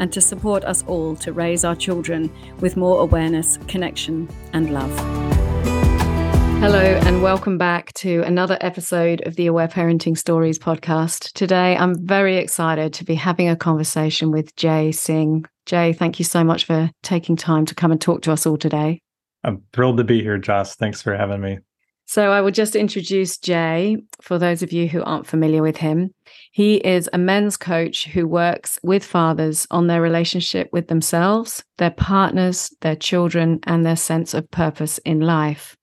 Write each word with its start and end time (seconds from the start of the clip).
and 0.00 0.12
to 0.12 0.20
support 0.20 0.64
us 0.64 0.82
all 0.88 1.14
to 1.14 1.32
raise 1.32 1.62
our 1.62 1.76
children 1.76 2.32
with 2.58 2.76
more 2.76 3.00
awareness, 3.00 3.58
connection, 3.68 4.28
and 4.52 4.72
love. 4.72 4.90
Hello, 6.60 6.78
and 6.78 7.22
welcome 7.22 7.56
back 7.56 7.92
to 7.94 8.22
another 8.22 8.58
episode 8.60 9.26
of 9.26 9.36
the 9.36 9.46
Aware 9.46 9.68
Parenting 9.68 10.16
Stories 10.16 10.58
podcast. 10.58 11.32
Today, 11.32 11.76
I'm 11.76 12.06
very 12.06 12.36
excited 12.36 12.92
to 12.94 13.04
be 13.04 13.14
having 13.14 13.48
a 13.48 13.56
conversation 13.56 14.30
with 14.30 14.56
Jai 14.56 14.90
Singh. 14.90 15.44
Jai, 15.66 15.92
thank 15.92 16.18
you 16.18 16.24
so 16.24 16.42
much 16.42 16.64
for 16.64 16.90
taking 17.02 17.36
time 17.36 17.64
to 17.66 17.74
come 17.74 17.92
and 17.92 18.00
talk 18.00 18.22
to 18.22 18.32
us 18.32 18.46
all 18.46 18.58
today. 18.58 19.00
I'm 19.44 19.62
thrilled 19.72 19.98
to 19.98 20.04
be 20.04 20.22
here, 20.22 20.36
Joss. 20.38 20.74
Thanks 20.76 21.00
for 21.00 21.16
having 21.16 21.40
me. 21.40 21.58
So, 22.06 22.30
I 22.32 22.40
will 22.40 22.50
just 22.50 22.74
introduce 22.74 23.38
Jai 23.38 23.96
for 24.20 24.38
those 24.38 24.62
of 24.62 24.72
you 24.72 24.88
who 24.88 25.02
aren't 25.02 25.26
familiar 25.26 25.62
with 25.62 25.76
him. 25.76 26.10
He 26.50 26.76
is 26.76 27.08
a 27.12 27.18
men's 27.18 27.56
coach 27.56 28.08
who 28.08 28.26
works 28.26 28.78
with 28.82 29.04
fathers 29.04 29.66
on 29.70 29.86
their 29.86 30.02
relationship 30.02 30.68
with 30.72 30.88
themselves, 30.88 31.62
their 31.78 31.92
partners, 31.92 32.74
their 32.80 32.96
children, 32.96 33.60
and 33.64 33.86
their 33.86 33.96
sense 33.96 34.34
of 34.34 34.50
purpose 34.50 34.98
in 34.98 35.20
life. 35.20 35.76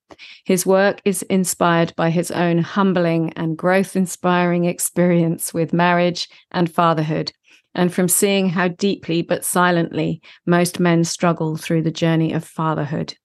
His 0.46 0.66
work 0.66 1.02
is 1.06 1.22
inspired 1.24 1.94
by 1.96 2.10
his 2.10 2.32
own 2.32 2.60
humbling 2.60 3.32
and 3.34 3.58
growth 3.58 3.96
inspiring 3.96 4.66
experience 4.66 5.54
with 5.54 5.74
marriage 5.74 6.28
and 6.52 6.70
fatherhood, 6.70 7.32
and 7.74 7.94
from 7.94 8.08
seeing 8.08 8.50
how 8.50 8.68
deeply 8.68 9.22
but 9.22 9.46
silently 9.46 10.22
most 10.46 10.80
men 10.80 11.04
struggle 11.04 11.56
through 11.56 11.84
the 11.84 11.92
journey 11.92 12.34
of 12.34 12.44
fatherhood. 12.44 13.16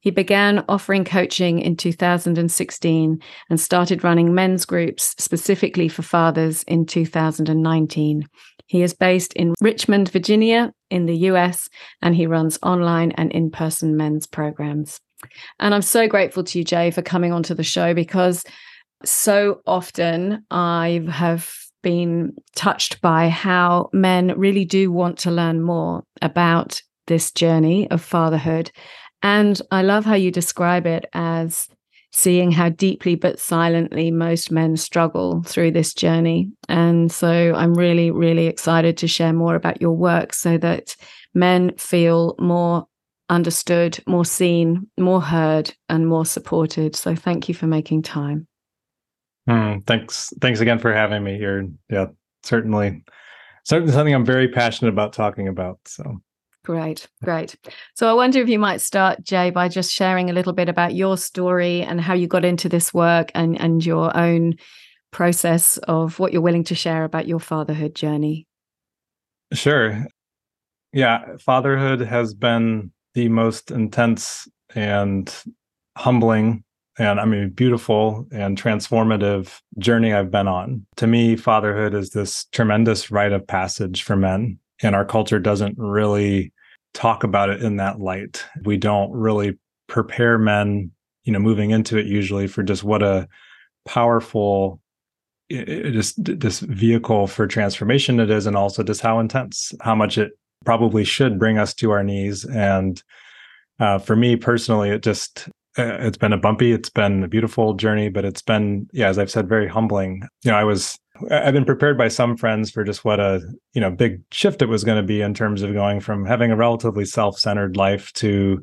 He 0.00 0.10
began 0.10 0.64
offering 0.68 1.04
coaching 1.04 1.60
in 1.60 1.76
2016 1.76 3.18
and 3.50 3.60
started 3.60 4.04
running 4.04 4.34
men's 4.34 4.64
groups 4.64 5.14
specifically 5.18 5.88
for 5.88 6.02
fathers 6.02 6.62
in 6.64 6.86
2019. 6.86 8.28
He 8.66 8.82
is 8.82 8.94
based 8.94 9.32
in 9.34 9.54
Richmond, 9.60 10.10
Virginia, 10.10 10.72
in 10.90 11.06
the 11.06 11.16
US, 11.28 11.68
and 12.00 12.14
he 12.14 12.26
runs 12.26 12.58
online 12.62 13.12
and 13.12 13.30
in 13.32 13.50
person 13.50 13.96
men's 13.96 14.26
programs. 14.26 15.00
And 15.60 15.74
I'm 15.74 15.82
so 15.82 16.08
grateful 16.08 16.44
to 16.44 16.58
you, 16.58 16.64
Jai, 16.64 16.90
for 16.90 17.02
coming 17.02 17.32
onto 17.32 17.54
the 17.54 17.62
show 17.62 17.94
because 17.94 18.44
so 19.04 19.60
often 19.66 20.44
I 20.50 21.04
have 21.10 21.54
been 21.82 22.34
touched 22.54 23.00
by 23.00 23.28
how 23.28 23.90
men 23.92 24.38
really 24.38 24.64
do 24.64 24.90
want 24.90 25.18
to 25.18 25.30
learn 25.30 25.62
more 25.62 26.04
about 26.20 26.80
this 27.06 27.32
journey 27.32 27.90
of 27.90 28.00
fatherhood 28.00 28.70
and 29.22 29.60
I 29.70 29.82
love 29.82 30.04
how 30.04 30.14
you 30.14 30.30
describe 30.30 30.86
it 30.86 31.06
as 31.12 31.68
seeing 32.12 32.50
how 32.52 32.68
deeply 32.68 33.14
but 33.14 33.38
silently 33.38 34.10
most 34.10 34.50
men 34.50 34.76
struggle 34.76 35.42
through 35.44 35.70
this 35.70 35.94
journey. 35.94 36.50
And 36.68 37.10
so 37.10 37.54
I'm 37.54 37.74
really, 37.74 38.10
really 38.10 38.46
excited 38.46 38.98
to 38.98 39.08
share 39.08 39.32
more 39.32 39.54
about 39.54 39.80
your 39.80 39.96
work 39.96 40.34
so 40.34 40.58
that 40.58 40.94
men 41.34 41.74
feel 41.78 42.34
more 42.38 42.86
understood, 43.30 43.98
more 44.06 44.26
seen, 44.26 44.86
more 44.98 45.22
heard, 45.22 45.74
and 45.88 46.06
more 46.06 46.26
supported. 46.26 46.94
So 46.94 47.14
thank 47.16 47.48
you 47.48 47.54
for 47.54 47.66
making 47.66 48.02
time. 48.02 48.46
Mm, 49.48 49.86
thanks. 49.86 50.32
Thanks 50.40 50.60
again 50.60 50.78
for 50.78 50.92
having 50.92 51.24
me 51.24 51.38
here. 51.38 51.66
Yeah, 51.88 52.06
certainly. 52.42 53.04
Certainly 53.64 53.92
something 53.94 54.14
I'm 54.14 54.26
very 54.26 54.48
passionate 54.48 54.92
about 54.92 55.14
talking 55.14 55.48
about. 55.48 55.78
So 55.86 56.20
Great, 56.64 57.08
great. 57.24 57.56
So 57.94 58.08
I 58.08 58.12
wonder 58.12 58.40
if 58.40 58.48
you 58.48 58.58
might 58.58 58.80
start, 58.80 59.24
Jai, 59.24 59.50
by 59.50 59.68
just 59.68 59.92
sharing 59.92 60.30
a 60.30 60.32
little 60.32 60.52
bit 60.52 60.68
about 60.68 60.94
your 60.94 61.16
story 61.16 61.82
and 61.82 62.00
how 62.00 62.14
you 62.14 62.28
got 62.28 62.44
into 62.44 62.68
this 62.68 62.94
work 62.94 63.32
and, 63.34 63.60
and 63.60 63.84
your 63.84 64.16
own 64.16 64.54
process 65.10 65.76
of 65.78 66.18
what 66.18 66.32
you're 66.32 66.40
willing 66.40 66.64
to 66.64 66.74
share 66.74 67.04
about 67.04 67.26
your 67.26 67.40
fatherhood 67.40 67.94
journey. 67.94 68.46
Sure. 69.52 70.06
Yeah, 70.92 71.36
fatherhood 71.38 72.00
has 72.00 72.32
been 72.32 72.92
the 73.14 73.28
most 73.28 73.70
intense 73.70 74.48
and 74.74 75.34
humbling 75.96 76.64
and 76.98 77.20
I 77.20 77.24
mean 77.24 77.50
beautiful 77.50 78.26
and 78.32 78.60
transformative 78.60 79.60
journey 79.78 80.12
I've 80.12 80.30
been 80.30 80.48
on. 80.48 80.86
To 80.96 81.06
me, 81.06 81.36
fatherhood 81.36 81.94
is 81.94 82.10
this 82.10 82.44
tremendous 82.46 83.10
rite 83.10 83.32
of 83.32 83.46
passage 83.46 84.02
for 84.02 84.16
men 84.16 84.58
and 84.82 84.94
our 84.94 85.04
culture 85.04 85.38
doesn't 85.38 85.76
really 85.78 86.52
talk 86.94 87.24
about 87.24 87.50
it 87.50 87.62
in 87.62 87.76
that 87.76 88.00
light. 88.00 88.44
We 88.64 88.76
don't 88.76 89.12
really 89.12 89.58
prepare 89.88 90.38
men, 90.38 90.90
you 91.24 91.32
know, 91.32 91.38
moving 91.38 91.70
into 91.70 91.96
it 91.98 92.06
usually 92.06 92.46
for 92.46 92.62
just 92.62 92.84
what 92.84 93.02
a 93.02 93.28
powerful 93.86 94.80
just 95.50 96.22
this 96.24 96.60
vehicle 96.60 97.26
for 97.26 97.46
transformation 97.46 98.20
it 98.20 98.30
is 98.30 98.46
and 98.46 98.56
also 98.56 98.82
just 98.82 99.00
how 99.00 99.18
intense 99.18 99.72
how 99.82 99.94
much 99.94 100.16
it 100.16 100.32
probably 100.64 101.04
should 101.04 101.38
bring 101.38 101.58
us 101.58 101.74
to 101.74 101.90
our 101.90 102.02
knees 102.02 102.44
and 102.46 103.02
uh, 103.80 103.98
for 103.98 104.16
me 104.16 104.34
personally 104.34 104.88
it 104.88 105.02
just 105.02 105.48
uh, 105.78 105.98
it's 106.00 106.16
been 106.16 106.32
a 106.32 106.38
bumpy 106.38 106.72
it's 106.72 106.88
been 106.88 107.22
a 107.22 107.28
beautiful 107.28 107.74
journey 107.74 108.08
but 108.08 108.24
it's 108.24 108.40
been 108.40 108.88
yeah 108.92 109.08
as 109.08 109.18
i've 109.18 109.30
said 109.30 109.48
very 109.48 109.68
humbling 109.68 110.26
you 110.42 110.50
know 110.50 110.56
i 110.56 110.64
was 110.64 110.98
I've 111.30 111.54
been 111.54 111.64
prepared 111.64 111.98
by 111.98 112.08
some 112.08 112.36
friends 112.36 112.70
for 112.70 112.84
just 112.84 113.04
what 113.04 113.20
a 113.20 113.40
you 113.72 113.80
know 113.80 113.90
big 113.90 114.22
shift 114.32 114.62
it 114.62 114.68
was 114.68 114.84
going 114.84 114.96
to 114.96 115.06
be 115.06 115.20
in 115.20 115.34
terms 115.34 115.62
of 115.62 115.72
going 115.72 116.00
from 116.00 116.24
having 116.24 116.50
a 116.50 116.56
relatively 116.56 117.04
self-centered 117.04 117.76
life 117.76 118.12
to 118.14 118.62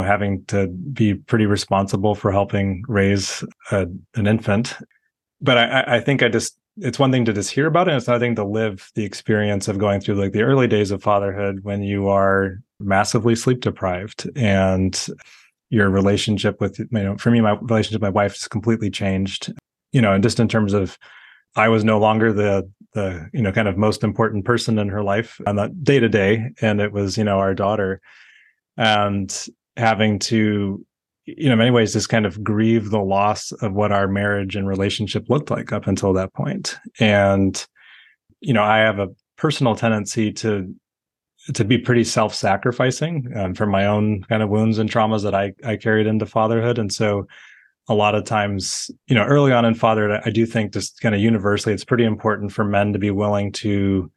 having 0.00 0.44
to 0.46 0.68
be 0.68 1.14
pretty 1.14 1.46
responsible 1.46 2.14
for 2.14 2.30
helping 2.30 2.84
raise 2.86 3.44
a, 3.72 3.86
an 4.14 4.26
infant. 4.26 4.76
But 5.40 5.58
I, 5.58 5.96
I 5.96 6.00
think 6.00 6.22
I 6.22 6.28
just 6.28 6.58
it's 6.78 6.98
one 6.98 7.10
thing 7.10 7.24
to 7.24 7.32
just 7.32 7.50
hear 7.50 7.66
about 7.66 7.88
it, 7.88 7.92
and 7.92 7.98
it's 7.98 8.08
another 8.08 8.24
thing 8.24 8.36
to 8.36 8.44
live 8.44 8.90
the 8.94 9.04
experience 9.04 9.68
of 9.68 9.78
going 9.78 10.00
through 10.00 10.14
like 10.14 10.32
the 10.32 10.42
early 10.42 10.68
days 10.68 10.90
of 10.90 11.02
fatherhood 11.02 11.60
when 11.62 11.82
you 11.82 12.08
are 12.08 12.58
massively 12.80 13.34
sleep 13.34 13.60
deprived 13.60 14.30
and 14.36 15.08
your 15.70 15.90
relationship 15.90 16.60
with 16.60 16.78
you 16.78 16.86
know 16.90 17.16
for 17.18 17.30
me 17.30 17.40
my 17.40 17.52
relationship 17.62 18.00
with 18.00 18.14
my 18.14 18.22
wife 18.22 18.32
has 18.32 18.48
completely 18.48 18.90
changed 18.90 19.52
you 19.92 20.00
know 20.00 20.12
and 20.12 20.22
just 20.22 20.40
in 20.40 20.48
terms 20.48 20.72
of 20.72 20.96
I 21.58 21.68
was 21.68 21.84
no 21.84 21.98
longer 21.98 22.32
the 22.32 22.70
the 22.94 23.28
you 23.32 23.42
know 23.42 23.52
kind 23.52 23.68
of 23.68 23.76
most 23.76 24.04
important 24.04 24.44
person 24.44 24.78
in 24.78 24.88
her 24.88 25.02
life 25.02 25.40
on 25.46 25.56
that 25.56 25.82
day 25.82 25.98
to 25.98 26.08
day, 26.08 26.52
and 26.62 26.80
it 26.80 26.92
was 26.92 27.18
you 27.18 27.24
know 27.24 27.38
our 27.38 27.54
daughter, 27.54 28.00
and 28.76 29.46
having 29.76 30.20
to 30.20 30.84
you 31.26 31.46
know 31.46 31.52
in 31.52 31.58
many 31.58 31.70
ways 31.72 31.92
just 31.92 32.08
kind 32.08 32.26
of 32.26 32.42
grieve 32.42 32.90
the 32.90 33.00
loss 33.00 33.50
of 33.52 33.74
what 33.74 33.92
our 33.92 34.06
marriage 34.06 34.56
and 34.56 34.68
relationship 34.68 35.28
looked 35.28 35.50
like 35.50 35.72
up 35.72 35.86
until 35.88 36.12
that 36.12 36.32
point, 36.32 36.78
and 37.00 37.66
you 38.40 38.54
know 38.54 38.62
I 38.62 38.78
have 38.78 39.00
a 39.00 39.08
personal 39.36 39.74
tendency 39.74 40.32
to 40.34 40.72
to 41.54 41.64
be 41.64 41.78
pretty 41.78 42.04
self-sacrificing 42.04 43.32
um, 43.34 43.54
from 43.54 43.70
my 43.70 43.86
own 43.86 44.22
kind 44.24 44.42
of 44.42 44.48
wounds 44.48 44.78
and 44.78 44.90
traumas 44.90 45.24
that 45.24 45.34
I 45.34 45.54
I 45.64 45.76
carried 45.76 46.06
into 46.06 46.24
fatherhood, 46.24 46.78
and 46.78 46.92
so 46.92 47.26
a 47.88 47.94
lot 47.94 48.14
of 48.14 48.24
times, 48.24 48.90
you 49.06 49.14
know, 49.14 49.24
early 49.24 49.52
on 49.52 49.64
in 49.64 49.74
fatherhood, 49.74 50.20
I 50.24 50.30
do 50.30 50.44
think 50.44 50.72
just 50.72 51.00
kind 51.00 51.14
of 51.14 51.20
universally, 51.20 51.74
it's 51.74 51.84
pretty 51.84 52.04
important 52.04 52.52
for 52.52 52.64
men 52.64 52.92
to 52.92 52.98
be 52.98 53.10
willing 53.10 53.52
to 53.52 54.10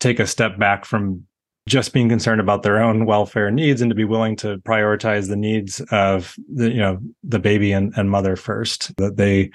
take 0.00 0.18
a 0.18 0.26
step 0.26 0.58
back 0.58 0.84
from 0.84 1.24
just 1.68 1.92
being 1.92 2.08
concerned 2.08 2.40
about 2.40 2.64
their 2.64 2.82
own 2.82 3.06
welfare 3.06 3.50
needs 3.50 3.80
and 3.80 3.90
to 3.90 3.94
be 3.94 4.04
willing 4.04 4.34
to 4.34 4.58
prioritize 4.58 5.28
the 5.28 5.36
needs 5.36 5.80
of 5.92 6.34
the, 6.52 6.70
you 6.70 6.80
know, 6.80 6.98
the 7.22 7.38
baby 7.38 7.70
and, 7.70 7.92
and 7.96 8.10
mother 8.10 8.34
first, 8.34 8.96
that 8.96 9.16
they 9.16 9.50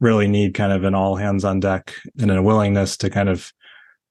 really 0.00 0.26
need 0.26 0.54
kind 0.54 0.72
of 0.72 0.84
an 0.84 0.94
all 0.94 1.16
hands 1.16 1.44
on 1.44 1.60
deck 1.60 1.94
and 2.18 2.30
a 2.30 2.42
willingness 2.42 2.96
to 2.96 3.10
kind 3.10 3.28
of 3.28 3.52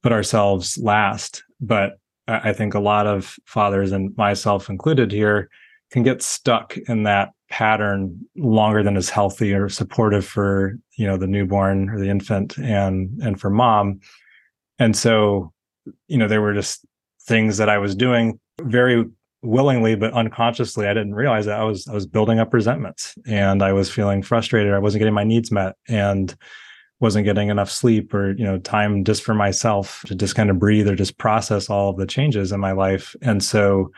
put 0.03 0.11
ourselves 0.11 0.77
last. 0.77 1.43
But 1.59 1.99
I 2.27 2.53
think 2.53 2.75
a 2.75 2.79
lot 2.79 3.07
of 3.07 3.35
fathers 3.45 3.91
and 3.91 4.15
myself 4.15 4.69
included 4.69 5.11
here 5.11 5.49
can 5.89 6.03
get 6.03 6.21
stuck 6.21 6.77
in 6.77 7.03
that 7.03 7.29
pattern 7.49 8.19
longer 8.35 8.83
than 8.83 8.95
is 8.95 9.09
healthy 9.09 9.53
or 9.53 9.69
supportive 9.69 10.25
for 10.25 10.77
you 10.97 11.07
know 11.07 11.17
the 11.17 11.27
newborn 11.27 11.89
or 11.89 11.99
the 11.99 12.09
infant 12.09 12.57
and 12.57 13.19
and 13.21 13.39
for 13.39 13.49
mom. 13.49 13.99
And 14.77 14.95
so 14.95 15.51
you 16.07 16.17
know 16.17 16.27
there 16.27 16.41
were 16.41 16.53
just 16.53 16.85
things 17.23 17.57
that 17.57 17.69
i 17.69 17.77
was 17.77 17.95
doing 17.95 18.39
very 18.61 19.05
willingly 19.41 19.95
but 19.95 20.13
unconsciously. 20.13 20.87
I 20.87 20.93
didn't 20.93 21.15
realize 21.15 21.45
that 21.45 21.59
i 21.59 21.63
was 21.63 21.87
i 21.87 21.93
was 21.93 22.05
building 22.05 22.39
up 22.39 22.53
resentments 22.53 23.15
and 23.25 23.63
i 23.63 23.73
was 23.73 23.89
feeling 23.89 24.21
frustrated. 24.21 24.73
I 24.73 24.79
wasn't 24.79 24.99
getting 24.99 25.13
my 25.13 25.23
needs 25.23 25.51
met 25.51 25.75
and 25.87 26.35
wasn't 26.99 27.25
getting 27.25 27.49
enough 27.49 27.71
sleep 27.71 28.13
or 28.13 28.33
you 28.33 28.43
know 28.43 28.59
time 28.59 29.03
just 29.03 29.23
for 29.23 29.33
myself 29.33 30.03
to 30.07 30.15
just 30.15 30.35
kind 30.35 30.49
of 30.49 30.59
breathe 30.59 30.87
or 30.87 30.95
just 30.95 31.17
process 31.17 31.69
all 31.69 31.89
of 31.89 31.97
the 31.97 32.05
changes 32.05 32.51
in 32.51 32.59
my 32.59 32.73
life. 32.73 33.15
And 33.21 33.43
so 33.43 33.91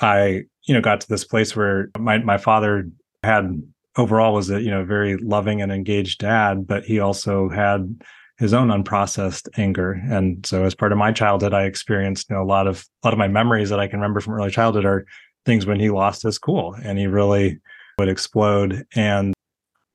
I 0.00 0.44
you 0.64 0.74
know, 0.74 0.80
got 0.80 1.00
to 1.02 1.08
this 1.08 1.24
place 1.24 1.54
where 1.54 1.90
my 1.98 2.18
my 2.18 2.38
father 2.38 2.88
had 3.22 3.62
overall 3.96 4.34
was 4.34 4.50
a 4.50 4.60
you 4.60 4.70
know 4.70 4.84
very 4.84 5.16
loving 5.16 5.62
and 5.62 5.72
engaged 5.72 6.20
dad, 6.20 6.66
but 6.66 6.84
he 6.84 7.00
also 7.00 7.48
had 7.48 8.00
his 8.38 8.52
own 8.52 8.68
unprocessed 8.68 9.48
anger. 9.56 9.92
And 9.92 10.44
so 10.44 10.64
as 10.64 10.74
part 10.74 10.92
of 10.92 10.98
my 10.98 11.12
childhood, 11.12 11.54
I 11.54 11.64
experienced 11.64 12.28
you 12.30 12.36
know, 12.36 12.42
a 12.42 12.44
lot 12.44 12.66
of 12.66 12.84
a 13.02 13.06
lot 13.06 13.14
of 13.14 13.18
my 13.18 13.28
memories 13.28 13.70
that 13.70 13.80
I 13.80 13.86
can 13.86 14.00
remember 14.00 14.20
from 14.20 14.34
early 14.34 14.50
childhood 14.50 14.84
are 14.84 15.06
things 15.46 15.66
when 15.66 15.78
he 15.78 15.90
lost 15.90 16.22
his 16.22 16.38
cool 16.38 16.74
and 16.82 16.98
he 16.98 17.06
really 17.06 17.60
would 17.98 18.08
explode. 18.08 18.84
And, 18.94 19.34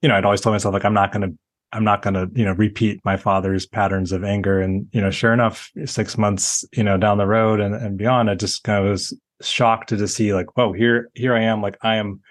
you 0.01 0.09
know, 0.09 0.15
I'd 0.15 0.25
always 0.25 0.41
told 0.41 0.53
myself 0.53 0.73
like 0.73 0.85
I'm 0.85 0.93
not 0.93 1.11
gonna 1.11 1.31
I'm 1.71 1.83
not 1.83 2.01
gonna, 2.01 2.27
you 2.33 2.45
know, 2.45 2.53
repeat 2.53 2.99
my 3.03 3.17
father's 3.17 3.65
patterns 3.65 4.11
of 4.11 4.23
anger. 4.23 4.59
And, 4.59 4.87
you 4.91 5.01
know, 5.01 5.11
sure 5.11 5.33
enough, 5.33 5.69
six 5.85 6.17
months, 6.17 6.65
you 6.73 6.83
know, 6.83 6.97
down 6.97 7.17
the 7.17 7.27
road 7.27 7.59
and, 7.59 7.75
and 7.75 7.97
beyond, 7.97 8.29
I 8.29 8.35
just 8.35 8.63
kind 8.63 8.83
of 8.83 8.91
was 8.91 9.13
shocked 9.41 9.89
to 9.89 10.07
see 10.07 10.33
like, 10.33 10.55
whoa, 10.57 10.73
here, 10.73 11.09
here 11.13 11.33
I 11.35 11.41
am. 11.41 11.61
Like 11.61 11.77
I 11.81 11.95
am 11.95 12.21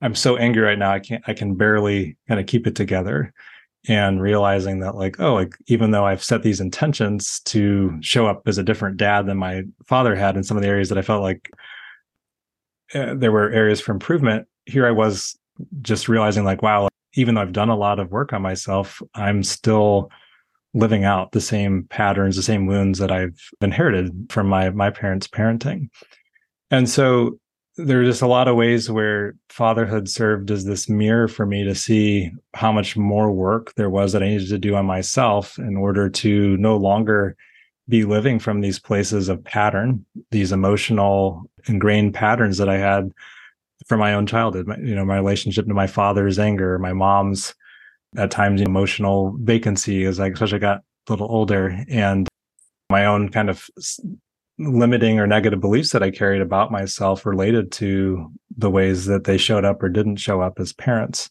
I'm 0.00 0.14
so 0.14 0.36
angry 0.36 0.62
right 0.62 0.78
now. 0.78 0.92
I 0.92 1.00
can't 1.00 1.24
I 1.26 1.32
can 1.32 1.54
barely 1.54 2.16
kind 2.28 2.38
of 2.38 2.46
keep 2.46 2.66
it 2.66 2.76
together 2.76 3.32
and 3.86 4.22
realizing 4.22 4.80
that 4.80 4.94
like 4.94 5.20
oh 5.20 5.34
like 5.34 5.54
even 5.66 5.90
though 5.90 6.06
i've 6.06 6.24
set 6.24 6.42
these 6.42 6.60
intentions 6.60 7.40
to 7.40 7.96
show 8.00 8.26
up 8.26 8.42
as 8.46 8.58
a 8.58 8.62
different 8.62 8.96
dad 8.96 9.26
than 9.26 9.36
my 9.36 9.62
father 9.86 10.14
had 10.14 10.36
in 10.36 10.42
some 10.42 10.56
of 10.56 10.62
the 10.62 10.68
areas 10.68 10.88
that 10.88 10.98
i 10.98 11.02
felt 11.02 11.22
like 11.22 11.50
uh, 12.94 13.14
there 13.14 13.32
were 13.32 13.50
areas 13.50 13.80
for 13.80 13.92
improvement 13.92 14.46
here 14.66 14.86
i 14.86 14.90
was 14.90 15.38
just 15.82 16.08
realizing 16.08 16.44
like 16.44 16.62
wow 16.62 16.88
even 17.14 17.34
though 17.34 17.42
i've 17.42 17.52
done 17.52 17.68
a 17.68 17.76
lot 17.76 17.98
of 17.98 18.10
work 18.10 18.32
on 18.32 18.42
myself 18.42 19.02
i'm 19.14 19.42
still 19.42 20.10
living 20.72 21.04
out 21.04 21.32
the 21.32 21.40
same 21.40 21.84
patterns 21.84 22.36
the 22.36 22.42
same 22.42 22.66
wounds 22.66 22.98
that 22.98 23.12
i've 23.12 23.38
inherited 23.60 24.10
from 24.30 24.46
my 24.46 24.70
my 24.70 24.90
parents 24.90 25.26
parenting 25.26 25.88
and 26.70 26.88
so 26.88 27.38
there 27.76 28.00
are 28.00 28.04
just 28.04 28.22
a 28.22 28.26
lot 28.26 28.46
of 28.46 28.56
ways 28.56 28.88
where 28.90 29.34
fatherhood 29.48 30.08
served 30.08 30.50
as 30.50 30.64
this 30.64 30.88
mirror 30.88 31.26
for 31.26 31.44
me 31.44 31.64
to 31.64 31.74
see 31.74 32.30
how 32.54 32.70
much 32.70 32.96
more 32.96 33.32
work 33.32 33.74
there 33.74 33.90
was 33.90 34.12
that 34.12 34.22
I 34.22 34.28
needed 34.28 34.48
to 34.48 34.58
do 34.58 34.76
on 34.76 34.86
myself 34.86 35.58
in 35.58 35.76
order 35.76 36.08
to 36.08 36.56
no 36.58 36.76
longer 36.76 37.36
be 37.88 38.04
living 38.04 38.38
from 38.38 38.60
these 38.60 38.78
places 38.78 39.28
of 39.28 39.42
pattern, 39.44 40.04
these 40.30 40.52
emotional 40.52 41.50
ingrained 41.66 42.14
patterns 42.14 42.58
that 42.58 42.68
I 42.68 42.78
had 42.78 43.10
from 43.86 44.00
my 44.00 44.14
own 44.14 44.26
childhood. 44.26 44.66
My, 44.66 44.78
you 44.78 44.94
know, 44.94 45.04
my 45.04 45.16
relationship 45.16 45.66
to 45.66 45.74
my 45.74 45.86
father's 45.86 46.38
anger, 46.38 46.78
my 46.78 46.92
mom's 46.92 47.54
at 48.16 48.30
times 48.30 48.60
emotional 48.60 49.36
vacancy 49.40 50.04
as 50.04 50.20
I 50.20 50.28
especially 50.28 50.60
got 50.60 50.78
a 50.78 51.12
little 51.12 51.30
older, 51.30 51.84
and 51.88 52.28
my 52.88 53.06
own 53.06 53.28
kind 53.28 53.50
of 53.50 53.68
limiting 54.58 55.18
or 55.18 55.26
negative 55.26 55.60
beliefs 55.60 55.90
that 55.90 56.02
I 56.02 56.10
carried 56.10 56.40
about 56.40 56.70
myself 56.70 57.26
related 57.26 57.72
to 57.72 58.30
the 58.56 58.70
ways 58.70 59.06
that 59.06 59.24
they 59.24 59.36
showed 59.36 59.64
up 59.64 59.82
or 59.82 59.88
didn't 59.88 60.16
show 60.16 60.40
up 60.40 60.60
as 60.60 60.72
parents. 60.72 61.30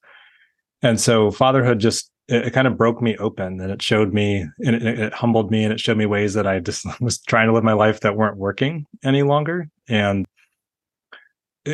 And 0.81 0.99
so 0.99 1.31
fatherhood 1.31 1.79
just 1.79 2.11
it, 2.27 2.47
it 2.47 2.51
kind 2.51 2.67
of 2.67 2.77
broke 2.77 3.01
me 3.01 3.17
open 3.17 3.59
and 3.59 3.71
it 3.71 3.81
showed 3.81 4.13
me 4.13 4.45
and 4.59 4.75
it, 4.75 4.99
it, 4.99 5.13
humbled 5.13 5.51
me 5.51 5.63
and 5.63 5.73
it 5.73 5.79
showed 5.79 5.97
me 5.97 6.05
ways 6.05 6.33
that 6.33 6.47
I 6.47 6.59
just 6.59 6.85
was 7.01 7.19
trying 7.21 7.47
to 7.47 7.53
live 7.53 7.63
my 7.63 7.73
life 7.73 8.01
that 8.01 8.15
weren't 8.15 8.37
working 8.37 8.85
any 9.03 9.23
longer. 9.23 9.69
And 9.87 10.25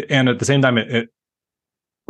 and 0.10 0.30
at 0.30 0.38
the 0.38 0.46
same 0.46 0.62
time 0.62 0.78
it, 0.78 0.92
it 0.92 1.10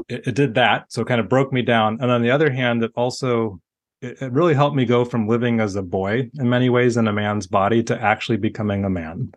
it, 0.08 0.36
did 0.36 0.56
that. 0.56 0.92
So 0.92 1.02
it 1.02 1.08
kind 1.08 1.20
of 1.20 1.30
broke 1.30 1.52
me 1.52 1.62
down. 1.62 1.98
And 2.02 2.12
on 2.12 2.22
the 2.22 2.32
other 2.32 2.50
hand, 2.52 2.84
it 2.84 2.92
also 2.96 3.60
it, 4.02 4.22
it 4.22 4.32
really 4.32 4.54
helped 4.54 4.76
me 4.76 4.86
go 4.86 5.06
from 5.06 5.28
living 5.28 5.60
as 5.60 5.76
a 5.76 5.82
boy 5.82 6.30
in 6.40 6.50
many 6.50 6.70
ways 6.70 6.98
in 6.98 7.08
a 7.08 7.14
man's 7.14 7.48
body 7.48 7.84
to 7.84 8.02
actually 8.02 8.38
becoming 8.38 8.86
a 8.86 8.90
man. 8.90 9.32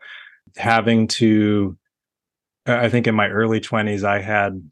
Having 0.56 1.08
to, 1.08 1.76
I 2.66 2.88
think 2.88 3.06
in 3.06 3.14
my 3.14 3.28
early 3.28 3.60
20s, 3.60 4.04
I 4.04 4.20
had, 4.20 4.62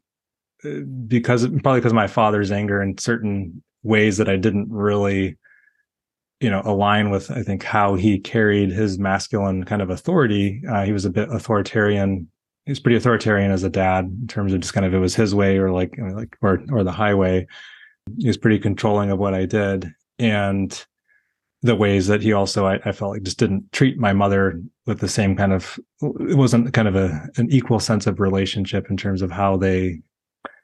uh, 0.63 0.81
because 1.07 1.47
probably 1.47 1.79
because 1.79 1.93
my 1.93 2.07
father's 2.07 2.51
anger 2.51 2.81
in 2.81 2.97
certain 2.97 3.63
ways 3.83 4.17
that 4.17 4.29
I 4.29 4.37
didn't 4.37 4.69
really, 4.69 5.37
you 6.39 6.49
know, 6.49 6.61
align 6.63 7.09
with, 7.09 7.31
I 7.31 7.43
think, 7.43 7.63
how 7.63 7.95
he 7.95 8.19
carried 8.19 8.71
his 8.71 8.99
masculine 8.99 9.63
kind 9.63 9.81
of 9.81 9.89
authority. 9.89 10.61
Uh, 10.69 10.83
he 10.83 10.93
was 10.93 11.05
a 11.05 11.09
bit 11.09 11.29
authoritarian. 11.29 12.29
He 12.65 12.71
was 12.71 12.79
pretty 12.79 12.95
authoritarian 12.95 13.51
as 13.51 13.63
a 13.63 13.69
dad 13.69 14.05
in 14.05 14.27
terms 14.27 14.53
of 14.53 14.61
just 14.61 14.73
kind 14.73 14.85
of 14.85 14.93
it 14.93 14.99
was 14.99 15.15
his 15.15 15.33
way 15.33 15.57
or 15.57 15.71
like, 15.71 15.97
like, 15.97 16.37
or, 16.41 16.63
or 16.71 16.83
the 16.83 16.91
highway 16.91 17.47
he 18.17 18.27
was 18.27 18.37
pretty 18.37 18.59
controlling 18.59 19.11
of 19.11 19.19
what 19.19 19.33
I 19.33 19.45
did 19.45 19.91
and 20.19 20.85
the 21.63 21.75
ways 21.75 22.07
that 22.07 22.21
he 22.21 22.33
also 22.33 22.65
I, 22.65 22.79
I, 22.85 22.91
felt 22.91 23.11
like 23.11 23.23
just 23.23 23.37
didn't 23.37 23.71
treat 23.71 23.97
my 23.97 24.13
mother 24.13 24.61
with 24.87 24.99
the 24.99 25.07
same 25.07 25.35
kind 25.35 25.53
of 25.53 25.79
it 26.01 26.37
wasn't 26.37 26.73
kind 26.73 26.87
of 26.87 26.95
a 26.95 27.29
an 27.37 27.51
equal 27.51 27.79
sense 27.79 28.07
of 28.07 28.19
relationship 28.19 28.89
in 28.89 28.97
terms 28.97 29.21
of 29.21 29.31
how 29.31 29.57
they 29.57 30.01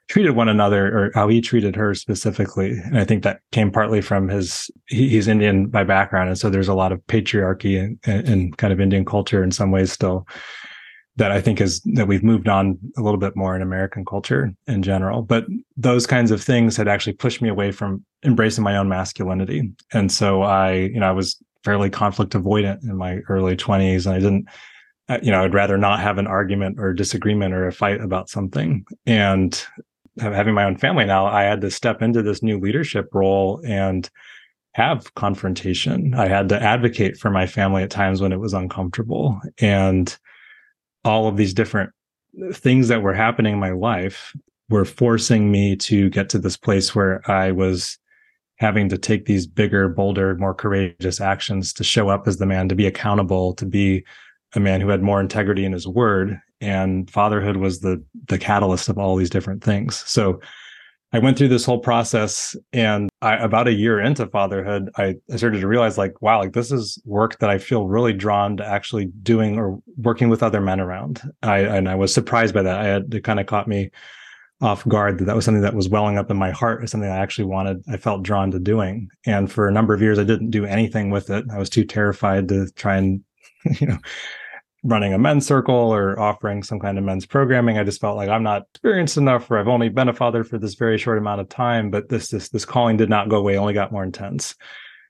treated 0.08 0.32
one 0.32 0.48
another 0.48 0.86
or 0.86 1.10
how 1.14 1.28
he 1.28 1.40
treated 1.40 1.76
her 1.76 1.94
specifically. 1.94 2.70
And 2.70 2.98
i 2.98 3.04
think 3.04 3.22
that 3.22 3.40
came 3.52 3.70
partly 3.70 4.00
from 4.00 4.28
his 4.28 4.70
he, 4.86 5.08
he's 5.08 5.28
indian 5.28 5.66
by 5.66 5.84
background. 5.84 6.30
And 6.30 6.38
so 6.38 6.50
there's 6.50 6.68
a 6.68 6.74
lot 6.74 6.92
of 6.92 7.00
patriarchy 7.06 7.80
and, 7.80 8.28
and 8.28 8.56
kind 8.56 8.72
of 8.72 8.80
indian 8.80 9.04
culture 9.04 9.44
in 9.44 9.52
some 9.52 9.70
ways 9.70 9.92
still 9.92 10.26
that 11.18 11.32
I 11.32 11.40
think 11.40 11.60
is 11.60 11.80
that 11.94 12.06
we've 12.06 12.22
moved 12.22 12.48
on 12.48 12.78
a 12.96 13.02
little 13.02 13.18
bit 13.18 13.36
more 13.36 13.54
in 13.56 13.60
American 13.60 14.04
culture 14.04 14.52
in 14.68 14.82
general. 14.82 15.22
But 15.22 15.46
those 15.76 16.06
kinds 16.06 16.30
of 16.30 16.42
things 16.42 16.76
had 16.76 16.86
actually 16.86 17.14
pushed 17.14 17.42
me 17.42 17.48
away 17.48 17.72
from 17.72 18.04
embracing 18.24 18.64
my 18.64 18.76
own 18.76 18.88
masculinity. 18.88 19.72
And 19.92 20.12
so 20.12 20.42
I, 20.42 20.72
you 20.72 21.00
know, 21.00 21.08
I 21.08 21.12
was 21.12 21.36
fairly 21.64 21.90
conflict 21.90 22.32
avoidant 22.34 22.84
in 22.84 22.96
my 22.96 23.18
early 23.28 23.56
20s 23.56 24.06
and 24.06 24.14
I 24.14 24.18
didn't 24.20 24.48
uh, 25.08 25.18
you 25.22 25.30
know, 25.30 25.42
I'd 25.42 25.54
rather 25.54 25.78
not 25.78 26.00
have 26.00 26.18
an 26.18 26.26
argument 26.26 26.78
or 26.78 26.92
disagreement 26.92 27.54
or 27.54 27.66
a 27.66 27.72
fight 27.72 28.00
about 28.00 28.28
something. 28.28 28.84
And 29.06 29.58
having 30.20 30.52
my 30.52 30.64
own 30.64 30.76
family 30.76 31.06
now, 31.06 31.24
I 31.24 31.44
had 31.44 31.62
to 31.62 31.70
step 31.70 32.02
into 32.02 32.22
this 32.22 32.42
new 32.42 32.58
leadership 32.60 33.08
role 33.14 33.58
and 33.66 34.08
have 34.74 35.14
confrontation. 35.14 36.12
I 36.12 36.28
had 36.28 36.50
to 36.50 36.62
advocate 36.62 37.16
for 37.16 37.30
my 37.30 37.46
family 37.46 37.82
at 37.82 37.90
times 37.90 38.20
when 38.20 38.32
it 38.32 38.40
was 38.40 38.52
uncomfortable. 38.52 39.40
And 39.58 40.14
all 41.08 41.26
of 41.26 41.36
these 41.36 41.54
different 41.54 41.90
things 42.52 42.88
that 42.88 43.02
were 43.02 43.14
happening 43.14 43.54
in 43.54 43.58
my 43.58 43.70
life 43.70 44.36
were 44.68 44.84
forcing 44.84 45.50
me 45.50 45.74
to 45.74 46.10
get 46.10 46.28
to 46.28 46.38
this 46.38 46.56
place 46.56 46.94
where 46.94 47.28
I 47.30 47.52
was 47.52 47.98
having 48.56 48.88
to 48.90 48.98
take 48.98 49.24
these 49.24 49.46
bigger, 49.46 49.88
bolder, 49.88 50.36
more 50.36 50.54
courageous 50.54 51.20
actions 51.20 51.72
to 51.72 51.84
show 51.84 52.08
up 52.08 52.28
as 52.28 52.36
the 52.36 52.46
man, 52.46 52.68
to 52.68 52.74
be 52.74 52.86
accountable, 52.86 53.54
to 53.54 53.64
be 53.64 54.04
a 54.54 54.60
man 54.60 54.80
who 54.80 54.88
had 54.88 55.02
more 55.02 55.20
integrity 55.20 55.64
in 55.64 55.72
his 55.72 55.86
word. 55.86 56.38
And 56.60 57.08
fatherhood 57.10 57.56
was 57.56 57.80
the 57.80 58.04
the 58.26 58.38
catalyst 58.38 58.88
of 58.88 58.98
all 58.98 59.16
these 59.16 59.30
different 59.30 59.62
things. 59.62 59.96
So 60.06 60.40
I 61.12 61.18
went 61.18 61.38
through 61.38 61.48
this 61.48 61.64
whole 61.64 61.78
process 61.78 62.54
and 62.72 63.08
I, 63.22 63.36
about 63.36 63.66
a 63.66 63.72
year 63.72 63.98
into 63.98 64.26
fatherhood, 64.26 64.90
I, 64.96 65.14
I, 65.32 65.36
started 65.36 65.60
to 65.60 65.66
realize 65.66 65.96
like, 65.96 66.20
wow, 66.20 66.38
like 66.38 66.52
this 66.52 66.70
is 66.70 67.00
work 67.06 67.38
that 67.38 67.48
I 67.48 67.56
feel 67.56 67.88
really 67.88 68.12
drawn 68.12 68.58
to 68.58 68.66
actually 68.66 69.06
doing 69.22 69.58
or 69.58 69.78
working 69.96 70.28
with 70.28 70.42
other 70.42 70.60
men 70.60 70.80
around. 70.80 71.22
I, 71.42 71.60
mm-hmm. 71.60 71.74
and 71.74 71.88
I 71.88 71.94
was 71.94 72.12
surprised 72.12 72.54
by 72.54 72.62
that. 72.62 72.78
I 72.78 72.84
had, 72.84 73.14
it 73.14 73.24
kind 73.24 73.40
of 73.40 73.46
caught 73.46 73.68
me 73.68 73.90
off 74.60 74.86
guard 74.86 75.18
that 75.18 75.24
that 75.24 75.36
was 75.36 75.44
something 75.44 75.62
that 75.62 75.74
was 75.74 75.88
welling 75.88 76.18
up 76.18 76.30
in 76.30 76.36
my 76.36 76.50
heart 76.50 76.82
or 76.82 76.86
something 76.86 77.08
I 77.08 77.16
actually 77.16 77.44
wanted, 77.44 77.82
I 77.88 77.96
felt 77.96 78.22
drawn 78.22 78.50
to 78.50 78.58
doing. 78.58 79.08
And 79.24 79.50
for 79.50 79.68
a 79.68 79.72
number 79.72 79.94
of 79.94 80.02
years, 80.02 80.18
I 80.18 80.24
didn't 80.24 80.50
do 80.50 80.66
anything 80.66 81.10
with 81.10 81.30
it. 81.30 81.44
I 81.50 81.58
was 81.58 81.70
too 81.70 81.84
terrified 81.84 82.48
to 82.48 82.68
try 82.72 82.96
and, 82.96 83.22
you 83.80 83.86
know, 83.86 83.98
running 84.84 85.12
a 85.12 85.18
men's 85.18 85.46
circle 85.46 85.74
or 85.74 86.18
offering 86.18 86.62
some 86.62 86.78
kind 86.78 86.98
of 86.98 87.04
men's 87.04 87.26
programming. 87.26 87.78
I 87.78 87.84
just 87.84 88.00
felt 88.00 88.16
like 88.16 88.28
I'm 88.28 88.42
not 88.42 88.62
experienced 88.74 89.16
enough, 89.16 89.50
or 89.50 89.58
I've 89.58 89.68
only 89.68 89.88
been 89.88 90.08
a 90.08 90.14
father 90.14 90.44
for 90.44 90.58
this 90.58 90.74
very 90.74 90.98
short 90.98 91.18
amount 91.18 91.40
of 91.40 91.48
time. 91.48 91.90
But 91.90 92.08
this 92.08 92.28
this 92.28 92.48
this 92.48 92.64
calling 92.64 92.96
did 92.96 93.10
not 93.10 93.28
go 93.28 93.36
away; 93.36 93.56
only 93.56 93.74
got 93.74 93.92
more 93.92 94.04
intense. 94.04 94.54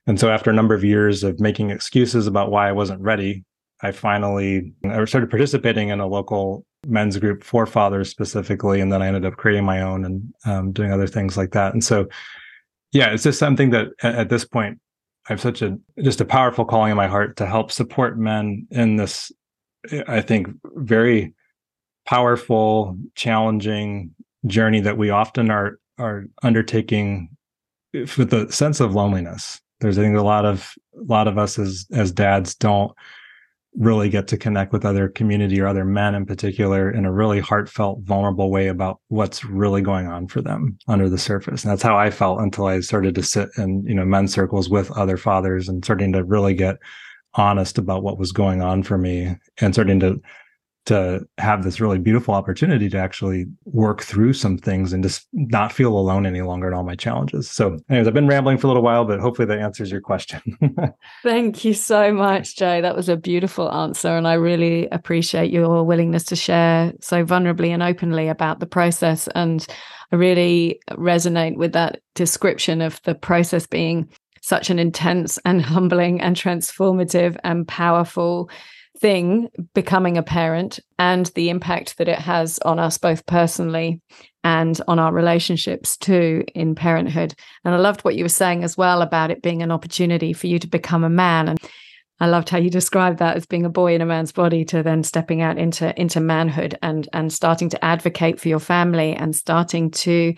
And 0.07 0.19
so, 0.19 0.29
after 0.29 0.49
a 0.49 0.53
number 0.53 0.73
of 0.73 0.83
years 0.83 1.23
of 1.23 1.39
making 1.39 1.69
excuses 1.69 2.27
about 2.27 2.51
why 2.51 2.67
I 2.67 2.71
wasn't 2.71 3.01
ready, 3.01 3.43
I 3.81 3.91
finally 3.91 4.73
I 4.83 5.03
started 5.05 5.29
participating 5.29 5.89
in 5.89 5.99
a 5.99 6.07
local 6.07 6.65
men's 6.87 7.17
group 7.17 7.43
for 7.43 7.65
fathers 7.65 8.09
specifically, 8.09 8.81
and 8.81 8.91
then 8.91 9.01
I 9.01 9.07
ended 9.07 9.25
up 9.25 9.37
creating 9.37 9.65
my 9.65 9.81
own 9.81 10.05
and 10.05 10.33
um, 10.45 10.71
doing 10.71 10.91
other 10.91 11.07
things 11.07 11.37
like 11.37 11.51
that. 11.51 11.73
And 11.73 11.83
so, 11.83 12.07
yeah, 12.91 13.11
it's 13.11 13.23
just 13.23 13.39
something 13.39 13.69
that 13.71 13.89
at, 14.01 14.15
at 14.15 14.29
this 14.29 14.45
point 14.45 14.79
I 15.27 15.33
have 15.33 15.41
such 15.41 15.61
a 15.61 15.77
just 16.01 16.21
a 16.21 16.25
powerful 16.25 16.65
calling 16.65 16.91
in 16.91 16.97
my 16.97 17.07
heart 17.07 17.37
to 17.37 17.45
help 17.45 17.71
support 17.71 18.17
men 18.17 18.67
in 18.71 18.95
this 18.95 19.31
I 20.07 20.21
think, 20.21 20.47
very 20.75 21.33
powerful, 22.05 22.97
challenging 23.15 24.13
journey 24.45 24.79
that 24.81 24.97
we 24.97 25.09
often 25.09 25.51
are 25.51 25.79
are 25.97 26.25
undertaking 26.43 27.29
eh, 27.93 28.05
with 28.17 28.33
a 28.33 28.51
sense 28.51 28.79
of 28.79 28.95
loneliness. 28.95 29.61
There's 29.79 29.97
I 29.97 30.03
think 30.03 30.17
a 30.17 30.21
lot 30.21 30.45
of 30.45 30.73
a 30.95 31.03
lot 31.03 31.27
of 31.27 31.37
us 31.37 31.59
as 31.59 31.85
as 31.93 32.11
dads 32.11 32.55
don't 32.55 32.91
really 33.75 34.09
get 34.09 34.27
to 34.27 34.37
connect 34.37 34.73
with 34.73 34.83
other 34.83 35.07
community 35.07 35.61
or 35.61 35.67
other 35.67 35.85
men 35.85 36.15
in 36.15 36.25
particular 36.25 36.89
in 36.89 37.05
a 37.05 37.11
really 37.11 37.39
heartfelt, 37.39 37.99
vulnerable 38.01 38.49
way 38.49 38.67
about 38.67 38.99
what's 39.09 39.45
really 39.45 39.81
going 39.81 40.07
on 40.07 40.27
for 40.27 40.41
them 40.41 40.77
under 40.87 41.07
the 41.07 41.19
surface. 41.19 41.63
And 41.63 41.71
that's 41.71 41.83
how 41.83 41.95
I 41.95 42.09
felt 42.09 42.41
until 42.41 42.65
I 42.65 42.79
started 42.79 43.13
to 43.15 43.23
sit 43.23 43.49
in, 43.57 43.83
you 43.85 43.93
know, 43.93 44.05
men's 44.05 44.33
circles 44.33 44.69
with 44.69 44.89
other 44.91 45.17
fathers 45.17 45.69
and 45.69 45.85
starting 45.85 46.11
to 46.13 46.23
really 46.23 46.55
get 46.55 46.77
honest 47.35 47.77
about 47.77 48.03
what 48.03 48.17
was 48.17 48.31
going 48.31 48.61
on 48.61 48.83
for 48.83 48.97
me 48.97 49.35
and 49.59 49.73
starting 49.73 49.99
to 49.99 50.21
to 50.89 51.23
have 51.37 51.63
this 51.63 51.79
really 51.79 51.99
beautiful 51.99 52.33
opportunity 52.33 52.89
to 52.89 52.97
actually 52.97 53.45
work 53.65 54.01
through 54.01 54.33
some 54.33 54.57
things 54.57 54.91
and 54.91 55.03
just 55.03 55.27
not 55.33 55.71
feel 55.71 55.95
alone 55.95 56.25
any 56.25 56.41
longer 56.41 56.67
in 56.67 56.73
all 56.73 56.83
my 56.83 56.95
challenges. 56.95 57.47
So, 57.47 57.77
anyways, 57.89 58.07
I've 58.07 58.13
been 58.15 58.27
rambling 58.27 58.57
for 58.57 58.65
a 58.65 58.69
little 58.69 58.81
while, 58.81 59.05
but 59.05 59.19
hopefully 59.19 59.45
that 59.45 59.59
answers 59.59 59.91
your 59.91 60.01
question. 60.01 60.41
Thank 61.23 61.63
you 61.63 61.75
so 61.75 62.11
much, 62.11 62.57
Jai. 62.57 62.81
That 62.81 62.95
was 62.95 63.07
a 63.07 63.17
beautiful 63.17 63.71
answer. 63.71 64.09
And 64.09 64.27
I 64.27 64.33
really 64.33 64.87
appreciate 64.87 65.51
your 65.51 65.83
willingness 65.83 66.23
to 66.25 66.35
share 66.35 66.93
so 67.01 67.23
vulnerably 67.23 67.69
and 67.69 67.83
openly 67.83 68.27
about 68.27 68.59
the 68.59 68.65
process. 68.65 69.27
And 69.35 69.67
I 70.11 70.15
really 70.15 70.79
resonate 70.91 71.55
with 71.55 71.73
that 71.73 72.01
description 72.15 72.81
of 72.81 72.99
the 73.03 73.13
process 73.13 73.67
being 73.67 74.09
such 74.41 74.69
an 74.69 74.79
intense 74.79 75.39
and 75.45 75.61
humbling 75.73 76.21
and 76.21 76.35
transformative 76.35 77.37
and 77.43 77.67
powerful 77.67 78.49
thing 78.99 79.49
becoming 79.73 80.17
a 80.17 80.23
parent 80.23 80.79
and 80.97 81.27
the 81.27 81.49
impact 81.49 81.97
that 81.97 82.09
it 82.09 82.19
has 82.19 82.59
on 82.59 82.79
us 82.79 82.97
both 82.97 83.25
personally 83.25 84.01
and 84.43 84.81
on 84.87 84.99
our 84.99 85.13
relationships 85.13 85.97
too 85.97 86.43
in 86.55 86.75
parenthood. 86.75 87.33
And 87.63 87.73
I 87.73 87.77
loved 87.77 88.01
what 88.01 88.15
you 88.15 88.23
were 88.23 88.29
saying 88.29 88.63
as 88.63 88.77
well 88.77 89.01
about 89.01 89.31
it 89.31 89.41
being 89.41 89.61
an 89.61 89.71
opportunity 89.71 90.33
for 90.33 90.47
you 90.47 90.59
to 90.59 90.67
become 90.67 91.03
a 91.03 91.09
man. 91.09 91.49
And 91.49 91.59
I 92.19 92.27
loved 92.27 92.49
how 92.49 92.57
you 92.57 92.69
described 92.69 93.19
that 93.19 93.37
as 93.37 93.45
being 93.45 93.65
a 93.65 93.69
boy 93.69 93.95
in 93.95 94.01
a 94.01 94.05
man's 94.05 94.31
body 94.31 94.65
to 94.65 94.83
then 94.83 95.03
stepping 95.03 95.41
out 95.41 95.57
into 95.57 95.97
into 95.99 96.19
manhood 96.19 96.77
and 96.81 97.07
and 97.13 97.31
starting 97.31 97.69
to 97.69 97.85
advocate 97.85 98.39
for 98.39 98.49
your 98.49 98.59
family 98.59 99.13
and 99.13 99.35
starting 99.35 99.91
to 99.91 100.33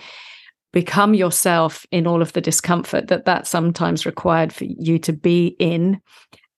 become 0.74 1.14
yourself 1.14 1.86
in 1.92 2.08
all 2.08 2.22
of 2.22 2.34
the 2.34 2.42
discomfort 2.42 3.08
that 3.08 3.26
that 3.26 3.48
sometimes 3.48 4.06
required 4.06 4.54
for 4.54 4.66
you 4.66 4.98
to 5.00 5.14
be 5.14 5.56
in 5.60 6.02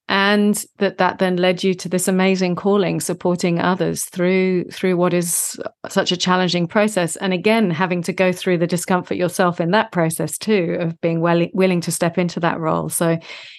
and 0.09 0.65
that 0.79 0.97
that 0.97 1.19
then 1.19 1.37
led 1.37 1.63
you 1.63 1.73
to 1.73 1.87
this 1.87 2.09
amazing 2.09 2.55
calling 2.55 2.99
supporting 2.99 3.59
others 3.59 4.03
through 4.05 4.65
through 4.65 4.97
what 4.97 5.13
is 5.13 5.59
such 5.87 6.11
a 6.11 6.17
challenging 6.17 6.67
process. 6.67 7.15
And 7.15 7.33
again 7.33 7.71
having 7.71 8.01
to 8.03 8.13
go 8.13 8.31
through 8.33 8.57
the 8.57 8.67
discomfort 8.67 9.17
yourself 9.17 9.61
in 9.61 9.71
that 9.71 9.91
process 9.91 10.37
too 10.37 10.77
of 10.79 10.99
being 10.99 11.21
well, 11.21 11.47
willing 11.53 11.81
to 11.81 11.91
step 11.91 12.17
into 12.17 12.39
that 12.41 12.59
role. 12.59 12.89
So 12.89 13.17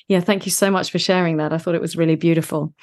yeah 0.08 0.20
thank 0.20 0.44
you 0.44 0.52
so 0.52 0.70
much 0.70 0.90
for 0.90 0.98
sharing 0.98 1.38
that. 1.38 1.52
I 1.52 1.58
thought 1.58 1.74
it 1.74 1.80
was 1.80 1.96
really 1.96 2.16
beautiful. 2.16 2.74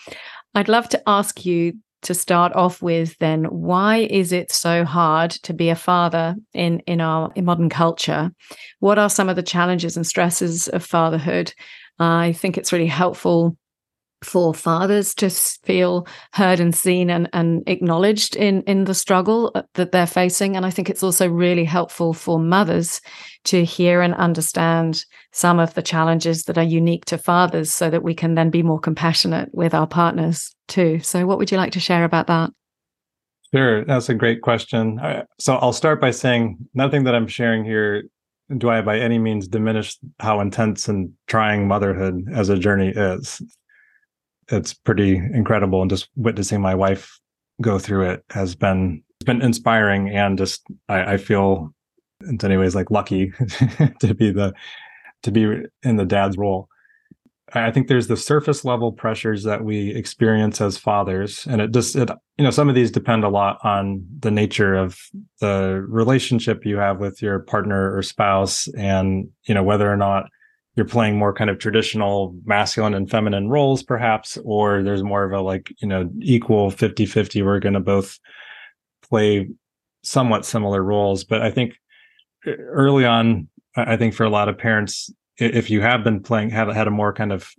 I'd 0.56 0.68
love 0.68 0.90
to 0.90 1.02
ask 1.08 1.46
you 1.46 1.74
to 2.04 2.14
start 2.14 2.54
off 2.54 2.82
with 2.82 3.18
then 3.20 3.46
why 3.46 3.98
is 3.98 4.32
it 4.32 4.52
so 4.52 4.84
hard 4.84 5.32
to 5.32 5.54
be 5.54 5.70
a 5.70 5.76
father 5.76 6.36
in 6.54 6.80
in 6.82 7.02
our 7.02 7.32
in 7.36 7.46
modern 7.46 7.70
culture? 7.70 8.32
What 8.80 9.00
are 9.00 9.10
some 9.10 9.30
of 9.30 9.36
the 9.36 9.44
challenges 9.44 9.96
and 9.96 10.06
stresses 10.06 10.68
of 10.68 10.84
fatherhood? 10.84 11.54
I 12.00 12.34
think 12.34 12.58
it's 12.58 12.74
really 12.74 12.88
helpful 12.88 13.58
for 14.24 14.54
fathers 14.54 15.16
to 15.16 15.30
feel 15.30 16.08
heard 16.34 16.60
and 16.60 16.76
seen 16.76 17.10
and, 17.10 17.30
and 17.34 17.64
acknowledged 17.68 18.36
in, 18.36 18.62
in 18.64 18.84
the 18.84 18.94
struggle 18.94 19.52
uh, 19.56 19.64
that 19.74 19.92
they're 19.92 20.06
facing. 20.06 20.56
And 20.56 20.66
I 20.66 20.70
think 20.70 20.90
it's 20.90 21.04
also 21.04 21.28
really 21.28 21.66
helpful 21.66 22.14
for 22.14 22.40
mothers 22.40 23.02
to 23.46 23.66
hear 23.66 24.02
and 24.02 24.14
understand 24.14 25.06
some 25.32 25.60
of 25.60 25.74
the 25.74 25.82
challenges 25.82 26.44
that 26.44 26.58
are 26.58 26.64
unique 26.64 27.06
to 27.06 27.18
fathers 27.18 27.74
so 27.74 27.90
that 27.90 28.04
we 28.04 28.14
can 28.14 28.36
then 28.36 28.50
be 28.50 28.62
more 28.62 28.80
compassionate 28.80 29.50
with 29.54 29.74
our 29.74 29.88
partners 29.88 30.54
too. 30.68 31.00
So, 31.00 31.26
what 31.26 31.38
would 31.38 31.52
you 31.52 31.58
like 31.58 31.72
to 31.74 31.80
share 31.80 32.04
about 32.04 32.28
that? 32.28 32.52
Sure, 33.54 33.84
that's 33.84 34.10
a 34.10 34.14
great 34.14 34.42
question. 34.42 35.00
So, 35.40 35.56
I'll 35.56 35.74
start 35.74 36.00
by 36.00 36.12
saying 36.12 36.58
nothing 36.74 37.06
that 37.06 37.16
I'm 37.16 37.28
sharing 37.28 37.66
here 37.66 38.04
do 38.58 38.70
I 38.70 38.82
by 38.82 39.00
any 39.00 39.18
means 39.18 39.48
diminish 39.48 39.98
how 40.20 40.42
intense 40.42 40.88
and 40.88 41.14
trying 41.28 41.68
motherhood 41.68 42.26
as 42.34 42.50
a 42.50 42.58
journey 42.58 42.90
is. 42.90 43.42
It's 44.50 44.74
pretty 44.74 45.16
incredible, 45.16 45.82
and 45.82 45.90
just 45.90 46.10
witnessing 46.16 46.62
my 46.62 46.76
wife 46.76 47.20
go 47.62 47.78
through 47.78 48.10
it 48.10 48.24
has 48.32 48.56
been 48.56 49.04
it's 49.20 49.26
been 49.26 49.42
inspiring, 49.42 50.10
and 50.10 50.38
just 50.38 50.64
I, 50.90 51.14
I 51.14 51.18
feel 51.18 51.74
in 52.28 52.38
many 52.42 52.58
ways 52.58 52.76
like 52.76 52.92
lucky 52.92 53.32
to 54.00 54.14
be 54.14 54.32
the 54.32 54.54
to 55.24 55.32
be 55.32 55.64
in 55.84 55.96
the 55.98 56.06
dad's 56.06 56.38
role. 56.38 56.68
I 57.54 57.72
think 57.72 57.88
there's 57.88 58.08
the 58.08 58.18
surface 58.18 58.64
level 58.64 58.94
pressures 58.94 59.44
that 59.44 59.66
we 59.66 59.94
experience 59.94 60.62
as 60.62 60.78
fathers, 60.78 61.46
and 61.48 61.62
it 61.62 61.72
just 61.72 61.96
it 61.96 62.10
you 62.38 62.44
know 62.44 62.52
some 62.52 62.70
of 62.70 62.76
these 62.76 62.92
depend 62.92 63.24
a 63.24 63.30
lot 63.30 63.60
on 63.64 64.06
the 64.20 64.32
nature 64.32 64.74
of 64.74 64.98
the 65.40 65.86
relationship 65.88 66.66
you 66.66 66.78
have 66.78 67.00
with 67.00 67.22
your 67.22 67.40
partner 67.40 67.96
or 67.96 68.02
spouse, 68.02 68.68
and 68.78 69.30
you 69.44 69.54
know 69.54 69.64
whether 69.64 69.92
or 69.92 69.98
not 69.98 70.30
you're 70.82 70.88
playing 70.88 71.16
more 71.16 71.32
kind 71.32 71.52
of 71.52 71.60
traditional 71.60 72.36
masculine 72.44 72.96
and 72.96 73.08
feminine 73.08 73.50
roles 73.50 73.84
perhaps 73.84 74.36
or 74.44 74.82
there's 74.82 75.04
more 75.04 75.24
of 75.24 75.32
a 75.32 75.40
like 75.40 75.72
you 75.80 75.88
know 75.88 76.10
equal 76.22 76.72
50-50 76.72 77.46
we're 77.46 77.60
going 77.60 77.76
to 77.76 77.80
both 77.80 78.18
play 79.08 79.48
somewhat 80.02 80.44
similar 80.44 80.82
roles. 80.82 81.24
But 81.24 81.44
i 81.44 81.52
think 81.52 81.76
early 82.48 83.06
on 83.06 83.48
i 83.76 83.96
think 83.96 84.16
for 84.16 84.24
a 84.24 84.30
lot 84.32 84.50
of 84.50 84.58
parents 84.58 85.12
if 85.38 85.70
you 85.70 85.82
have 85.82 86.04
been 86.04 86.20
playing 86.20 86.50
have 86.50 86.74
had 86.74 86.88
a 86.88 86.92
more 86.92 87.14
kind 87.14 87.32
of 87.32 87.52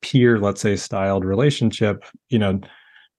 peer 0.00 0.38
let's 0.38 0.60
say 0.60 0.76
styled 0.76 1.24
relationship 1.24 2.04
you 2.28 2.38
know 2.38 2.60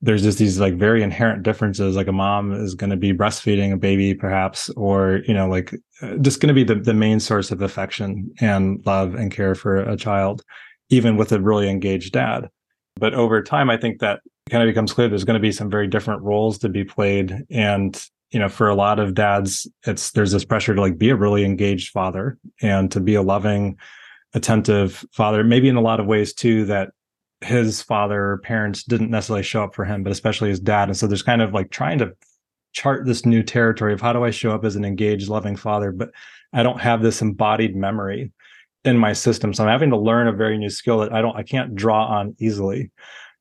there's 0.01 0.23
just 0.23 0.37
these 0.37 0.59
like 0.59 0.75
very 0.75 1.03
inherent 1.03 1.43
differences 1.43 1.95
like 1.95 2.07
a 2.07 2.11
mom 2.11 2.53
is 2.53 2.75
going 2.75 2.89
to 2.89 2.97
be 2.97 3.13
breastfeeding 3.13 3.73
a 3.73 3.77
baby 3.77 4.13
perhaps 4.13 4.69
or 4.71 5.21
you 5.27 5.33
know 5.33 5.47
like 5.47 5.73
uh, 6.01 6.15
just 6.17 6.39
going 6.39 6.47
to 6.47 6.53
be 6.53 6.63
the, 6.63 6.75
the 6.75 6.93
main 6.93 7.19
source 7.19 7.51
of 7.51 7.61
affection 7.61 8.31
and 8.39 8.81
love 8.85 9.15
and 9.15 9.31
care 9.31 9.55
for 9.55 9.77
a 9.77 9.97
child 9.97 10.41
even 10.89 11.17
with 11.17 11.31
a 11.31 11.39
really 11.39 11.69
engaged 11.69 12.13
dad 12.13 12.49
but 12.95 13.13
over 13.13 13.41
time 13.43 13.69
i 13.69 13.77
think 13.77 13.99
that 13.99 14.21
kind 14.49 14.63
of 14.63 14.67
becomes 14.67 14.93
clear 14.93 15.07
there's 15.07 15.25
going 15.25 15.39
to 15.39 15.41
be 15.41 15.51
some 15.51 15.69
very 15.69 15.87
different 15.87 16.21
roles 16.21 16.57
to 16.57 16.69
be 16.69 16.83
played 16.83 17.45
and 17.49 18.09
you 18.31 18.39
know, 18.39 18.49
for 18.49 18.69
a 18.69 18.75
lot 18.75 18.99
of 18.99 19.15
dads, 19.15 19.67
it's 19.85 20.11
there's 20.11 20.31
this 20.31 20.45
pressure 20.45 20.75
to 20.75 20.81
like 20.81 20.97
be 20.97 21.09
a 21.09 21.15
really 21.15 21.43
engaged 21.43 21.91
father 21.91 22.37
and 22.61 22.91
to 22.91 22.99
be 22.99 23.15
a 23.15 23.21
loving, 23.21 23.77
attentive 24.33 25.03
father. 25.11 25.43
Maybe 25.43 25.67
in 25.67 25.75
a 25.75 25.81
lot 25.81 25.99
of 25.99 26.05
ways 26.05 26.33
too 26.33 26.65
that 26.65 26.91
his 27.41 27.81
father 27.81 28.31
or 28.31 28.37
parents 28.39 28.83
didn't 28.83 29.11
necessarily 29.11 29.43
show 29.43 29.63
up 29.63 29.73
for 29.73 29.85
him, 29.85 30.03
but 30.03 30.11
especially 30.11 30.49
his 30.49 30.59
dad. 30.59 30.89
And 30.89 30.97
so 30.97 31.07
there's 31.07 31.23
kind 31.23 31.41
of 31.41 31.53
like 31.53 31.71
trying 31.71 31.97
to 31.99 32.13
chart 32.73 33.05
this 33.05 33.25
new 33.25 33.43
territory 33.43 33.93
of 33.93 34.01
how 34.01 34.13
do 34.13 34.23
I 34.23 34.31
show 34.31 34.51
up 34.51 34.65
as 34.65 34.75
an 34.75 34.85
engaged, 34.85 35.29
loving 35.29 35.55
father, 35.55 35.91
but 35.91 36.11
I 36.53 36.63
don't 36.63 36.81
have 36.81 37.01
this 37.01 37.21
embodied 37.21 37.75
memory 37.75 38.31
in 38.85 38.97
my 38.97 39.13
system. 39.13 39.53
So 39.53 39.63
I'm 39.63 39.69
having 39.69 39.89
to 39.91 39.97
learn 39.97 40.27
a 40.27 40.33
very 40.33 40.57
new 40.57 40.69
skill 40.69 40.99
that 40.99 41.13
I 41.13 41.21
don't 41.21 41.35
I 41.35 41.43
can't 41.43 41.75
draw 41.75 42.05
on 42.05 42.35
easily 42.39 42.91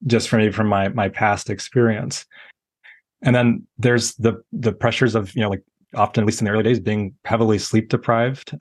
just 0.07 0.28
from 0.28 0.50
from 0.52 0.69
my 0.69 0.88
my 0.88 1.09
past 1.09 1.50
experience. 1.50 2.25
And 3.23 3.35
then 3.35 3.67
there's 3.78 4.14
the 4.14 4.43
the 4.52 4.73
pressures 4.73 5.14
of, 5.14 5.35
you 5.35 5.43
know, 5.43 5.50
like 5.50 5.62
often, 5.95 6.23
at 6.23 6.26
least 6.26 6.40
in 6.40 6.45
the 6.45 6.52
early 6.52 6.62
days, 6.62 6.81
being 6.81 7.14
heavily 7.25 7.59
sleep 7.59 7.88
deprived. 7.88 8.57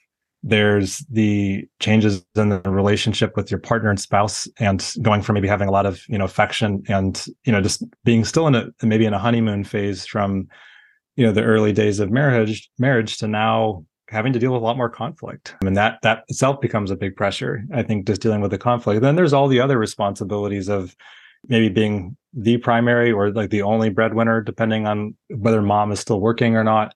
There's 0.48 1.00
the 1.10 1.68
changes 1.82 2.26
in 2.36 2.50
the 2.50 2.62
relationship 2.62 3.36
with 3.36 3.52
your 3.52 3.60
partner 3.60 3.90
and 3.90 4.00
spouse, 4.00 4.48
and 4.60 4.94
going 5.02 5.22
from 5.22 5.34
maybe 5.34 5.48
having 5.48 5.68
a 5.68 5.72
lot 5.72 5.86
of 5.86 6.02
you 6.08 6.18
know 6.18 6.26
affection 6.26 6.84
and 6.88 7.26
you 7.44 7.52
know 7.52 7.62
just 7.62 7.84
being 8.06 8.24
still 8.24 8.48
in 8.48 8.56
a 8.56 8.68
maybe 8.82 9.06
in 9.06 9.14
a 9.14 9.20
honeymoon 9.20 9.64
phase 9.64 10.06
from 10.06 10.48
you 11.18 11.26
know 11.26 11.34
the 11.34 11.44
early 11.44 11.74
days 11.74 12.00
of 12.00 12.12
marriage 12.12 12.70
marriage 12.80 13.18
to 13.18 13.28
now 13.28 13.84
having 14.10 14.32
to 14.32 14.40
deal 14.40 14.54
with 14.54 14.62
a 14.62 14.66
lot 14.66 14.78
more 14.78 14.90
conflict. 14.90 15.56
I 15.62 15.66
mean 15.66 15.74
that 15.74 16.00
that 16.04 16.24
itself 16.30 16.62
becomes 16.62 16.92
a 16.92 16.96
big 16.96 17.18
pressure. 17.18 17.66
I 17.74 17.84
think 17.84 18.08
just 18.08 18.22
dealing 18.22 18.40
with 18.40 18.52
the 18.52 18.58
conflict. 18.58 19.02
Then 19.02 19.18
there's 19.18 19.34
all 19.34 19.50
the 19.50 19.60
other 19.60 19.78
responsibilities 19.78 20.70
of 20.70 20.96
maybe 21.48 21.70
being 21.70 22.16
the 22.34 22.58
primary 22.58 23.12
or 23.12 23.32
like 23.32 23.50
the 23.50 23.64
only 23.64 23.90
breadwinner, 23.90 24.42
depending 24.42 24.88
on 24.88 25.16
whether 25.30 25.62
mom 25.62 25.92
is 25.92 26.00
still 26.00 26.22
working 26.22 26.56
or 26.56 26.64
not. 26.64 26.94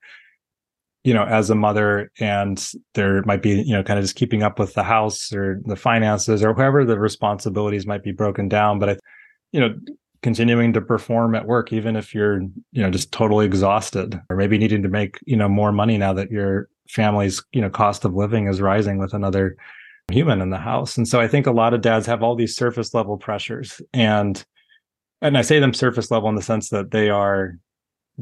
You 1.04 1.14
know, 1.14 1.24
as 1.24 1.50
a 1.50 1.56
mother, 1.56 2.12
and 2.20 2.64
there 2.94 3.22
might 3.24 3.42
be, 3.42 3.62
you 3.62 3.74
know, 3.74 3.82
kind 3.82 3.98
of 3.98 4.04
just 4.04 4.14
keeping 4.14 4.42
up 4.44 4.58
with 4.58 4.74
the 4.74 4.84
house 4.84 5.32
or 5.32 5.60
the 5.64 5.74
finances 5.74 6.44
or 6.44 6.54
whoever 6.54 6.84
the 6.84 6.98
responsibilities 6.98 7.86
might 7.86 8.04
be 8.04 8.12
broken 8.12 8.48
down. 8.48 8.78
But 8.78 8.90
I, 8.90 8.96
you 9.50 9.60
know, 9.60 9.74
continuing 10.22 10.72
to 10.72 10.80
perform 10.80 11.34
at 11.34 11.46
work, 11.46 11.72
even 11.72 11.96
if 11.96 12.14
you're, 12.14 12.42
you 12.70 12.82
know, 12.82 12.90
just 12.90 13.10
totally 13.10 13.44
exhausted 13.44 14.20
or 14.30 14.36
maybe 14.36 14.58
needing 14.58 14.82
to 14.82 14.88
make, 14.88 15.18
you 15.26 15.36
know, 15.36 15.48
more 15.48 15.72
money 15.72 15.98
now 15.98 16.12
that 16.12 16.30
your 16.30 16.68
family's, 16.88 17.42
you 17.52 17.60
know, 17.60 17.70
cost 17.70 18.04
of 18.04 18.14
living 18.14 18.46
is 18.46 18.60
rising 18.60 18.98
with 18.98 19.12
another 19.12 19.56
human 20.10 20.40
in 20.40 20.50
the 20.50 20.58
house. 20.58 20.96
And 20.96 21.08
so 21.08 21.20
I 21.20 21.26
think 21.26 21.46
a 21.46 21.52
lot 21.52 21.74
of 21.74 21.80
dads 21.80 22.06
have 22.06 22.22
all 22.22 22.36
these 22.36 22.54
surface 22.54 22.94
level 22.94 23.16
pressures 23.16 23.80
and 23.92 24.44
and 25.20 25.38
I 25.38 25.42
say 25.42 25.60
them 25.60 25.72
surface 25.72 26.10
level 26.10 26.28
in 26.28 26.34
the 26.34 26.42
sense 26.42 26.70
that 26.70 26.90
they 26.90 27.08
are 27.08 27.56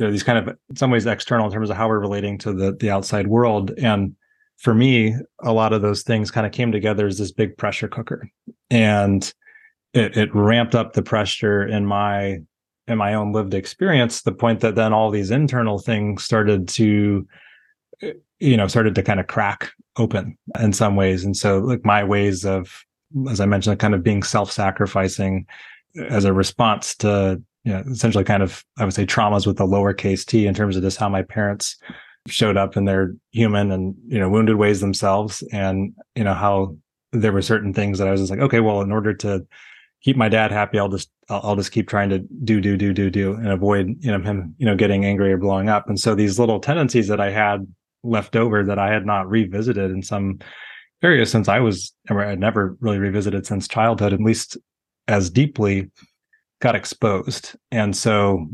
they're 0.01 0.11
these 0.11 0.23
kind 0.23 0.39
of 0.39 0.57
in 0.71 0.77
some 0.77 0.91
ways 0.91 1.07
external 1.07 1.47
in 1.47 1.53
terms 1.53 1.71
of 1.71 1.77
how 1.77 1.87
we're 1.87 2.01
relating 2.01 2.39
to 2.39 2.53
the 2.53 2.73
the 2.73 2.91
outside 2.91 3.27
world. 3.27 3.73
And 3.79 4.17
for 4.57 4.75
me 4.75 5.15
a 5.43 5.53
lot 5.53 5.73
of 5.73 5.83
those 5.83 6.03
things 6.03 6.31
kind 6.31 6.47
of 6.47 6.53
came 6.53 6.73
together 6.73 7.07
as 7.07 7.19
this 7.19 7.31
big 7.31 7.57
pressure 7.57 7.87
cooker. 7.87 8.29
And 8.71 9.33
it, 9.93 10.17
it 10.17 10.35
ramped 10.35 10.75
up 10.75 10.95
the 10.95 11.03
pressure 11.03 11.67
in 11.67 11.85
my 11.85 12.39
in 12.87 12.99
my 12.99 13.15
own 13.15 13.33
lived 13.33 13.55
experience 13.55 14.23
the 14.23 14.33
point 14.33 14.61
that 14.61 14.75
then 14.75 14.93
all 14.93 15.11
these 15.11 15.31
internal 15.31 15.79
things 15.79 16.25
started 16.25 16.67
to 16.69 17.27
you 18.39 18.57
know 18.57 18.67
started 18.67 18.95
to 18.95 19.03
kind 19.03 19.21
of 19.21 19.27
crack 19.27 19.71
open 19.99 20.37
in 20.59 20.73
some 20.73 20.97
ways. 20.97 21.25
And 21.25 21.37
so 21.37 21.59
like 21.59 21.85
my 21.85 22.03
ways 22.03 22.47
of 22.47 22.85
as 23.29 23.41
i 23.41 23.45
mentioned 23.45 23.79
kind 23.81 23.95
of 23.95 24.03
being 24.03 24.23
self-sacrificing 24.23 25.45
as 26.09 26.25
a 26.25 26.33
response 26.33 26.95
to 26.95 27.43
you 27.65 27.73
know, 27.73 27.83
essentially 27.91 28.25
kind 28.25 28.43
of, 28.43 28.65
I 28.79 28.85
would 28.85 28.95
say 28.95 29.07
traumas 29.07 29.47
with 29.47 29.57
the 29.59 29.67
lowercase 29.67 30.25
t 30.25 30.47
in 30.47 30.55
terms 30.55 30.77
of 30.77 30.83
just 30.83 30.99
how 30.99 31.09
my 31.09 31.23
parents 31.23 31.77
showed 32.27 32.57
up 32.57 32.77
in 32.77 32.85
their 32.85 33.15
human 33.33 33.71
and, 33.71 33.95
you 34.07 34.19
know, 34.19 34.29
wounded 34.29 34.57
ways 34.57 34.81
themselves. 34.81 35.43
And, 35.53 35.95
you 36.15 36.25
know, 36.25 36.35
how 36.35 36.77
there 37.13 37.33
were 37.33 37.43
certain 37.43 37.75
things 37.75 37.99
that 37.99 38.09
I 38.09 38.11
was 38.11 38.21
just 38.21 38.31
like, 38.31 38.41
okay, 38.41 38.61
well, 38.61 38.81
in 38.83 38.93
order 38.93 39.15
to 39.15 39.47
keep 40.03 40.17
my 40.17 40.29
dad 40.29 40.53
happy, 40.53 40.79
I'll 40.79 40.89
just, 40.89 41.11
I'll, 41.29 41.41
I'll 41.43 41.57
just 41.57 41.73
keep 41.73 41.89
trying 41.89 42.09
to 42.11 42.21
do, 42.45 42.61
do, 42.61 42.77
do, 42.77 42.93
do, 42.93 43.11
do, 43.11 43.35
and 43.35 43.49
avoid, 43.49 43.97
you 44.01 44.11
know, 44.11 44.21
him, 44.21 44.55
you 44.59 44.67
know, 44.67 44.77
getting 44.77 45.05
angry 45.05 45.33
or 45.33 45.39
blowing 45.39 45.69
up. 45.69 45.89
And 45.89 45.99
so 45.99 46.15
these 46.15 46.39
little 46.39 46.61
tendencies 46.61 47.09
that 47.09 47.21
I 47.21 47.31
had 47.31 47.67
left 48.03 48.37
over 48.37 48.65
that 48.65 48.79
I 48.79 48.91
had 48.93 49.05
not 49.05 49.29
revisited 49.29 49.91
in 49.91 50.03
some 50.03 50.39
areas 51.03 51.31
since 51.31 51.49
I 51.49 51.61
was, 51.61 51.93
I 52.09 52.15
had 52.15 52.41
never 52.41 52.77
really 52.81 52.99
revisited 52.99 53.47
since 53.47 53.69
childhood, 53.69 54.13
at 54.13 54.21
least 54.21 54.57
as 55.09 55.29
deeply 55.31 55.91
got 56.61 56.77
exposed. 56.77 57.57
And 57.71 57.97
so 57.97 58.47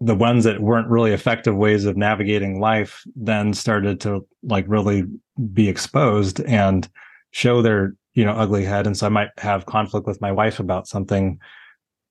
the 0.00 0.14
ones 0.14 0.44
that 0.44 0.60
weren't 0.60 0.88
really 0.88 1.12
effective 1.12 1.54
ways 1.54 1.84
of 1.84 1.96
navigating 1.96 2.60
life 2.60 3.02
then 3.14 3.52
started 3.52 4.00
to 4.00 4.26
like 4.42 4.64
really 4.68 5.04
be 5.52 5.68
exposed 5.68 6.40
and 6.40 6.88
show 7.30 7.60
their, 7.60 7.94
you 8.14 8.24
know, 8.24 8.32
ugly 8.32 8.64
head. 8.64 8.86
And 8.86 8.96
so 8.96 9.06
I 9.06 9.10
might 9.10 9.28
have 9.38 9.66
conflict 9.66 10.06
with 10.06 10.20
my 10.20 10.32
wife 10.32 10.60
about 10.60 10.88
something 10.88 11.38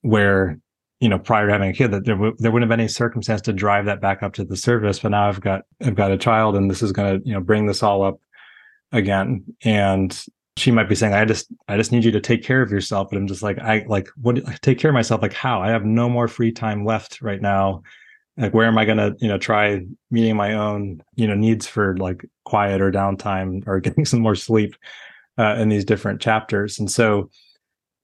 where, 0.02 0.60
you 1.00 1.10
know, 1.10 1.18
prior 1.18 1.48
to 1.48 1.52
having 1.52 1.72
a 1.72 1.74
kid 1.74 1.90
that 1.90 2.06
there, 2.06 2.16
w- 2.16 2.36
there 2.38 2.52
wouldn't 2.52 2.70
have 2.70 2.76
been 2.76 2.84
any 2.84 2.88
circumstance 2.88 3.42
to 3.42 3.54
drive 3.54 3.86
that 3.86 4.00
back 4.00 4.22
up 4.22 4.34
to 4.34 4.44
the 4.44 4.58
surface. 4.58 5.00
But 5.00 5.10
now 5.10 5.28
I've 5.28 5.42
got, 5.42 5.64
I've 5.84 5.96
got 5.96 6.12
a 6.12 6.18
child 6.18 6.56
and 6.56 6.70
this 6.70 6.84
is 6.84 6.92
going 6.92 7.20
to, 7.20 7.28
you 7.28 7.34
know, 7.34 7.42
bring 7.42 7.66
this 7.66 7.82
all 7.82 8.04
up 8.04 8.20
again. 8.92 9.44
And 9.64 10.24
she 10.58 10.72
might 10.72 10.90
be 10.90 10.96
saying, 10.96 11.14
I 11.14 11.26
just, 11.26 11.48
I 11.68 11.78
just 11.78 11.92
need 11.92 12.04
you 12.04 12.12
to 12.12 12.20
take 12.20 12.44
care 12.44 12.62
of 12.62 12.72
yourself. 12.72 13.10
But 13.10 13.18
I'm 13.18 13.28
just 13.28 13.44
like, 13.44 13.60
I 13.60 13.86
like, 13.88 14.10
what, 14.22 14.38
take 14.62 14.80
care 14.80 14.92
of 14.92 14.96
myself? 14.96 15.22
Like 15.22 15.34
how? 15.34 15.62
I 15.62 15.70
have 15.70 15.86
no 15.86 16.10
more 16.10 16.28
free 16.28 16.52
time 16.52 16.86
left 16.86 17.22
right 17.22 17.42
now. 17.42 17.84
Like, 18.38 18.54
where 18.54 18.68
am 18.68 18.78
I 18.78 18.86
going 18.86 18.98
to, 18.98 19.16
you 19.20 19.28
know, 19.28 19.38
try 19.38 19.82
meeting 20.10 20.36
my 20.36 20.54
own, 20.54 21.04
you 21.16 21.28
know, 21.28 21.36
needs 21.36 21.68
for 21.68 21.98
like 21.98 22.26
quiet 22.46 22.82
or 22.82 22.92
downtime 22.92 23.68
or 23.68 23.80
getting 23.82 24.06
some 24.06 24.22
more 24.22 24.36
sleep 24.36 24.76
uh, 25.38 25.56
in 25.58 25.70
these 25.70 25.86
different 25.86 26.22
chapters? 26.22 26.80
And 26.80 26.90
so 26.90 27.30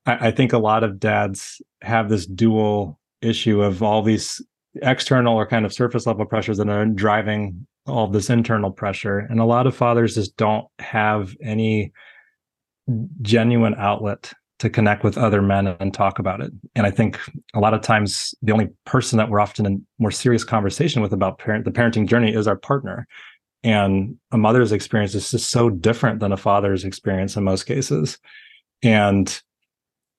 I, 0.06 0.28
I 0.28 0.32
think 0.32 0.54
a 0.54 0.58
lot 0.58 0.84
of 0.84 1.00
dads 1.00 1.62
have 1.82 2.10
this 2.10 2.26
dual 2.26 3.00
issue 3.22 3.62
of 3.62 3.84
all 3.84 4.02
these 4.02 4.42
external 4.82 5.36
or 5.36 5.48
kind 5.48 5.66
of 5.66 5.74
surface 5.74 6.06
level 6.06 6.26
pressures 6.26 6.58
that 6.58 6.70
are 6.70 6.86
driving 6.86 7.68
all 7.88 8.08
this 8.08 8.30
internal 8.30 8.72
pressure. 8.72 9.20
And 9.20 9.40
a 9.40 9.46
lot 9.46 9.68
of 9.68 9.76
fathers 9.76 10.16
just 10.16 10.36
don't 10.38 10.68
have 10.80 11.36
any 11.42 11.94
genuine 13.22 13.76
outlet 13.76 14.34
to 14.60 14.70
connect 14.70 15.04
with 15.04 15.18
other 15.18 15.42
men 15.42 15.68
and 15.68 15.94
talk 15.94 16.18
about 16.18 16.42
it. 16.42 16.52
And 16.76 16.88
I 16.88 16.92
think 16.92 17.20
a 17.54 17.60
lot 17.60 17.74
of 17.74 17.82
times 17.82 18.34
the 18.42 18.52
only 18.52 18.70
person 18.86 19.18
that 19.18 19.30
we're 19.30 19.40
often 19.40 19.66
in 19.66 19.86
more 20.00 20.12
serious 20.12 20.44
conversation 20.44 21.02
with 21.02 21.14
about 21.14 21.38
parent 21.38 21.66
the 21.66 21.72
parenting 21.72 22.08
journey 22.08 22.34
is 22.34 22.48
our 22.48 22.56
partner. 22.56 23.08
And 23.64 24.16
a 24.32 24.38
mother's 24.38 24.72
experience 24.72 25.14
is 25.14 25.30
just 25.30 25.52
so 25.52 25.70
different 25.70 26.20
than 26.20 26.32
a 26.32 26.38
father's 26.38 26.86
experience 26.86 27.36
in 27.36 27.44
most 27.44 27.64
cases. 27.66 28.18
And 28.82 29.42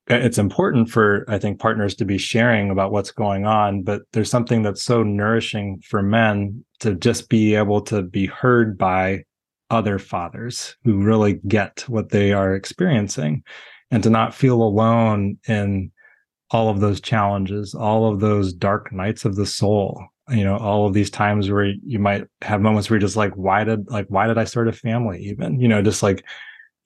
it's 0.06 0.38
important 0.38 0.88
for 0.88 1.24
I 1.28 1.38
think 1.38 1.60
partners 1.60 1.94
to 1.96 2.04
be 2.04 2.18
sharing 2.18 2.70
about 2.70 2.92
what's 2.92 3.10
going 3.10 3.44
on, 3.44 3.82
but 3.82 4.02
there's 4.12 4.30
something 4.30 4.62
that's 4.62 4.82
so 4.82 5.02
nourishing 5.02 5.82
for 5.84 6.02
men 6.02 6.64
to 6.80 6.94
just 6.94 7.28
be 7.28 7.54
able 7.54 7.80
to 7.82 8.02
be 8.02 8.26
heard 8.26 8.78
by 8.78 9.24
other 9.70 9.98
fathers 9.98 10.76
who 10.84 11.02
really 11.02 11.40
get 11.46 11.84
what 11.88 12.10
they 12.10 12.32
are 12.32 12.54
experiencing 12.54 13.42
and 13.90 14.02
to 14.02 14.10
not 14.10 14.34
feel 14.34 14.62
alone 14.62 15.38
in 15.46 15.90
all 16.50 16.70
of 16.70 16.80
those 16.80 17.00
challenges, 17.00 17.74
all 17.74 18.10
of 18.10 18.20
those 18.20 18.52
dark 18.52 18.92
nights 18.92 19.24
of 19.24 19.36
the 19.36 19.46
soul, 19.46 20.02
you 20.30 20.44
know, 20.44 20.56
all 20.56 20.86
of 20.86 20.94
these 20.94 21.10
times 21.10 21.50
where 21.50 21.72
you 21.84 21.98
might 21.98 22.24
have 22.42 22.60
moments 22.60 22.88
where 22.88 22.96
you're 22.96 23.06
just 23.06 23.16
like, 23.16 23.32
why 23.34 23.64
did, 23.64 23.88
like, 23.90 24.06
why 24.08 24.26
did 24.26 24.38
I 24.38 24.44
start 24.44 24.68
a 24.68 24.72
family 24.72 25.22
even, 25.24 25.60
you 25.60 25.68
know, 25.68 25.82
just 25.82 26.02
like 26.02 26.24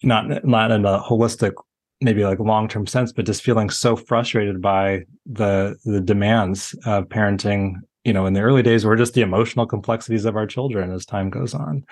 not, 0.02 0.44
not 0.44 0.72
in 0.72 0.84
a 0.84 1.00
holistic, 1.00 1.52
maybe 2.00 2.24
like 2.24 2.40
long-term 2.40 2.86
sense, 2.88 3.12
but 3.12 3.26
just 3.26 3.42
feeling 3.42 3.70
so 3.70 3.94
frustrated 3.94 4.60
by 4.60 5.02
the, 5.26 5.76
the 5.84 6.00
demands 6.00 6.74
of 6.84 7.08
parenting, 7.08 7.74
you 8.04 8.12
know, 8.12 8.26
in 8.26 8.32
the 8.32 8.40
early 8.40 8.62
days 8.62 8.84
or 8.84 8.96
just 8.96 9.14
the 9.14 9.22
emotional 9.22 9.66
complexities 9.66 10.24
of 10.24 10.34
our 10.34 10.46
children 10.46 10.92
as 10.92 11.06
time 11.06 11.30
goes 11.30 11.54
on. 11.54 11.84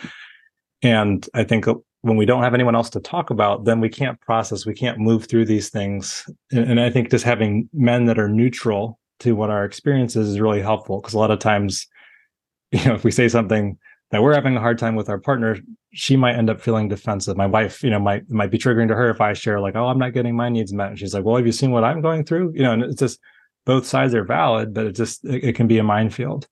And 0.83 1.29
I 1.35 1.45
think 1.45 1.69
uh, 1.69 1.75
when 2.03 2.16
we 2.16 2.25
don't 2.25 2.43
have 2.43 2.55
anyone 2.55 2.75
else 2.75 2.90
to 2.90 3.01
talk 3.01 3.31
about, 3.31 3.64
then 3.64 3.81
we 3.81 3.88
can't 3.88 4.21
process, 4.21 4.64
we 4.64 4.75
can't 4.75 4.99
move 4.99 5.27
through 5.27 5.45
these 5.45 5.69
things. 5.69 6.29
And, 6.51 6.81
I 6.81 6.90
think 6.90 7.11
just 7.11 7.25
having 7.25 7.69
men 7.73 8.07
that 8.07 8.19
are 8.19 8.29
neutral 8.29 8.99
to 9.21 9.37
what 9.37 9.51
our 9.51 9.64
experience 9.64 10.16
is 10.16 10.29
is 10.29 10.40
really 10.40 10.62
helpful 10.62 11.01
because 11.01 11.14
a 11.14 11.19
lot 11.19 11.31
of 11.31 11.38
times, 11.38 11.87
you 12.73 12.85
know, 12.85 12.95
if 12.95 13.05
we 13.05 13.11
say 13.11 13.29
something 13.29 13.79
that 14.11 14.23
we're 14.23 14.35
having 14.35 14.57
a 14.57 14.61
hard 14.61 14.79
time 14.79 14.97
with 14.97 15.09
our 15.09 15.19
partner, 15.19 15.59
she 15.93 16.16
might 16.16 16.37
end 16.37 16.51
up 16.51 16.61
feeling 16.61 16.88
defensive. 16.88 17.37
My 17.37 17.47
wife, 17.47 17.83
you 17.83 17.90
know, 17.90 18.01
might 18.01 18.29
might 18.31 18.51
be 18.51 18.59
triggering 18.59 18.88
to 18.88 18.95
her 18.95 19.11
if 19.11 19.21
I 19.21 19.35
share 19.35 19.61
like, 19.61 19.77
"Oh, 19.77 19.87
I'm 19.87 19.99
not 19.99 20.14
getting 20.14 20.35
my 20.35 20.49
needs 20.49 20.73
met," 20.73 20.88
and 20.88 20.99
she's 20.99 21.14
like, 21.14 21.25
"Well, 21.25 21.37
have 21.37 21.47
you 21.47 21.53
seen 21.53 21.71
what 21.71 21.85
I'm 21.85 22.01
going 22.01 22.25
through?" 22.25 22.53
You 22.55 22.62
know, 22.62 22.73
and 22.73 22.83
it's 22.83 22.99
just 22.99 23.21
both 23.66 23.87
sides 23.87 24.14
are 24.14 24.25
valid, 24.25 24.75
but 24.75 24.87
it 24.87 24.97
just 24.97 25.25
it, 25.25 25.45
it 25.45 25.55
can 25.55 25.66
be 25.66 25.79
a 25.79 25.85
minefield. 25.85 26.49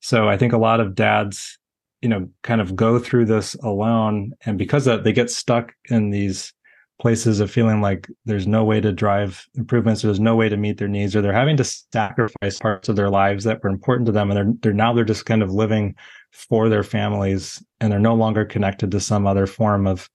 So 0.00 0.28
I 0.28 0.36
think 0.36 0.52
a 0.52 0.58
lot 0.58 0.80
of 0.80 0.94
dads 0.94 1.58
you 2.04 2.10
know 2.10 2.28
kind 2.42 2.60
of 2.60 2.76
go 2.76 2.98
through 2.98 3.24
this 3.24 3.54
alone 3.62 4.30
and 4.44 4.58
because 4.58 4.86
of 4.86 4.98
that 4.98 5.04
they 5.04 5.12
get 5.12 5.30
stuck 5.30 5.72
in 5.88 6.10
these 6.10 6.52
places 7.00 7.40
of 7.40 7.50
feeling 7.50 7.80
like 7.80 8.08
there's 8.26 8.46
no 8.46 8.62
way 8.62 8.78
to 8.78 8.92
drive 8.92 9.46
improvements 9.54 10.04
or 10.04 10.08
there's 10.08 10.20
no 10.20 10.36
way 10.36 10.50
to 10.50 10.58
meet 10.58 10.76
their 10.76 10.86
needs 10.86 11.16
or 11.16 11.22
they're 11.22 11.32
having 11.32 11.56
to 11.56 11.64
sacrifice 11.64 12.58
parts 12.58 12.90
of 12.90 12.94
their 12.94 13.08
lives 13.08 13.42
that 13.44 13.60
were 13.62 13.70
important 13.70 14.04
to 14.04 14.12
them 14.12 14.30
and 14.30 14.36
they're 14.36 14.54
they're 14.60 14.72
now 14.74 14.92
they're 14.92 15.02
just 15.02 15.24
kind 15.24 15.42
of 15.42 15.50
living 15.50 15.94
for 16.30 16.68
their 16.68 16.84
families 16.84 17.64
and 17.80 17.90
they're 17.90 17.98
no 17.98 18.14
longer 18.14 18.44
connected 18.44 18.90
to 18.90 19.00
some 19.00 19.26
other 19.26 19.46
form 19.46 19.86
of 19.86 20.10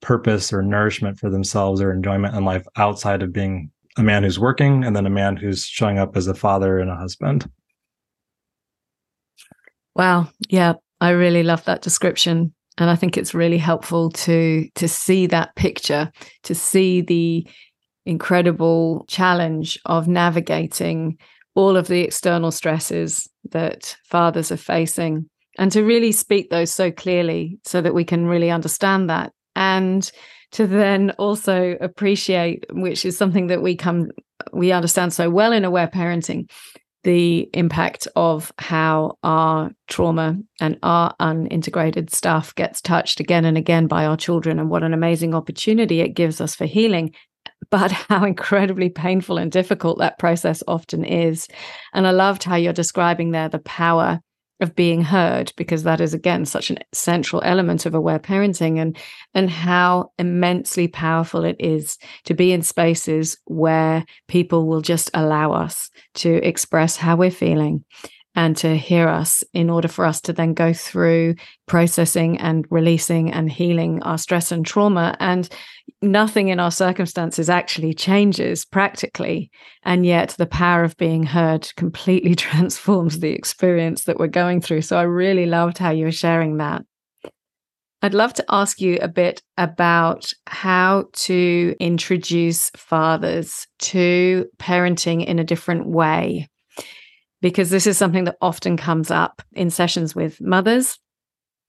purpose 0.00 0.52
or 0.52 0.62
nourishment 0.62 1.18
for 1.18 1.28
themselves 1.28 1.80
or 1.80 1.92
enjoyment 1.92 2.36
in 2.36 2.44
life 2.44 2.66
outside 2.76 3.20
of 3.20 3.32
being 3.32 3.68
a 3.98 4.02
man 4.02 4.22
who's 4.22 4.38
working 4.38 4.84
and 4.84 4.94
then 4.94 5.06
a 5.06 5.10
man 5.10 5.36
who's 5.36 5.66
showing 5.66 5.98
up 5.98 6.16
as 6.16 6.28
a 6.28 6.34
father 6.34 6.78
and 6.78 6.88
a 6.88 6.96
husband. 6.96 7.50
Wow. 9.94 10.28
Yeah. 10.48 10.74
I 11.02 11.10
really 11.10 11.42
love 11.42 11.64
that 11.64 11.82
description. 11.82 12.54
And 12.78 12.88
I 12.88 12.94
think 12.94 13.18
it's 13.18 13.34
really 13.34 13.58
helpful 13.58 14.10
to 14.10 14.68
to 14.76 14.88
see 14.88 15.26
that 15.26 15.54
picture, 15.56 16.12
to 16.44 16.54
see 16.54 17.00
the 17.00 17.46
incredible 18.06 19.04
challenge 19.08 19.80
of 19.84 20.06
navigating 20.06 21.18
all 21.54 21.76
of 21.76 21.88
the 21.88 22.02
external 22.02 22.52
stresses 22.52 23.28
that 23.50 23.96
fathers 24.04 24.52
are 24.52 24.56
facing 24.56 25.28
and 25.58 25.72
to 25.72 25.82
really 25.82 26.12
speak 26.12 26.50
those 26.50 26.70
so 26.70 26.90
clearly 26.90 27.58
so 27.64 27.80
that 27.80 27.94
we 27.94 28.04
can 28.04 28.26
really 28.26 28.50
understand 28.50 29.10
that 29.10 29.32
and 29.54 30.10
to 30.52 30.66
then 30.66 31.10
also 31.18 31.76
appreciate 31.80 32.64
which 32.70 33.04
is 33.04 33.16
something 33.16 33.48
that 33.48 33.62
we 33.62 33.76
come 33.76 34.10
we 34.52 34.72
understand 34.72 35.12
so 35.12 35.28
well 35.28 35.52
in 35.52 35.64
aware 35.64 35.88
parenting 35.88 36.50
the 37.04 37.50
impact 37.52 38.06
of 38.14 38.52
how 38.58 39.18
our 39.22 39.70
trauma 39.88 40.38
and 40.60 40.78
our 40.82 41.14
unintegrated 41.20 42.10
stuff 42.10 42.54
gets 42.54 42.80
touched 42.80 43.20
again 43.20 43.44
and 43.44 43.58
again 43.58 43.86
by 43.86 44.06
our 44.06 44.16
children, 44.16 44.58
and 44.58 44.70
what 44.70 44.82
an 44.82 44.94
amazing 44.94 45.34
opportunity 45.34 46.00
it 46.00 46.14
gives 46.14 46.40
us 46.40 46.54
for 46.54 46.66
healing. 46.66 47.14
But 47.70 47.90
how 48.08 48.24
incredibly 48.24 48.88
painful 48.88 49.38
and 49.38 49.50
difficult 49.50 49.98
that 49.98 50.18
process 50.18 50.62
often 50.68 51.04
is. 51.04 51.48
And 51.92 52.06
I 52.06 52.10
loved 52.10 52.44
how 52.44 52.56
you're 52.56 52.72
describing 52.72 53.30
there 53.30 53.48
the 53.48 53.58
power 53.60 54.20
of 54.62 54.74
being 54.74 55.02
heard 55.02 55.52
because 55.56 55.82
that 55.82 56.00
is 56.00 56.14
again 56.14 56.46
such 56.46 56.70
an 56.70 56.78
central 56.92 57.42
element 57.44 57.84
of 57.84 57.94
aware 57.94 58.18
parenting 58.18 58.80
and 58.80 58.96
and 59.34 59.50
how 59.50 60.10
immensely 60.18 60.88
powerful 60.88 61.44
it 61.44 61.56
is 61.58 61.98
to 62.24 62.32
be 62.32 62.52
in 62.52 62.62
spaces 62.62 63.36
where 63.44 64.04
people 64.28 64.66
will 64.66 64.80
just 64.80 65.10
allow 65.12 65.52
us 65.52 65.90
to 66.14 66.34
express 66.46 66.96
how 66.96 67.16
we're 67.16 67.30
feeling 67.30 67.84
and 68.34 68.56
to 68.56 68.76
hear 68.76 69.08
us 69.08 69.44
in 69.52 69.68
order 69.68 69.88
for 69.88 70.06
us 70.06 70.20
to 70.22 70.32
then 70.32 70.54
go 70.54 70.72
through 70.72 71.34
processing 71.66 72.38
and 72.38 72.66
releasing 72.70 73.30
and 73.30 73.52
healing 73.52 74.02
our 74.02 74.16
stress 74.16 74.50
and 74.50 74.64
trauma. 74.64 75.14
And 75.20 75.48
nothing 76.02 76.48
in 76.48 76.60
our 76.60 76.70
circumstances 76.70 77.48
actually 77.48 77.94
changes 77.94 78.64
practically. 78.64 79.50
And 79.84 80.04
yet 80.04 80.34
the 80.38 80.46
power 80.46 80.84
of 80.84 80.96
being 80.96 81.22
heard 81.22 81.70
completely 81.76 82.34
transforms 82.36 83.20
the 83.20 83.30
experience 83.30 84.04
that 84.04 84.18
we're 84.18 84.26
going 84.26 84.60
through. 84.60 84.82
So 84.82 84.96
I 84.96 85.02
really 85.02 85.46
loved 85.46 85.78
how 85.78 85.90
you 85.90 86.04
were 86.04 86.12
sharing 86.12 86.58
that. 86.58 86.82
I'd 88.04 88.14
love 88.14 88.34
to 88.34 88.44
ask 88.48 88.80
you 88.80 88.98
a 89.00 89.06
bit 89.06 89.42
about 89.56 90.32
how 90.48 91.04
to 91.12 91.76
introduce 91.78 92.70
fathers 92.70 93.68
to 93.78 94.46
parenting 94.58 95.24
in 95.24 95.38
a 95.38 95.44
different 95.44 95.86
way 95.86 96.48
because 97.40 97.70
this 97.70 97.86
is 97.86 97.96
something 97.96 98.24
that 98.24 98.36
often 98.40 98.76
comes 98.76 99.12
up 99.12 99.40
in 99.52 99.70
sessions 99.70 100.16
with 100.16 100.40
mothers 100.40 100.98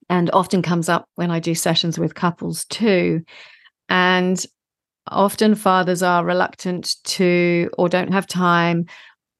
and 0.10 0.30
often 0.32 0.62
comes 0.62 0.89
up 0.89 1.08
when 1.15 1.32
I 1.32 1.39
do 1.39 1.56
sessions 1.56 2.00
with 2.00 2.15
couples 2.15 2.65
too. 2.65 3.22
And 3.94 4.44
often 5.08 5.56
fathers 5.56 6.04
are 6.04 6.26
reluctant 6.26 6.96
to 7.04 7.70
or 7.78 7.88
don't 7.88 8.12
have 8.12 8.28
time 8.28 8.88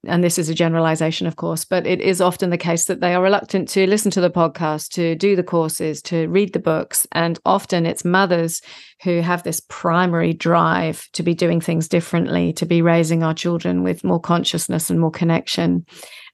and 0.06 0.22
this 0.22 0.38
is 0.38 0.48
a 0.48 0.54
generalization, 0.54 1.26
of 1.26 1.36
course, 1.36 1.64
but 1.64 1.86
it 1.86 2.00
is 2.00 2.20
often 2.20 2.50
the 2.50 2.58
case 2.58 2.84
that 2.86 3.00
they 3.00 3.14
are 3.14 3.22
reluctant 3.22 3.68
to 3.70 3.86
listen 3.86 4.10
to 4.12 4.20
the 4.20 4.30
podcast, 4.30 4.90
to 4.90 5.14
do 5.14 5.36
the 5.36 5.42
courses, 5.42 6.02
to 6.02 6.28
read 6.28 6.52
the 6.52 6.58
books. 6.58 7.06
And 7.12 7.38
often 7.44 7.86
it's 7.86 8.04
mothers 8.04 8.60
who 9.02 9.20
have 9.20 9.42
this 9.42 9.60
primary 9.68 10.32
drive 10.32 11.08
to 11.12 11.22
be 11.22 11.34
doing 11.34 11.60
things 11.60 11.88
differently, 11.88 12.52
to 12.54 12.66
be 12.66 12.82
raising 12.82 13.22
our 13.22 13.34
children 13.34 13.82
with 13.82 14.04
more 14.04 14.20
consciousness 14.20 14.90
and 14.90 15.00
more 15.00 15.10
connection. 15.10 15.84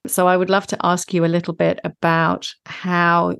So 0.07 0.27
I 0.27 0.37
would 0.37 0.49
love 0.49 0.67
to 0.67 0.77
ask 0.83 1.13
you 1.13 1.25
a 1.25 1.27
little 1.27 1.53
bit 1.53 1.79
about 1.83 2.49
how 2.65 3.35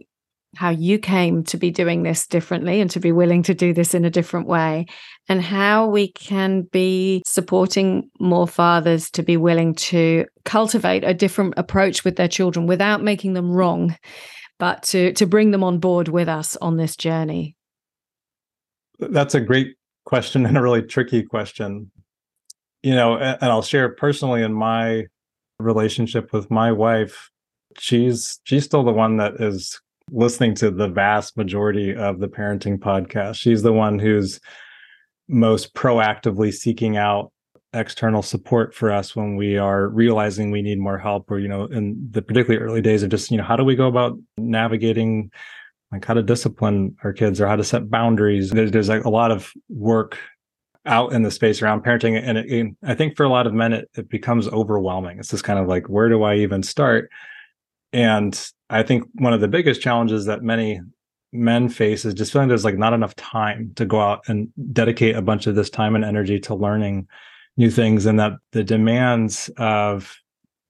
how 0.56 0.70
you 0.70 1.00
came 1.00 1.44
to 1.46 1.58
be 1.58 1.72
doing 1.72 2.04
this 2.04 2.28
differently 2.28 2.82
and 2.82 2.92
to 2.92 3.00
be 3.00 3.12
willing 3.12 3.42
to 3.44 3.54
do 3.54 3.74
this 3.74 3.94
in 3.94 4.04
a 4.04 4.10
different 4.10 4.48
way 4.48 4.86
and 5.30 5.42
how 5.42 5.88
we 5.88 6.12
can 6.12 6.64
be 6.64 7.24
supporting 7.26 8.10
more 8.20 8.48
fathers 8.48 9.10
to 9.10 9.24
be 9.24 9.38
willing 9.38 9.74
to 9.74 10.26
cultivate 10.44 11.04
a 11.06 11.14
different 11.14 11.54
approach 11.56 12.04
with 12.04 12.18
their 12.18 12.28
children 12.28 12.68
without 12.68 13.02
making 13.02 13.34
them 13.34 13.52
wrong 13.52 13.96
but 14.60 14.84
to 14.84 15.12
to 15.14 15.26
bring 15.26 15.50
them 15.50 15.64
on 15.64 15.80
board 15.80 16.08
with 16.08 16.30
us 16.30 16.56
on 16.58 16.78
this 16.78 16.96
journey. 16.96 17.56
That's 19.00 19.34
a 19.34 19.42
great 19.42 19.76
question 20.06 20.46
and 20.46 20.56
a 20.56 20.62
really 20.62 20.84
tricky 20.84 21.24
question. 21.24 21.92
You 22.84 22.96
know 22.96 23.16
and 23.18 23.44
i'll 23.44 23.62
share 23.62 23.90
personally 23.90 24.42
in 24.42 24.54
my 24.54 25.06
relationship 25.60 26.34
with 26.34 26.50
my 26.50 26.72
wife 26.72 27.30
she's 27.78 28.40
she's 28.44 28.66
still 28.66 28.84
the 28.84 28.92
one 28.92 29.18
that 29.18 29.36
is 29.40 29.80
listening 30.12 30.56
to 30.56 30.70
the 30.70 30.88
vast 30.88 31.38
majority 31.38 31.96
of 31.96 32.20
the 32.20 32.28
parenting 32.28 32.78
podcast. 32.78 33.36
She's 33.36 33.64
the 33.64 33.74
one 33.74 34.00
who's 34.00 34.40
most 35.28 35.74
proactively 35.74 36.54
seeking 36.54 36.98
out 36.98 37.32
external 37.74 38.22
support 38.22 38.76
for 38.76 38.92
us 38.92 39.16
when 39.16 39.38
we 39.38 39.58
are 39.58 39.88
realizing 39.88 40.52
we 40.52 40.62
need 40.62 40.78
more 40.78 40.98
help 40.98 41.32
or 41.32 41.40
you 41.40 41.48
know 41.48 41.64
in 41.68 41.96
the 42.12 42.22
particularly 42.22 42.62
early 42.62 42.82
days 42.82 43.02
of 43.02 43.10
just 43.10 43.32
you 43.32 43.38
know 43.38 43.46
how 43.46 43.56
do 43.56 43.64
we 43.64 43.78
go 43.78 43.88
about 43.88 44.18
navigating 44.38 45.32
like 45.92 46.06
how 46.06 46.14
to 46.14 46.24
discipline 46.24 46.96
our 47.04 47.14
kids 47.14 47.42
or 47.42 47.48
how 47.48 47.56
to 47.56 47.64
set 47.64 47.90
boundaries? 47.90 48.52
There's, 48.52 48.72
there's 48.72 48.90
like 48.90 49.04
a 49.04 49.10
lot 49.10 49.32
of 49.32 49.52
work 49.70 50.18
out 50.86 51.14
in 51.14 51.22
the 51.22 51.32
space 51.32 51.62
around 51.62 51.84
parenting 51.84 52.20
and 52.20 52.40
it, 52.40 52.76
i 52.84 52.96
think 52.96 53.16
for 53.16 53.24
a 53.24 53.30
lot 53.30 53.46
of 53.46 53.54
men 53.54 53.72
it, 53.72 53.90
it 53.96 54.10
becomes 54.10 54.48
overwhelming. 54.48 55.20
It's 55.20 55.30
just 55.30 55.44
kind 55.44 55.60
of 55.60 55.68
like 55.68 55.88
where 55.88 56.10
do 56.10 56.24
i 56.24 56.36
even 56.36 56.64
start? 56.64 57.10
And 57.94 58.34
I 58.72 58.84
think 58.84 59.04
one 59.16 59.34
of 59.34 59.42
the 59.42 59.48
biggest 59.48 59.82
challenges 59.82 60.26
that 60.26 60.42
many 60.42 60.80
men 61.34 61.70
face 61.70 62.06
is 62.06 62.14
just 62.14 62.32
feeling 62.32 62.48
there's 62.48 62.66
like 62.66 62.78
not 62.78 62.94
enough 62.94 63.16
time 63.16 63.72
to 63.76 63.86
go 63.86 64.02
out 64.02 64.24
and 64.28 64.50
dedicate 64.74 65.16
a 65.16 65.22
bunch 65.22 65.46
of 65.48 65.56
this 65.56 65.70
time 65.70 65.96
and 65.96 66.04
energy 66.04 66.40
to 66.40 66.56
learning 66.56 67.08
new 67.58 67.70
things 67.70 68.06
and 68.06 68.20
that 68.20 68.34
the 68.52 68.64
demands 68.64 69.50
of 69.58 70.18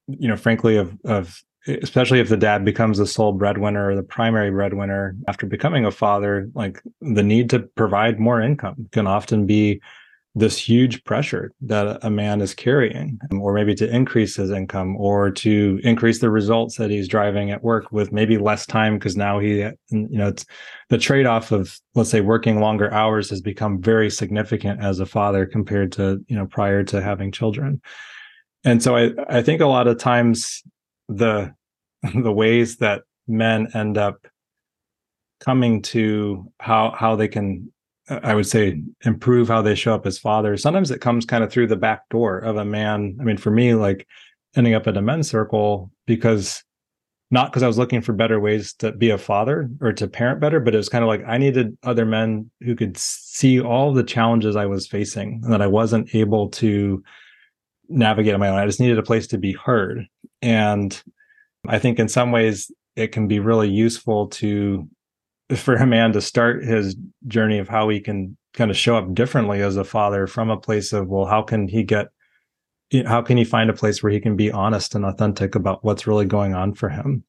you 0.08 0.28
know 0.28 0.36
frankly 0.36 0.78
of 0.78 0.96
of 1.06 1.44
especially 1.68 2.20
if 2.20 2.30
the 2.30 2.38
dad 2.38 2.66
becomes 2.66 2.98
the 2.98 3.06
sole 3.06 3.34
breadwinner 3.34 3.90
or 3.90 3.96
the 3.96 4.04
primary 4.04 4.50
breadwinner 4.50 5.16
after 5.28 5.46
becoming 5.46 5.86
a 5.86 5.92
father 5.92 6.50
like 6.54 6.82
the 7.02 7.24
need 7.24 7.50
to 7.50 7.60
provide 7.60 8.20
more 8.20 8.42
income 8.42 8.90
can 8.92 9.08
often 9.08 9.46
be 9.46 9.80
this 10.34 10.58
huge 10.58 11.04
pressure 11.04 11.52
that 11.60 12.00
a 12.04 12.10
man 12.10 12.40
is 12.40 12.54
carrying, 12.54 13.20
or 13.32 13.54
maybe 13.54 13.76
to 13.76 13.94
increase 13.94 14.36
his 14.36 14.50
income 14.50 14.96
or 14.96 15.30
to 15.30 15.80
increase 15.84 16.20
the 16.20 16.30
results 16.30 16.78
that 16.78 16.90
he's 16.90 17.08
driving 17.08 17.52
at 17.52 17.64
work 17.64 17.92
with 17.92 18.14
maybe 18.14 18.38
less 18.38 18.66
time 18.66 18.98
because 18.98 19.18
now 19.18 19.40
he, 19.40 19.58
you 19.58 19.78
know, 19.90 20.30
it's 20.30 20.46
the 20.90 20.98
trade 20.98 21.26
off 21.26 21.52
of, 21.52 21.78
let's 21.96 22.10
say, 22.10 22.22
working 22.22 22.62
longer 22.62 22.94
hours 22.94 23.30
has 23.30 23.42
become 23.42 23.82
very 23.82 24.10
significant 24.10 24.82
as 24.82 25.02
a 25.02 25.06
father 25.06 25.46
compared 25.46 25.92
to, 25.92 26.24
you 26.28 26.36
know, 26.38 26.46
prior 26.46 26.82
to 26.84 27.02
having 27.02 27.32
children. 27.32 27.82
And 28.64 28.82
so 28.82 28.96
I, 28.96 29.12
I 29.28 29.42
think 29.42 29.60
a 29.60 29.68
lot 29.68 29.88
of 29.88 29.98
times 29.98 30.64
the, 31.10 31.54
the 32.16 32.32
ways 32.32 32.78
that 32.78 33.02
men 33.28 33.68
end 33.74 33.98
up 33.98 34.26
coming 35.42 35.82
to 35.82 36.52
how 36.60 36.92
how 36.92 37.16
they 37.16 37.28
can 37.28 37.72
I 38.12 38.36
would 38.36 38.48
say 38.48 38.82
improve 39.06 39.48
how 39.48 39.62
they 39.62 39.76
show 39.76 39.96
up 39.96 40.06
as 40.06 40.20
fathers. 40.20 40.62
Sometimes 40.62 40.92
it 40.92 41.02
comes 41.02 41.26
kind 41.26 41.44
of 41.44 41.52
through 41.52 41.68
the 41.68 41.78
back 41.78 42.10
door 42.10 42.40
of 42.40 42.58
a 42.58 42.66
man. 42.66 43.18
I 43.20 43.24
mean, 43.24 43.38
for 43.38 43.52
me, 43.52 43.74
like 43.74 44.08
ending 44.56 44.74
up 44.74 44.88
at 44.88 44.98
a 44.98 45.02
men's 45.02 45.30
circle 45.30 45.92
because 46.06 46.64
not 47.30 47.50
because 47.50 47.64
I 47.64 47.68
was 47.68 47.78
looking 47.78 48.02
for 48.02 48.12
better 48.12 48.40
ways 48.40 48.74
to 48.76 48.92
be 48.92 49.10
a 49.10 49.18
father 49.18 49.70
or 49.80 49.94
to 49.94 50.08
parent 50.08 50.42
better, 50.42 50.60
but 50.60 50.74
it 50.74 50.78
was 50.78 50.90
kind 50.90 51.04
of 51.04 51.08
like 51.08 51.24
I 51.26 51.38
needed 51.38 51.78
other 51.84 52.06
men 52.06 52.52
who 52.60 52.76
could 52.76 52.98
see 52.98 53.62
all 53.62 53.94
the 53.94 54.04
challenges 54.04 54.58
I 54.58 54.66
was 54.66 54.88
facing 54.88 55.40
and 55.44 55.54
that 55.54 55.62
I 55.62 55.68
wasn't 55.68 56.14
able 56.14 56.50
to 56.50 57.02
navigate 57.88 58.34
on 58.34 58.42
my 58.42 58.50
own. 58.50 58.60
I 58.60 58.66
just 58.66 58.82
needed 58.82 59.00
a 59.00 59.04
place 59.04 59.28
to 59.28 59.38
be 59.38 59.54
heard. 59.54 60.06
And 60.42 61.02
I 61.66 61.80
think 61.80 62.00
in 62.00 62.10
some 62.10 62.34
ways 62.34 62.70
it 62.98 63.14
can 63.14 63.30
be 63.30 63.40
really 63.40 63.70
useful 63.70 64.28
to 64.28 64.90
for 65.56 65.76
a 65.76 65.86
man 65.86 66.14
to 66.14 66.22
start 66.22 66.64
his 66.64 66.96
journey 67.28 67.60
of 67.60 67.68
how 67.68 67.90
he 67.90 68.00
can 68.00 68.38
kind 68.54 68.72
of 68.72 68.78
show 68.78 68.96
up 68.98 69.14
differently 69.14 69.62
as 69.62 69.78
a 69.78 69.84
father 69.84 70.28
from 70.28 70.50
a 70.50 70.58
place 70.58 70.92
of 70.94 71.08
well 71.08 71.26
how 71.26 71.42
can 71.42 71.68
he 71.68 71.84
get 71.84 72.08
how 73.06 73.22
can 73.22 73.38
he 73.38 73.44
find 73.44 73.70
a 73.70 73.74
place 73.74 74.04
where 74.04 74.12
he 74.12 74.20
can 74.20 74.36
be 74.36 74.52
honest 74.52 74.96
and 74.96 75.06
authentic 75.06 75.56
about 75.56 75.84
what's 75.84 76.08
really 76.08 76.26
going 76.26 76.54
on 76.54 76.74
for 76.74 76.90
him? 76.90 77.24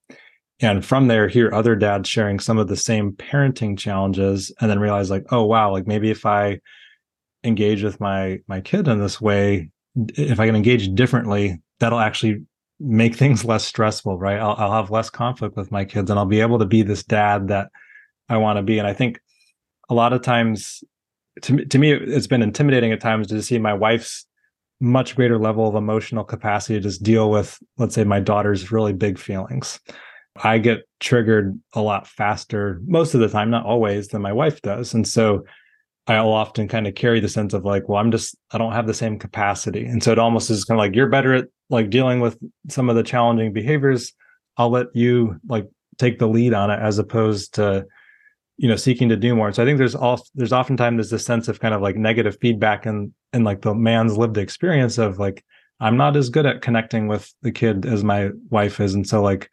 And 0.61 0.85
from 0.85 1.08
there 1.08 1.28
hear 1.28 1.52
other 1.52 1.76
dads 1.76 2.08
sharing 2.08 2.38
some 2.38 2.58
of 2.58 2.68
the 2.68 2.76
same 2.76 3.12
parenting 3.12 3.78
challenges 3.78 4.52
and 4.61 4.70
then 4.70 4.78
realize 4.78 5.11
like 5.11 5.24
oh 5.32 5.44
wow 5.44 5.72
like 5.72 5.87
maybe 5.88 6.11
if 6.11 6.24
i 6.24 6.61
engage 7.42 7.82
with 7.82 8.00
my 8.00 8.38
my 8.46 8.61
kid 8.61 8.87
in 8.87 9.00
this 9.00 9.20
way 9.20 9.70
if 10.16 10.38
i 10.38 10.46
can 10.46 10.54
engage 10.54 10.94
differently 10.94 11.61
that'll 11.80 11.98
actually 11.98 12.44
make 12.78 13.16
things 13.16 13.44
less 13.44 13.64
stressful 13.64 14.18
right? 14.18 14.38
I'll, 14.38 14.54
I'll 14.56 14.72
have 14.72 14.90
less 14.90 15.11
conflict 15.11 15.56
with 15.56 15.72
my 15.72 15.85
kids 15.85 16.11
and 16.11 16.18
i'll 16.18 16.26
be 16.26 16.40
able 16.40 16.61
to 16.61 16.66
be 16.66 16.82
this 16.82 17.02
dad 17.02 17.48
that 17.48 17.68
I 18.28 18.37
want 18.38 18.58
to 18.58 18.62
be. 18.62 18.78
And 18.78 18.87
I 18.87 18.92
think 18.92 19.20
a 19.88 19.94
lot 19.94 20.12
of 20.12 20.22
times, 20.22 20.82
to, 21.42 21.64
to 21.64 21.78
me, 21.78 21.92
it's 21.92 22.26
been 22.26 22.42
intimidating 22.42 22.92
at 22.92 23.00
times 23.00 23.26
to 23.28 23.42
see 23.42 23.58
my 23.58 23.74
wife's 23.74 24.26
much 24.80 25.14
greater 25.14 25.38
level 25.38 25.68
of 25.68 25.74
emotional 25.74 26.24
capacity 26.24 26.74
to 26.74 26.80
just 26.80 27.02
deal 27.02 27.30
with, 27.30 27.58
let's 27.78 27.94
say, 27.94 28.04
my 28.04 28.20
daughter's 28.20 28.72
really 28.72 28.92
big 28.92 29.18
feelings. 29.18 29.78
I 30.42 30.58
get 30.58 30.80
triggered 30.98 31.58
a 31.74 31.82
lot 31.82 32.06
faster 32.06 32.80
most 32.87 33.14
of 33.14 33.20
the 33.20 33.28
time, 33.28 33.50
not 33.50 33.66
always, 33.66 34.08
than 34.08 34.22
my 34.22 34.32
wife 34.32 34.62
does. 34.62 34.94
And 34.94 35.06
so 35.06 35.44
I'll 36.08 36.32
often 36.32 36.66
kind 36.66 36.87
of 36.87 36.94
carry 36.94 37.20
the 37.20 37.28
sense 37.28 37.54
of 37.54 37.64
like, 37.64 37.88
well, 37.88 37.98
I'm 37.98 38.11
just, 38.11 38.37
I 38.50 38.58
don't 38.58 38.72
have 38.72 38.87
the 38.87 38.94
same 38.94 39.18
capacity. 39.18 39.85
And 39.85 40.02
so 40.02 40.11
it 40.11 40.18
almost 40.18 40.50
is 40.50 40.64
kind 40.64 40.80
of 40.80 40.82
like, 40.82 40.96
you're 40.96 41.08
better 41.08 41.35
at 41.35 41.48
like 41.70 41.90
dealing 41.90 42.20
with 42.20 42.38
some 42.68 42.90
of 42.90 42.96
the 42.96 43.04
challenging 43.04 43.52
behaviors. 43.52 44.12
I'll 44.56 44.70
let 44.70 44.88
you 44.94 45.37
like 45.48 45.68
take 45.98 46.18
the 46.18 46.26
lead 46.26 46.54
on 46.54 46.70
it 46.70 46.80
as 46.80 46.98
opposed 46.98 47.54
to 47.54 47.87
you 48.56 48.68
know 48.68 48.76
seeking 48.76 49.08
to 49.08 49.16
do 49.16 49.34
more. 49.34 49.46
And 49.46 49.56
so 49.56 49.62
i 49.62 49.66
think 49.66 49.78
there's 49.78 49.94
all 49.94 50.24
there's 50.34 50.52
oftentimes 50.52 50.96
there's 50.96 51.10
this 51.10 51.24
sense 51.24 51.48
of 51.48 51.60
kind 51.60 51.74
of 51.74 51.82
like 51.82 51.96
negative 51.96 52.36
feedback 52.40 52.86
and 52.86 53.12
and 53.32 53.44
like 53.44 53.62
the 53.62 53.74
man's 53.74 54.16
lived 54.16 54.38
experience 54.38 54.98
of 54.98 55.18
like 55.18 55.44
i'm 55.80 55.96
not 55.96 56.16
as 56.16 56.30
good 56.30 56.46
at 56.46 56.62
connecting 56.62 57.08
with 57.08 57.32
the 57.42 57.52
kid 57.52 57.86
as 57.86 58.04
my 58.04 58.30
wife 58.50 58.80
is. 58.80 58.94
And 58.94 59.06
so 59.06 59.22
like 59.22 59.50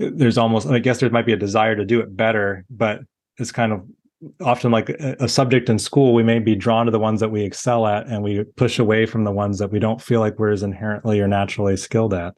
eh, 0.00 0.10
there's 0.12 0.38
almost 0.38 0.66
i 0.68 0.78
guess 0.78 1.00
there 1.00 1.10
might 1.10 1.26
be 1.26 1.32
a 1.32 1.38
desire 1.38 1.76
to 1.76 1.84
do 1.84 2.00
it 2.00 2.16
better 2.16 2.64
but 2.70 3.00
it's 3.38 3.52
kind 3.52 3.72
of 3.72 3.84
often 4.40 4.70
like 4.70 4.88
a 4.88 5.28
subject 5.28 5.68
in 5.68 5.78
school 5.78 6.14
we 6.14 6.22
may 6.22 6.38
be 6.38 6.54
drawn 6.54 6.86
to 6.86 6.92
the 6.92 6.98
ones 6.98 7.20
that 7.20 7.28
we 7.28 7.42
excel 7.42 7.86
at 7.86 8.06
and 8.06 8.22
we 8.22 8.42
push 8.56 8.78
away 8.78 9.04
from 9.04 9.24
the 9.24 9.30
ones 9.30 9.58
that 9.58 9.70
we 9.70 9.78
don't 9.78 10.00
feel 10.00 10.20
like 10.20 10.38
we're 10.38 10.52
as 10.52 10.62
inherently 10.62 11.20
or 11.20 11.28
naturally 11.28 11.76
skilled 11.76 12.14
at. 12.14 12.34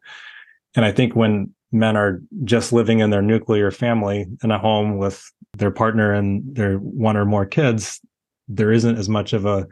And 0.74 0.84
i 0.84 0.90
think 0.90 1.14
when 1.14 1.54
men 1.72 1.96
are 1.96 2.22
just 2.44 2.72
living 2.72 3.00
in 3.00 3.10
their 3.10 3.22
nuclear 3.22 3.70
family 3.70 4.26
in 4.42 4.50
a 4.50 4.58
home 4.58 4.98
with 4.98 5.30
their 5.56 5.70
partner 5.70 6.12
and 6.12 6.54
their 6.54 6.76
one 6.76 7.16
or 7.16 7.24
more 7.24 7.46
kids 7.46 8.00
there 8.48 8.72
isn't 8.72 8.96
as 8.96 9.08
much 9.08 9.32
of 9.32 9.44
a 9.46 9.66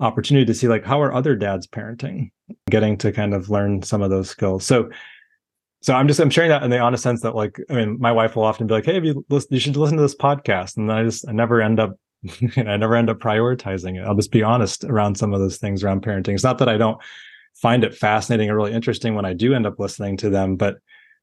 opportunity 0.00 0.46
to 0.46 0.54
see 0.54 0.68
like 0.68 0.84
how 0.84 1.00
are 1.00 1.12
other 1.12 1.36
dads 1.36 1.66
parenting? 1.66 2.30
Getting 2.70 2.96
to 2.98 3.12
kind 3.12 3.34
of 3.34 3.50
learn 3.50 3.82
some 3.82 4.02
of 4.02 4.10
those 4.10 4.30
skills. 4.30 4.64
So 4.66 4.90
so 5.82 5.94
i'm 5.94 6.06
just 6.06 6.20
i'm 6.20 6.28
sharing 6.28 6.50
that 6.50 6.62
in 6.62 6.68
the 6.68 6.78
honest 6.78 7.02
sense 7.02 7.22
that 7.22 7.34
like 7.34 7.58
i 7.70 7.72
mean 7.72 7.98
my 7.98 8.12
wife 8.12 8.36
will 8.36 8.44
often 8.44 8.66
be 8.66 8.74
like 8.74 8.84
hey 8.84 9.00
you 9.00 9.24
listen, 9.30 9.48
you 9.50 9.58
should 9.58 9.76
listen 9.76 9.96
to 9.96 10.02
this 10.02 10.16
podcast. 10.16 10.76
And 10.76 10.92
i 10.92 11.02
just 11.02 11.26
i 11.28 11.32
never 11.32 11.62
end 11.62 11.80
up 11.80 11.96
you 12.22 12.64
know, 12.64 12.72
i 12.72 12.76
never 12.76 12.96
end 12.96 13.08
up 13.10 13.18
prioritizing 13.18 13.98
it. 13.98 14.06
I'll 14.06 14.16
just 14.16 14.32
be 14.32 14.42
honest 14.42 14.84
around 14.84 15.16
some 15.16 15.32
of 15.32 15.40
those 15.40 15.56
things 15.58 15.82
around 15.82 16.02
parenting. 16.02 16.34
It's 16.34 16.44
not 16.44 16.58
that 16.58 16.68
i 16.68 16.76
don't 16.76 16.98
find 17.54 17.82
it 17.82 17.94
fascinating 17.94 18.48
or 18.50 18.56
really 18.56 18.72
interesting 18.72 19.14
when 19.14 19.24
i 19.24 19.32
do 19.32 19.54
end 19.54 19.66
up 19.66 19.78
listening 19.78 20.16
to 20.18 20.30
them 20.30 20.56
but 20.56 20.76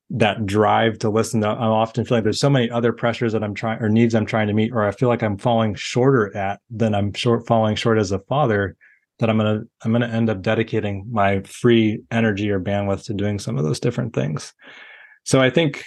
that 0.09 0.45
drive 0.45 0.97
to 0.99 1.09
listen 1.09 1.41
to, 1.41 1.47
i 1.47 1.65
often 1.65 2.05
feel 2.05 2.17
like 2.17 2.23
there's 2.23 2.39
so 2.39 2.49
many 2.49 2.69
other 2.71 2.93
pressures 2.93 3.33
that 3.33 3.43
I'm 3.43 3.53
trying 3.53 3.81
or 3.81 3.89
needs 3.89 4.15
I'm 4.15 4.25
trying 4.25 4.47
to 4.47 4.53
meet, 4.53 4.71
or 4.71 4.87
I 4.87 4.91
feel 4.91 5.09
like 5.09 5.21
I'm 5.21 5.37
falling 5.37 5.75
shorter 5.75 6.35
at 6.35 6.61
than 6.69 6.95
I'm 6.95 7.13
short 7.13 7.45
falling 7.45 7.75
short 7.75 7.97
as 7.97 8.11
a 8.11 8.19
father 8.19 8.77
that 9.19 9.29
I'm 9.29 9.37
gonna 9.37 9.63
I'm 9.83 9.91
gonna 9.91 10.07
end 10.07 10.29
up 10.29 10.41
dedicating 10.41 11.05
my 11.11 11.41
free 11.41 12.01
energy 12.11 12.49
or 12.49 12.59
bandwidth 12.59 13.05
to 13.05 13.13
doing 13.13 13.39
some 13.39 13.57
of 13.57 13.65
those 13.65 13.79
different 13.79 14.13
things. 14.13 14.53
So 15.23 15.41
I 15.41 15.49
think 15.49 15.83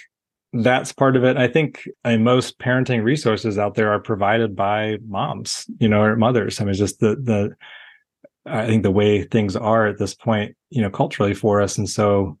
that's 0.53 0.91
part 0.91 1.15
of 1.15 1.23
it. 1.23 1.37
I 1.37 1.47
think 1.47 1.87
uh, 2.03 2.17
most 2.17 2.59
parenting 2.59 3.03
resources 3.03 3.57
out 3.57 3.75
there 3.75 3.91
are 3.91 3.99
provided 3.99 4.55
by 4.55 4.97
moms, 5.07 5.65
you 5.79 5.87
know, 5.87 6.01
or 6.01 6.15
mothers. 6.15 6.59
I 6.59 6.65
mean, 6.65 6.73
just 6.73 6.99
the 6.99 7.15
the 7.15 7.55
I 8.45 8.65
think 8.65 8.83
the 8.83 8.91
way 8.91 9.23
things 9.23 9.55
are 9.55 9.87
at 9.87 9.97
this 9.97 10.13
point, 10.13 10.55
you 10.69 10.81
know, 10.81 10.89
culturally 10.89 11.33
for 11.33 11.61
us. 11.61 11.77
And 11.77 11.89
so 11.89 12.37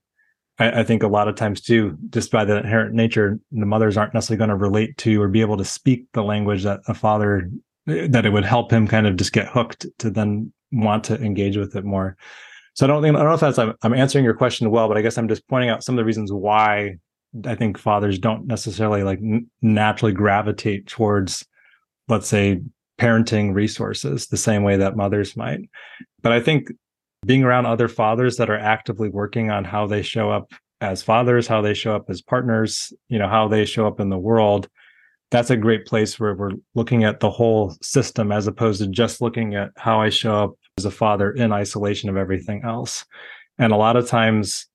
I, 0.61 0.81
I, 0.81 0.83
think 0.83 1.01
a 1.01 1.07
lot 1.07 1.27
of 1.27 1.35
times 1.35 1.59
too, 1.59 1.97
just 2.09 2.31
by 2.31 2.45
the 2.45 2.57
inherent 2.57 2.93
nature, 2.93 3.39
the 3.51 3.65
mothers 3.65 3.97
aren't 3.97 4.13
necessarily 4.13 4.37
going 4.37 4.49
to 4.49 4.55
relate 4.55 4.97
to 4.99 5.21
or 5.21 5.27
be 5.27 5.41
able 5.41 5.57
to 5.57 5.65
speak 5.65 6.05
the 6.13 6.23
language 6.23 6.63
that 6.63 6.81
a 6.87 6.93
father 6.93 7.49
that 7.87 8.25
it 8.25 8.29
would 8.31 8.45
help 8.45 8.71
him 8.71 8.87
kind 8.87 9.07
of 9.07 9.15
just 9.15 9.33
get 9.33 9.47
hooked 9.47 9.87
to 9.97 10.11
then 10.11 10.53
want 10.71 11.03
to 11.05 11.15
engage 11.21 11.57
with 11.57 11.75
it 11.75 11.83
more. 11.83 12.15
So 12.75 12.85
I 12.85 12.87
don't 12.87 13.01
think 13.01 13.15
I 13.15 13.19
don't 13.19 13.27
know 13.27 13.33
if 13.33 13.39
that's 13.39 13.57
I'm, 13.57 13.73
I'm 13.81 13.93
answering 13.93 14.23
your 14.23 14.35
question 14.35 14.69
well, 14.69 14.87
but 14.87 14.97
I 14.97 15.01
guess 15.01 15.17
I'm 15.17 15.27
just 15.27 15.47
pointing 15.47 15.69
out 15.69 15.83
some 15.83 15.95
of 15.95 15.97
the 15.97 16.05
reasons 16.05 16.31
why 16.31 16.97
I 17.45 17.55
think 17.55 17.77
fathers 17.77 18.19
don't 18.19 18.45
necessarily 18.45 19.03
like 19.03 19.19
n- 19.19 19.49
naturally 19.61 20.13
gravitate 20.13 20.87
towards, 20.87 21.45
let's 22.07 22.27
say, 22.27 22.61
parenting 22.99 23.55
resources 23.55 24.27
the 24.27 24.37
same 24.37 24.63
way 24.63 24.77
that 24.77 24.95
mothers 24.95 25.35
might. 25.35 25.61
But 26.21 26.33
I 26.33 26.39
think 26.39 26.71
being 27.25 27.43
around 27.43 27.65
other 27.65 27.87
fathers 27.87 28.37
that 28.37 28.49
are 28.49 28.57
actively 28.57 29.09
working 29.09 29.51
on 29.51 29.63
how 29.63 29.87
they 29.87 30.01
show 30.01 30.31
up 30.31 30.51
as 30.81 31.03
fathers, 31.03 31.47
how 31.47 31.61
they 31.61 31.73
show 31.73 31.95
up 31.95 32.09
as 32.09 32.21
partners, 32.21 32.91
you 33.07 33.19
know, 33.19 33.27
how 33.27 33.47
they 33.47 33.65
show 33.65 33.85
up 33.85 33.99
in 33.99 34.09
the 34.09 34.17
world, 34.17 34.67
that's 35.31 35.49
a 35.49 35.57
great 35.57 35.85
place 35.85 36.19
where 36.19 36.35
we're 36.35 36.51
looking 36.75 37.05
at 37.05 37.21
the 37.21 37.29
whole 37.29 37.75
system 37.81 38.31
as 38.31 38.47
opposed 38.47 38.81
to 38.81 38.87
just 38.87 39.21
looking 39.21 39.55
at 39.55 39.69
how 39.77 40.01
I 40.01 40.09
show 40.09 40.35
up 40.35 40.51
as 40.77 40.85
a 40.85 40.91
father 40.91 41.31
in 41.31 41.53
isolation 41.53 42.09
of 42.09 42.17
everything 42.17 42.63
else. 42.65 43.05
And 43.57 43.71
a 43.71 43.77
lot 43.77 43.95
of 43.95 44.07
times, 44.07 44.67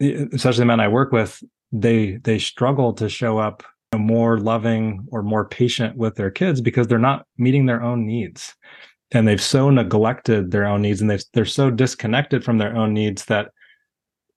especially 0.00 0.62
the 0.62 0.66
men 0.66 0.80
I 0.80 0.88
work 0.88 1.12
with, 1.12 1.40
they 1.72 2.18
they 2.24 2.38
struggle 2.38 2.92
to 2.94 3.08
show 3.08 3.38
up 3.38 3.62
more 3.96 4.38
loving 4.38 5.06
or 5.12 5.22
more 5.22 5.46
patient 5.46 5.96
with 5.96 6.16
their 6.16 6.30
kids 6.30 6.60
because 6.60 6.88
they're 6.88 6.98
not 6.98 7.26
meeting 7.38 7.66
their 7.66 7.82
own 7.82 8.06
needs 8.06 8.54
and 9.12 9.26
they've 9.26 9.42
so 9.42 9.70
neglected 9.70 10.50
their 10.50 10.66
own 10.66 10.82
needs 10.82 11.00
and 11.00 11.10
they've, 11.10 11.24
they're 11.32 11.44
so 11.44 11.70
disconnected 11.70 12.44
from 12.44 12.58
their 12.58 12.76
own 12.76 12.92
needs 12.94 13.24
that 13.26 13.50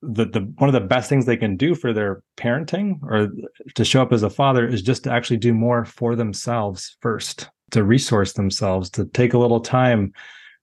the, 0.02 0.26
the 0.26 0.42
one 0.58 0.68
of 0.68 0.74
the 0.74 0.82
best 0.82 1.08
things 1.08 1.26
they 1.26 1.38
can 1.38 1.56
do 1.56 1.76
for 1.76 1.94
their 1.94 2.22
parenting 2.38 3.00
or 3.04 3.30
to 3.76 3.86
show 3.86 4.02
up 4.02 4.12
as 4.12 4.24
a 4.24 4.30
father 4.30 4.68
is 4.68 4.82
just 4.82 5.06
to 5.06 5.12
actually 5.12 5.38
do 5.38 5.54
more 5.54 5.86
for 5.86 6.16
themselves 6.16 6.98
first 7.00 7.50
to 7.72 7.84
resource 7.84 8.34
themselves 8.34 8.90
to 8.90 9.06
take 9.06 9.34
a 9.34 9.38
little 9.38 9.62
time 9.62 10.12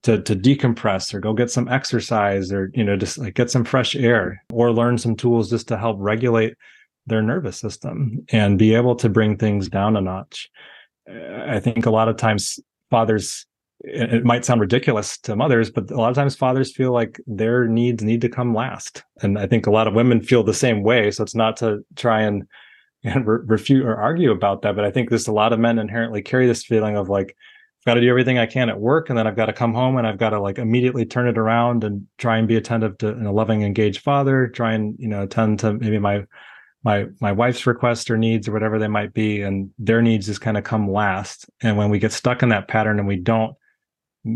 to 0.03 0.21
to 0.23 0.37
decompress 0.37 1.15
or 1.15 1.21
go 1.21 1.33
get 1.33 1.51
some 1.51 1.69
exercise 1.69 2.53
or 2.53 2.71
you 2.75 2.85
know 2.85 2.97
just 2.97 3.17
like 3.17 3.35
get 3.35 3.51
some 3.51 3.65
fresh 3.65 3.97
air 3.97 4.45
or 4.53 4.73
learn 4.73 4.99
some 4.99 5.17
tools 5.17 5.49
just 5.49 5.69
to 5.69 5.79
help 5.79 5.97
regulate 5.99 6.55
their 7.07 7.23
nervous 7.23 7.59
system 7.59 8.25
and 8.31 8.59
be 8.59 8.75
able 8.75 8.95
to 8.95 9.09
bring 9.09 9.37
things 9.37 9.69
down 9.69 9.97
a 9.97 10.01
notch. 10.01 10.51
I 11.09 11.61
think 11.61 11.87
a 11.87 11.91
lot 11.91 12.09
of 12.09 12.17
times 12.17 12.61
fathers, 12.91 13.47
it 13.83 14.25
might 14.25 14.45
sound 14.45 14.61
ridiculous 14.61 15.17
to 15.19 15.35
mothers, 15.35 15.71
but 15.71 15.91
a 15.91 15.97
lot 15.97 16.11
of 16.11 16.15
times 16.15 16.37
fathers 16.37 16.73
feel 16.73 16.93
like 16.93 17.21
their 17.27 17.67
needs 17.67 18.03
need 18.03 18.21
to 18.21 18.29
come 18.29 18.55
last. 18.55 19.05
And 19.23 19.39
I 19.39 19.47
think 19.47 19.67
a 19.67 19.71
lot 19.71 19.87
of 19.87 19.95
women 19.95 20.21
feel 20.21 20.43
the 20.43 20.53
same 20.53 20.83
way. 20.83 21.11
So 21.11 21.23
it's 21.23 21.35
not 21.35 21.57
to 21.59 21.85
try 21.97 22.23
and, 22.23 22.47
and 23.05 23.27
re- 23.27 23.41
refute 23.47 23.87
or 23.87 23.97
argue 23.97 24.31
about 24.31 24.63
that, 24.63 24.77
but 24.77 24.85
I 24.85 24.91
think 24.91 25.09
there's 25.09 25.29
a 25.29 25.33
lot 25.33 25.53
of 25.53 25.59
men 25.59 25.79
inherently 25.79 26.21
carry 26.21 26.47
this 26.47 26.65
feeling 26.65 26.97
of 26.97 27.09
like, 27.09 27.37
I've 27.81 27.85
got 27.87 27.95
to 27.95 28.03
do 28.03 28.11
everything 28.11 28.39
I 28.39 28.45
can 28.45 28.69
at 28.69 28.79
work, 28.79 29.09
and 29.09 29.17
then 29.17 29.27
I've 29.27 29.37
got 29.37 29.47
to 29.47 29.55
come 29.55 29.73
home 29.73 29.97
and 29.97 30.07
I've 30.07 30.19
got 30.19 30.31
to 30.31 30.41
like 30.41 30.59
immediately 30.59 31.07
turn 31.07 31.27
it 31.27 31.39
around 31.39 31.83
and 31.83 32.07
try 32.19 32.37
and 32.37 32.47
be 32.47 32.57
attentive 32.57 32.99
to 32.99 33.13
a 33.13 33.33
loving, 33.33 33.63
engaged 33.63 34.03
father. 34.03 34.49
Try 34.49 34.75
and 34.75 34.95
you 34.99 35.09
know 35.09 35.23
attend 35.23 35.61
to 35.61 35.73
maybe 35.73 35.99
my 35.99 36.27
my 36.83 37.07
my 37.21 37.33
wife's 37.33 37.67
requests 37.67 38.11
or 38.11 38.19
needs 38.19 38.49
or 38.49 38.53
whatever 38.53 38.79
they 38.79 38.89
might 38.89 39.13
be 39.13 39.43
and 39.43 39.71
their 39.79 40.03
needs 40.03 40.27
just 40.27 40.41
kind 40.41 40.57
of 40.57 40.65
come 40.65 40.91
last 40.91 41.49
and 41.63 41.77
when 41.77 41.91
we 41.91 41.99
get 41.99 42.13
stuck 42.13 42.43
in 42.43 42.49
that 42.49 42.69
pattern 42.69 42.99
and 42.99 43.07
we 43.07 43.17
don't 43.17 43.55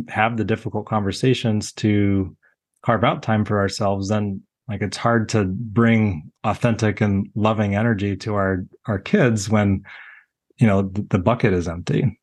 have 0.08 0.36
the 0.36 0.44
difficult 0.44 0.86
conversations 0.86 1.72
to 1.72 2.36
carve 2.82 3.04
out 3.04 3.22
time 3.22 3.44
for 3.44 3.58
ourselves 3.60 4.08
then 4.08 4.40
like 4.68 4.80
it's 4.80 4.96
hard 4.96 5.28
to 5.28 5.44
bring 5.44 6.30
authentic 6.44 7.00
and 7.00 7.28
loving 7.34 7.74
energy 7.74 8.16
to 8.16 8.34
our 8.34 8.64
our 8.86 8.98
kids 8.98 9.48
when 9.48 9.82
you 10.58 10.66
know 10.66 10.82
the, 10.82 11.02
the 11.10 11.18
bucket 11.18 11.52
is 11.52 11.68
empty 11.68 12.18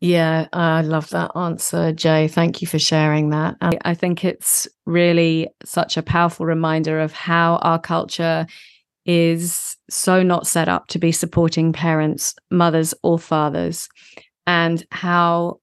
yeah, 0.00 0.46
I 0.52 0.82
love 0.82 1.10
that 1.10 1.32
answer, 1.34 1.92
Jai. 1.92 2.28
Thank 2.28 2.62
you 2.62 2.68
for 2.68 2.78
sharing 2.78 3.30
that. 3.30 3.56
I 3.60 3.94
think 3.94 4.24
it's 4.24 4.68
really 4.86 5.48
such 5.64 5.96
a 5.96 6.04
powerful 6.04 6.46
reminder 6.46 7.00
of 7.00 7.12
how 7.12 7.56
our 7.62 7.80
culture 7.80 8.46
is 9.06 9.76
so 9.90 10.22
not 10.22 10.46
set 10.46 10.68
up 10.68 10.86
to 10.88 11.00
be 11.00 11.10
supporting 11.10 11.72
parents, 11.72 12.36
mothers, 12.50 12.94
or 13.02 13.18
fathers, 13.18 13.88
and 14.46 14.86
how 14.92 15.58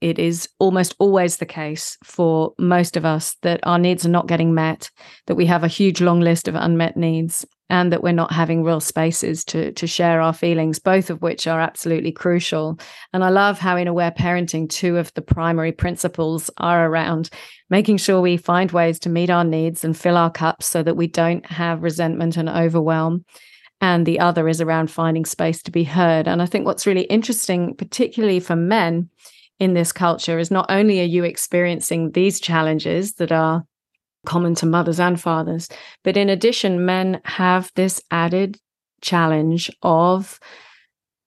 it 0.00 0.18
is 0.18 0.48
almost 0.58 0.94
always 0.98 1.36
the 1.36 1.46
case 1.46 1.98
for 2.04 2.54
most 2.58 2.96
of 2.96 3.04
us 3.04 3.36
that 3.42 3.60
our 3.64 3.78
needs 3.78 4.06
are 4.06 4.10
not 4.10 4.28
getting 4.28 4.54
met, 4.54 4.90
that 5.26 5.34
we 5.34 5.46
have 5.46 5.64
a 5.64 5.68
huge 5.68 6.00
long 6.00 6.20
list 6.20 6.48
of 6.48 6.54
unmet 6.54 6.96
needs, 6.96 7.46
and 7.68 7.92
that 7.92 8.02
we're 8.02 8.12
not 8.12 8.32
having 8.32 8.64
real 8.64 8.80
spaces 8.80 9.44
to, 9.44 9.72
to 9.72 9.86
share 9.86 10.20
our 10.20 10.32
feelings, 10.32 10.78
both 10.78 11.10
of 11.10 11.22
which 11.22 11.46
are 11.46 11.60
absolutely 11.60 12.12
crucial. 12.12 12.78
And 13.12 13.22
I 13.22 13.28
love 13.28 13.58
how, 13.58 13.76
in 13.76 13.88
aware 13.88 14.10
parenting, 14.10 14.68
two 14.68 14.96
of 14.96 15.12
the 15.14 15.22
primary 15.22 15.72
principles 15.72 16.50
are 16.56 16.86
around 16.86 17.30
making 17.68 17.98
sure 17.98 18.20
we 18.20 18.36
find 18.36 18.72
ways 18.72 18.98
to 19.00 19.08
meet 19.08 19.30
our 19.30 19.44
needs 19.44 19.84
and 19.84 19.96
fill 19.96 20.16
our 20.16 20.30
cups 20.30 20.66
so 20.66 20.82
that 20.82 20.96
we 20.96 21.06
don't 21.06 21.46
have 21.46 21.82
resentment 21.82 22.36
and 22.36 22.48
overwhelm 22.48 23.24
and 23.80 24.04
the 24.04 24.20
other 24.20 24.46
is 24.48 24.60
around 24.60 24.90
finding 24.90 25.24
space 25.24 25.62
to 25.62 25.70
be 25.70 25.84
heard. 25.84 26.28
And 26.28 26.42
I 26.42 26.46
think 26.46 26.66
what's 26.66 26.86
really 26.86 27.04
interesting, 27.04 27.74
particularly 27.74 28.40
for 28.40 28.56
men, 28.56 29.08
in 29.60 29.74
this 29.74 29.92
culture 29.92 30.38
is 30.38 30.50
not 30.50 30.66
only 30.70 31.00
are 31.00 31.04
you 31.04 31.22
experiencing 31.22 32.10
these 32.10 32.40
challenges 32.40 33.14
that 33.14 33.30
are 33.30 33.62
common 34.26 34.54
to 34.56 34.66
mothers 34.66 34.98
and 34.98 35.20
fathers, 35.20 35.68
but 36.02 36.16
in 36.16 36.28
addition, 36.28 36.84
men 36.84 37.20
have 37.24 37.70
this 37.76 38.02
added 38.10 38.58
challenge 39.00 39.70
of 39.82 40.40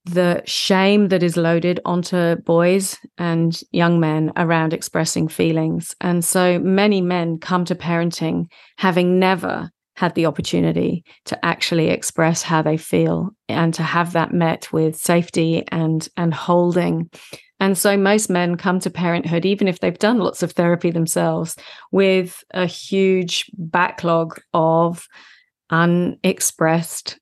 the 0.06 0.42
shame 0.46 1.08
that 1.08 1.24
is 1.24 1.38
loaded 1.38 1.80
onto 1.86 2.36
boys 2.38 2.98
and 3.18 3.62
young 3.72 4.00
men 4.00 4.34
around 4.36 4.74
expressing 4.74 5.28
feelings. 5.28 5.96
And 6.02 6.26
so 6.26 6.60
many 6.60 7.00
men 7.00 7.38
come 7.38 7.64
to 7.66 7.76
parenting 7.76 8.48
having 8.78 9.18
never 9.18 9.72
had 9.96 10.16
the 10.16 10.26
opportunity 10.26 11.04
to 11.26 11.46
actually 11.46 11.90
express 11.90 12.42
how 12.42 12.62
they 12.62 12.78
feel 12.78 13.30
and 13.48 13.74
to 13.74 13.84
have 13.84 14.14
that 14.14 14.34
met 14.34 14.72
with 14.74 14.96
safety 14.96 15.64
and 15.72 16.08
and 16.18 16.34
holding 16.34 17.10
and 17.64 17.78
so 17.78 17.96
most 17.96 18.30
men 18.30 18.58
come 18.58 18.82
to 18.82 18.90
parenthood, 18.90 19.46
even 19.46 19.70
if 19.70 19.80
they've 19.80 19.98
done 19.98 20.18
lots 20.18 20.44
of 20.44 20.52
therapy 20.52 20.92
themselves, 20.92 21.56
with 21.94 22.44
a 22.52 22.66
huge 22.66 23.50
backlog 23.54 24.38
of 24.54 25.08
unexpressed 25.70 27.20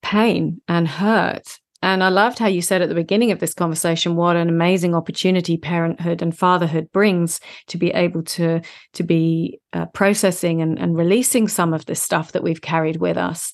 pain 0.00 0.62
and 0.68 0.88
hurt. 0.88 1.58
And 1.84 2.02
I 2.02 2.08
loved 2.08 2.38
how 2.38 2.46
you 2.46 2.62
said 2.62 2.80
at 2.80 2.88
the 2.88 2.94
beginning 2.94 3.30
of 3.30 3.40
this 3.40 3.52
conversation 3.52 4.16
what 4.16 4.36
an 4.36 4.48
amazing 4.48 4.94
opportunity 4.94 5.58
parenthood 5.58 6.22
and 6.22 6.34
fatherhood 6.34 6.90
brings 6.92 7.40
to 7.66 7.76
be 7.76 7.90
able 7.90 8.22
to 8.22 8.62
to 8.94 9.02
be 9.02 9.60
uh, 9.74 9.84
processing 9.86 10.62
and, 10.62 10.78
and 10.78 10.96
releasing 10.96 11.46
some 11.46 11.74
of 11.74 11.84
the 11.84 11.94
stuff 11.94 12.32
that 12.32 12.42
we've 12.42 12.62
carried 12.62 12.96
with 12.96 13.18
us. 13.18 13.52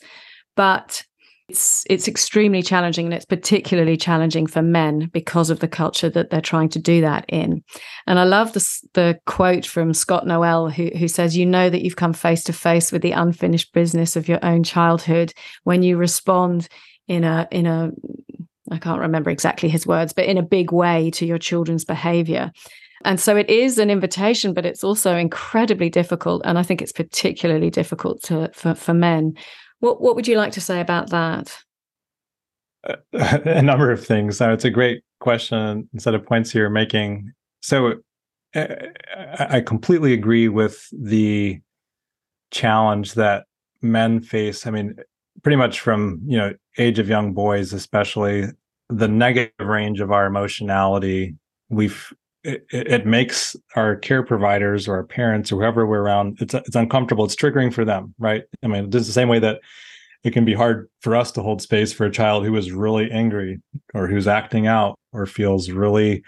But 0.54 1.02
it's 1.48 1.84
it's 1.90 2.06
extremely 2.06 2.62
challenging 2.62 3.06
and 3.06 3.14
it's 3.14 3.24
particularly 3.24 3.96
challenging 3.96 4.46
for 4.46 4.62
men 4.62 5.10
because 5.12 5.50
of 5.50 5.58
the 5.58 5.66
culture 5.66 6.08
that 6.08 6.30
they're 6.30 6.40
trying 6.40 6.68
to 6.68 6.78
do 6.78 7.00
that 7.00 7.24
in. 7.26 7.64
And 8.06 8.20
I 8.20 8.22
love 8.22 8.52
the 8.52 8.80
the 8.94 9.18
quote 9.26 9.66
from 9.66 9.92
Scott 9.92 10.24
Noelle 10.24 10.70
who 10.70 10.86
who 10.96 11.08
says 11.08 11.36
you 11.36 11.46
know 11.46 11.68
that 11.68 11.82
you've 11.82 11.96
come 11.96 12.12
face 12.12 12.44
to 12.44 12.52
face 12.52 12.92
with 12.92 13.02
the 13.02 13.10
unfinished 13.10 13.72
business 13.72 14.14
of 14.14 14.28
your 14.28 14.38
own 14.44 14.62
childhood 14.62 15.34
when 15.64 15.82
you 15.82 15.96
respond 15.96 16.68
in 17.10 17.24
a 17.24 17.46
in 17.50 17.66
a 17.66 17.90
I 18.70 18.78
can't 18.78 19.00
remember 19.00 19.30
exactly 19.30 19.68
his 19.68 19.86
words 19.86 20.12
but 20.12 20.26
in 20.26 20.38
a 20.38 20.42
big 20.42 20.72
way 20.72 21.10
to 21.12 21.26
your 21.26 21.38
children's 21.38 21.84
behavior. 21.84 22.52
And 23.04 23.18
so 23.18 23.34
it 23.36 23.48
is 23.48 23.78
an 23.78 23.88
invitation, 23.88 24.52
but 24.52 24.66
it's 24.66 24.84
also 24.84 25.16
incredibly 25.16 25.88
difficult. 25.88 26.42
And 26.44 26.58
I 26.58 26.62
think 26.62 26.82
it's 26.82 26.92
particularly 26.92 27.70
difficult 27.70 28.22
to, 28.24 28.50
for, 28.52 28.74
for 28.74 28.92
men 28.92 29.36
what 29.80 30.00
What 30.00 30.14
would 30.14 30.28
you 30.28 30.36
like 30.36 30.52
to 30.52 30.60
say 30.60 30.80
about 30.80 31.10
that? 31.10 31.58
A 33.12 33.62
number 33.62 33.90
of 33.90 34.06
things. 34.06 34.40
Uh, 34.40 34.50
it's 34.50 34.64
a 34.64 34.70
great 34.70 35.02
question 35.18 35.88
instead 35.92 36.14
of 36.14 36.24
points 36.24 36.54
you're 36.54 36.70
making. 36.70 37.32
So 37.60 37.94
uh, 38.54 38.66
I 39.38 39.60
completely 39.60 40.12
agree 40.12 40.48
with 40.48 40.86
the 40.92 41.60
challenge 42.50 43.14
that 43.14 43.44
men 43.82 44.22
face. 44.22 44.66
I 44.66 44.70
mean, 44.70 44.96
pretty 45.42 45.56
much 45.56 45.80
from 45.80 46.20
you 46.24 46.36
know 46.36 46.54
age 46.78 46.98
of 46.98 47.08
young 47.08 47.32
boys, 47.32 47.72
especially 47.72 48.46
the 48.88 49.08
negative 49.08 49.66
range 49.66 50.00
of 50.00 50.10
our 50.12 50.26
emotionality. 50.26 51.34
We've 51.68 52.12
it, 52.42 52.66
it, 52.70 53.06
makes 53.06 53.54
our 53.76 53.96
care 53.96 54.22
providers 54.22 54.88
or 54.88 54.94
our 54.96 55.04
parents 55.04 55.52
or 55.52 55.56
whoever 55.56 55.86
we're 55.86 56.00
around 56.00 56.38
it's 56.40 56.54
it's 56.54 56.74
uncomfortable 56.74 57.22
it's 57.22 57.36
triggering 57.36 57.70
for 57.72 57.84
them 57.84 58.14
right 58.18 58.44
i 58.64 58.66
mean 58.66 58.90
just 58.90 59.06
the 59.06 59.12
same 59.12 59.28
way 59.28 59.38
that 59.38 59.60
it 60.24 60.32
can 60.32 60.44
be 60.44 60.54
hard 60.54 60.88
for 61.00 61.16
us 61.16 61.30
to 61.32 61.42
hold 61.42 61.60
space 61.62 61.92
for 61.92 62.06
a 62.06 62.10
child 62.10 62.44
who 62.44 62.56
is 62.56 62.72
really 62.72 63.10
angry 63.10 63.60
or 63.94 64.06
who's 64.06 64.26
acting 64.26 64.66
out 64.66 64.98
or 65.12 65.26
feels 65.26 65.70
really 65.70 66.22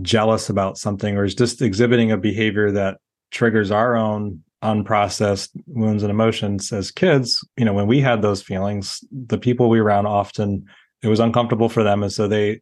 jealous 0.00 0.48
about 0.48 0.78
something 0.78 1.16
or 1.16 1.24
is 1.24 1.34
just 1.34 1.62
exhibiting 1.62 2.10
a 2.12 2.16
behavior 2.16 2.70
that 2.70 2.98
triggers 3.30 3.70
our 3.70 3.96
own 3.96 4.42
unprocessed 4.62 5.50
wounds 5.66 6.02
and 6.02 6.10
emotions 6.10 6.72
as 6.72 6.90
kids 6.90 7.44
you 7.56 7.64
know 7.64 7.72
when 7.72 7.86
we 7.86 8.00
had 8.00 8.22
those 8.22 8.42
feelings 8.42 9.02
the 9.10 9.38
people 9.38 9.68
we 9.68 9.80
around 9.80 10.06
often 10.06 10.64
it 11.02 11.08
was 11.08 11.20
uncomfortable 11.20 11.68
for 11.68 11.82
them. 11.82 12.02
And 12.02 12.12
so 12.12 12.28
they 12.28 12.60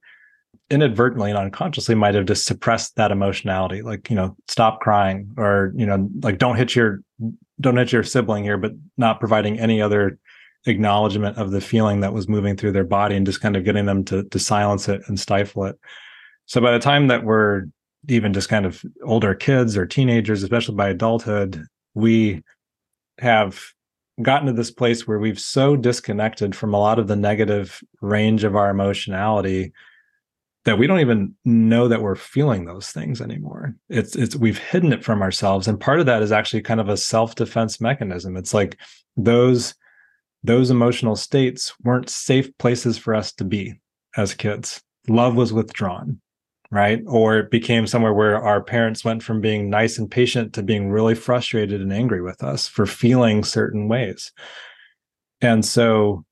inadvertently 0.70 1.30
and 1.30 1.38
unconsciously 1.38 1.94
might 1.94 2.14
have 2.14 2.26
just 2.26 2.46
suppressed 2.46 2.94
that 2.94 3.10
emotionality 3.10 3.82
like 3.82 4.08
you 4.08 4.14
know 4.14 4.36
stop 4.46 4.80
crying 4.80 5.28
or 5.36 5.72
you 5.74 5.84
know 5.84 6.08
like 6.22 6.38
don't 6.38 6.56
hit 6.56 6.76
your 6.76 7.00
don't 7.60 7.76
hit 7.76 7.92
your 7.92 8.04
sibling 8.04 8.44
here 8.44 8.56
but 8.56 8.72
not 8.96 9.18
providing 9.18 9.58
any 9.58 9.82
other 9.82 10.16
acknowledgement 10.66 11.36
of 11.38 11.50
the 11.50 11.60
feeling 11.60 12.00
that 12.00 12.12
was 12.12 12.28
moving 12.28 12.56
through 12.56 12.70
their 12.70 12.84
body 12.84 13.16
and 13.16 13.26
just 13.26 13.40
kind 13.40 13.56
of 13.56 13.64
getting 13.64 13.86
them 13.86 14.04
to 14.04 14.22
to 14.24 14.38
silence 14.38 14.88
it 14.88 15.02
and 15.08 15.18
stifle 15.18 15.64
it. 15.64 15.76
So 16.46 16.60
by 16.60 16.72
the 16.72 16.78
time 16.78 17.08
that 17.08 17.24
we're 17.24 17.64
even 18.08 18.32
just 18.32 18.48
kind 18.48 18.64
of 18.64 18.82
older 19.04 19.34
kids 19.34 19.76
or 19.76 19.86
teenagers 19.86 20.42
especially 20.42 20.76
by 20.76 20.88
adulthood 20.88 21.66
we 21.94 22.42
have 23.18 23.61
gotten 24.22 24.46
to 24.46 24.53
this 24.53 24.70
place 24.70 25.07
where 25.07 25.18
we've 25.18 25.40
so 25.40 25.76
disconnected 25.76 26.55
from 26.55 26.74
a 26.74 26.79
lot 26.79 26.98
of 26.98 27.09
the 27.09 27.16
negative 27.16 27.83
range 28.00 28.44
of 28.44 28.57
our 28.57 28.70
emotionality 28.70 29.72
that 30.64 30.79
we 30.79 30.87
don't 30.87 31.00
even 31.00 31.35
know 31.44 31.88
that 31.88 32.03
we're 32.03 32.14
feeling 32.14 32.66
those 32.66 32.90
things 32.90 33.20
anymore. 33.22 33.74
It's 33.88 34.14
it's 34.14 34.37
we've 34.37 34.59
hidden 34.59 34.92
it 34.92 35.05
from 35.05 35.22
ourselves 35.22 35.68
and 35.68 35.81
part 35.81 36.00
of 36.00 36.07
that 36.07 36.22
is 36.22 36.33
actually 36.33 36.62
kind 36.62 36.81
of 36.81 36.88
a 36.88 36.96
self-defense 36.96 37.81
mechanism. 37.81 38.37
It's 38.37 38.53
like 38.53 38.79
those 39.16 39.74
those 40.42 40.70
emotional 40.70 41.16
states 41.16 41.74
weren't 41.83 42.11
safe 42.11 42.57
places 42.59 42.98
for 42.98 43.14
us 43.14 43.33
to 43.35 43.44
be 43.44 43.74
as 44.16 44.35
kids. 44.35 44.83
Love 45.09 45.35
was 45.35 45.53
withdrawn 45.53 46.20
right? 46.70 47.02
Or 47.06 47.38
it 47.38 47.50
became 47.50 47.87
somewhere 47.87 48.14
where 48.14 48.40
our 48.40 48.62
parents 48.62 49.04
went 49.04 49.22
from 49.22 49.40
being 49.40 49.70
nice 49.70 49.98
and 49.98 50.11
patient 50.11 50.52
to 50.54 50.62
being 50.62 50.90
really 50.90 51.14
frustrated 51.14 51.80
and 51.80 51.92
angry 51.92 52.22
with 52.22 52.42
us 52.42 52.68
for 52.68 52.87
feeling 52.87 53.42
certain 53.42 53.88
ways. 53.88 54.33
And 55.40 55.64
so, 55.64 56.24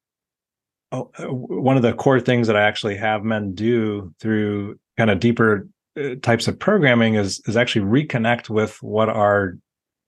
oh, 0.92 1.10
uh, 1.18 1.24
one 1.24 1.76
of 1.76 1.82
the 1.82 1.92
core 1.92 2.20
things 2.20 2.46
that 2.46 2.56
I 2.56 2.62
actually 2.62 2.96
have 2.96 3.24
men 3.24 3.54
do 3.54 4.14
through 4.20 4.78
kind 4.96 5.10
of 5.10 5.18
deeper 5.18 5.68
uh, 5.98 6.14
types 6.22 6.46
of 6.46 6.58
programming 6.58 7.14
is 7.14 7.40
is 7.46 7.56
actually 7.56 7.86
reconnect 7.86 8.48
with 8.48 8.76
what 8.82 9.08
our 9.08 9.58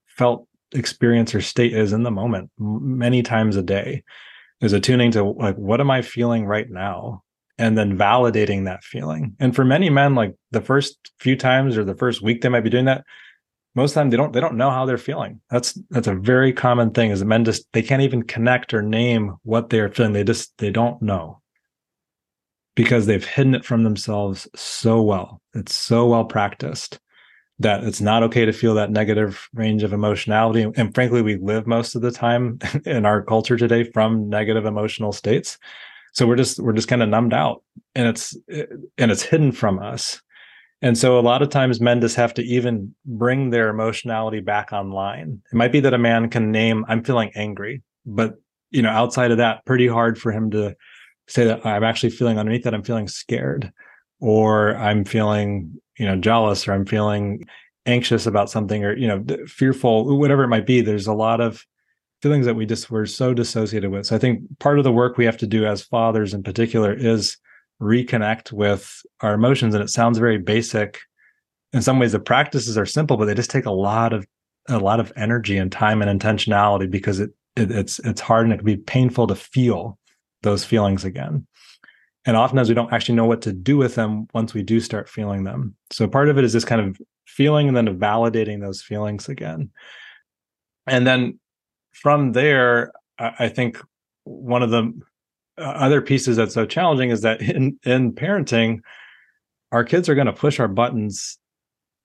felt 0.06 0.46
experience 0.72 1.34
or 1.34 1.40
state 1.40 1.72
is 1.72 1.92
in 1.92 2.04
the 2.04 2.10
moment 2.10 2.50
many 2.58 3.22
times 3.22 3.56
a 3.56 3.62
day 3.62 4.04
is 4.60 4.72
attuning 4.72 5.10
to 5.10 5.24
like 5.24 5.56
what 5.56 5.80
am 5.80 5.90
i 5.90 6.00
feeling 6.00 6.46
right 6.46 6.70
now 6.70 7.22
and 7.60 7.76
then 7.76 7.96
validating 7.96 8.64
that 8.64 8.82
feeling. 8.82 9.36
And 9.38 9.54
for 9.54 9.64
many 9.64 9.90
men, 9.90 10.14
like 10.14 10.34
the 10.50 10.62
first 10.62 11.12
few 11.20 11.36
times 11.36 11.76
or 11.76 11.84
the 11.84 11.94
first 11.94 12.22
week 12.22 12.40
they 12.40 12.48
might 12.48 12.64
be 12.64 12.70
doing 12.70 12.86
that, 12.86 13.04
most 13.74 13.90
of 13.90 13.94
the 13.94 14.00
time 14.00 14.10
they 14.10 14.16
don't 14.16 14.32
they 14.32 14.40
don't 14.40 14.56
know 14.56 14.70
how 14.70 14.86
they're 14.86 14.98
feeling. 14.98 15.40
That's 15.50 15.78
that's 15.90 16.08
a 16.08 16.14
very 16.14 16.52
common 16.54 16.90
thing 16.90 17.10
is 17.10 17.22
men 17.22 17.44
just 17.44 17.70
they 17.72 17.82
can't 17.82 18.02
even 18.02 18.22
connect 18.22 18.72
or 18.72 18.82
name 18.82 19.36
what 19.42 19.68
they're 19.68 19.90
feeling. 19.90 20.14
They 20.14 20.24
just 20.24 20.56
they 20.56 20.70
don't 20.70 21.00
know 21.02 21.42
because 22.74 23.04
they've 23.04 23.24
hidden 23.24 23.54
it 23.54 23.64
from 23.64 23.84
themselves 23.84 24.48
so 24.56 25.02
well. 25.02 25.42
It's 25.54 25.74
so 25.74 26.06
well 26.06 26.24
practiced 26.24 26.98
that 27.58 27.84
it's 27.84 28.00
not 28.00 28.22
okay 28.22 28.46
to 28.46 28.54
feel 28.54 28.74
that 28.74 28.90
negative 28.90 29.50
range 29.52 29.82
of 29.82 29.92
emotionality. 29.92 30.66
And 30.76 30.94
frankly, 30.94 31.20
we 31.20 31.36
live 31.36 31.66
most 31.66 31.94
of 31.94 32.00
the 32.00 32.10
time 32.10 32.58
in 32.86 33.04
our 33.04 33.22
culture 33.22 33.58
today 33.58 33.84
from 33.84 34.30
negative 34.30 34.64
emotional 34.64 35.12
states 35.12 35.58
so 36.12 36.26
we're 36.26 36.36
just 36.36 36.58
we're 36.60 36.72
just 36.72 36.88
kind 36.88 37.02
of 37.02 37.08
numbed 37.08 37.34
out 37.34 37.62
and 37.94 38.08
it's 38.08 38.36
and 38.48 39.10
it's 39.10 39.22
hidden 39.22 39.52
from 39.52 39.78
us. 39.78 40.20
And 40.82 40.96
so 40.96 41.18
a 41.18 41.20
lot 41.20 41.42
of 41.42 41.50
times 41.50 41.80
men 41.80 42.00
just 42.00 42.16
have 42.16 42.32
to 42.34 42.42
even 42.42 42.94
bring 43.04 43.50
their 43.50 43.68
emotionality 43.68 44.40
back 44.40 44.72
online. 44.72 45.42
It 45.52 45.56
might 45.56 45.72
be 45.72 45.80
that 45.80 45.94
a 45.94 45.98
man 45.98 46.30
can 46.30 46.50
name 46.50 46.84
i'm 46.88 47.04
feeling 47.04 47.30
angry 47.34 47.82
but 48.06 48.34
you 48.70 48.82
know 48.82 48.90
outside 48.90 49.30
of 49.30 49.38
that 49.38 49.64
pretty 49.66 49.86
hard 49.86 50.18
for 50.18 50.32
him 50.32 50.50
to 50.50 50.74
say 51.28 51.44
that 51.44 51.64
i'm 51.66 51.84
actually 51.84 52.10
feeling 52.10 52.38
underneath 52.38 52.64
that 52.64 52.74
i'm 52.74 52.82
feeling 52.82 53.08
scared 53.08 53.70
or 54.20 54.74
i'm 54.76 55.04
feeling 55.04 55.78
you 55.98 56.06
know 56.06 56.16
jealous 56.16 56.66
or 56.66 56.72
i'm 56.72 56.86
feeling 56.86 57.44
anxious 57.86 58.26
about 58.26 58.50
something 58.50 58.84
or 58.84 58.96
you 58.96 59.08
know 59.08 59.24
fearful 59.46 60.18
whatever 60.18 60.44
it 60.44 60.48
might 60.48 60.66
be. 60.66 60.80
There's 60.80 61.06
a 61.06 61.14
lot 61.14 61.40
of 61.40 61.64
feelings 62.22 62.46
that 62.46 62.54
we 62.54 62.66
just 62.66 62.90
were 62.90 63.06
so 63.06 63.33
dissociated 63.33 63.90
with. 63.90 64.06
So 64.06 64.16
I 64.16 64.18
think 64.18 64.42
part 64.59 64.78
of 64.78 64.85
the 64.85 64.92
work 64.92 65.16
we 65.16 65.24
have 65.24 65.38
to 65.38 65.46
do 65.46 65.64
as 65.66 65.83
fathers 65.83 66.35
in 66.35 66.42
particular 66.42 66.92
is 66.92 67.38
reconnect 67.80 68.52
with 68.52 69.02
our 69.20 69.35
emotions. 69.35 69.74
And 69.74 69.83
it 69.83 69.88
sounds 69.88 70.18
very 70.18 70.38
basic. 70.38 71.00
In 71.72 71.83
some 71.83 71.98
ways, 71.98 72.12
the 72.12 72.20
practices 72.20 72.76
are 72.76 72.87
simple, 72.87 73.16
but 73.16 73.24
they 73.24 73.35
just 73.35 73.50
take 73.50 73.66
a 73.66 73.70
lot 73.70 74.12
of 74.12 74.26
a 74.68 74.78
lot 74.78 75.00
of 75.00 75.12
energy 75.16 75.56
and 75.56 75.72
time 75.72 76.02
and 76.02 76.20
intentionality 76.20 76.88
because 76.90 77.18
it, 77.20 77.30
it 77.56 77.70
it's 77.70 77.98
it's 78.00 78.20
hard 78.20 78.44
and 78.44 78.52
it 78.52 78.59
can 78.59 78.66
be 78.66 78.76
painful 78.76 79.26
to 79.26 79.35
feel 79.35 79.98
those 80.42 80.64
feelings 80.64 81.04
again. 81.04 81.46
And 82.26 82.37
oftentimes 82.37 82.68
we 82.68 82.74
don't 82.74 82.92
actually 82.92 83.14
know 83.14 83.24
what 83.24 83.42
to 83.42 83.52
do 83.52 83.78
with 83.78 83.94
them 83.94 84.28
once 84.35 84.52
we 84.52 84.62
do 84.62 84.80
start 84.80 85.09
feeling 85.09 85.44
them. 85.44 85.74
So 85.90 86.06
part 86.06 86.28
of 86.28 86.37
it 86.37 86.44
is 86.44 86.52
just 86.52 86.66
kind 86.66 86.80
of 86.80 87.00
feeling 87.26 87.68
and 87.68 87.76
then 87.76 87.98
validating 87.98 88.61
those 88.61 88.83
feelings 88.83 89.28
again. 89.28 89.70
And 90.87 91.06
then 91.06 91.38
from 92.00 92.32
there, 92.32 92.92
I 93.18 93.48
think 93.48 93.78
one 94.24 94.62
of 94.62 94.70
the 94.70 94.92
uh, 95.58 95.62
other 95.62 96.00
pieces 96.00 96.36
that's 96.36 96.54
so 96.54 96.64
challenging 96.64 97.10
is 97.10 97.20
that 97.22 97.40
in 97.56 97.78
in 97.84 98.12
parenting, 98.12 98.80
our 99.72 99.84
kids 99.84 100.08
are 100.08 100.14
going 100.14 100.26
to 100.26 100.32
push 100.32 100.58
our 100.58 100.68
buttons 100.68 101.38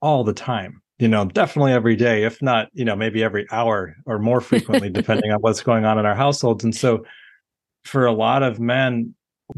all 0.02 0.24
the 0.24 0.34
time. 0.34 0.82
You 1.00 1.08
know, 1.08 1.26
definitely 1.26 1.74
every 1.74 1.96
day, 1.96 2.24
if 2.24 2.42
not, 2.42 2.70
you 2.74 2.86
know, 2.86 2.96
maybe 2.96 3.24
every 3.24 3.46
hour 3.52 3.96
or 4.06 4.20
more 4.20 4.42
frequently, 4.52 4.90
depending 4.90 5.32
on 5.32 5.40
what's 5.40 5.62
going 5.62 5.86
on 5.86 5.98
in 5.98 6.06
our 6.06 6.16
households. 6.16 6.64
And 6.64 6.76
so, 6.76 7.06
for 7.84 8.06
a 8.06 8.14
lot 8.14 8.44
of 8.44 8.60
men, 8.60 9.14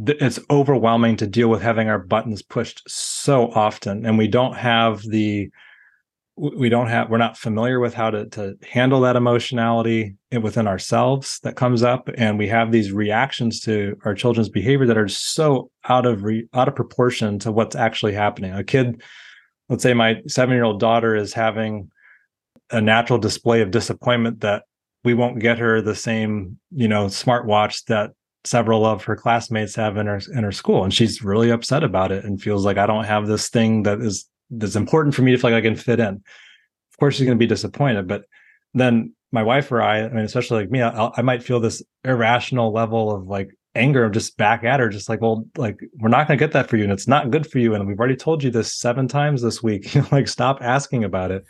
it's 0.06 0.39
overwhelming 0.50 1.15
to 1.17 1.28
deal 1.28 1.47
with 1.47 1.62
having 1.62 1.89
our 1.89 2.00
buttons 2.00 2.41
pushed 2.41 2.84
so 2.88 3.52
often, 3.52 4.06
and 4.06 4.17
we 4.17 4.28
don't 4.28 4.56
have 4.56 5.02
the 5.02 5.50
we 6.38 6.69
don't 6.69 6.88
have 6.88 7.10
we're 7.10 7.17
not 7.17 7.36
familiar 7.36 7.80
with 7.80 7.95
how 7.95 8.12
to 8.12 8.28
to 8.28 8.56
handle 8.69 9.02
that 9.02 9.15
emotionality 9.15 10.15
within 10.41 10.67
ourselves 10.67 11.39
that 11.41 11.56
comes 11.56 11.82
up. 11.82 12.10
And 12.15 12.38
we 12.38 12.47
have 12.47 12.71
these 12.71 12.91
reactions 12.91 13.60
to 13.62 13.97
our 14.06 14.13
children's 14.13 14.50
behavior 14.50 14.86
that 14.86 14.97
are 14.97 15.08
so 15.08 15.71
out 15.89 16.06
of 16.06 16.23
re, 16.23 16.47
out 16.54 16.67
of 16.67 16.76
proportion 16.76 17.39
to 17.39 17.52
what's 17.52 17.76
actually 17.76 18.13
happening. 18.13 18.54
A 18.54 18.63
kid 18.63 19.02
let's 19.67 19.84
say 19.84 19.93
my 19.93 20.21
7 20.28 20.54
year 20.54 20.63
old 20.63 20.80
daughter 20.80 21.15
is 21.15 21.34
having 21.34 21.89
a 22.69 22.82
natural 22.82 23.17
display 23.17 23.62
of 23.62 23.71
disappointment 23.71 24.41
that 24.41 24.63
we 25.04 25.13
won't 25.13 25.39
get 25.39 25.58
her 25.58 25.82
the 25.82 25.95
same 25.95 26.60
you 26.71 26.88
know 26.88 27.06
smartwatch 27.06 27.84
that 27.86 28.12
several 28.43 28.86
of 28.86 29.04
her 29.04 29.15
classmates 29.15 29.76
have 29.76 29.97
in 29.97 30.06
her 30.06 30.21
in 30.34 30.43
her 30.43 30.52
school. 30.52 30.84
And 30.84 30.93
she's 30.93 31.23
really 31.23 31.50
upset 31.50 31.84
about 31.84 32.12
it 32.12 32.23
and 32.23 32.39
feels 32.39 32.63
like 32.63 32.78
I 32.78 32.86
don't 32.86 33.06
have 33.06 33.26
this 33.26 33.50
thing 33.50 33.84
that 33.84 34.02
is 34.02 34.30
that's 34.49 34.75
important 34.75 35.15
for 35.15 35.21
me 35.21 35.31
to 35.31 35.38
feel 35.38 35.51
like 35.51 35.57
I 35.57 35.67
can 35.67 35.75
fit 35.75 35.99
in. 35.99 36.15
Of 36.15 36.97
course, 36.99 37.15
she's 37.15 37.25
going 37.25 37.38
to 37.38 37.39
be 37.39 37.47
disappointed, 37.47 38.07
but 38.07 38.23
then 38.73 39.13
my 39.31 39.43
wife 39.43 39.71
or 39.71 39.81
I, 39.81 40.03
I 40.03 40.10
mean, 40.10 40.25
especially 40.25 40.62
like 40.62 40.71
me, 40.71 40.81
I, 40.81 41.10
I 41.15 41.21
might 41.21 41.43
feel 41.43 41.60
this 41.60 41.83
irrational 42.03 42.71
level 42.71 43.12
of 43.12 43.27
like 43.27 43.49
anger 43.75 44.10
just 44.10 44.38
back 44.38 44.63
at 44.63 44.79
her, 44.79 44.89
just 44.89 45.10
like, 45.10 45.21
well, 45.21 45.45
like 45.57 45.79
we're 45.99 46.10
not 46.10 46.27
going 46.27 46.38
to 46.38 46.43
get 46.43 46.53
that 46.53 46.69
for 46.69 46.77
you, 46.77 46.83
and 46.83 46.91
it's 46.91 47.07
not 47.07 47.31
good 47.31 47.49
for 47.49 47.60
you, 47.60 47.75
and 47.75 47.88
we've 47.88 47.99
already 47.99 48.15
told 48.15 48.43
you 48.43 48.49
this 48.49 48.73
seven 48.73 49.07
times 49.07 49.41
this 49.41 49.62
week. 49.62 49.95
like, 50.12 50.27
stop 50.27 50.60
asking 50.62 51.03
about 51.03 51.31
it. 51.31 51.45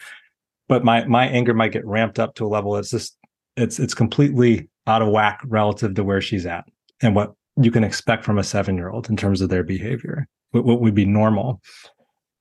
But 0.67 0.83
my 0.83 1.05
my 1.05 1.27
anger 1.27 1.53
might 1.53 1.71
get 1.71 1.85
ramped 1.85 2.19
up 2.19 2.35
to 2.35 2.45
a 2.45 2.49
level 2.49 2.73
that's 2.73 2.91
just 2.91 3.17
it's 3.55 3.79
it's 3.79 3.93
completely 3.93 4.69
out 4.85 5.01
of 5.01 5.09
whack 5.09 5.41
relative 5.45 5.95
to 5.95 6.03
where 6.03 6.21
she's 6.21 6.45
at 6.45 6.65
and 7.01 7.15
what 7.15 7.33
you 7.61 7.71
can 7.71 7.83
expect 7.83 8.23
from 8.23 8.37
a 8.37 8.43
seven 8.43 8.75
year 8.77 8.89
old 8.89 9.09
in 9.09 9.17
terms 9.17 9.41
of 9.41 9.49
their 9.49 9.63
behavior. 9.63 10.27
What 10.51 10.81
would 10.81 10.95
be 10.95 11.05
normal? 11.05 11.61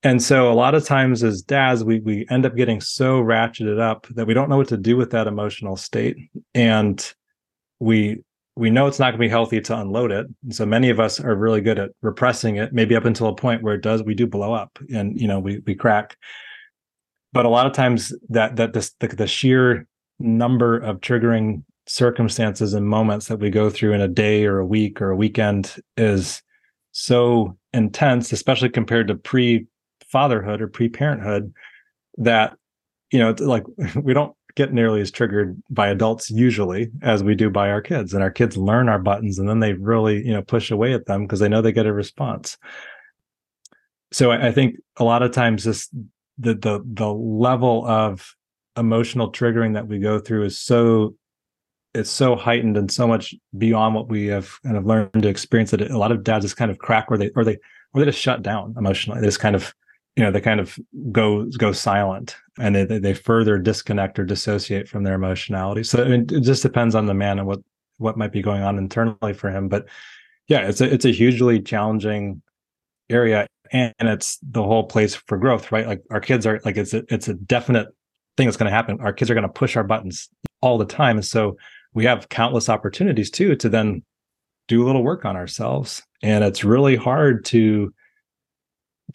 And 0.03 0.21
so 0.21 0.51
a 0.51 0.53
lot 0.53 0.75
of 0.75 0.85
times 0.85 1.23
as 1.23 1.41
dads, 1.41 1.83
we 1.83 1.99
we 1.99 2.25
end 2.29 2.45
up 2.45 2.55
getting 2.55 2.81
so 2.81 3.21
ratcheted 3.21 3.79
up 3.79 4.07
that 4.11 4.27
we 4.27 4.33
don't 4.33 4.49
know 4.49 4.57
what 4.57 4.67
to 4.69 4.77
do 4.77 4.95
with 4.95 5.11
that 5.11 5.27
emotional 5.27 5.75
state. 5.75 6.17
And 6.53 7.13
we 7.79 8.21
we 8.55 8.69
know 8.69 8.87
it's 8.87 8.99
not 8.99 9.11
going 9.11 9.19
to 9.19 9.25
be 9.25 9.29
healthy 9.29 9.61
to 9.61 9.79
unload 9.79 10.11
it. 10.11 10.25
And 10.43 10.55
so 10.55 10.65
many 10.65 10.89
of 10.89 10.99
us 10.99 11.19
are 11.19 11.35
really 11.35 11.61
good 11.61 11.77
at 11.77 11.91
repressing 12.01 12.55
it, 12.55 12.73
maybe 12.73 12.95
up 12.95 13.05
until 13.05 13.27
a 13.27 13.35
point 13.35 13.61
where 13.61 13.75
it 13.75 13.81
does, 13.81 14.01
we 14.01 14.15
do 14.15 14.25
blow 14.25 14.51
up 14.53 14.79
and 14.91 15.19
you 15.19 15.27
know, 15.27 15.39
we 15.39 15.61
we 15.65 15.73
crack. 15.75 16.15
But 17.33 17.45
a 17.45 17.49
lot 17.49 17.65
of 17.65 17.73
times 17.73 18.13
that 18.29 18.55
that 18.57 18.73
this 18.73 18.93
the, 18.99 19.07
the 19.07 19.27
sheer 19.27 19.87
number 20.19 20.77
of 20.77 21.01
triggering 21.01 21.63
circumstances 21.87 22.73
and 22.73 22.87
moments 22.87 23.27
that 23.27 23.39
we 23.39 23.49
go 23.49 23.69
through 23.69 23.93
in 23.93 24.01
a 24.01 24.07
day 24.07 24.45
or 24.45 24.59
a 24.59 24.65
week 24.65 25.01
or 25.01 25.11
a 25.11 25.15
weekend 25.15 25.75
is 25.95 26.41
so 26.91 27.57
intense, 27.73 28.31
especially 28.31 28.69
compared 28.69 29.07
to 29.07 29.15
pre 29.15 29.67
fatherhood 30.07 30.61
or 30.61 30.67
pre-parenthood 30.67 31.53
that 32.17 32.57
you 33.11 33.19
know 33.19 33.35
like 33.39 33.63
we 34.01 34.13
don't 34.13 34.33
get 34.55 34.73
nearly 34.73 35.01
as 35.01 35.11
triggered 35.11 35.61
by 35.69 35.87
adults 35.87 36.31
usually 36.31 36.89
as 37.03 37.23
we 37.23 37.35
do 37.35 37.49
by 37.49 37.69
our 37.69 37.81
kids 37.81 38.13
and 38.13 38.23
our 38.23 38.31
kids 38.31 38.57
learn 38.57 38.89
our 38.89 38.97
buttons 38.97 39.37
and 39.37 39.47
then 39.47 39.59
they 39.59 39.73
really 39.73 40.25
you 40.25 40.33
know 40.33 40.41
push 40.41 40.71
away 40.71 40.93
at 40.93 41.05
them 41.05 41.23
because 41.23 41.39
they 41.39 41.49
know 41.49 41.61
they 41.61 41.71
get 41.71 41.85
a 41.85 41.93
response 41.93 42.57
so 44.11 44.31
I, 44.31 44.53
think 44.53 44.77
a 44.95 45.03
lot 45.03 45.21
of 45.21 45.31
times 45.31 45.65
this 45.65 45.89
the 46.37 46.55
the 46.55 46.81
the 46.85 47.11
level 47.11 47.85
of 47.85 48.33
emotional 48.77 49.31
triggering 49.31 49.73
that 49.73 49.87
we 49.87 49.99
go 49.99 50.17
through 50.17 50.45
is 50.45 50.57
so 50.57 51.15
it's 51.93 52.09
so 52.09 52.35
heightened 52.35 52.77
and 52.77 52.91
so 52.91 53.07
much 53.07 53.33
beyond 53.57 53.95
what 53.95 54.07
we 54.07 54.27
have 54.27 54.61
kind 54.63 54.77
of 54.77 54.85
learned 54.85 55.11
to 55.13 55.27
experience 55.27 55.71
that 55.71 55.81
a 55.81 55.97
lot 55.97 56.11
of 56.11 56.23
dads 56.23 56.45
just 56.45 56.57
kind 56.57 56.71
of 56.71 56.77
crack 56.77 57.07
or 57.09 57.17
they 57.17 57.31
or 57.35 57.43
they 57.43 57.57
or 57.93 57.99
they 57.99 58.05
just 58.05 58.19
shut 58.19 58.43
down 58.43 58.75
emotionally. 58.77 59.19
They 59.19 59.27
just 59.27 59.39
kind 59.39 59.55
of 59.55 59.73
you 60.17 60.23
know 60.23 60.31
they 60.31 60.41
kind 60.41 60.59
of 60.59 60.77
go 61.11 61.45
go 61.57 61.71
silent 61.71 62.35
and 62.59 62.75
they 62.75 62.85
they 62.85 63.13
further 63.13 63.59
disconnect 63.59 64.17
or 64.17 64.25
dissociate 64.25 64.89
from 64.89 65.03
their 65.03 65.13
emotionality. 65.13 65.83
So 65.83 66.03
I 66.03 66.07
mean, 66.07 66.21
it 66.31 66.41
just 66.41 66.63
depends 66.63 66.95
on 66.95 67.05
the 67.05 67.13
man 67.13 67.37
and 67.37 67.47
what 67.47 67.59
what 67.99 68.17
might 68.17 68.31
be 68.31 68.41
going 68.41 68.63
on 68.63 68.77
internally 68.77 69.33
for 69.33 69.51
him. 69.51 69.69
But 69.69 69.85
yeah, 70.47 70.67
it's 70.67 70.81
a 70.81 70.91
it's 70.91 71.05
a 71.05 71.11
hugely 71.11 71.61
challenging 71.61 72.41
area 73.09 73.47
and 73.71 73.93
it's 73.99 74.39
the 74.41 74.63
whole 74.63 74.85
place 74.85 75.15
for 75.15 75.37
growth, 75.37 75.71
right? 75.71 75.87
Like 75.87 76.01
our 76.09 76.19
kids 76.19 76.45
are 76.45 76.59
like 76.65 76.77
it's 76.77 76.93
a, 76.93 77.03
it's 77.13 77.27
a 77.27 77.33
definite 77.35 77.87
thing 78.37 78.47
that's 78.47 78.57
going 78.57 78.69
to 78.69 78.75
happen. 78.75 78.99
Our 79.01 79.13
kids 79.13 79.29
are 79.29 79.35
going 79.35 79.43
to 79.43 79.49
push 79.49 79.75
our 79.75 79.83
buttons 79.83 80.29
all 80.61 80.79
the 80.79 80.85
time, 80.85 81.17
and 81.17 81.25
so 81.25 81.57
we 81.93 82.05
have 82.05 82.29
countless 82.29 82.69
opportunities 82.69 83.29
too 83.29 83.55
to 83.57 83.69
then 83.69 84.03
do 84.67 84.83
a 84.83 84.85
little 84.87 85.03
work 85.03 85.25
on 85.25 85.35
ourselves. 85.35 86.01
And 86.23 86.43
it's 86.43 86.63
really 86.63 86.95
hard 86.95 87.45
to 87.45 87.93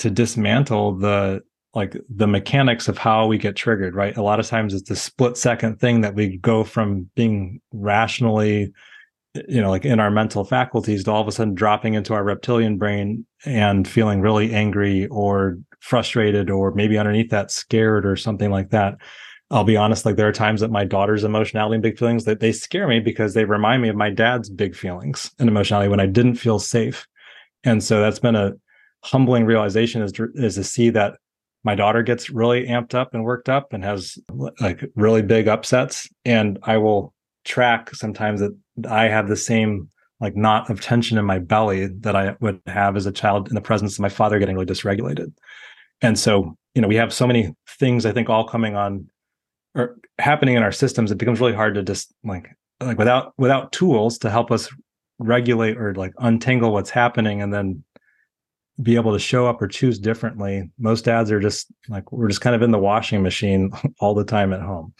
to 0.02 0.10
dismantle 0.10 0.98
the 0.98 1.42
like 1.74 1.96
the 2.10 2.26
mechanics 2.26 2.86
of 2.86 2.98
how 2.98 3.26
we 3.26 3.38
get 3.38 3.56
triggered, 3.56 3.94
right? 3.94 4.16
A 4.18 4.22
lot 4.22 4.38
of 4.38 4.46
times 4.46 4.74
it's 4.74 4.90
a 4.90 4.96
split 4.96 5.38
second 5.38 5.80
thing 5.80 6.02
that 6.02 6.14
we 6.14 6.36
go 6.36 6.64
from 6.64 7.08
being 7.14 7.62
rationally 7.72 8.72
you 9.48 9.60
know, 9.62 9.70
like 9.70 9.84
in 9.84 9.98
our 9.98 10.10
mental 10.10 10.44
faculties 10.44 11.04
to 11.04 11.10
all 11.10 11.22
of 11.22 11.28
a 11.28 11.32
sudden 11.32 11.54
dropping 11.54 11.94
into 11.94 12.12
our 12.12 12.22
reptilian 12.22 12.76
brain 12.76 13.24
and 13.46 13.88
feeling 13.88 14.20
really 14.20 14.52
angry 14.52 15.06
or 15.06 15.58
frustrated 15.80 16.50
or 16.50 16.72
maybe 16.74 16.98
underneath 16.98 17.30
that 17.30 17.50
scared 17.50 18.04
or 18.04 18.14
something 18.14 18.50
like 18.50 18.70
that. 18.70 18.94
I'll 19.50 19.64
be 19.64 19.76
honest, 19.76 20.04
like 20.04 20.16
there 20.16 20.28
are 20.28 20.32
times 20.32 20.60
that 20.60 20.70
my 20.70 20.84
daughter's 20.84 21.24
emotionality 21.24 21.74
and 21.74 21.82
big 21.82 21.98
feelings 21.98 22.24
that 22.24 22.40
they 22.40 22.52
scare 22.52 22.86
me 22.86 23.00
because 23.00 23.34
they 23.34 23.44
remind 23.44 23.82
me 23.82 23.88
of 23.88 23.96
my 23.96 24.10
dad's 24.10 24.48
big 24.48 24.74
feelings 24.74 25.30
and 25.38 25.48
emotionality 25.48 25.88
when 25.88 26.00
I 26.00 26.06
didn't 26.06 26.36
feel 26.36 26.58
safe. 26.58 27.06
And 27.64 27.82
so 27.82 28.00
that's 28.00 28.18
been 28.18 28.36
a 28.36 28.52
humbling 29.02 29.44
realization 29.44 30.02
is, 30.02 30.12
is 30.34 30.54
to 30.54 30.64
see 30.64 30.90
that 30.90 31.18
my 31.64 31.74
daughter 31.74 32.02
gets 32.02 32.30
really 32.30 32.66
amped 32.66 32.94
up 32.94 33.14
and 33.14 33.24
worked 33.24 33.48
up 33.48 33.72
and 33.72 33.84
has 33.84 34.18
like 34.60 34.84
really 34.96 35.22
big 35.22 35.48
upsets. 35.48 36.08
And 36.24 36.58
I 36.64 36.76
will 36.76 37.14
track 37.44 37.94
sometimes 37.94 38.40
that 38.40 38.56
I 38.88 39.04
have 39.04 39.28
the 39.28 39.36
same 39.36 39.88
like 40.20 40.36
knot 40.36 40.70
of 40.70 40.80
tension 40.80 41.18
in 41.18 41.24
my 41.24 41.38
belly 41.38 41.86
that 41.86 42.14
I 42.14 42.36
would 42.40 42.60
have 42.66 42.96
as 42.96 43.06
a 43.06 43.12
child 43.12 43.48
in 43.48 43.54
the 43.54 43.60
presence 43.60 43.94
of 43.94 44.00
my 44.00 44.08
father 44.08 44.38
getting 44.38 44.54
really 44.54 44.66
dysregulated. 44.66 45.32
And 46.00 46.18
so, 46.18 46.56
you 46.74 46.82
know, 46.82 46.88
we 46.88 46.96
have 46.96 47.12
so 47.12 47.26
many 47.26 47.54
things 47.68 48.06
I 48.06 48.12
think 48.12 48.28
all 48.28 48.46
coming 48.46 48.76
on 48.76 49.08
or 49.74 49.96
happening 50.18 50.56
in 50.56 50.62
our 50.62 50.72
systems, 50.72 51.10
it 51.10 51.18
becomes 51.18 51.40
really 51.40 51.54
hard 51.54 51.74
to 51.74 51.82
just 51.82 52.12
like 52.24 52.50
like 52.80 52.98
without 52.98 53.32
without 53.38 53.72
tools 53.72 54.18
to 54.18 54.30
help 54.30 54.50
us 54.50 54.68
regulate 55.18 55.76
or 55.76 55.94
like 55.94 56.12
untangle 56.18 56.72
what's 56.72 56.90
happening 56.90 57.40
and 57.40 57.52
then 57.52 57.82
be 58.80 58.96
able 58.96 59.12
to 59.12 59.18
show 59.18 59.46
up 59.46 59.60
or 59.60 59.68
choose 59.68 59.98
differently. 59.98 60.70
Most 60.78 61.04
dads 61.04 61.30
are 61.30 61.40
just 61.40 61.66
like 61.88 62.10
we're 62.12 62.28
just 62.28 62.40
kind 62.40 62.56
of 62.56 62.62
in 62.62 62.70
the 62.70 62.78
washing 62.78 63.22
machine 63.22 63.70
all 64.00 64.14
the 64.14 64.24
time 64.24 64.52
at 64.52 64.62
home. 64.62 64.94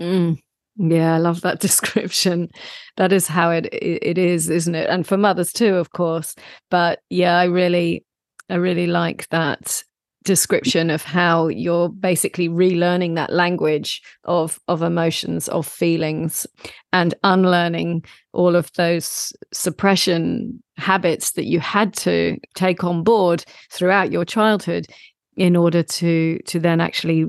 Mm. 0.00 0.38
Yeah, 0.76 1.14
I 1.14 1.18
love 1.18 1.40
that 1.40 1.60
description. 1.60 2.48
That 2.96 3.12
is 3.12 3.26
how 3.26 3.50
it 3.50 3.68
it 3.72 4.18
is, 4.18 4.48
isn't 4.50 4.74
it? 4.74 4.88
And 4.88 5.06
for 5.06 5.16
mothers 5.16 5.52
too, 5.52 5.74
of 5.76 5.90
course. 5.90 6.34
But 6.70 7.00
yeah, 7.10 7.38
I 7.38 7.44
really 7.44 8.04
I 8.48 8.56
really 8.56 8.86
like 8.86 9.28
that 9.30 9.82
description 10.26 10.90
of 10.90 11.02
how 11.02 11.46
you're 11.46 11.88
basically 11.88 12.48
relearning 12.48 13.14
that 13.14 13.32
language 13.32 14.02
of 14.24 14.58
of 14.68 14.82
emotions 14.82 15.48
of 15.48 15.66
feelings 15.66 16.46
and 16.92 17.14
unlearning 17.22 18.04
all 18.32 18.56
of 18.56 18.70
those 18.72 19.32
suppression 19.52 20.62
habits 20.76 21.32
that 21.32 21.46
you 21.46 21.60
had 21.60 21.94
to 21.94 22.36
take 22.54 22.84
on 22.84 23.02
board 23.04 23.44
throughout 23.70 24.12
your 24.12 24.24
childhood 24.24 24.86
in 25.36 25.56
order 25.56 25.82
to 25.82 26.38
to 26.46 26.58
then 26.58 26.80
actually 26.80 27.26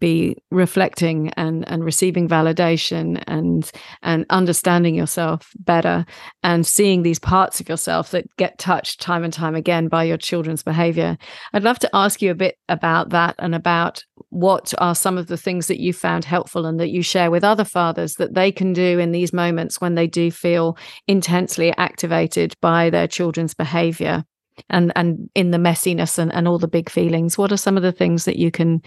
be 0.00 0.34
reflecting 0.50 1.28
and 1.36 1.68
and 1.68 1.84
receiving 1.84 2.26
validation 2.26 3.22
and 3.26 3.70
and 4.02 4.24
understanding 4.30 4.94
yourself 4.94 5.52
better 5.58 6.04
and 6.42 6.66
seeing 6.66 7.02
these 7.02 7.18
parts 7.18 7.60
of 7.60 7.68
yourself 7.68 8.10
that 8.10 8.24
get 8.36 8.58
touched 8.58 9.00
time 9.00 9.22
and 9.22 9.32
time 9.32 9.54
again 9.54 9.88
by 9.88 10.02
your 10.02 10.16
children's 10.16 10.62
behavior. 10.62 11.18
I'd 11.52 11.62
love 11.62 11.78
to 11.80 11.90
ask 11.92 12.22
you 12.22 12.30
a 12.30 12.34
bit 12.34 12.56
about 12.68 13.10
that 13.10 13.34
and 13.38 13.54
about 13.54 14.04
what 14.30 14.72
are 14.78 14.94
some 14.94 15.18
of 15.18 15.26
the 15.26 15.36
things 15.36 15.66
that 15.66 15.80
you 15.80 15.92
found 15.92 16.24
helpful 16.24 16.64
and 16.64 16.80
that 16.80 16.90
you 16.90 17.02
share 17.02 17.30
with 17.30 17.44
other 17.44 17.64
fathers 17.64 18.14
that 18.14 18.34
they 18.34 18.50
can 18.50 18.72
do 18.72 18.98
in 18.98 19.12
these 19.12 19.32
moments 19.32 19.80
when 19.80 19.94
they 19.94 20.06
do 20.06 20.30
feel 20.30 20.78
intensely 21.06 21.76
activated 21.76 22.54
by 22.62 22.88
their 22.90 23.06
children's 23.06 23.54
behavior 23.54 24.24
and 24.68 24.92
and 24.96 25.30
in 25.34 25.50
the 25.50 25.58
messiness 25.58 26.18
and, 26.18 26.32
and 26.32 26.46
all 26.46 26.58
the 26.58 26.68
big 26.68 26.90
feelings 26.90 27.38
what 27.38 27.52
are 27.52 27.56
some 27.56 27.76
of 27.76 27.82
the 27.82 27.92
things 27.92 28.24
that 28.24 28.36
you 28.36 28.50
can 28.50 28.82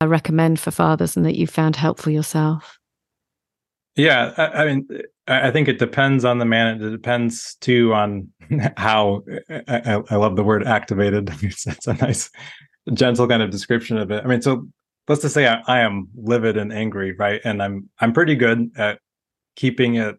uh, 0.00 0.08
recommend 0.08 0.60
for 0.60 0.70
fathers 0.70 1.16
and 1.16 1.26
that 1.26 1.36
you 1.36 1.46
found 1.46 1.76
helpful 1.76 2.12
yourself? 2.12 2.78
Yeah 3.96 4.32
I, 4.36 4.46
I, 4.46 4.66
mean 4.66 4.88
i 5.26 5.50
think 5.50 5.66
it 5.68 5.78
depends 5.78 6.24
on 6.24 6.38
the 6.38 6.44
man 6.44 6.80
it 6.80 6.90
depends 6.90 7.56
too 7.56 7.92
on 7.92 8.28
how 8.76 9.22
i, 9.50 10.02
I 10.10 10.16
love 10.16 10.36
the 10.36 10.44
word 10.44 10.64
activated 10.64 11.30
it's, 11.42 11.86
a 11.86 11.94
nice 11.94 12.30
gentle 12.94 13.28
kind 13.28 13.42
of 13.42 13.50
description 13.50 13.98
of 13.98 14.10
it. 14.10 14.24
I 14.24 14.28
mean 14.28 14.40
so 14.40 14.66
let's 15.08 15.22
just 15.22 15.34
say 15.34 15.46
I, 15.48 15.62
I 15.66 15.80
am 15.80 16.08
livid 16.14 16.56
and 16.56 16.72
angry 16.72 17.12
right 17.12 17.40
and 17.44 17.62
i'm 17.62 17.88
i'm 18.00 18.12
pretty 18.12 18.36
good 18.36 18.70
at 18.76 19.00
keeping 19.56 19.96
it 19.96 20.16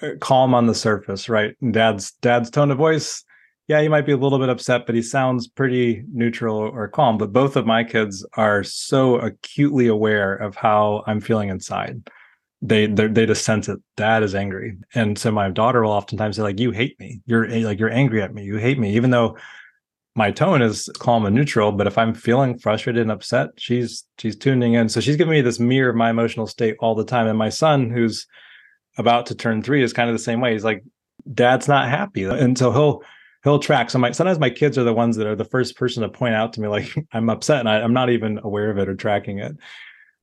uh, 0.00 0.10
calm 0.20 0.54
on 0.54 0.66
the 0.66 0.74
surface 0.74 1.28
right 1.28 1.54
dad's 1.70 2.12
dad's 2.22 2.50
tone 2.50 2.70
of 2.70 2.78
voice 2.78 3.24
yeah, 3.68 3.82
he 3.82 3.88
might 3.88 4.06
be 4.06 4.12
a 4.12 4.16
little 4.16 4.38
bit 4.38 4.48
upset, 4.48 4.86
but 4.86 4.94
he 4.94 5.02
sounds 5.02 5.46
pretty 5.46 6.02
neutral 6.10 6.56
or 6.56 6.88
calm. 6.88 7.18
But 7.18 7.34
both 7.34 7.54
of 7.54 7.66
my 7.66 7.84
kids 7.84 8.26
are 8.32 8.64
so 8.64 9.16
acutely 9.16 9.86
aware 9.86 10.34
of 10.34 10.56
how 10.56 11.04
I'm 11.06 11.20
feeling 11.20 11.50
inside. 11.50 12.08
They 12.62 12.86
they 12.86 13.26
just 13.26 13.44
sense 13.44 13.68
it. 13.68 13.78
Dad 13.96 14.22
is 14.22 14.34
angry, 14.34 14.78
and 14.94 15.18
so 15.18 15.30
my 15.30 15.50
daughter 15.50 15.82
will 15.82 15.92
oftentimes 15.92 16.36
say, 16.36 16.42
"Like 16.42 16.58
you 16.58 16.70
hate 16.72 16.98
me. 16.98 17.20
You're 17.26 17.46
like 17.46 17.78
you're 17.78 17.92
angry 17.92 18.22
at 18.22 18.34
me. 18.34 18.42
You 18.42 18.56
hate 18.56 18.78
me," 18.78 18.96
even 18.96 19.10
though 19.10 19.36
my 20.16 20.30
tone 20.32 20.62
is 20.62 20.88
calm 20.98 21.26
and 21.26 21.36
neutral. 21.36 21.70
But 21.70 21.86
if 21.86 21.98
I'm 21.98 22.14
feeling 22.14 22.58
frustrated 22.58 23.02
and 23.02 23.12
upset, 23.12 23.50
she's 23.58 24.04
she's 24.18 24.34
tuning 24.34 24.74
in. 24.74 24.88
So 24.88 25.00
she's 25.00 25.16
giving 25.16 25.32
me 25.32 25.42
this 25.42 25.60
mirror 25.60 25.90
of 25.90 25.96
my 25.96 26.10
emotional 26.10 26.46
state 26.46 26.76
all 26.80 26.94
the 26.94 27.04
time. 27.04 27.28
And 27.28 27.38
my 27.38 27.50
son, 27.50 27.90
who's 27.90 28.26
about 28.96 29.26
to 29.26 29.34
turn 29.34 29.62
three, 29.62 29.82
is 29.82 29.92
kind 29.92 30.08
of 30.08 30.14
the 30.14 30.18
same 30.18 30.40
way. 30.40 30.54
He's 30.54 30.64
like, 30.64 30.82
"Dad's 31.32 31.68
not 31.68 31.88
happy," 31.88 32.24
and 32.24 32.58
so 32.58 32.72
he'll 32.72 33.02
he'll 33.48 33.58
track. 33.58 33.90
So 33.90 33.98
my 33.98 34.12
sometimes 34.12 34.38
my 34.38 34.50
kids 34.50 34.76
are 34.78 34.84
the 34.84 34.92
ones 34.92 35.16
that 35.16 35.26
are 35.26 35.36
the 35.36 35.44
first 35.44 35.76
person 35.76 36.02
to 36.02 36.08
point 36.08 36.34
out 36.34 36.52
to 36.54 36.60
me 36.60 36.68
like 36.68 36.94
I'm 37.12 37.30
upset 37.30 37.60
and 37.60 37.68
I, 37.68 37.80
am 37.80 37.92
not 37.92 38.10
even 38.10 38.38
aware 38.42 38.70
of 38.70 38.78
it 38.78 38.88
or 38.88 38.94
tracking 38.94 39.38
it. 39.38 39.56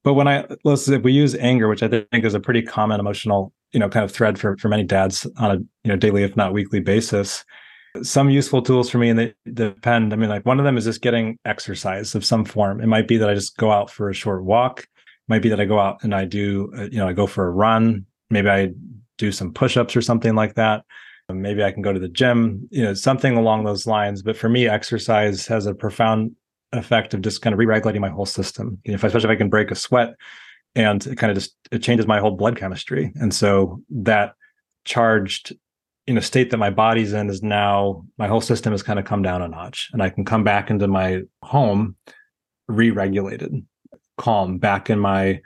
But 0.04 0.14
when 0.14 0.28
I 0.28 0.46
let's 0.64 0.88
if 0.88 1.02
we 1.02 1.12
use 1.12 1.36
anger, 1.36 1.68
which 1.68 1.84
I 1.84 1.88
think 1.88 2.24
is 2.24 2.36
a 2.36 2.40
pretty 2.40 2.62
common 2.62 3.00
emotional 3.00 3.54
you 3.72 3.80
know 3.80 3.90
kind 3.90 4.06
of 4.06 4.12
thread 4.12 4.40
for 4.40 4.56
for 4.58 4.70
many 4.70 4.84
dads 4.84 5.26
on 5.38 5.52
a 5.52 5.56
you 5.56 5.92
know 5.92 5.96
daily 5.96 6.24
if 6.24 6.36
not 6.36 6.54
weekly 6.54 6.80
basis. 6.80 7.44
Some 8.02 8.30
useful 8.30 8.62
tools 8.62 8.90
for 8.90 8.98
me, 8.98 9.10
and 9.10 9.18
they 9.18 9.34
depend. 9.54 10.12
I 10.12 10.18
mean, 10.18 10.30
like 10.30 10.46
one 10.46 10.60
of 10.60 10.66
them 10.66 10.78
is 10.78 10.84
just 10.84 11.02
getting 11.02 11.40
exercise 11.46 12.14
of 12.14 12.26
some 12.26 12.44
form. 12.44 12.82
It 12.82 12.88
might 12.88 13.08
be 13.08 13.16
that 13.18 13.30
I 13.30 13.34
just 13.34 13.56
go 13.56 13.72
out 13.72 13.90
for 13.90 14.10
a 14.10 14.14
short 14.14 14.44
walk. 14.44 14.82
It 14.82 15.30
might 15.30 15.42
be 15.42 15.48
that 15.48 15.62
I 15.62 15.66
go 15.66 15.80
out 15.80 16.04
and 16.04 16.14
I 16.14 16.26
do, 16.26 16.74
uh, 16.78 16.90
you 16.92 16.98
know, 16.98 17.08
I 17.08 17.14
go 17.14 17.26
for 17.26 17.48
a 17.48 17.52
run. 17.52 18.06
Maybe 18.30 18.50
I 18.50 18.72
do 19.18 19.32
some 19.32 19.54
push-ups 19.54 19.96
or 19.96 20.02
something 20.02 20.36
like 20.36 20.56
that 20.56 20.84
maybe 21.34 21.64
I 21.64 21.72
can 21.72 21.82
go 21.82 21.94
to 21.94 22.00
the 22.00 22.08
gym, 22.08 22.68
you 22.72 22.84
know, 22.84 22.94
something 22.94 23.36
along 23.36 23.64
those 23.64 23.88
lines. 23.88 24.22
But 24.22 24.38
for 24.38 24.50
me, 24.50 24.68
exercise 24.68 25.48
has 25.48 25.66
a 25.66 25.74
profound 25.74 26.36
effect 26.72 27.14
of 27.14 27.22
just 27.22 27.42
kind 27.42 27.54
of 27.54 27.60
re-regulating 27.60 28.02
my 28.02 28.10
whole 28.10 28.26
system. 28.26 28.80
If 28.84 29.04
especially 29.04 29.30
if 29.30 29.36
I 29.36 29.38
can 29.38 29.50
break 29.50 29.72
a 29.72 29.76
sweat 29.76 30.16
and 30.76 31.06
it 31.08 31.18
kind 31.18 31.32
of 31.32 31.38
just 31.38 31.56
it 31.72 31.80
changes 31.80 32.06
my 32.06 32.20
whole 32.20 32.32
blood 32.32 32.58
chemistry. 32.58 33.12
And 33.20 33.34
so 33.34 33.82
that 33.90 34.36
charged 34.84 35.56
in 36.08 36.18
a 36.18 36.22
state 36.22 36.52
that 36.52 36.58
my 36.58 36.70
body's 36.70 37.14
in 37.14 37.30
is 37.30 37.42
now 37.42 38.06
my 38.18 38.28
whole 38.28 38.42
system 38.42 38.72
has 38.72 38.84
kind 38.84 39.00
of 39.00 39.06
come 39.06 39.24
down 39.24 39.42
a 39.42 39.48
notch 39.48 39.90
and 39.94 40.04
I 40.04 40.10
can 40.10 40.26
come 40.26 40.44
back 40.44 40.70
into 40.70 40.88
my 40.88 41.22
home 41.42 41.96
re-regulated, 42.68 43.66
calm, 44.18 44.58
back 44.58 44.90
in 44.90 45.00
my 45.00 45.42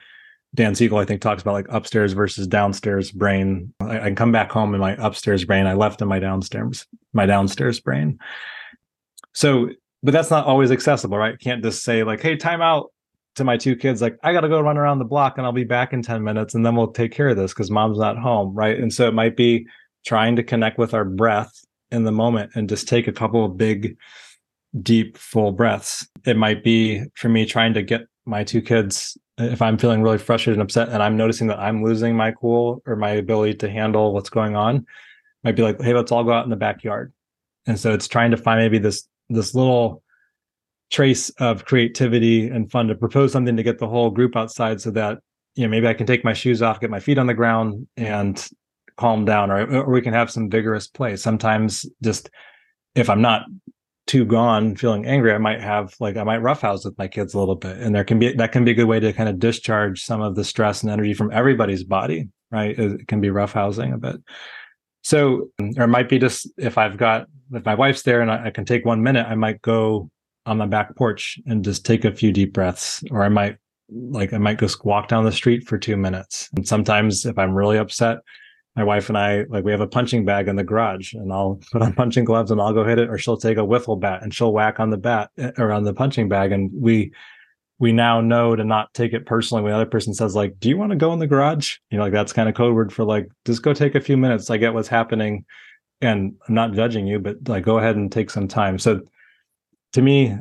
Dan 0.55 0.73
Siegel, 0.75 0.97
I 0.97 1.05
think, 1.05 1.21
talks 1.21 1.41
about 1.41 1.53
like 1.53 1.67
upstairs 1.69 2.13
versus 2.13 2.47
downstairs 2.47 3.11
brain. 3.11 3.73
I, 3.79 3.97
I, 3.97 4.03
can 4.05 4.15
come 4.15 4.31
back 4.31 4.51
home 4.51 4.73
in 4.73 4.81
my 4.81 4.95
upstairs 4.95 5.45
brain. 5.45 5.67
I 5.67 5.73
left 5.73 6.01
in 6.01 6.07
my 6.07 6.19
downstairs, 6.19 6.87
my 7.13 7.25
downstairs 7.25 7.79
brain. 7.79 8.17
So, 9.33 9.69
but 10.01 10.11
that's 10.11 10.31
not 10.31 10.45
always 10.45 10.71
accessible, 10.71 11.17
right? 11.17 11.39
Can't 11.39 11.63
just 11.63 11.83
say 11.83 12.03
like, 12.03 12.21
"Hey, 12.21 12.35
time 12.35 12.61
out." 12.61 12.91
To 13.35 13.43
my 13.45 13.55
two 13.55 13.75
kids, 13.77 14.01
like, 14.01 14.17
I 14.21 14.33
got 14.33 14.41
to 14.41 14.49
go 14.49 14.59
run 14.59 14.77
around 14.77 14.99
the 14.99 15.05
block 15.05 15.37
and 15.37 15.45
I'll 15.45 15.53
be 15.53 15.63
back 15.63 15.93
in 15.93 16.01
10 16.01 16.23
minutes 16.23 16.55
and 16.55 16.65
then 16.65 16.75
we'll 16.75 16.91
take 16.91 17.13
care 17.13 17.29
of 17.29 17.37
this 17.37 17.53
because 17.53 17.71
mom's 17.71 17.97
not 17.97 18.17
home. 18.17 18.53
Right. 18.53 18.77
And 18.77 18.91
so 18.91 19.07
it 19.07 19.13
might 19.13 19.37
be 19.37 19.65
trying 20.05 20.35
to 20.35 20.43
connect 20.43 20.77
with 20.77 20.93
our 20.93 21.05
breath 21.05 21.53
in 21.91 22.03
the 22.03 22.11
moment 22.11 22.51
and 22.55 22.67
just 22.67 22.87
take 22.87 23.07
a 23.07 23.13
couple 23.13 23.45
of 23.45 23.55
big 23.55 23.95
deep, 24.81 25.17
full 25.17 25.51
breaths. 25.51 26.07
It 26.25 26.37
might 26.37 26.63
be 26.63 27.03
for 27.15 27.29
me 27.29 27.45
trying 27.45 27.73
to 27.73 27.81
get 27.81 28.01
my 28.25 28.43
two 28.43 28.61
kids, 28.61 29.17
if 29.39 29.61
I'm 29.61 29.77
feeling 29.77 30.01
really 30.01 30.17
frustrated 30.17 30.59
and 30.59 30.63
upset 30.63 30.89
and 30.89 31.01
I'm 31.01 31.15
noticing 31.15 31.47
that 31.47 31.59
I'm 31.59 31.83
losing 31.83 32.15
my 32.15 32.31
cool 32.31 32.81
or 32.85 32.95
my 32.95 33.11
ability 33.11 33.55
to 33.55 33.69
handle 33.69 34.13
what's 34.13 34.29
going 34.29 34.55
on, 34.55 34.85
might 35.43 35.55
be 35.55 35.63
like, 35.63 35.81
hey, 35.81 35.93
let's 35.93 36.11
all 36.11 36.23
go 36.23 36.33
out 36.33 36.43
in 36.43 36.49
the 36.49 36.55
backyard. 36.55 37.13
And 37.65 37.79
so 37.79 37.93
it's 37.93 38.07
trying 38.07 38.31
to 38.31 38.37
find 38.37 38.59
maybe 38.59 38.79
this 38.79 39.07
this 39.29 39.55
little 39.55 40.03
trace 40.89 41.29
of 41.39 41.65
creativity 41.65 42.47
and 42.47 42.71
fun 42.71 42.87
to 42.87 42.95
propose 42.95 43.31
something 43.31 43.55
to 43.55 43.63
get 43.63 43.77
the 43.77 43.87
whole 43.87 44.09
group 44.09 44.35
outside 44.35 44.81
so 44.81 44.89
that 44.91 45.19
you 45.55 45.63
know 45.63 45.69
maybe 45.69 45.87
I 45.87 45.93
can 45.93 46.07
take 46.07 46.23
my 46.23 46.33
shoes 46.33 46.61
off, 46.61 46.79
get 46.79 46.89
my 46.89 46.99
feet 46.99 47.17
on 47.17 47.27
the 47.27 47.33
ground 47.33 47.87
and 47.95 48.45
calm 48.97 49.23
down 49.23 49.51
or, 49.51 49.65
or 49.71 49.89
we 49.89 50.01
can 50.01 50.13
have 50.13 50.31
some 50.31 50.49
vigorous 50.49 50.87
play. 50.87 51.15
Sometimes 51.15 51.85
just 52.03 52.29
if 52.95 53.09
I'm 53.09 53.21
not 53.21 53.43
too 54.09 54.25
gone 54.25 54.75
feeling 54.75 55.05
angry, 55.05 55.31
I 55.31 55.37
might 55.37 55.61
have 55.61 55.93
like 55.99 56.17
I 56.17 56.23
might 56.23 56.39
roughhouse 56.39 56.83
with 56.83 56.97
my 56.97 57.07
kids 57.07 57.35
a 57.35 57.39
little 57.39 57.55
bit. 57.55 57.77
And 57.77 57.93
there 57.93 58.03
can 58.03 58.17
be 58.17 58.33
that 58.33 58.51
can 58.51 58.65
be 58.65 58.71
a 58.71 58.73
good 58.73 58.87
way 58.87 58.99
to 58.99 59.13
kind 59.13 59.29
of 59.29 59.37
discharge 59.37 60.03
some 60.03 60.19
of 60.19 60.33
the 60.33 60.43
stress 60.43 60.81
and 60.81 60.91
energy 60.91 61.13
from 61.13 61.31
everybody's 61.31 61.83
body, 61.83 62.27
right? 62.49 62.77
It 62.77 63.07
can 63.07 63.21
be 63.21 63.27
roughhousing 63.27 63.93
a 63.93 63.99
bit. 63.99 64.15
So, 65.03 65.51
or 65.77 65.83
it 65.83 65.89
might 65.89 66.09
be 66.09 66.17
just 66.17 66.49
if 66.57 66.75
I've 66.75 66.97
got 66.97 67.27
if 67.51 67.63
my 67.65 67.75
wife's 67.75 68.01
there 68.01 68.21
and 68.21 68.31
I, 68.31 68.47
I, 68.47 68.49
can 68.49 68.65
take 68.65 68.83
one 68.83 69.03
minute, 69.03 69.27
I 69.27 69.35
might 69.35 69.61
go 69.61 70.09
on 70.47 70.57
my 70.57 70.65
back 70.65 70.95
porch 70.95 71.39
and 71.45 71.63
just 71.63 71.85
take 71.85 72.03
a 72.03 72.11
few 72.11 72.31
deep 72.31 72.51
breaths, 72.51 73.03
or 73.11 73.21
I 73.21 73.29
might 73.29 73.57
like 73.91 74.33
I 74.33 74.39
might 74.39 74.59
just 74.59 74.83
walk 74.83 75.07
down 75.07 75.23
the 75.23 75.31
street 75.31 75.67
for 75.67 75.77
two 75.77 75.97
minutes. 75.97 76.49
And 76.55 76.67
sometimes 76.67 77.27
if 77.27 77.37
I'm 77.37 77.53
really 77.53 77.77
upset, 77.77 78.17
my 78.79 78.85
wife 78.85 79.09
and 79.09 79.17
I 79.17 79.43
like 79.49 79.65
we 79.65 79.71
have 79.71 79.81
a 79.81 79.87
punching 79.87 80.23
bag 80.23 80.47
in 80.47 80.55
the 80.55 80.63
garage 80.63 81.11
and 81.11 81.33
I'll 81.33 81.59
put 81.69 81.81
on 81.81 81.91
punching 81.93 82.23
gloves 82.23 82.49
and 82.49 82.61
I'll 82.61 82.71
go 82.71 82.85
hit 82.85 82.97
it 82.97 83.09
or 83.09 83.17
she'll 83.17 83.35
take 83.35 83.57
a 83.57 83.61
wiffle 83.61 83.99
bat 83.99 84.23
and 84.23 84.33
she'll 84.33 84.53
whack 84.53 84.79
on 84.79 84.89
the 84.89 84.97
bat 84.97 85.31
eh, 85.37 85.51
or 85.57 85.73
on 85.73 85.83
the 85.83 85.93
punching 85.93 86.29
bag 86.29 86.53
and 86.53 86.71
we 86.73 87.11
we 87.79 87.91
now 87.91 88.21
know 88.21 88.55
to 88.55 88.63
not 88.63 88.93
take 88.93 89.11
it 89.11 89.25
personally 89.25 89.61
when 89.61 89.71
the 89.71 89.75
other 89.75 89.85
person 89.85 90.13
says 90.13 90.33
like 90.33 90.57
do 90.61 90.69
you 90.69 90.77
want 90.77 90.91
to 90.91 90.95
go 90.95 91.11
in 91.11 91.19
the 91.19 91.27
garage? 91.27 91.75
You 91.91 91.97
know 91.97 92.05
like 92.05 92.13
that's 92.13 92.31
kind 92.31 92.47
of 92.47 92.55
code 92.55 92.73
word 92.73 92.93
for 92.93 93.03
like 93.03 93.27
just 93.43 93.63
go 93.63 93.73
take 93.73 93.95
a 93.95 94.01
few 94.01 94.15
minutes 94.15 94.49
I 94.49 94.55
get 94.55 94.73
what's 94.73 94.87
happening 94.87 95.43
and 95.99 96.35
I'm 96.47 96.55
not 96.55 96.71
judging 96.71 97.05
you 97.05 97.19
but 97.19 97.49
like 97.49 97.65
go 97.65 97.79
ahead 97.79 97.97
and 97.97 98.09
take 98.09 98.29
some 98.29 98.47
time. 98.47 98.79
So 98.79 99.01
to 99.91 100.01
me 100.01 100.37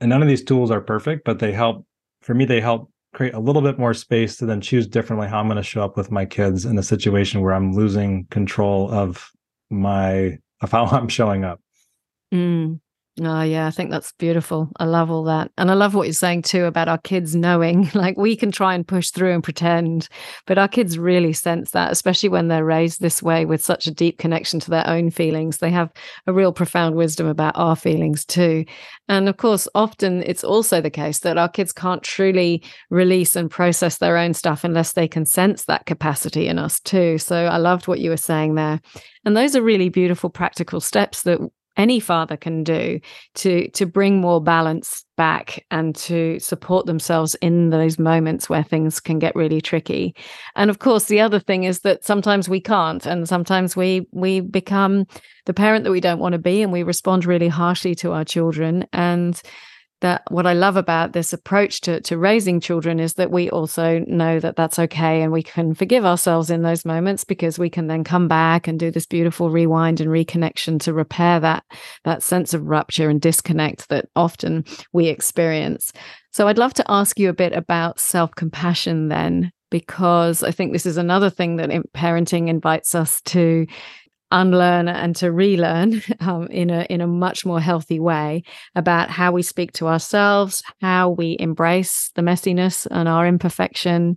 and 0.00 0.10
none 0.10 0.20
of 0.20 0.26
these 0.26 0.42
tools 0.42 0.72
are 0.72 0.80
perfect 0.80 1.24
but 1.24 1.38
they 1.38 1.52
help 1.52 1.86
for 2.22 2.34
me 2.34 2.44
they 2.44 2.60
help 2.60 2.90
create 3.16 3.32
a 3.32 3.40
little 3.40 3.62
bit 3.62 3.78
more 3.78 3.94
space 3.94 4.36
to 4.36 4.44
then 4.44 4.60
choose 4.60 4.86
differently 4.86 5.26
how 5.26 5.40
I'm 5.40 5.46
going 5.46 5.56
to 5.56 5.62
show 5.62 5.82
up 5.82 5.96
with 5.96 6.10
my 6.10 6.26
kids 6.26 6.66
in 6.66 6.76
a 6.76 6.82
situation 6.82 7.40
where 7.40 7.54
I'm 7.54 7.74
losing 7.74 8.26
control 8.26 8.92
of 8.92 9.30
my 9.70 10.38
of 10.60 10.70
how 10.70 10.84
I'm 10.92 11.08
showing 11.08 11.42
up. 11.42 11.60
Mm. 12.32 12.78
Oh, 13.22 13.40
yeah, 13.40 13.66
I 13.66 13.70
think 13.70 13.90
that's 13.90 14.12
beautiful. 14.12 14.70
I 14.76 14.84
love 14.84 15.10
all 15.10 15.24
that. 15.24 15.50
And 15.56 15.70
I 15.70 15.74
love 15.74 15.94
what 15.94 16.02
you're 16.06 16.12
saying 16.12 16.42
too 16.42 16.66
about 16.66 16.88
our 16.88 16.98
kids 16.98 17.34
knowing, 17.34 17.88
like 17.94 18.18
we 18.18 18.36
can 18.36 18.52
try 18.52 18.74
and 18.74 18.86
push 18.86 19.10
through 19.10 19.32
and 19.32 19.42
pretend, 19.42 20.08
but 20.46 20.58
our 20.58 20.68
kids 20.68 20.98
really 20.98 21.32
sense 21.32 21.70
that, 21.70 21.90
especially 21.90 22.28
when 22.28 22.48
they're 22.48 22.64
raised 22.64 23.00
this 23.00 23.22
way 23.22 23.46
with 23.46 23.64
such 23.64 23.86
a 23.86 23.90
deep 23.90 24.18
connection 24.18 24.60
to 24.60 24.70
their 24.70 24.86
own 24.86 25.10
feelings. 25.10 25.58
They 25.58 25.70
have 25.70 25.90
a 26.26 26.32
real 26.34 26.52
profound 26.52 26.94
wisdom 26.94 27.26
about 27.26 27.56
our 27.56 27.74
feelings 27.74 28.26
too. 28.26 28.66
And 29.08 29.30
of 29.30 29.38
course, 29.38 29.66
often 29.74 30.22
it's 30.24 30.44
also 30.44 30.82
the 30.82 30.90
case 30.90 31.20
that 31.20 31.38
our 31.38 31.48
kids 31.48 31.72
can't 31.72 32.02
truly 32.02 32.62
release 32.90 33.34
and 33.34 33.50
process 33.50 33.96
their 33.96 34.18
own 34.18 34.34
stuff 34.34 34.62
unless 34.62 34.92
they 34.92 35.08
can 35.08 35.24
sense 35.24 35.64
that 35.64 35.86
capacity 35.86 36.48
in 36.48 36.58
us 36.58 36.80
too. 36.80 37.16
So 37.16 37.46
I 37.46 37.56
loved 37.56 37.88
what 37.88 38.00
you 38.00 38.10
were 38.10 38.18
saying 38.18 38.56
there. 38.56 38.78
And 39.24 39.34
those 39.34 39.56
are 39.56 39.62
really 39.62 39.88
beautiful 39.88 40.28
practical 40.28 40.80
steps 40.80 41.22
that 41.22 41.40
any 41.76 42.00
father 42.00 42.36
can 42.36 42.64
do 42.64 43.00
to 43.34 43.68
to 43.70 43.86
bring 43.86 44.20
more 44.20 44.42
balance 44.42 45.04
back 45.16 45.64
and 45.70 45.94
to 45.96 46.38
support 46.38 46.86
themselves 46.86 47.34
in 47.36 47.70
those 47.70 47.98
moments 47.98 48.48
where 48.48 48.62
things 48.62 49.00
can 49.00 49.18
get 49.18 49.34
really 49.34 49.60
tricky. 49.60 50.14
And 50.54 50.70
of 50.70 50.78
course 50.78 51.06
the 51.06 51.20
other 51.20 51.40
thing 51.40 51.64
is 51.64 51.80
that 51.80 52.04
sometimes 52.04 52.48
we 52.48 52.60
can't 52.60 53.04
and 53.06 53.28
sometimes 53.28 53.76
we 53.76 54.06
we 54.12 54.40
become 54.40 55.06
the 55.46 55.54
parent 55.54 55.84
that 55.84 55.92
we 55.92 56.00
don't 56.00 56.18
want 56.18 56.32
to 56.32 56.38
be 56.38 56.62
and 56.62 56.72
we 56.72 56.82
respond 56.82 57.24
really 57.24 57.48
harshly 57.48 57.94
to 57.96 58.12
our 58.12 58.24
children. 58.24 58.86
And 58.92 59.40
that 60.06 60.22
what 60.30 60.46
I 60.46 60.52
love 60.52 60.76
about 60.76 61.12
this 61.12 61.32
approach 61.32 61.80
to, 61.82 62.00
to 62.02 62.16
raising 62.16 62.60
children 62.60 63.00
is 63.00 63.14
that 63.14 63.32
we 63.32 63.50
also 63.50 63.98
know 64.06 64.38
that 64.38 64.54
that's 64.54 64.78
okay 64.78 65.22
and 65.22 65.32
we 65.32 65.42
can 65.42 65.74
forgive 65.74 66.04
ourselves 66.04 66.48
in 66.48 66.62
those 66.62 66.84
moments 66.84 67.24
because 67.24 67.58
we 67.58 67.68
can 67.68 67.88
then 67.88 68.04
come 68.04 68.28
back 68.28 68.68
and 68.68 68.78
do 68.78 68.92
this 68.92 69.06
beautiful 69.06 69.50
rewind 69.50 70.00
and 70.00 70.08
reconnection 70.08 70.78
to 70.80 70.92
repair 70.92 71.40
that 71.40 71.64
that 72.04 72.22
sense 72.22 72.54
of 72.54 72.62
rupture 72.62 73.10
and 73.10 73.20
disconnect 73.20 73.88
that 73.88 74.06
often 74.14 74.64
we 74.92 75.08
experience. 75.08 75.92
So 76.32 76.46
I'd 76.46 76.58
love 76.58 76.74
to 76.74 76.88
ask 76.88 77.18
you 77.18 77.28
a 77.28 77.34
bit 77.34 77.52
about 77.52 77.98
self-compassion 77.98 79.08
then 79.08 79.50
because 79.70 80.44
I 80.44 80.52
think 80.52 80.72
this 80.72 80.86
is 80.86 80.96
another 80.96 81.30
thing 81.30 81.56
that 81.56 81.70
parenting 81.92 82.48
invites 82.48 82.94
us 82.94 83.20
to 83.22 83.66
unlearn 84.30 84.88
and 84.88 85.14
to 85.16 85.30
relearn 85.30 86.02
um, 86.20 86.46
in 86.48 86.70
a 86.70 86.86
in 86.90 87.00
a 87.00 87.06
much 87.06 87.46
more 87.46 87.60
healthy 87.60 88.00
way 88.00 88.42
about 88.74 89.10
how 89.10 89.32
we 89.32 89.42
speak 89.42 89.72
to 89.72 89.88
ourselves, 89.88 90.62
how 90.80 91.10
we 91.10 91.36
embrace 91.38 92.10
the 92.14 92.22
messiness 92.22 92.86
and 92.90 93.08
our 93.08 93.26
imperfection, 93.26 94.16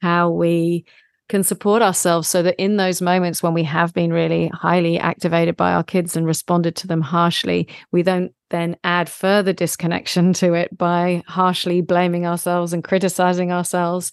how 0.00 0.30
we 0.30 0.84
can 1.28 1.42
support 1.42 1.80
ourselves 1.80 2.28
so 2.28 2.42
that 2.42 2.60
in 2.60 2.76
those 2.76 3.00
moments 3.00 3.42
when 3.42 3.54
we 3.54 3.62
have 3.64 3.94
been 3.94 4.12
really 4.12 4.48
highly 4.48 4.98
activated 4.98 5.56
by 5.56 5.72
our 5.72 5.82
kids 5.82 6.14
and 6.14 6.26
responded 6.26 6.76
to 6.76 6.86
them 6.86 7.00
harshly, 7.00 7.66
we 7.90 8.02
don't 8.02 8.32
then 8.50 8.76
add 8.84 9.08
further 9.08 9.52
disconnection 9.52 10.34
to 10.34 10.52
it 10.52 10.76
by 10.76 11.22
harshly 11.26 11.80
blaming 11.80 12.26
ourselves 12.26 12.74
and 12.74 12.84
criticizing 12.84 13.50
ourselves. 13.50 14.12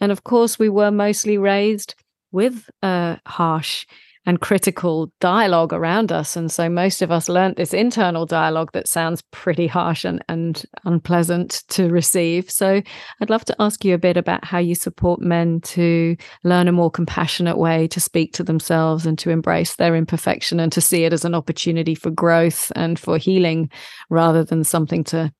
And 0.00 0.12
of 0.12 0.22
course, 0.22 0.60
we 0.60 0.68
were 0.68 0.92
mostly 0.92 1.38
raised 1.38 1.96
with 2.30 2.70
a 2.82 3.18
harsh 3.26 3.84
and 4.30 4.40
critical 4.40 5.12
dialogue 5.18 5.72
around 5.72 6.12
us. 6.12 6.36
And 6.36 6.52
so 6.52 6.68
most 6.68 7.02
of 7.02 7.10
us 7.10 7.28
learnt 7.28 7.56
this 7.56 7.74
internal 7.74 8.26
dialogue 8.26 8.70
that 8.74 8.86
sounds 8.86 9.22
pretty 9.32 9.66
harsh 9.66 10.04
and, 10.04 10.24
and 10.28 10.64
unpleasant 10.84 11.64
to 11.70 11.88
receive. 11.88 12.48
So 12.48 12.80
I'd 13.20 13.28
love 13.28 13.44
to 13.46 13.56
ask 13.58 13.84
you 13.84 13.92
a 13.92 13.98
bit 13.98 14.16
about 14.16 14.44
how 14.44 14.58
you 14.58 14.76
support 14.76 15.20
men 15.20 15.60
to 15.62 16.16
learn 16.44 16.68
a 16.68 16.72
more 16.72 16.92
compassionate 16.92 17.58
way 17.58 17.88
to 17.88 17.98
speak 17.98 18.32
to 18.34 18.44
themselves 18.44 19.04
and 19.04 19.18
to 19.18 19.30
embrace 19.30 19.74
their 19.74 19.96
imperfection 19.96 20.60
and 20.60 20.70
to 20.70 20.80
see 20.80 21.02
it 21.02 21.12
as 21.12 21.24
an 21.24 21.34
opportunity 21.34 21.96
for 21.96 22.12
growth 22.12 22.70
and 22.76 23.00
for 23.00 23.18
healing 23.18 23.68
rather 24.10 24.44
than 24.44 24.62
something 24.62 25.02
to 25.02 25.32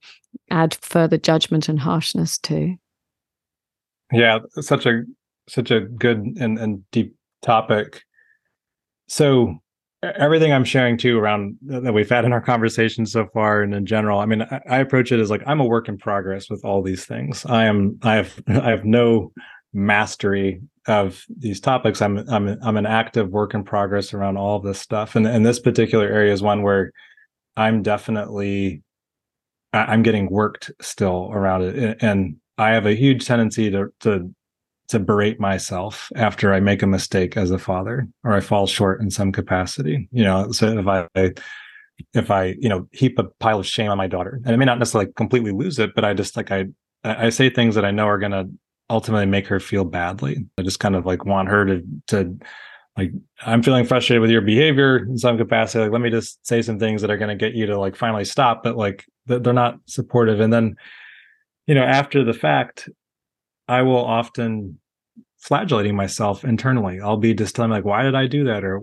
add 0.51 0.76
further 0.82 1.16
judgment 1.16 1.68
and 1.68 1.78
harshness 1.78 2.38
to. 2.38 2.74
Yeah, 4.12 4.41
such 4.55 4.84
a 4.84 5.05
such 5.49 5.70
a 5.70 5.78
good 5.80 6.18
and, 6.41 6.59
and 6.59 6.91
deep 6.91 7.14
topic 7.41 8.03
so 9.11 9.59
everything 10.03 10.53
I'm 10.53 10.65
sharing 10.65 10.97
too 10.97 11.19
around 11.19 11.59
that 11.63 11.93
we've 11.93 12.09
had 12.09 12.25
in 12.25 12.33
our 12.33 12.41
conversation 12.41 13.05
so 13.05 13.27
far 13.35 13.61
and 13.61 13.75
in 13.75 13.85
general, 13.85 14.21
I 14.21 14.25
mean, 14.25 14.47
I, 14.69 14.79
approach 14.79 15.11
it 15.11 15.19
as 15.19 15.31
like 15.31 15.43
I'm 15.47 15.61
a 15.61 15.67
work 15.67 15.89
in 15.89 15.99
progress 15.99 16.49
with 16.49 16.65
all 16.65 16.81
these 16.81 17.07
things. 17.07 17.45
I 17.47 17.65
am 17.65 17.99
I 18.03 18.15
have 18.15 18.41
I 18.49 18.71
have 18.71 18.85
no 18.85 19.33
mastery 19.73 20.63
of 20.87 21.25
these 21.29 21.61
topics. 21.61 22.01
I'm 22.01 22.19
I'm 22.31 22.57
I'm 22.63 22.77
an 22.77 22.87
active 22.87 23.31
work 23.31 23.53
in 23.53 23.65
progress 23.65 24.15
around 24.15 24.37
all 24.37 24.57
of 24.57 24.63
this 24.63 24.81
stuff. 24.81 25.17
And 25.17 25.27
and 25.27 25.45
this 25.45 25.59
particular 25.59 26.07
area 26.07 26.33
is 26.33 26.41
one 26.41 26.63
where 26.63 26.93
I'm 27.57 27.83
definitely 27.83 28.83
I'm 29.73 30.05
getting 30.05 30.31
worked 30.31 30.71
still 30.81 31.31
around 31.33 31.63
it. 31.63 31.99
And 32.01 32.37
I 32.59 32.71
have 32.71 32.87
a 32.87 32.95
huge 32.95 33.27
tendency 33.27 33.73
to 33.73 33.89
to 34.01 34.33
to 34.91 34.99
berate 34.99 35.38
myself 35.38 36.11
after 36.16 36.53
I 36.53 36.61
make 36.61 36.82
a 36.82 36.86
mistake 36.86 37.36
as 37.36 37.51
a 37.51 37.59
father 37.59 38.09
or 38.24 38.32
I 38.32 38.41
fall 38.41 38.66
short 38.66 39.01
in 39.01 39.11
some 39.11 39.30
capacity. 39.30 40.09
You 40.12 40.24
know, 40.24 40.51
so 40.53 40.78
if 40.78 40.86
I 40.86 41.32
if 42.12 42.30
I, 42.30 42.57
you 42.59 42.68
know, 42.68 42.88
heap 42.93 43.18
a 43.18 43.24
pile 43.24 43.61
of 43.61 43.66
shame 43.66 43.91
on 43.91 43.99
my 43.99 44.07
daughter, 44.07 44.41
and 44.45 44.53
I 44.53 44.57
may 44.57 44.64
not 44.64 44.78
necessarily 44.78 45.12
completely 45.12 45.53
lose 45.53 45.78
it, 45.78 45.95
but 45.95 46.05
I 46.05 46.12
just 46.12 46.36
like 46.36 46.51
I 46.51 46.66
I 47.05 47.30
say 47.30 47.51
things 47.51 47.76
that 47.76 47.84
I 47.84 47.93
know 47.93 48.07
are 48.07 48.18
gonna 48.18 48.47
ultimately 48.88 49.26
make 49.26 49.47
her 49.47 49.61
feel 49.61 49.84
badly. 49.84 50.45
I 50.59 50.62
just 50.62 50.80
kind 50.80 50.97
of 50.97 51.07
like 51.07 51.24
want 51.24 51.49
her 51.49 51.64
to 51.66 51.82
to 52.09 52.38
like 52.97 53.12
I'm 53.43 53.62
feeling 53.62 53.84
frustrated 53.86 54.20
with 54.20 54.30
your 54.30 54.41
behavior 54.41 54.99
in 54.99 55.18
some 55.18 55.38
capacity. 55.38 55.84
Like, 55.84 55.93
let 55.93 56.01
me 56.01 56.11
just 56.11 56.45
say 56.45 56.62
some 56.62 56.80
things 56.80 57.01
that 57.03 57.11
are 57.11 57.16
going 57.16 57.28
to 57.28 57.36
get 57.36 57.55
you 57.55 57.66
to 57.66 57.78
like 57.78 57.95
finally 57.95 58.24
stop, 58.24 58.64
but 58.64 58.76
like 58.76 59.05
they're 59.26 59.53
not 59.53 59.78
supportive. 59.86 60.41
And 60.41 60.53
then, 60.53 60.74
you 61.68 61.76
know, 61.76 61.84
after 61.84 62.24
the 62.24 62.34
fact, 62.34 62.88
I 63.68 63.82
will 63.82 64.05
often 64.05 64.80
flagellating 65.41 65.97
myself 65.97 66.45
internally. 66.45 67.01
I'll 67.01 67.16
be 67.16 67.34
just 67.34 67.57
telling 67.57 67.70
like, 67.70 67.84
why 67.84 68.03
did 68.03 68.14
I 68.14 68.26
do 68.26 68.45
that? 68.45 68.64
Or 68.64 68.82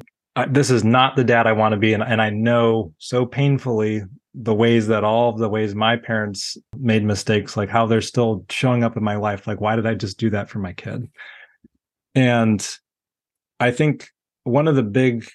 this 0.50 0.70
is 0.70 0.84
not 0.84 1.16
the 1.16 1.24
dad 1.24 1.48
I 1.48 1.54
want 1.54 1.74
to 1.74 1.78
be. 1.78 1.94
And, 1.94 2.04
and 2.04 2.22
I 2.22 2.30
know 2.30 2.94
so 2.98 3.26
painfully 3.26 4.04
the 4.34 4.54
ways 4.54 4.88
that 4.88 5.04
all 5.04 5.30
of 5.30 5.40
the 5.40 5.50
ways 5.50 5.74
my 5.74 5.96
parents 5.96 6.58
made 6.78 7.04
mistakes, 7.04 7.58
like 7.58 7.70
how 7.70 7.88
they're 7.88 8.02
still 8.02 8.46
showing 8.50 8.84
up 8.84 8.96
in 8.98 9.04
my 9.04 9.16
life. 9.16 9.48
Like, 9.48 9.62
why 9.62 9.76
did 9.76 9.88
I 9.88 9.96
just 9.96 10.20
do 10.20 10.30
that 10.32 10.50
for 10.50 10.60
my 10.60 10.74
kid? 10.74 11.08
And 12.14 12.68
I 13.60 13.72
think 13.72 14.10
one 14.44 14.68
of 14.68 14.76
the 14.76 14.84
big 14.84 15.28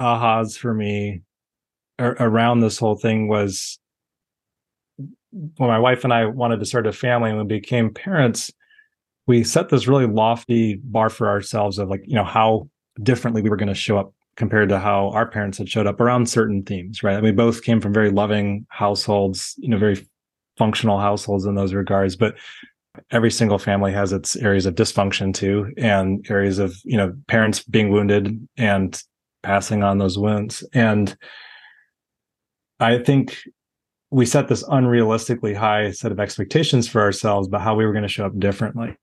ahas 0.00 0.56
for 0.58 0.74
me 0.74 1.22
around 1.98 2.60
this 2.60 2.78
whole 2.78 2.96
thing 2.96 3.28
was 3.28 3.78
when 5.30 5.68
my 5.68 5.78
wife 5.78 6.04
and 6.04 6.12
I 6.12 6.26
wanted 6.26 6.58
to 6.60 6.66
start 6.66 6.86
a 6.86 6.92
family 6.92 7.30
and 7.30 7.38
we 7.38 7.44
became 7.44 7.94
parents, 7.94 8.50
we 9.26 9.44
set 9.44 9.68
this 9.68 9.86
really 9.86 10.06
lofty 10.06 10.76
bar 10.82 11.10
for 11.10 11.28
ourselves 11.28 11.78
of 11.78 11.88
like, 11.88 12.02
you 12.06 12.14
know, 12.14 12.24
how 12.24 12.68
differently 13.02 13.42
we 13.42 13.50
were 13.50 13.56
going 13.56 13.68
to 13.68 13.74
show 13.74 13.98
up 13.98 14.12
compared 14.36 14.68
to 14.70 14.78
how 14.78 15.10
our 15.10 15.28
parents 15.28 15.58
had 15.58 15.68
showed 15.68 15.86
up 15.86 16.00
around 16.00 16.28
certain 16.28 16.62
themes, 16.62 17.02
right? 17.02 17.22
we 17.22 17.32
both 17.32 17.62
came 17.62 17.80
from 17.80 17.92
very 17.92 18.10
loving 18.10 18.66
households, 18.70 19.54
you 19.58 19.68
know, 19.68 19.78
very 19.78 20.06
functional 20.56 20.98
households 20.98 21.44
in 21.44 21.54
those 21.54 21.74
regards, 21.74 22.16
but 22.16 22.34
every 23.10 23.30
single 23.30 23.58
family 23.58 23.92
has 23.92 24.12
its 24.12 24.36
areas 24.36 24.66
of 24.66 24.74
dysfunction 24.74 25.32
too 25.32 25.72
and 25.76 26.26
areas 26.30 26.58
of, 26.58 26.74
you 26.84 26.96
know, 26.96 27.14
parents 27.28 27.62
being 27.62 27.90
wounded 27.90 28.46
and 28.56 29.02
passing 29.42 29.82
on 29.82 29.98
those 29.98 30.18
wounds. 30.18 30.62
And 30.72 31.16
I 32.80 32.98
think 32.98 33.38
we 34.12 34.26
set 34.26 34.46
this 34.46 34.62
unrealistically 34.64 35.56
high 35.56 35.90
set 35.90 36.12
of 36.12 36.20
expectations 36.20 36.86
for 36.86 37.00
ourselves 37.00 37.48
about 37.48 37.62
how 37.62 37.74
we 37.74 37.86
were 37.86 37.92
going 37.92 38.02
to 38.02 38.08
show 38.08 38.26
up 38.26 38.38
differently. 38.38 38.94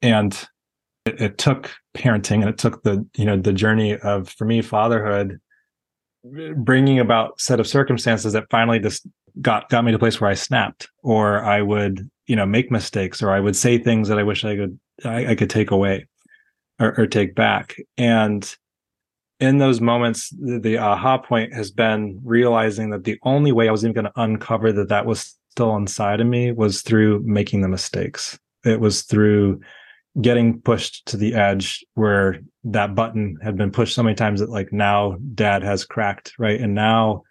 And 0.00 0.48
it, 1.04 1.20
it, 1.20 1.38
took 1.38 1.70
parenting 1.94 2.40
and 2.40 2.48
it 2.48 2.56
took 2.56 2.82
the, 2.82 3.06
you 3.14 3.26
know, 3.26 3.36
the 3.36 3.52
journey 3.52 3.98
of, 3.98 4.30
for 4.30 4.46
me, 4.46 4.62
fatherhood, 4.62 5.38
bringing 6.56 6.98
about 6.98 7.38
set 7.38 7.60
of 7.60 7.66
circumstances 7.66 8.32
that 8.32 8.46
finally 8.50 8.78
just 8.78 9.06
got, 9.42 9.68
got 9.68 9.84
me 9.84 9.92
to 9.92 9.96
a 9.96 10.00
place 10.00 10.18
where 10.18 10.30
I 10.30 10.34
snapped 10.34 10.88
or 11.02 11.44
I 11.44 11.60
would, 11.60 12.08
you 12.26 12.36
know, 12.36 12.46
make 12.46 12.70
mistakes 12.70 13.22
or 13.22 13.32
I 13.32 13.40
would 13.40 13.54
say 13.54 13.76
things 13.76 14.08
that 14.08 14.18
I 14.18 14.22
wish 14.22 14.46
I 14.46 14.56
could, 14.56 14.80
I, 15.04 15.26
I 15.26 15.34
could 15.34 15.50
take 15.50 15.70
away 15.70 16.06
or, 16.80 16.98
or 16.98 17.06
take 17.06 17.34
back. 17.34 17.76
And 17.98 18.56
in 19.40 19.58
those 19.58 19.80
moments, 19.80 20.30
the, 20.30 20.58
the, 20.58 20.78
aha 20.78 21.18
point 21.18 21.52
has 21.52 21.70
been 21.70 22.20
realizing 22.24 22.90
that 22.90 23.04
the 23.04 23.18
only 23.22 23.52
way 23.52 23.68
I 23.68 23.72
was 23.72 23.84
even 23.84 23.94
going 23.94 24.06
to 24.06 24.20
uncover 24.20 24.72
that 24.72 24.88
that 24.88 25.06
was 25.06 25.36
still 25.50 25.76
inside 25.76 26.20
of 26.20 26.26
me 26.26 26.52
was 26.52 26.82
through 26.82 27.22
making 27.24 27.60
the 27.60 27.68
mistakes. 27.68 28.38
It 28.64 28.80
was 28.80 29.02
through 29.02 29.60
getting 30.20 30.60
pushed 30.60 31.04
to 31.06 31.16
the 31.16 31.34
edge 31.34 31.84
where 31.94 32.40
that 32.64 32.94
button 32.94 33.36
had 33.42 33.56
been 33.56 33.70
pushed 33.70 33.94
so 33.94 34.02
many 34.02 34.14
times 34.14 34.40
that 34.40 34.48
like 34.48 34.72
now 34.72 35.18
dad 35.34 35.62
has 35.62 35.84
cracked, 35.84 36.32
right? 36.38 36.58
And 36.60 36.74
now 36.74 37.22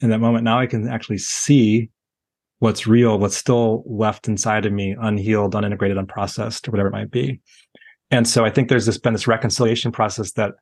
in 0.00 0.10
that 0.10 0.18
moment, 0.18 0.44
now 0.44 0.58
I 0.58 0.66
can 0.66 0.88
actually 0.88 1.18
see 1.18 1.90
what's 2.58 2.86
real, 2.86 3.18
what's 3.18 3.36
still 3.36 3.84
left 3.86 4.28
inside 4.28 4.66
of 4.66 4.72
me, 4.72 4.96
unhealed, 5.00 5.54
unintegrated, 5.54 6.04
unprocessed, 6.04 6.66
or 6.66 6.72
whatever 6.72 6.88
it 6.88 6.92
might 6.92 7.10
be. 7.10 7.40
And 8.10 8.26
so 8.26 8.44
I 8.44 8.50
think 8.50 8.68
there's 8.68 8.86
this 8.86 8.98
been 8.98 9.12
this 9.12 9.26
reconciliation 9.26 9.92
process 9.92 10.32
that 10.32 10.54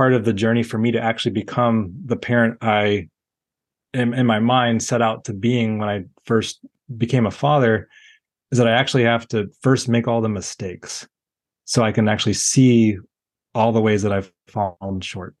part 0.00 0.14
of 0.14 0.24
the 0.24 0.32
journey 0.32 0.62
for 0.62 0.78
me 0.78 0.90
to 0.90 0.98
actually 0.98 1.30
become 1.30 1.92
the 2.06 2.16
parent 2.16 2.56
I 2.62 3.10
in, 3.92 4.14
in 4.14 4.24
my 4.24 4.38
mind 4.38 4.82
set 4.82 5.02
out 5.02 5.24
to 5.24 5.34
being 5.34 5.78
when 5.78 5.90
I 5.90 6.04
first 6.24 6.60
became 6.96 7.26
a 7.26 7.30
father 7.30 7.86
is 8.50 8.56
that 8.56 8.66
I 8.66 8.70
actually 8.70 9.04
have 9.04 9.28
to 9.28 9.50
first 9.60 9.90
make 9.90 10.08
all 10.08 10.22
the 10.22 10.28
mistakes 10.30 11.06
so 11.66 11.82
I 11.82 11.92
can 11.92 12.08
actually 12.08 12.32
see 12.32 12.96
all 13.54 13.72
the 13.72 13.82
ways 13.82 14.00
that 14.00 14.10
I've 14.10 14.32
fallen 14.46 15.02
short. 15.02 15.34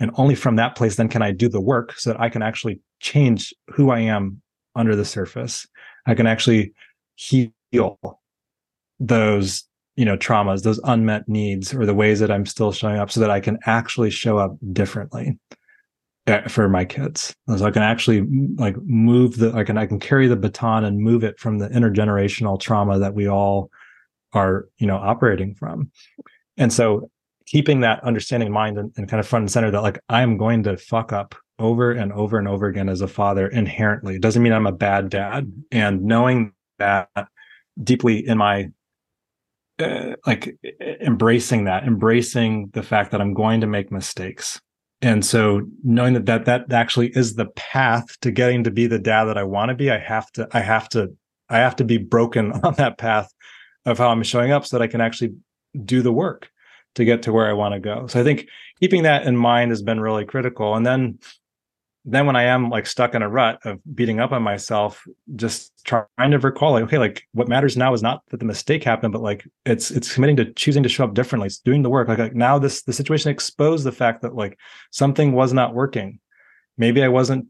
And 0.00 0.10
only 0.14 0.34
from 0.34 0.56
that 0.56 0.76
place 0.76 0.96
then 0.96 1.10
can 1.10 1.20
I 1.20 1.30
do 1.30 1.50
the 1.50 1.60
work 1.60 1.92
so 1.98 2.08
that 2.08 2.18
I 2.18 2.30
can 2.30 2.40
actually 2.40 2.80
change 3.00 3.52
who 3.68 3.90
I 3.90 3.98
am 4.00 4.40
under 4.74 4.96
the 4.96 5.04
surface. 5.04 5.68
I 6.06 6.14
can 6.14 6.26
actually 6.26 6.72
heal 7.16 7.98
those 8.98 9.64
you 9.96 10.04
know 10.04 10.16
traumas 10.16 10.62
those 10.62 10.80
unmet 10.84 11.28
needs 11.28 11.74
or 11.74 11.86
the 11.86 11.94
ways 11.94 12.20
that 12.20 12.30
i'm 12.30 12.46
still 12.46 12.72
showing 12.72 12.98
up 12.98 13.10
so 13.10 13.20
that 13.20 13.30
i 13.30 13.40
can 13.40 13.58
actually 13.66 14.10
show 14.10 14.38
up 14.38 14.56
differently 14.72 15.38
eh, 16.26 16.46
for 16.48 16.68
my 16.68 16.84
kids. 16.84 17.34
So 17.48 17.64
i 17.64 17.70
can 17.70 17.82
actually 17.82 18.26
like 18.56 18.76
move 18.82 19.38
the 19.38 19.52
i 19.54 19.64
can 19.64 19.78
i 19.78 19.86
can 19.86 19.98
carry 19.98 20.28
the 20.28 20.36
baton 20.36 20.84
and 20.84 21.00
move 21.00 21.24
it 21.24 21.40
from 21.40 21.58
the 21.58 21.68
intergenerational 21.68 22.60
trauma 22.60 22.98
that 22.98 23.14
we 23.14 23.28
all 23.28 23.70
are 24.32 24.68
you 24.78 24.86
know 24.86 24.96
operating 24.96 25.54
from. 25.54 25.90
And 26.58 26.72
so 26.72 27.10
keeping 27.46 27.80
that 27.80 28.02
understanding 28.02 28.48
in 28.48 28.52
mind 28.52 28.76
and, 28.78 28.92
and 28.96 29.08
kind 29.08 29.20
of 29.20 29.26
front 29.26 29.44
and 29.44 29.50
center 29.50 29.70
that 29.70 29.82
like 29.82 30.00
i'm 30.08 30.36
going 30.36 30.62
to 30.64 30.76
fuck 30.76 31.12
up 31.12 31.34
over 31.58 31.92
and 31.92 32.12
over 32.12 32.38
and 32.38 32.48
over 32.48 32.66
again 32.66 32.88
as 32.88 33.00
a 33.00 33.08
father 33.08 33.46
inherently. 33.46 34.16
It 34.16 34.22
doesn't 34.22 34.42
mean 34.42 34.52
i'm 34.52 34.66
a 34.66 34.72
bad 34.72 35.08
dad. 35.08 35.50
And 35.72 36.02
knowing 36.02 36.52
that 36.78 37.08
deeply 37.82 38.26
in 38.26 38.38
my 38.38 38.70
uh, 39.78 40.14
like 40.26 40.56
embracing 41.00 41.64
that, 41.64 41.84
embracing 41.84 42.68
the 42.72 42.82
fact 42.82 43.10
that 43.10 43.20
I'm 43.20 43.34
going 43.34 43.60
to 43.60 43.66
make 43.66 43.90
mistakes. 43.90 44.60
And 45.02 45.24
so 45.24 45.62
knowing 45.84 46.14
that, 46.14 46.26
that 46.26 46.46
that 46.46 46.72
actually 46.72 47.08
is 47.08 47.34
the 47.34 47.46
path 47.46 48.18
to 48.20 48.30
getting 48.30 48.64
to 48.64 48.70
be 48.70 48.86
the 48.86 48.98
dad 48.98 49.24
that 49.24 49.36
I 49.36 49.44
want 49.44 49.68
to 49.68 49.74
be, 49.74 49.90
I 49.90 49.98
have 49.98 50.30
to, 50.32 50.48
I 50.52 50.60
have 50.60 50.88
to, 50.90 51.14
I 51.50 51.58
have 51.58 51.76
to 51.76 51.84
be 51.84 51.98
broken 51.98 52.52
on 52.64 52.74
that 52.74 52.98
path 52.98 53.30
of 53.84 53.98
how 53.98 54.08
I'm 54.08 54.22
showing 54.22 54.52
up 54.52 54.66
so 54.66 54.78
that 54.78 54.82
I 54.82 54.88
can 54.88 55.00
actually 55.00 55.34
do 55.84 56.02
the 56.02 56.12
work 56.12 56.50
to 56.94 57.04
get 57.04 57.22
to 57.22 57.32
where 57.32 57.48
I 57.48 57.52
want 57.52 57.74
to 57.74 57.80
go. 57.80 58.06
So 58.06 58.20
I 58.20 58.24
think 58.24 58.48
keeping 58.80 59.02
that 59.02 59.26
in 59.26 59.36
mind 59.36 59.70
has 59.70 59.82
been 59.82 60.00
really 60.00 60.24
critical. 60.24 60.74
And 60.74 60.86
then 60.86 61.18
then 62.08 62.24
when 62.24 62.36
I 62.36 62.44
am 62.44 62.70
like 62.70 62.86
stuck 62.86 63.16
in 63.16 63.22
a 63.22 63.28
rut 63.28 63.58
of 63.64 63.80
beating 63.92 64.20
up 64.20 64.30
on 64.30 64.40
myself, 64.40 65.04
just 65.34 65.72
trying 65.84 66.30
to 66.30 66.38
recall 66.38 66.70
like, 66.72 66.84
okay, 66.84 66.98
like 66.98 67.24
what 67.32 67.48
matters 67.48 67.76
now 67.76 67.92
is 67.94 68.02
not 68.02 68.22
that 68.28 68.38
the 68.38 68.46
mistake 68.46 68.84
happened, 68.84 69.12
but 69.12 69.22
like 69.22 69.44
it's 69.64 69.90
it's 69.90 70.14
committing 70.14 70.36
to 70.36 70.52
choosing 70.52 70.84
to 70.84 70.88
show 70.88 71.02
up 71.02 71.14
differently. 71.14 71.46
It's 71.46 71.58
doing 71.58 71.82
the 71.82 71.90
work. 71.90 72.06
Like, 72.06 72.18
like 72.18 72.34
now 72.34 72.60
this 72.60 72.82
the 72.82 72.92
situation 72.92 73.32
exposed 73.32 73.84
the 73.84 73.90
fact 73.90 74.22
that 74.22 74.36
like 74.36 74.56
something 74.92 75.32
was 75.32 75.52
not 75.52 75.74
working. 75.74 76.20
Maybe 76.78 77.02
I 77.02 77.08
wasn't 77.08 77.48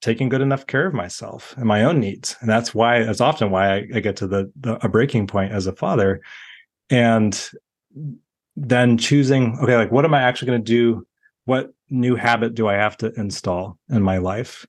taking 0.00 0.30
good 0.30 0.40
enough 0.40 0.66
care 0.66 0.86
of 0.86 0.94
myself 0.94 1.54
and 1.58 1.66
my 1.66 1.84
own 1.84 2.00
needs. 2.00 2.34
And 2.40 2.48
that's 2.48 2.74
why 2.74 3.02
that's 3.02 3.20
often 3.20 3.50
why 3.50 3.74
I, 3.74 3.88
I 3.96 4.00
get 4.00 4.16
to 4.16 4.26
the, 4.26 4.50
the 4.58 4.82
a 4.82 4.88
breaking 4.88 5.26
point 5.26 5.52
as 5.52 5.66
a 5.66 5.72
father. 5.74 6.22
And 6.88 7.38
then 8.56 8.96
choosing, 8.96 9.58
okay, 9.62 9.76
like 9.76 9.92
what 9.92 10.06
am 10.06 10.14
I 10.14 10.22
actually 10.22 10.46
going 10.46 10.64
to 10.64 10.72
do? 10.72 11.06
What 11.44 11.72
new 11.90 12.16
habit 12.16 12.54
do 12.54 12.68
I 12.68 12.74
have 12.74 12.96
to 12.98 13.12
install 13.14 13.78
in 13.90 14.02
my 14.02 14.18
life? 14.18 14.66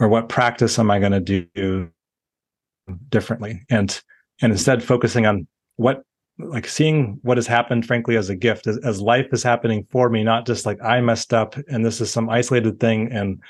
Or 0.00 0.08
what 0.08 0.28
practice 0.28 0.78
am 0.78 0.90
I 0.90 0.98
going 0.98 1.12
to 1.12 1.20
do 1.20 1.90
differently? 3.08 3.64
And 3.68 4.00
and 4.40 4.52
instead 4.52 4.82
focusing 4.82 5.26
on 5.26 5.46
what 5.76 6.02
like 6.38 6.68
seeing 6.68 7.18
what 7.22 7.36
has 7.36 7.46
happened 7.46 7.84
frankly 7.84 8.16
as 8.16 8.30
a 8.30 8.36
gift 8.36 8.66
as, 8.66 8.78
as 8.78 9.00
life 9.00 9.26
is 9.32 9.42
happening 9.42 9.86
for 9.90 10.08
me 10.08 10.22
not 10.22 10.46
just 10.46 10.66
like 10.66 10.80
i 10.82 11.00
messed 11.00 11.34
up 11.34 11.56
and 11.68 11.84
this 11.84 12.00
is 12.00 12.10
some 12.10 12.30
isolated 12.30 12.78
thing 12.78 13.10
and 13.10 13.40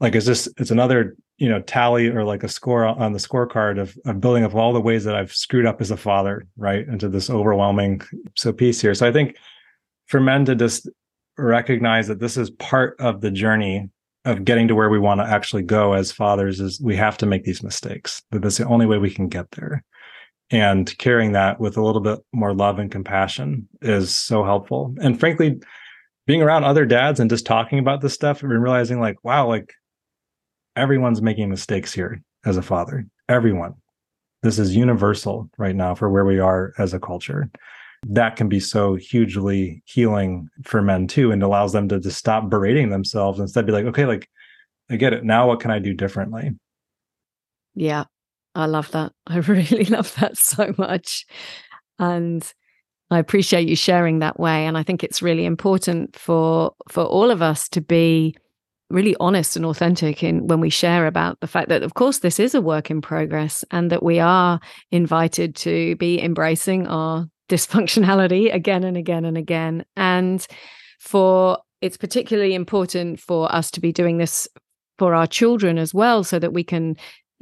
like 0.00 0.14
is 0.14 0.26
this 0.26 0.48
it's 0.58 0.72
another 0.72 1.16
you 1.38 1.48
know 1.48 1.60
tally 1.62 2.08
or 2.08 2.24
like 2.24 2.42
a 2.42 2.48
score 2.48 2.84
on 2.84 3.12
the 3.12 3.18
scorecard 3.18 3.80
of, 3.80 3.96
of 4.06 4.20
building 4.20 4.42
up 4.42 4.54
all 4.54 4.72
the 4.72 4.80
ways 4.80 5.04
that 5.04 5.14
i've 5.14 5.32
screwed 5.32 5.66
up 5.66 5.80
as 5.80 5.90
a 5.90 5.96
father 5.96 6.46
right 6.56 6.88
into 6.88 7.08
this 7.08 7.30
overwhelming 7.30 8.00
so 8.34 8.52
piece 8.52 8.80
here 8.80 8.94
so 8.94 9.06
i 9.06 9.12
think 9.12 9.36
for 10.06 10.20
men 10.20 10.44
to 10.44 10.54
just 10.54 10.88
recognize 11.38 12.08
that 12.08 12.20
this 12.20 12.36
is 12.36 12.50
part 12.50 12.96
of 13.00 13.20
the 13.20 13.30
journey 13.30 13.88
of 14.24 14.44
getting 14.44 14.66
to 14.68 14.74
where 14.74 14.90
we 14.90 14.98
want 14.98 15.20
to 15.20 15.26
actually 15.26 15.62
go 15.62 15.92
as 15.92 16.10
fathers 16.10 16.60
is 16.60 16.80
we 16.80 16.96
have 16.96 17.16
to 17.18 17.26
make 17.26 17.44
these 17.44 17.62
mistakes 17.62 18.22
that 18.30 18.42
that's 18.42 18.58
the 18.58 18.66
only 18.66 18.86
way 18.86 18.98
we 18.98 19.10
can 19.10 19.28
get 19.28 19.50
there. 19.52 19.84
And 20.50 20.96
carrying 20.98 21.32
that 21.32 21.60
with 21.60 21.76
a 21.76 21.82
little 21.82 22.00
bit 22.00 22.18
more 22.32 22.54
love 22.54 22.78
and 22.78 22.90
compassion 22.90 23.68
is 23.82 24.14
so 24.14 24.44
helpful. 24.44 24.94
And 25.00 25.18
frankly 25.18 25.60
being 26.26 26.42
around 26.42 26.64
other 26.64 26.84
dads 26.84 27.20
and 27.20 27.30
just 27.30 27.46
talking 27.46 27.78
about 27.78 28.00
this 28.00 28.14
stuff 28.14 28.42
and 28.42 28.50
realizing 28.50 29.00
like 29.00 29.16
wow 29.22 29.46
like 29.46 29.72
everyone's 30.74 31.22
making 31.22 31.48
mistakes 31.48 31.92
here 31.92 32.20
as 32.44 32.56
a 32.56 32.62
father. 32.62 33.06
Everyone. 33.28 33.74
This 34.42 34.58
is 34.58 34.76
universal 34.76 35.50
right 35.56 35.74
now 35.74 35.94
for 35.94 36.10
where 36.10 36.24
we 36.24 36.38
are 36.38 36.72
as 36.78 36.94
a 36.94 37.00
culture 37.00 37.48
that 38.08 38.36
can 38.36 38.48
be 38.48 38.60
so 38.60 38.94
hugely 38.94 39.82
healing 39.84 40.48
for 40.64 40.82
men 40.82 41.06
too 41.06 41.32
and 41.32 41.42
allows 41.42 41.72
them 41.72 41.88
to 41.88 41.98
just 41.98 42.18
stop 42.18 42.48
berating 42.48 42.90
themselves 42.90 43.40
instead 43.40 43.66
be 43.66 43.72
like 43.72 43.86
okay 43.86 44.06
like 44.06 44.28
i 44.90 44.96
get 44.96 45.12
it. 45.12 45.24
Now 45.24 45.48
what 45.48 45.60
can 45.60 45.70
i 45.70 45.78
do 45.78 45.94
differently? 45.94 46.50
Yeah. 47.74 48.04
I 48.54 48.66
love 48.66 48.90
that. 48.92 49.12
I 49.26 49.38
really 49.38 49.84
love 49.84 50.14
that 50.16 50.38
so 50.38 50.74
much. 50.78 51.26
And 51.98 52.52
i 53.10 53.18
appreciate 53.18 53.68
you 53.68 53.76
sharing 53.76 54.18
that 54.18 54.40
way 54.40 54.66
and 54.66 54.76
i 54.76 54.82
think 54.82 55.04
it's 55.04 55.22
really 55.22 55.44
important 55.44 56.16
for 56.16 56.74
for 56.88 57.04
all 57.04 57.30
of 57.30 57.40
us 57.40 57.68
to 57.68 57.80
be 57.80 58.34
really 58.90 59.16
honest 59.18 59.56
and 59.56 59.64
authentic 59.64 60.22
in 60.22 60.46
when 60.46 60.60
we 60.60 60.70
share 60.70 61.06
about 61.06 61.38
the 61.40 61.46
fact 61.46 61.68
that 61.68 61.82
of 61.82 61.94
course 61.94 62.18
this 62.18 62.38
is 62.38 62.54
a 62.54 62.60
work 62.60 62.90
in 62.90 63.00
progress 63.00 63.64
and 63.70 63.90
that 63.90 64.02
we 64.02 64.20
are 64.20 64.60
invited 64.90 65.54
to 65.56 65.96
be 65.96 66.20
embracing 66.22 66.86
our 66.86 67.26
dysfunctionality 67.48 68.52
again 68.60 68.84
and 68.84 68.96
again 68.96 69.24
and 69.24 69.36
again. 69.36 69.84
And 69.96 70.46
for 70.98 71.58
it's 71.80 71.96
particularly 71.96 72.54
important 72.54 73.20
for 73.20 73.52
us 73.54 73.70
to 73.72 73.80
be 73.80 73.92
doing 73.92 74.18
this 74.18 74.48
for 74.98 75.14
our 75.14 75.26
children 75.26 75.78
as 75.78 75.92
well, 75.92 76.24
so 76.24 76.38
that 76.38 76.52
we 76.52 76.64
can 76.64 76.96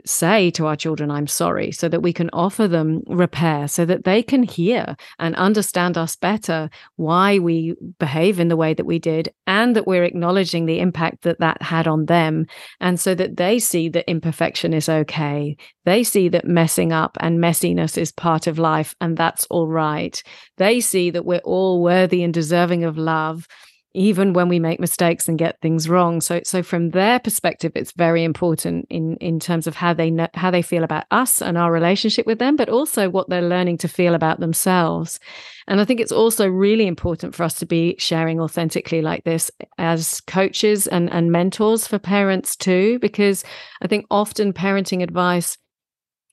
say 0.06 0.50
to 0.52 0.66
our 0.66 0.76
children, 0.76 1.10
I'm 1.10 1.26
sorry, 1.26 1.72
so 1.72 1.88
that 1.88 2.02
we 2.02 2.12
can 2.12 2.30
offer 2.32 2.68
them 2.68 3.02
repair, 3.06 3.68
so 3.68 3.84
that 3.84 4.04
they 4.04 4.22
can 4.22 4.42
hear 4.42 4.96
and 5.18 5.34
understand 5.36 5.96
us 5.96 6.16
better, 6.16 6.70
why 6.96 7.38
we 7.38 7.74
behave 7.98 8.40
in 8.40 8.48
the 8.48 8.56
way 8.56 8.74
that 8.74 8.86
we 8.86 8.98
did, 8.98 9.32
and 9.46 9.74
that 9.76 9.86
we're 9.86 10.04
acknowledging 10.04 10.66
the 10.66 10.80
impact 10.80 11.22
that 11.22 11.40
that 11.40 11.62
had 11.62 11.86
on 11.86 12.06
them. 12.06 12.46
And 12.80 12.98
so 12.98 13.14
that 13.14 13.36
they 13.36 13.58
see 13.58 13.88
that 13.90 14.10
imperfection 14.10 14.74
is 14.74 14.88
okay. 14.88 15.56
They 15.84 16.04
see 16.04 16.28
that 16.30 16.46
messing 16.46 16.92
up 16.92 17.16
and 17.20 17.38
messiness 17.38 17.96
is 17.96 18.12
part 18.12 18.46
of 18.46 18.58
life, 18.58 18.94
and 19.00 19.16
that's 19.16 19.46
all 19.50 19.68
right. 19.68 20.22
They 20.56 20.80
see 20.80 21.10
that 21.10 21.24
we're 21.24 21.38
all 21.38 21.82
worthy 21.82 22.22
and 22.22 22.34
deserving 22.34 22.84
of 22.84 22.98
love 22.98 23.46
even 23.94 24.32
when 24.32 24.48
we 24.48 24.58
make 24.58 24.80
mistakes 24.80 25.28
and 25.28 25.38
get 25.38 25.60
things 25.60 25.88
wrong. 25.88 26.20
So 26.20 26.40
so 26.44 26.62
from 26.62 26.90
their 26.90 27.18
perspective 27.18 27.72
it's 27.74 27.92
very 27.92 28.24
important 28.24 28.86
in 28.90 29.16
in 29.16 29.40
terms 29.40 29.66
of 29.66 29.76
how 29.76 29.94
they 29.94 30.10
know 30.10 30.28
how 30.34 30.50
they 30.50 30.62
feel 30.62 30.84
about 30.84 31.04
us 31.10 31.40
and 31.40 31.56
our 31.56 31.72
relationship 31.72 32.26
with 32.26 32.38
them 32.38 32.56
but 32.56 32.68
also 32.68 33.08
what 33.08 33.28
they're 33.28 33.42
learning 33.42 33.78
to 33.78 33.88
feel 33.88 34.14
about 34.14 34.40
themselves. 34.40 35.20
And 35.66 35.80
i 35.80 35.84
think 35.84 36.00
it's 36.00 36.12
also 36.12 36.46
really 36.46 36.86
important 36.86 37.34
for 37.34 37.44
us 37.44 37.54
to 37.54 37.66
be 37.66 37.94
sharing 37.98 38.40
authentically 38.40 39.00
like 39.00 39.24
this 39.24 39.50
as 39.78 40.20
coaches 40.22 40.86
and 40.86 41.10
and 41.10 41.30
mentors 41.32 41.86
for 41.86 41.98
parents 41.98 42.56
too 42.56 42.98
because 42.98 43.44
i 43.80 43.86
think 43.86 44.06
often 44.10 44.52
parenting 44.52 45.02
advice 45.02 45.56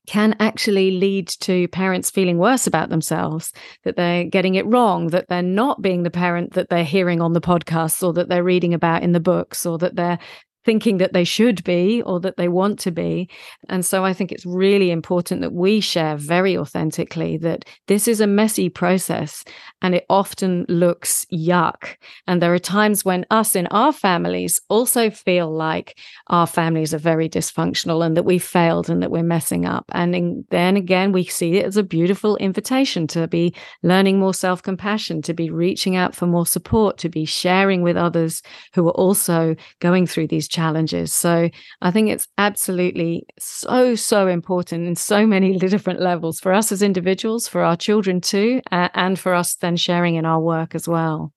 can 0.07 0.35
actually 0.39 0.91
lead 0.91 1.27
to 1.27 1.67
parents 1.69 2.09
feeling 2.09 2.37
worse 2.37 2.67
about 2.67 2.89
themselves, 2.89 3.53
that 3.83 3.95
they're 3.95 4.23
getting 4.23 4.55
it 4.55 4.65
wrong, 4.65 5.07
that 5.07 5.27
they're 5.27 5.41
not 5.41 5.81
being 5.81 6.03
the 6.03 6.09
parent 6.09 6.53
that 6.53 6.69
they're 6.69 6.83
hearing 6.83 7.21
on 7.21 7.33
the 7.33 7.41
podcasts 7.41 8.05
or 8.05 8.13
that 8.13 8.29
they're 8.29 8.43
reading 8.43 8.73
about 8.73 9.03
in 9.03 9.11
the 9.11 9.19
books 9.19 9.65
or 9.65 9.77
that 9.77 9.95
they're 9.95 10.19
thinking 10.63 10.97
that 10.97 11.13
they 11.13 11.23
should 11.23 11.63
be 11.63 12.01
or 12.03 12.19
that 12.19 12.37
they 12.37 12.47
want 12.47 12.79
to 12.79 12.91
be. 12.91 13.29
And 13.69 13.85
so 13.85 14.05
I 14.05 14.13
think 14.13 14.31
it's 14.31 14.45
really 14.45 14.91
important 14.91 15.41
that 15.41 15.53
we 15.53 15.79
share 15.79 16.15
very 16.15 16.57
authentically 16.57 17.37
that 17.37 17.65
this 17.87 18.07
is 18.07 18.21
a 18.21 18.27
messy 18.27 18.69
process 18.69 19.43
and 19.81 19.95
it 19.95 20.05
often 20.09 20.65
looks 20.69 21.25
yuck. 21.33 21.95
And 22.27 22.41
there 22.41 22.53
are 22.53 22.59
times 22.59 23.03
when 23.03 23.25
us 23.31 23.55
in 23.55 23.67
our 23.67 23.91
families 23.91 24.61
also 24.69 25.09
feel 25.09 25.51
like 25.51 25.97
our 26.27 26.45
families 26.45 26.93
are 26.93 26.99
very 26.99 27.27
dysfunctional 27.27 28.05
and 28.05 28.15
that 28.15 28.23
we've 28.23 28.43
failed 28.43 28.89
and 28.89 29.01
that 29.01 29.11
we're 29.11 29.23
messing 29.23 29.65
up. 29.65 29.85
And 29.93 30.15
in, 30.15 30.45
then 30.49 30.77
again, 30.77 31.11
we 31.11 31.25
see 31.25 31.57
it 31.57 31.65
as 31.65 31.77
a 31.77 31.83
beautiful 31.83 32.37
invitation 32.37 33.07
to 33.07 33.27
be 33.27 33.55
learning 33.81 34.19
more 34.19 34.33
self 34.33 34.61
compassion, 34.61 35.21
to 35.23 35.33
be 35.33 35.49
reaching 35.49 35.95
out 35.95 36.15
for 36.15 36.27
more 36.27 36.45
support, 36.45 36.97
to 36.99 37.09
be 37.09 37.25
sharing 37.25 37.81
with 37.81 37.97
others 37.97 38.41
who 38.75 38.87
are 38.87 38.91
also 38.91 39.55
going 39.79 40.05
through 40.05 40.27
these 40.27 40.47
challenges. 40.47 41.13
So 41.13 41.49
I 41.81 41.91
think 41.91 42.09
it's 42.09 42.27
absolutely 42.37 43.25
so, 43.39 43.95
so 43.95 44.27
important 44.27 44.87
in 44.87 44.95
so 44.95 45.25
many 45.25 45.57
different 45.71 45.99
levels 45.99 46.39
for 46.39 46.53
us 46.53 46.71
as 46.71 46.83
individuals, 46.83 47.47
for 47.47 47.61
our 47.63 47.75
children 47.75 48.21
too, 48.21 48.61
uh, 48.71 48.89
and 48.93 49.17
for 49.17 49.33
us 49.33 49.55
then 49.55 49.70
sharing 49.77 50.15
in 50.15 50.25
our 50.25 50.39
work 50.39 50.75
as 50.75 50.87
well. 50.87 51.33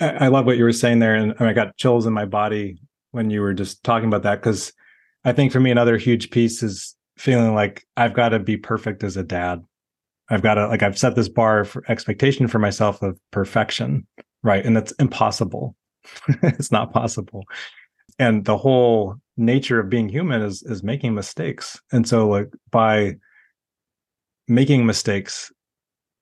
I 0.00 0.28
love 0.28 0.46
what 0.46 0.58
you 0.58 0.64
were 0.64 0.72
saying 0.72 0.98
there. 0.98 1.14
And 1.14 1.34
I 1.40 1.52
got 1.52 1.76
chills 1.76 2.06
in 2.06 2.12
my 2.12 2.24
body 2.24 2.80
when 3.12 3.30
you 3.30 3.40
were 3.40 3.54
just 3.54 3.82
talking 3.84 4.08
about 4.08 4.22
that. 4.22 4.42
Cause 4.42 4.72
I 5.24 5.32
think 5.32 5.50
for 5.50 5.60
me, 5.60 5.70
another 5.70 5.96
huge 5.96 6.30
piece 6.30 6.62
is 6.62 6.94
feeling 7.16 7.54
like 7.54 7.84
I've 7.96 8.14
got 8.14 8.30
to 8.30 8.38
be 8.38 8.56
perfect 8.56 9.02
as 9.02 9.16
a 9.16 9.24
dad. 9.24 9.64
I've 10.30 10.42
got 10.42 10.54
to, 10.54 10.68
like, 10.68 10.82
I've 10.82 10.98
set 10.98 11.16
this 11.16 11.28
bar 11.28 11.64
for 11.64 11.82
expectation 11.88 12.48
for 12.48 12.58
myself 12.58 13.02
of 13.02 13.18
perfection. 13.30 14.06
Right. 14.42 14.64
And 14.64 14.76
it's 14.76 14.92
impossible. 14.92 15.74
it's 16.42 16.70
not 16.70 16.92
possible 16.92 17.44
and 18.18 18.44
the 18.44 18.56
whole 18.56 19.16
nature 19.36 19.78
of 19.78 19.88
being 19.88 20.08
human 20.08 20.42
is 20.42 20.62
is 20.62 20.82
making 20.82 21.14
mistakes 21.14 21.80
and 21.92 22.08
so 22.08 22.28
like 22.28 22.48
by 22.70 23.14
making 24.48 24.84
mistakes 24.84 25.52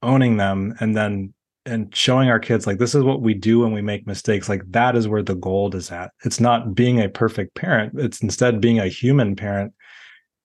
owning 0.03 0.37
them 0.37 0.75
and 0.81 0.97
then 0.97 1.33
and 1.65 1.95
showing 1.95 2.29
our 2.29 2.39
kids 2.39 2.67
like 2.67 2.79
this 2.79 2.95
is 2.95 3.03
what 3.03 3.23
we 3.23 3.35
do 3.35 3.61
when 3.61 3.73
we 3.73 3.83
make 3.83 4.07
mistakes 4.07 4.49
like 4.49 4.63
that 4.71 4.95
is 4.95 5.09
where 5.09 5.23
the 5.23 5.35
gold 5.35 5.75
is 5.75 5.91
at 5.91 6.11
it's 6.25 6.39
not 6.39 6.75
being 6.75 7.01
a 7.01 7.09
perfect 7.09 7.55
parent 7.55 7.93
it's 7.99 8.21
instead 8.21 8.61
being 8.61 8.79
a 8.79 8.89
human 8.89 9.35
parent 9.35 9.73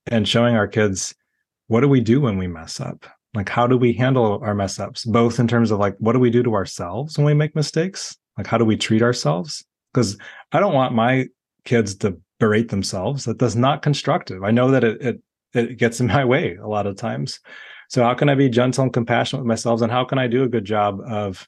and 0.08 0.28
showing 0.28 0.56
our 0.56 0.68
kids 0.68 1.14
what 1.68 1.82
do 1.82 1.88
we 1.88 2.00
do 2.00 2.20
when 2.20 2.38
we 2.38 2.48
mess 2.48 2.80
up 2.80 3.06
like 3.36 3.50
how 3.50 3.68
do 3.68 3.78
we 3.78 3.94
handle 3.94 4.40
our 4.42 4.56
mess 4.56 4.80
ups 4.80 5.06
both 5.06 5.40
in 5.40 5.48
terms 5.48 5.70
of 5.70 5.80
like 5.80 5.96
what 6.00 6.14
do 6.14 6.20
we 6.20 6.32
do 6.32 6.42
to 6.42 6.56
ourselves 6.56 7.18
when 7.18 7.26
we 7.26 7.34
make 7.34 7.56
mistakes 7.56 8.18
like 8.38 8.48
how 8.48 8.58
do 8.58 8.66
we 8.66 8.76
treat 8.76 9.04
ourselves 9.04 9.64
because 9.94 10.18
i 10.54 10.60
don't 10.60 10.74
want 10.74 10.96
my 10.96 11.28
kids 11.66 11.96
to 11.96 12.18
berate 12.42 12.70
themselves. 12.70 13.26
That 13.26 13.42
is 13.42 13.56
not 13.56 13.84
constructive. 13.84 14.44
I 14.44 14.52
know 14.52 14.72
that 14.72 14.84
it, 14.84 15.02
it 15.02 15.22
it 15.54 15.78
gets 15.78 16.00
in 16.02 16.08
my 16.08 16.26
way 16.26 16.56
a 16.56 16.68
lot 16.68 16.88
of 16.88 16.98
times. 16.98 17.40
So 17.92 18.04
how 18.04 18.14
can 18.14 18.30
I 18.30 18.36
be 18.36 18.48
gentle 18.48 18.86
and 18.86 18.94
compassionate 18.94 19.44
with 19.44 19.50
myself, 19.50 19.82
and 19.82 19.92
how 19.92 20.06
can 20.06 20.18
I 20.18 20.28
do 20.28 20.44
a 20.44 20.48
good 20.48 20.64
job 20.64 21.02
of 21.06 21.46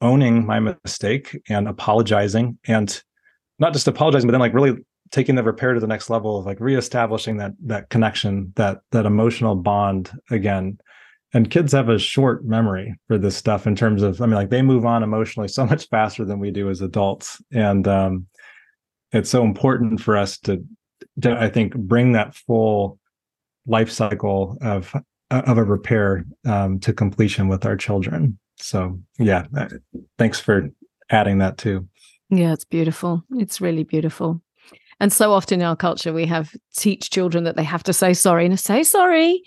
owning 0.00 0.46
my 0.46 0.60
mistake 0.60 1.36
and 1.48 1.66
apologizing, 1.66 2.56
and 2.68 3.02
not 3.58 3.72
just 3.72 3.88
apologizing, 3.88 4.28
but 4.28 4.30
then 4.30 4.40
like 4.40 4.54
really 4.54 4.76
taking 5.10 5.34
the 5.34 5.42
repair 5.42 5.74
to 5.74 5.80
the 5.80 5.88
next 5.88 6.08
level 6.08 6.38
of 6.38 6.46
like 6.46 6.60
reestablishing 6.60 7.38
that 7.38 7.54
that 7.66 7.90
connection, 7.90 8.52
that 8.54 8.78
that 8.92 9.06
emotional 9.06 9.56
bond 9.56 10.12
again. 10.30 10.78
And 11.34 11.50
kids 11.50 11.72
have 11.72 11.88
a 11.88 11.98
short 11.98 12.44
memory 12.44 12.94
for 13.08 13.18
this 13.18 13.36
stuff 13.36 13.66
in 13.66 13.74
terms 13.74 14.04
of, 14.04 14.22
I 14.22 14.26
mean, 14.26 14.36
like 14.36 14.50
they 14.50 14.62
move 14.62 14.86
on 14.86 15.02
emotionally 15.02 15.48
so 15.48 15.66
much 15.66 15.88
faster 15.88 16.24
than 16.24 16.38
we 16.38 16.52
do 16.52 16.70
as 16.70 16.80
adults. 16.80 17.42
And 17.50 17.88
um, 17.88 18.28
it's 19.10 19.30
so 19.30 19.42
important 19.42 20.00
for 20.00 20.16
us 20.16 20.38
to, 20.40 20.62
to 21.22 21.32
I 21.32 21.48
think 21.48 21.74
bring 21.74 22.12
that 22.12 22.36
full 22.36 23.00
life 23.66 23.90
cycle 23.90 24.58
of 24.60 24.94
of 25.40 25.58
a 25.58 25.64
repair 25.64 26.24
um, 26.44 26.78
to 26.80 26.92
completion 26.92 27.48
with 27.48 27.64
our 27.64 27.76
children. 27.76 28.38
So 28.56 29.00
yeah, 29.18 29.46
uh, 29.56 29.68
thanks 30.18 30.38
for 30.38 30.70
adding 31.10 31.38
that 31.38 31.58
too. 31.58 31.88
Yeah, 32.30 32.52
it's 32.52 32.64
beautiful. 32.64 33.22
It's 33.32 33.60
really 33.60 33.84
beautiful. 33.84 34.40
And 35.00 35.12
so 35.12 35.32
often 35.32 35.60
in 35.60 35.66
our 35.66 35.76
culture, 35.76 36.12
we 36.12 36.26
have 36.26 36.54
teach 36.76 37.10
children 37.10 37.44
that 37.44 37.56
they 37.56 37.64
have 37.64 37.82
to 37.84 37.92
say 37.92 38.14
sorry 38.14 38.46
and 38.46 38.58
say 38.58 38.82
sorry. 38.82 39.42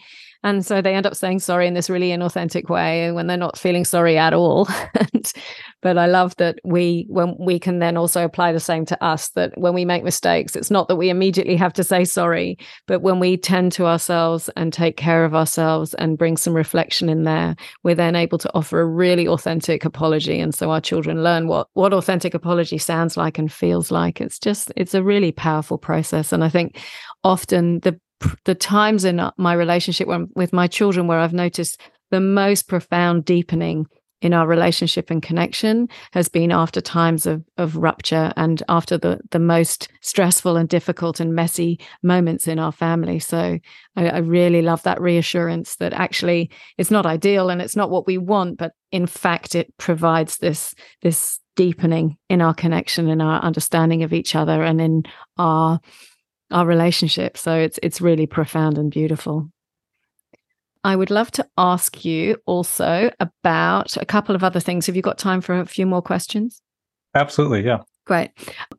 And 0.46 0.64
so 0.64 0.80
they 0.80 0.94
end 0.94 1.08
up 1.08 1.16
saying 1.16 1.40
sorry 1.40 1.68
in 1.68 1.74
this 1.74 1.90
really 1.90 2.10
inauthentic 2.10 2.70
way 2.70 3.12
when 3.12 3.26
they're 3.26 3.36
not 3.36 3.58
feeling 3.58 3.84
sorry 3.84 4.16
at 4.16 4.32
all. 4.32 4.70
but 5.82 5.98
I 5.98 6.06
love 6.06 6.36
that 6.36 6.60
we, 6.64 7.08
when 7.10 7.36
we 7.40 7.58
can 7.58 7.80
then 7.80 7.98
also 7.98 8.24
apply 8.24 8.52
the 8.52 8.60
same 8.60 8.86
to 8.86 9.04
us, 9.04 9.30
that 9.30 9.58
when 9.58 9.74
we 9.74 9.86
make 9.86 10.04
mistakes, 10.04 10.56
it's 10.56 10.70
not 10.70 10.88
that 10.88 10.98
we 10.98 11.10
immediately 11.10 11.56
have 11.56 11.74
to 11.74 11.84
say 11.84 12.06
sorry, 12.06 12.60
but 12.86 13.02
when 13.02 13.20
we 13.20 13.38
tend 13.38 13.72
to 13.72 13.88
ourselves 13.88 14.48
and 14.56 14.72
take 14.72 14.98
care 14.98 15.26
of 15.26 15.34
ourselves 15.34 15.96
and 15.96 16.16
bring 16.16 16.38
some 16.38 16.54
reflection 16.54 17.10
in 17.10 17.24
there, 17.24 17.56
we're 17.82 17.96
then 17.96 18.16
able 18.16 18.38
to 18.38 18.52
offer 18.54 18.82
a 18.82 18.86
really 18.86 19.28
authentic 19.28 19.84
apology. 19.84 20.40
And 20.40 20.54
so 20.54 20.70
our 20.70 20.80
children 20.80 21.24
learn 21.24 21.48
what, 21.48 21.70
what 21.74 21.92
authentic 21.92 22.36
apology 22.36 22.78
sounds 22.78 23.18
like 23.18 23.40
and 23.40 23.52
feels 23.52 23.90
like. 23.90 24.22
It's 24.22 24.38
just, 24.38 24.72
it's 24.76 24.94
a 24.94 25.02
really 25.02 25.32
powerful 25.32 25.80
process. 25.80 26.32
And 26.32 26.44
I 26.44 26.50
think 26.50 26.80
often 27.24 27.80
the 27.80 28.00
the 28.46 28.56
times 28.56 29.06
in 29.06 29.20
uh, 29.20 29.32
my 29.38 29.54
relationship 29.54 30.08
with 30.36 30.54
my 30.54 30.68
children 30.68 31.08
where 31.08 31.20
I've 31.20 31.34
noticed 31.34 31.80
the 32.12 32.20
most 32.20 32.68
profound 32.68 33.26
deepening 33.26 33.88
in 34.22 34.34
our 34.34 34.48
relationship 34.48 35.12
and 35.12 35.22
connection 35.22 35.88
has 36.14 36.30
been 36.30 36.52
after 36.52 36.82
times 36.82 37.26
of, 37.26 37.44
of 37.58 37.76
rupture 37.76 38.34
and 38.38 38.64
after 38.70 38.98
the, 38.98 39.20
the 39.32 39.40
most 39.40 39.90
stressful 40.02 40.58
and 40.58 40.68
difficult 40.70 41.20
and 41.20 41.36
messy 41.36 41.80
moments 42.02 42.48
in 42.48 42.58
our 42.58 42.72
family. 42.72 43.20
So 43.20 43.60
I, 43.96 44.10
I 44.10 44.18
really 44.20 44.62
love 44.62 44.82
that 44.84 45.02
reassurance 45.02 45.76
that 45.76 45.94
actually 45.94 46.50
it's 46.78 46.90
not 46.90 47.06
ideal 47.06 47.50
and 47.50 47.62
it's 47.62 47.76
not 47.76 47.92
what 47.92 48.08
we 48.08 48.18
want, 48.18 48.58
but 48.58 48.72
in 48.92 49.06
fact 49.06 49.54
it 49.54 49.72
provides 49.78 50.38
this 50.38 50.74
this 51.02 51.40
deepening 51.56 52.18
in 52.30 52.42
our 52.42 52.54
connection 52.54 53.08
and 53.10 53.22
our 53.22 53.42
understanding 53.42 54.04
of 54.04 54.12
each 54.12 54.36
other 54.36 54.64
and 54.64 54.82
in 54.82 55.04
our 55.38 55.80
our 56.52 56.66
relationship. 56.66 57.38
So 57.38 57.56
it's 57.56 57.80
it's 57.82 58.02
really 58.02 58.28
profound 58.28 58.78
and 58.78 58.92
beautiful. 58.92 59.50
I 60.84 60.96
would 60.96 61.10
love 61.10 61.32
to 61.32 61.48
ask 61.58 62.06
you 62.06 62.38
also 62.46 63.10
about 63.20 63.98
a 63.98 64.06
couple 64.06 64.36
of 64.36 64.44
other 64.44 64.60
things. 64.60 64.86
Have 64.86 64.96
you 64.96 65.02
got 65.02 65.18
time 65.18 65.42
for 65.42 65.60
a 65.60 65.66
few 65.66 65.88
more 65.88 66.02
questions? 66.02 66.62
Absolutely, 67.16 67.66
yeah. 67.66 67.80
Great. 68.06 68.30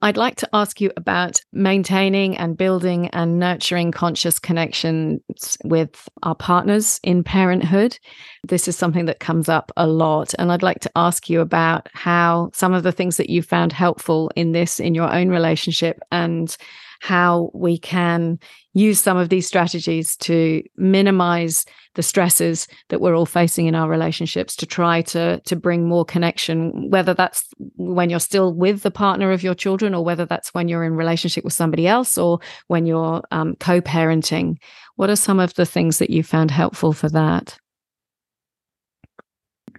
I'd 0.02 0.16
like 0.16 0.36
to 0.36 0.48
ask 0.52 0.80
you 0.80 0.92
about 0.96 1.40
maintaining 1.52 2.36
and 2.36 2.56
building 2.56 3.08
and 3.08 3.40
nurturing 3.40 3.90
conscious 3.90 4.38
connections 4.38 5.58
with 5.64 6.08
our 6.22 6.36
partners 6.36 7.00
in 7.02 7.24
parenthood. 7.24 7.98
This 8.46 8.68
is 8.68 8.76
something 8.76 9.06
that 9.06 9.18
comes 9.18 9.48
up 9.48 9.72
a 9.76 9.88
lot. 9.88 10.32
And 10.38 10.52
I'd 10.52 10.62
like 10.62 10.78
to 10.80 10.90
ask 10.94 11.28
you 11.28 11.40
about 11.40 11.88
how 11.92 12.50
some 12.54 12.72
of 12.72 12.84
the 12.84 12.92
things 12.92 13.16
that 13.16 13.28
you 13.28 13.42
found 13.42 13.72
helpful 13.72 14.30
in 14.36 14.52
this 14.52 14.78
in 14.78 14.94
your 14.94 15.12
own 15.12 15.28
relationship 15.28 15.98
and 16.12 16.56
how 17.00 17.50
we 17.54 17.78
can 17.78 18.38
use 18.74 19.00
some 19.00 19.16
of 19.16 19.28
these 19.28 19.46
strategies 19.46 20.16
to 20.16 20.62
minimize 20.76 21.64
the 21.94 22.02
stresses 22.02 22.68
that 22.88 23.00
we're 23.00 23.14
all 23.14 23.26
facing 23.26 23.66
in 23.66 23.74
our 23.74 23.88
relationships 23.88 24.54
to 24.54 24.66
try 24.66 25.00
to 25.00 25.40
to 25.40 25.56
bring 25.56 25.88
more 25.88 26.04
connection 26.04 26.90
whether 26.90 27.14
that's 27.14 27.48
when 27.76 28.10
you're 28.10 28.20
still 28.20 28.52
with 28.52 28.82
the 28.82 28.90
partner 28.90 29.32
of 29.32 29.42
your 29.42 29.54
children 29.54 29.94
or 29.94 30.04
whether 30.04 30.26
that's 30.26 30.52
when 30.54 30.68
you're 30.68 30.84
in 30.84 30.94
relationship 30.94 31.44
with 31.44 31.52
somebody 31.52 31.86
else 31.86 32.18
or 32.18 32.38
when 32.68 32.86
you're 32.86 33.22
um, 33.30 33.56
co-parenting. 33.56 34.56
What 34.96 35.10
are 35.10 35.16
some 35.16 35.40
of 35.40 35.54
the 35.54 35.66
things 35.66 35.98
that 35.98 36.10
you 36.10 36.22
found 36.22 36.50
helpful 36.50 36.92
for 36.92 37.08
that? 37.10 37.58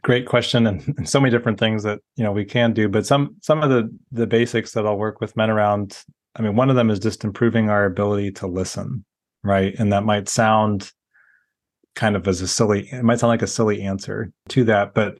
Great 0.01 0.28
question 0.28 0.68
and, 0.68 0.93
and, 0.97 1.09
so 1.09 1.20
many 1.20 1.32
different 1.32 1.59
things 1.59 1.84
that 1.84 1.99
you 2.15 2.24
know 2.24 2.32
we 2.32 2.45
can 2.45 2.72
do 2.72 2.88
but 2.88 3.05
some 3.05 3.36
some 3.41 3.61
of 3.61 3.70
the 3.70 3.93
the 4.11 4.28
basics 4.28 4.72
that 4.72 4.86
i'll 4.86 4.95
work 4.95 5.20
with 5.20 5.36
men 5.36 5.49
around 5.49 6.01
i 6.38 6.41
mean 6.41 6.55
one 6.55 6.69
of 6.69 6.75
them 6.75 6.89
is 6.89 6.99
just 6.99 7.23
improving 7.23 7.69
our 7.69 7.85
ability 7.85 8.31
to 8.31 8.47
listen 8.47 9.03
right? 9.43 9.75
And 9.79 9.93
that 9.93 10.03
might 10.03 10.27
sound 10.29 10.91
kind 11.95 12.15
of 12.15 12.27
as 12.27 12.41
a 12.41 12.47
silly 12.47 12.88
it 12.91 13.03
might 13.03 13.19
sound 13.19 13.29
like 13.29 13.41
a 13.41 13.47
silly 13.47 13.81
answer 13.81 14.31
to 14.49 14.63
that 14.63 14.93
but 14.93 15.17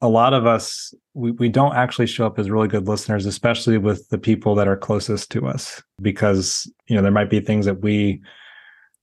a 0.00 0.08
lot 0.08 0.32
of 0.32 0.46
us 0.46 0.94
we, 1.14 1.32
we 1.32 1.48
don't 1.48 1.74
actually 1.74 2.06
show 2.06 2.24
up 2.24 2.38
as 2.38 2.48
really 2.48 2.68
good 2.68 2.86
listeners 2.86 3.26
especially 3.26 3.78
with 3.78 4.08
the 4.10 4.18
people 4.18 4.54
that 4.54 4.68
are 4.68 4.76
closest 4.76 5.28
to 5.28 5.48
us 5.48 5.82
because 6.00 6.70
you 6.86 6.94
know 6.94 7.02
there 7.02 7.10
might 7.10 7.28
be 7.28 7.40
things 7.40 7.66
that 7.66 7.80
we 7.80 8.20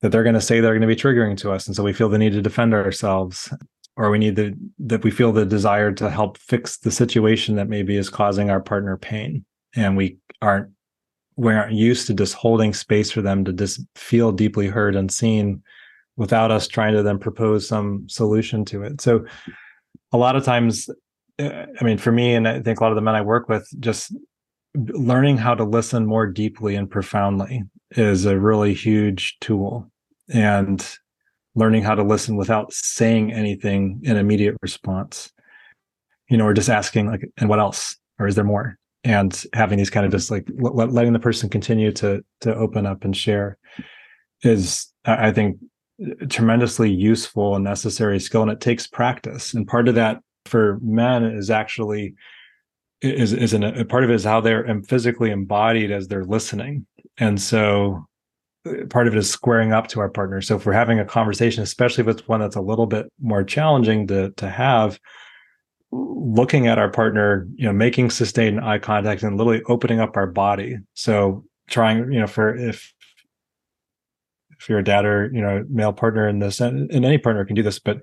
that 0.01 0.13
they're 0.13 0.23
going 0.23 0.35
to 0.35 0.41
say 0.41 0.61
that 0.61 0.67
are 0.69 0.77
going 0.77 0.87
to 0.87 0.87
be 0.87 0.95
triggering 0.95 1.35
to 1.35 1.51
us. 1.51 1.67
And 1.67 1.75
so 1.75 1.83
we 1.83 1.91
feel 1.91 2.09
the 2.09 2.17
need 2.17 2.33
to 2.33 2.41
defend 2.41 2.73
ourselves 2.73 3.51
or 3.97 4.09
we 4.09 4.19
need 4.19 4.35
the 4.35 4.53
that 4.79 5.03
we 5.03 5.11
feel 5.11 5.33
the 5.33 5.45
desire 5.45 5.91
to 5.93 6.09
help 6.09 6.37
fix 6.37 6.77
the 6.77 6.91
situation 6.91 7.55
that 7.55 7.67
maybe 7.67 7.97
is 7.97 8.09
causing 8.09 8.49
our 8.49 8.61
partner 8.61 8.95
pain 8.97 9.43
and 9.75 9.97
we 9.97 10.17
aren't 10.41 10.69
we 11.37 11.53
aren't 11.53 11.73
used 11.73 12.07
to 12.07 12.13
just 12.13 12.33
holding 12.33 12.73
space 12.73 13.11
for 13.11 13.21
them 13.21 13.43
to 13.45 13.53
just 13.53 13.81
feel 13.95 14.31
deeply 14.31 14.67
heard 14.67 14.95
and 14.95 15.11
seen 15.11 15.61
without 16.17 16.51
us 16.51 16.67
trying 16.67 16.93
to 16.93 17.03
then 17.03 17.19
propose 17.19 17.67
some 17.67 18.07
solution 18.07 18.63
to 18.65 18.83
it. 18.83 19.01
So 19.01 19.25
a 20.11 20.17
lot 20.17 20.35
of 20.35 20.45
times 20.45 20.89
uh, 21.39 21.65
i 21.81 21.83
mean 21.83 21.97
for 21.97 22.13
me 22.13 22.33
and 22.33 22.47
i 22.47 22.61
think 22.61 22.79
a 22.79 22.83
lot 22.83 22.91
of 22.91 22.95
the 22.95 23.01
men 23.01 23.15
i 23.15 23.21
work 23.21 23.49
with 23.49 23.67
just 23.81 24.13
learning 24.75 25.37
how 25.37 25.55
to 25.55 25.63
listen 25.63 26.05
more 26.05 26.27
deeply 26.27 26.75
and 26.75 26.89
profoundly 26.89 27.63
is 27.91 28.25
a 28.25 28.39
really 28.39 28.73
huge 28.73 29.37
tool. 29.39 29.89
And 30.33 30.85
learning 31.57 31.83
how 31.83 31.95
to 31.95 32.03
listen 32.03 32.35
without 32.35 32.73
saying 32.73 33.31
anything 33.31 34.01
in 34.03 34.17
immediate 34.17 34.55
response. 34.61 35.31
You 36.29 36.37
know 36.37 36.45
or 36.45 36.53
just 36.53 36.69
asking 36.69 37.07
like 37.07 37.29
and 37.37 37.49
what 37.49 37.59
else? 37.59 37.97
Or 38.17 38.27
is 38.27 38.35
there 38.35 38.43
more 38.43 38.77
and 39.05 39.45
having 39.53 39.77
these 39.77 39.89
kind 39.89 40.05
of 40.05 40.11
just 40.11 40.31
like 40.31 40.49
l- 40.61 40.73
letting 40.73 41.13
the 41.13 41.19
person 41.19 41.49
continue 41.49 41.91
to 41.91 42.23
to 42.41 42.53
open 42.55 42.85
up 42.85 43.05
and 43.05 43.15
share 43.15 43.57
is 44.41 44.91
i 45.05 45.31
think 45.31 45.57
tremendously 46.29 46.91
useful 46.91 47.55
and 47.55 47.63
necessary 47.63 48.19
skill 48.19 48.41
and 48.41 48.51
it 48.51 48.59
takes 48.59 48.87
practice 48.87 49.53
and 49.53 49.67
part 49.67 49.87
of 49.87 49.95
that 49.95 50.19
for 50.45 50.79
men 50.81 51.23
is 51.23 51.49
actually 51.49 52.13
is 53.01 53.31
is 53.31 53.53
an, 53.53 53.63
a 53.63 53.85
part 53.85 54.03
of 54.03 54.09
it 54.09 54.13
is 54.13 54.23
how 54.23 54.41
they're 54.41 54.67
physically 54.87 55.31
embodied 55.31 55.91
as 55.91 56.07
they're 56.07 56.25
listening 56.25 56.85
and 57.17 57.41
so 57.41 58.05
uh, 58.65 58.85
part 58.89 59.07
of 59.07 59.13
it 59.13 59.19
is 59.19 59.29
squaring 59.29 59.71
up 59.71 59.87
to 59.87 59.99
our 59.99 60.09
partner. 60.09 60.41
So 60.41 60.55
if 60.55 60.65
we're 60.65 60.73
having 60.73 60.99
a 60.99 61.05
conversation, 61.05 61.63
especially 61.63 62.01
if 62.01 62.07
it's 62.07 62.27
one 62.27 62.39
that's 62.39 62.55
a 62.55 62.61
little 62.61 62.87
bit 62.87 63.05
more 63.21 63.43
challenging 63.43 64.07
to 64.07 64.31
to 64.31 64.49
have, 64.49 64.99
looking 65.95 66.67
at 66.67 66.77
our 66.77 66.89
partner, 66.89 67.47
you 67.55 67.65
know, 67.65 67.73
making 67.73 68.09
sustained 68.09 68.61
eye 68.61 68.79
contact 68.79 69.23
and 69.23 69.37
literally 69.37 69.63
opening 69.67 69.99
up 69.99 70.17
our 70.17 70.27
body. 70.27 70.77
So 70.93 71.45
trying, 71.67 72.11
you 72.11 72.19
know, 72.19 72.27
for 72.27 72.55
if 72.55 72.93
if 74.59 74.69
you're 74.69 74.79
a 74.79 74.83
dad 74.83 75.05
or 75.05 75.29
you 75.33 75.41
know 75.41 75.65
male 75.69 75.93
partner 75.93 76.27
in 76.27 76.39
this, 76.39 76.59
and, 76.59 76.91
and 76.91 77.05
any 77.05 77.17
partner 77.17 77.45
can 77.45 77.55
do 77.55 77.63
this, 77.63 77.79
but 77.79 78.01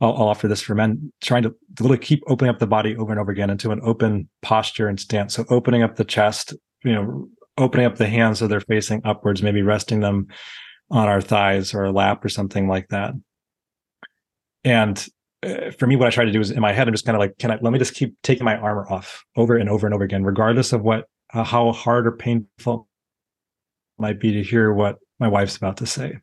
I'll, 0.00 0.12
I'll, 0.14 0.28
offer 0.28 0.48
this 0.48 0.60
for 0.60 0.74
men, 0.74 1.12
trying 1.22 1.44
to, 1.44 1.54
literally 1.80 1.98
keep 1.98 2.22
opening 2.26 2.50
up 2.50 2.58
the 2.58 2.66
body 2.66 2.96
over 2.96 3.12
and 3.12 3.20
over 3.20 3.30
again 3.30 3.50
into 3.50 3.70
an 3.70 3.80
open 3.82 4.28
posture 4.42 4.88
and 4.88 4.98
stance. 4.98 5.34
So 5.34 5.44
opening 5.50 5.82
up 5.82 5.96
the 5.96 6.04
chest, 6.04 6.52
you 6.84 6.92
know, 6.92 7.28
opening 7.58 7.86
up 7.86 7.96
the 7.96 8.08
hands 8.08 8.40
so 8.40 8.46
they're 8.46 8.60
facing 8.60 9.00
upwards, 9.04 9.42
maybe 9.42 9.62
resting 9.62 10.00
them 10.00 10.26
on 10.90 11.08
our 11.08 11.20
thighs 11.20 11.74
or 11.74 11.84
a 11.84 11.92
lap 11.92 12.24
or 12.24 12.28
something 12.28 12.68
like 12.68 12.88
that. 12.88 13.14
And 14.64 15.06
uh, 15.44 15.70
for 15.72 15.86
me, 15.86 15.96
what 15.96 16.06
I 16.06 16.10
try 16.10 16.24
to 16.24 16.32
do 16.32 16.40
is 16.40 16.50
in 16.50 16.60
my 16.60 16.72
head, 16.72 16.88
I'm 16.88 16.94
just 16.94 17.04
kind 17.04 17.16
of 17.16 17.20
like, 17.20 17.38
can 17.38 17.50
I 17.50 17.58
let 17.60 17.72
me 17.72 17.78
just 17.78 17.94
keep 17.94 18.14
taking 18.22 18.44
my 18.44 18.56
armor 18.56 18.86
off 18.90 19.24
over 19.36 19.56
and 19.56 19.68
over 19.68 19.86
and 19.86 19.94
over 19.94 20.04
again, 20.04 20.24
regardless 20.24 20.72
of 20.72 20.82
what, 20.82 21.06
uh, 21.32 21.44
how 21.44 21.72
hard 21.72 22.06
or 22.06 22.12
painful 22.12 22.88
might 23.98 24.20
be 24.20 24.32
to 24.32 24.42
hear 24.42 24.72
what 24.72 24.98
my 25.20 25.28
wife's 25.28 25.56
about 25.56 25.76
to 25.78 25.86
say 25.86 26.18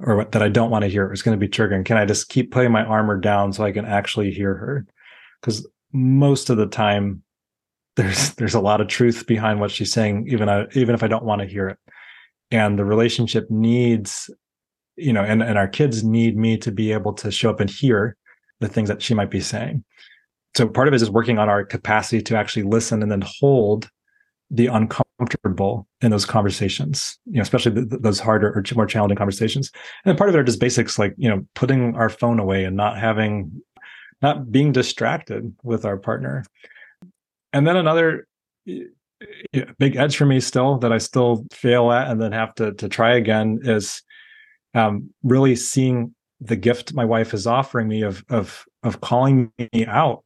or 0.00 0.16
what 0.16 0.32
that 0.32 0.42
I 0.42 0.48
don't 0.48 0.70
want 0.70 0.82
to 0.82 0.88
hear 0.88 1.12
is 1.12 1.22
going 1.22 1.38
to 1.38 1.46
be 1.46 1.50
triggering. 1.50 1.84
Can 1.84 1.96
I 1.96 2.04
just 2.04 2.28
keep 2.28 2.50
putting 2.50 2.72
my 2.72 2.82
armor 2.82 3.18
down 3.18 3.52
so 3.52 3.64
I 3.64 3.72
can 3.72 3.84
actually 3.84 4.32
hear 4.32 4.54
her? 4.54 4.86
Because 5.40 5.66
most 5.92 6.50
of 6.50 6.56
the 6.56 6.66
time, 6.66 7.22
there's 7.98 8.34
there's 8.34 8.54
a 8.54 8.60
lot 8.60 8.80
of 8.80 8.86
truth 8.88 9.26
behind 9.26 9.60
what 9.60 9.70
she's 9.70 9.92
saying 9.92 10.26
even 10.28 10.48
I, 10.48 10.66
even 10.72 10.94
if 10.94 11.02
I 11.02 11.08
don't 11.08 11.24
want 11.24 11.42
to 11.42 11.48
hear 11.48 11.68
it 11.68 11.78
and 12.50 12.78
the 12.78 12.84
relationship 12.84 13.50
needs 13.50 14.30
you 14.96 15.12
know 15.12 15.22
and, 15.22 15.42
and 15.42 15.58
our 15.58 15.66
kids 15.66 16.04
need 16.04 16.36
me 16.36 16.56
to 16.58 16.70
be 16.70 16.92
able 16.92 17.12
to 17.14 17.30
show 17.32 17.50
up 17.50 17.58
and 17.58 17.68
hear 17.68 18.16
the 18.60 18.68
things 18.68 18.88
that 18.88 19.02
she 19.02 19.14
might 19.14 19.30
be 19.30 19.40
saying. 19.40 19.84
So 20.56 20.68
part 20.68 20.88
of 20.88 20.94
it 20.94 21.02
is 21.02 21.10
working 21.10 21.38
on 21.38 21.48
our 21.48 21.64
capacity 21.64 22.22
to 22.22 22.36
actually 22.36 22.64
listen 22.64 23.02
and 23.02 23.10
then 23.10 23.22
hold 23.24 23.88
the 24.50 24.66
uncomfortable 24.66 25.86
in 26.00 26.10
those 26.10 26.24
conversations 26.24 27.18
you 27.26 27.34
know 27.34 27.42
especially 27.42 27.72
the, 27.72 27.98
those 27.98 28.18
harder 28.18 28.48
or 28.48 28.62
more 28.74 28.86
challenging 28.86 29.16
conversations. 29.16 29.70
And 30.04 30.16
part 30.16 30.30
of 30.30 30.36
it 30.36 30.38
are 30.38 30.44
just 30.44 30.60
basics 30.60 30.98
like 30.98 31.14
you 31.18 31.28
know 31.28 31.46
putting 31.54 31.96
our 31.96 32.08
phone 32.08 32.38
away 32.38 32.64
and 32.64 32.76
not 32.76 32.98
having 32.98 33.62
not 34.22 34.50
being 34.50 34.72
distracted 34.72 35.54
with 35.62 35.84
our 35.84 35.96
partner. 35.96 36.44
And 37.52 37.66
then 37.66 37.76
another 37.76 38.26
big 39.78 39.96
edge 39.96 40.16
for 40.16 40.26
me 40.26 40.40
still 40.40 40.78
that 40.78 40.92
I 40.92 40.98
still 40.98 41.44
fail 41.52 41.90
at 41.92 42.10
and 42.10 42.20
then 42.20 42.32
have 42.32 42.54
to 42.56 42.72
to 42.74 42.88
try 42.88 43.14
again 43.14 43.60
is 43.62 44.02
um, 44.74 45.10
really 45.22 45.56
seeing 45.56 46.14
the 46.40 46.56
gift 46.56 46.94
my 46.94 47.04
wife 47.04 47.34
is 47.34 47.46
offering 47.46 47.88
me 47.88 48.02
of 48.02 48.24
of 48.28 48.64
of 48.82 49.00
calling 49.00 49.52
me 49.58 49.86
out 49.86 50.24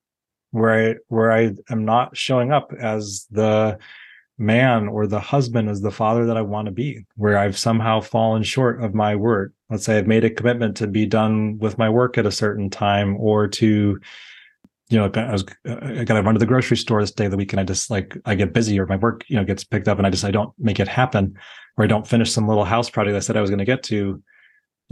where 0.50 0.90
I 0.90 0.94
where 1.08 1.32
I 1.32 1.52
am 1.70 1.84
not 1.84 2.16
showing 2.16 2.52
up 2.52 2.72
as 2.78 3.26
the 3.30 3.78
man 4.38 4.88
or 4.88 5.06
the 5.06 5.20
husband 5.20 5.68
as 5.68 5.80
the 5.80 5.90
father 5.90 6.26
that 6.26 6.36
I 6.36 6.42
want 6.42 6.66
to 6.66 6.72
be, 6.72 7.04
where 7.16 7.38
I've 7.38 7.58
somehow 7.58 8.00
fallen 8.00 8.42
short 8.42 8.82
of 8.82 8.94
my 8.94 9.14
word. 9.14 9.54
Let's 9.70 9.84
say 9.84 9.98
I've 9.98 10.06
made 10.06 10.24
a 10.24 10.30
commitment 10.30 10.76
to 10.78 10.86
be 10.86 11.06
done 11.06 11.58
with 11.58 11.78
my 11.78 11.88
work 11.88 12.18
at 12.18 12.26
a 12.26 12.32
certain 12.32 12.70
time 12.70 13.16
or 13.16 13.48
to 13.48 14.00
you 14.92 14.98
know, 14.98 15.10
I 15.14 15.32
was 15.32 15.44
I 15.64 16.04
got 16.04 16.14
to 16.14 16.22
run 16.22 16.34
to 16.34 16.38
the 16.38 16.44
grocery 16.44 16.76
store 16.76 17.00
this 17.00 17.12
day 17.12 17.24
of 17.24 17.30
the 17.30 17.36
week, 17.38 17.54
and 17.54 17.60
I 17.60 17.64
just 17.64 17.90
like 17.90 18.14
I 18.26 18.34
get 18.34 18.52
busy 18.52 18.78
or 18.78 18.84
my 18.84 18.96
work, 18.96 19.24
you 19.26 19.36
know, 19.36 19.44
gets 19.44 19.64
picked 19.64 19.88
up, 19.88 19.96
and 19.96 20.06
I 20.06 20.10
just 20.10 20.24
I 20.24 20.30
don't 20.30 20.52
make 20.58 20.78
it 20.78 20.88
happen, 20.88 21.34
or 21.78 21.84
I 21.84 21.86
don't 21.86 22.06
finish 22.06 22.30
some 22.30 22.46
little 22.46 22.66
house 22.66 22.90
project 22.90 23.16
I 23.16 23.20
said 23.20 23.38
I 23.38 23.40
was 23.40 23.48
going 23.48 23.58
to 23.58 23.64
get 23.64 23.82
to. 23.84 24.22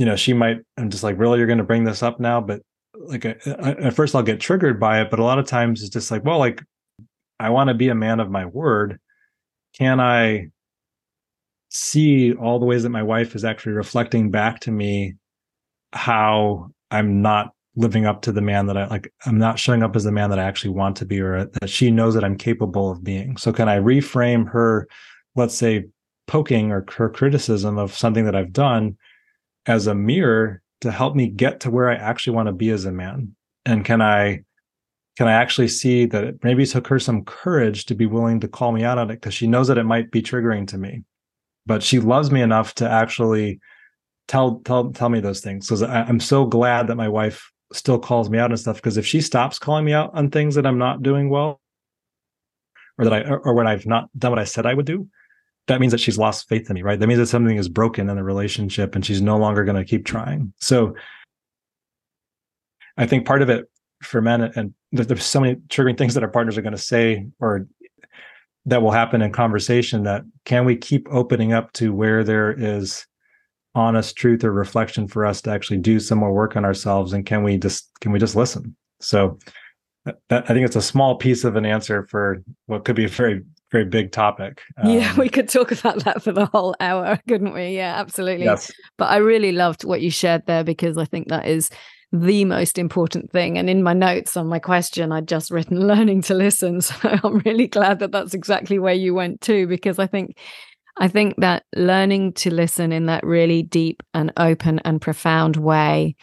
You 0.00 0.06
know, 0.06 0.16
she 0.16 0.32
might. 0.32 0.56
I'm 0.78 0.88
just 0.88 1.02
like, 1.02 1.18
really, 1.18 1.36
you're 1.36 1.46
going 1.46 1.58
to 1.58 1.64
bring 1.64 1.84
this 1.84 2.02
up 2.02 2.18
now? 2.18 2.40
But 2.40 2.62
like, 2.94 3.26
uh, 3.26 3.34
uh, 3.44 3.56
I, 3.60 3.70
at 3.72 3.92
first, 3.92 4.14
I'll 4.14 4.22
get 4.22 4.40
triggered 4.40 4.80
by 4.80 5.02
it, 5.02 5.10
but 5.10 5.18
a 5.18 5.22
lot 5.24 5.38
of 5.38 5.44
times 5.44 5.82
it's 5.82 5.90
just 5.90 6.10
like, 6.10 6.24
well, 6.24 6.38
like, 6.38 6.62
I 7.38 7.50
want 7.50 7.68
to 7.68 7.74
be 7.74 7.90
a 7.90 7.94
man 7.94 8.18
of 8.18 8.30
my 8.30 8.46
word. 8.46 8.98
Can 9.74 10.00
I 10.00 10.46
see 11.68 12.32
all 12.32 12.58
the 12.58 12.64
ways 12.64 12.82
that 12.84 12.88
my 12.88 13.02
wife 13.02 13.34
is 13.34 13.44
actually 13.44 13.72
reflecting 13.72 14.30
back 14.30 14.60
to 14.60 14.70
me 14.70 15.16
how 15.92 16.70
I'm 16.90 17.20
not 17.20 17.50
living 17.76 18.06
up 18.06 18.22
to 18.22 18.32
the 18.32 18.40
man 18.40 18.68
that 18.68 18.78
I 18.78 18.86
like. 18.86 19.12
I'm 19.26 19.36
not 19.36 19.58
showing 19.58 19.82
up 19.82 19.94
as 19.96 20.04
the 20.04 20.12
man 20.12 20.30
that 20.30 20.38
I 20.38 20.44
actually 20.44 20.70
want 20.70 20.96
to 20.96 21.04
be, 21.04 21.20
or 21.20 21.36
uh, 21.36 21.46
that 21.60 21.68
she 21.68 21.90
knows 21.90 22.14
that 22.14 22.24
I'm 22.24 22.38
capable 22.38 22.90
of 22.90 23.04
being. 23.04 23.36
So, 23.36 23.52
can 23.52 23.68
I 23.68 23.78
reframe 23.78 24.48
her, 24.48 24.88
let's 25.36 25.54
say, 25.54 25.84
poking 26.26 26.72
or 26.72 26.86
her 26.96 27.10
criticism 27.10 27.76
of 27.76 27.94
something 27.94 28.24
that 28.24 28.34
I've 28.34 28.54
done 28.54 28.96
as 29.66 29.86
a 29.86 29.94
mirror 29.94 30.62
to 30.80 30.90
help 30.90 31.14
me 31.14 31.28
get 31.28 31.60
to 31.60 31.70
where 31.70 31.90
I 31.90 31.94
actually 31.94 32.34
want 32.34 32.48
to 32.48 32.52
be 32.52 32.70
as 32.70 32.84
a 32.84 32.92
man? 32.92 33.34
And 33.66 33.84
can 33.84 34.00
I 34.00 34.44
can 35.16 35.28
I 35.28 35.32
actually 35.32 35.68
see 35.68 36.06
that 36.06 36.24
it 36.24 36.42
maybe 36.42 36.64
took 36.64 36.86
her 36.86 36.98
some 36.98 37.24
courage 37.24 37.84
to 37.86 37.94
be 37.94 38.06
willing 38.06 38.40
to 38.40 38.48
call 38.48 38.72
me 38.72 38.84
out 38.84 38.96
on 38.96 39.10
it 39.10 39.16
because 39.16 39.34
she 39.34 39.46
knows 39.46 39.68
that 39.68 39.76
it 39.76 39.84
might 39.84 40.10
be 40.10 40.22
triggering 40.22 40.66
to 40.68 40.78
me, 40.78 41.02
but 41.66 41.82
she 41.82 42.00
loves 42.00 42.30
me 42.30 42.40
enough 42.40 42.74
to 42.76 42.88
actually 42.88 43.60
tell 44.28 44.60
tell 44.60 44.90
tell 44.92 45.08
me 45.08 45.20
those 45.20 45.40
things 45.40 45.66
because 45.66 45.82
I'm 45.82 46.20
so 46.20 46.46
glad 46.46 46.86
that 46.86 46.96
my 46.96 47.08
wife 47.08 47.50
still 47.72 47.98
calls 47.98 48.30
me 48.30 48.38
out 48.38 48.50
and 48.50 48.58
stuff 48.58 48.76
because 48.76 48.96
if 48.96 49.06
she 49.06 49.20
stops 49.20 49.58
calling 49.58 49.84
me 49.84 49.92
out 49.92 50.10
on 50.14 50.30
things 50.30 50.54
that 50.54 50.66
I'm 50.66 50.78
not 50.78 51.02
doing 51.02 51.28
well 51.28 51.60
or 52.96 53.04
that 53.04 53.12
I 53.12 53.22
or 53.22 53.54
when 53.54 53.66
I've 53.66 53.86
not 53.86 54.08
done 54.16 54.32
what 54.32 54.38
I 54.38 54.44
said 54.44 54.66
I 54.66 54.74
would 54.74 54.86
do, 54.86 55.08
that 55.70 55.80
means 55.80 55.92
that 55.92 56.00
she's 56.00 56.18
lost 56.18 56.48
faith 56.48 56.68
in 56.68 56.74
me, 56.74 56.82
right? 56.82 56.98
That 56.98 57.06
means 57.06 57.20
that 57.20 57.26
something 57.26 57.56
is 57.56 57.68
broken 57.68 58.10
in 58.10 58.16
the 58.16 58.24
relationship 58.24 58.96
and 58.96 59.06
she's 59.06 59.22
no 59.22 59.36
longer 59.36 59.64
going 59.64 59.76
to 59.76 59.84
keep 59.84 60.04
trying. 60.04 60.52
So 60.58 60.96
I 62.96 63.06
think 63.06 63.24
part 63.24 63.40
of 63.40 63.50
it 63.50 63.70
for 64.02 64.20
men 64.20 64.42
and 64.56 64.74
there's 64.90 65.24
so 65.24 65.40
many 65.40 65.54
triggering 65.68 65.96
things 65.96 66.14
that 66.14 66.24
our 66.24 66.28
partners 66.28 66.58
are 66.58 66.62
going 66.62 66.74
to 66.74 66.78
say 66.78 67.24
or 67.38 67.68
that 68.66 68.82
will 68.82 68.90
happen 68.90 69.22
in 69.22 69.30
conversation 69.30 70.02
that 70.02 70.24
can 70.44 70.64
we 70.64 70.74
keep 70.74 71.06
opening 71.08 71.52
up 71.52 71.72
to 71.74 71.94
where 71.94 72.24
there 72.24 72.50
is 72.50 73.06
honest 73.76 74.16
truth 74.16 74.42
or 74.42 74.52
reflection 74.52 75.06
for 75.06 75.24
us 75.24 75.40
to 75.42 75.50
actually 75.50 75.78
do 75.78 76.00
some 76.00 76.18
more 76.18 76.32
work 76.32 76.56
on 76.56 76.64
ourselves 76.64 77.12
and 77.12 77.26
can 77.26 77.44
we 77.44 77.56
just 77.56 77.88
can 78.00 78.10
we 78.10 78.18
just 78.18 78.34
listen 78.34 78.74
so 79.00 79.38
that, 80.04 80.18
i 80.30 80.52
think 80.52 80.66
it's 80.66 80.76
a 80.76 80.82
small 80.82 81.14
piece 81.14 81.44
of 81.44 81.54
an 81.54 81.64
answer 81.64 82.06
for 82.08 82.42
what 82.66 82.84
could 82.84 82.96
be 82.96 83.04
a 83.04 83.08
very 83.08 83.42
very 83.70 83.84
big 83.84 84.12
topic 84.12 84.62
um, 84.78 84.90
yeah 84.90 85.16
we 85.18 85.28
could 85.28 85.48
talk 85.48 85.70
about 85.72 86.02
that 86.04 86.22
for 86.22 86.32
the 86.32 86.46
whole 86.46 86.74
hour 86.80 87.18
couldn't 87.28 87.52
we 87.52 87.76
yeah 87.76 87.94
absolutely 87.98 88.44
yes. 88.44 88.70
but 88.96 89.06
i 89.06 89.16
really 89.16 89.52
loved 89.52 89.84
what 89.84 90.00
you 90.00 90.10
shared 90.10 90.44
there 90.46 90.64
because 90.64 90.96
i 90.96 91.04
think 91.04 91.28
that 91.28 91.46
is 91.46 91.70
the 92.12 92.44
most 92.44 92.78
important 92.78 93.30
thing. 93.30 93.56
And 93.56 93.70
in 93.70 93.82
my 93.82 93.92
notes 93.92 94.36
on 94.36 94.48
my 94.48 94.58
question, 94.58 95.12
I'd 95.12 95.28
just 95.28 95.50
written 95.50 95.86
learning 95.86 96.22
to 96.22 96.34
listen. 96.34 96.80
So 96.80 96.94
I'm 97.02 97.38
really 97.40 97.68
glad 97.68 98.00
that 98.00 98.12
that's 98.12 98.34
exactly 98.34 98.78
where 98.78 98.94
you 98.94 99.14
went 99.14 99.40
to, 99.42 99.66
because 99.66 99.98
I 99.98 100.06
think. 100.06 100.36
I 100.98 101.08
think 101.08 101.36
that 101.38 101.64
learning 101.74 102.34
to 102.34 102.52
listen 102.52 102.92
in 102.92 103.06
that 103.06 103.24
really 103.24 103.62
deep 103.62 104.02
and 104.12 104.32
open 104.36 104.80
and 104.84 105.00
profound 105.00 105.56
way 105.56 106.14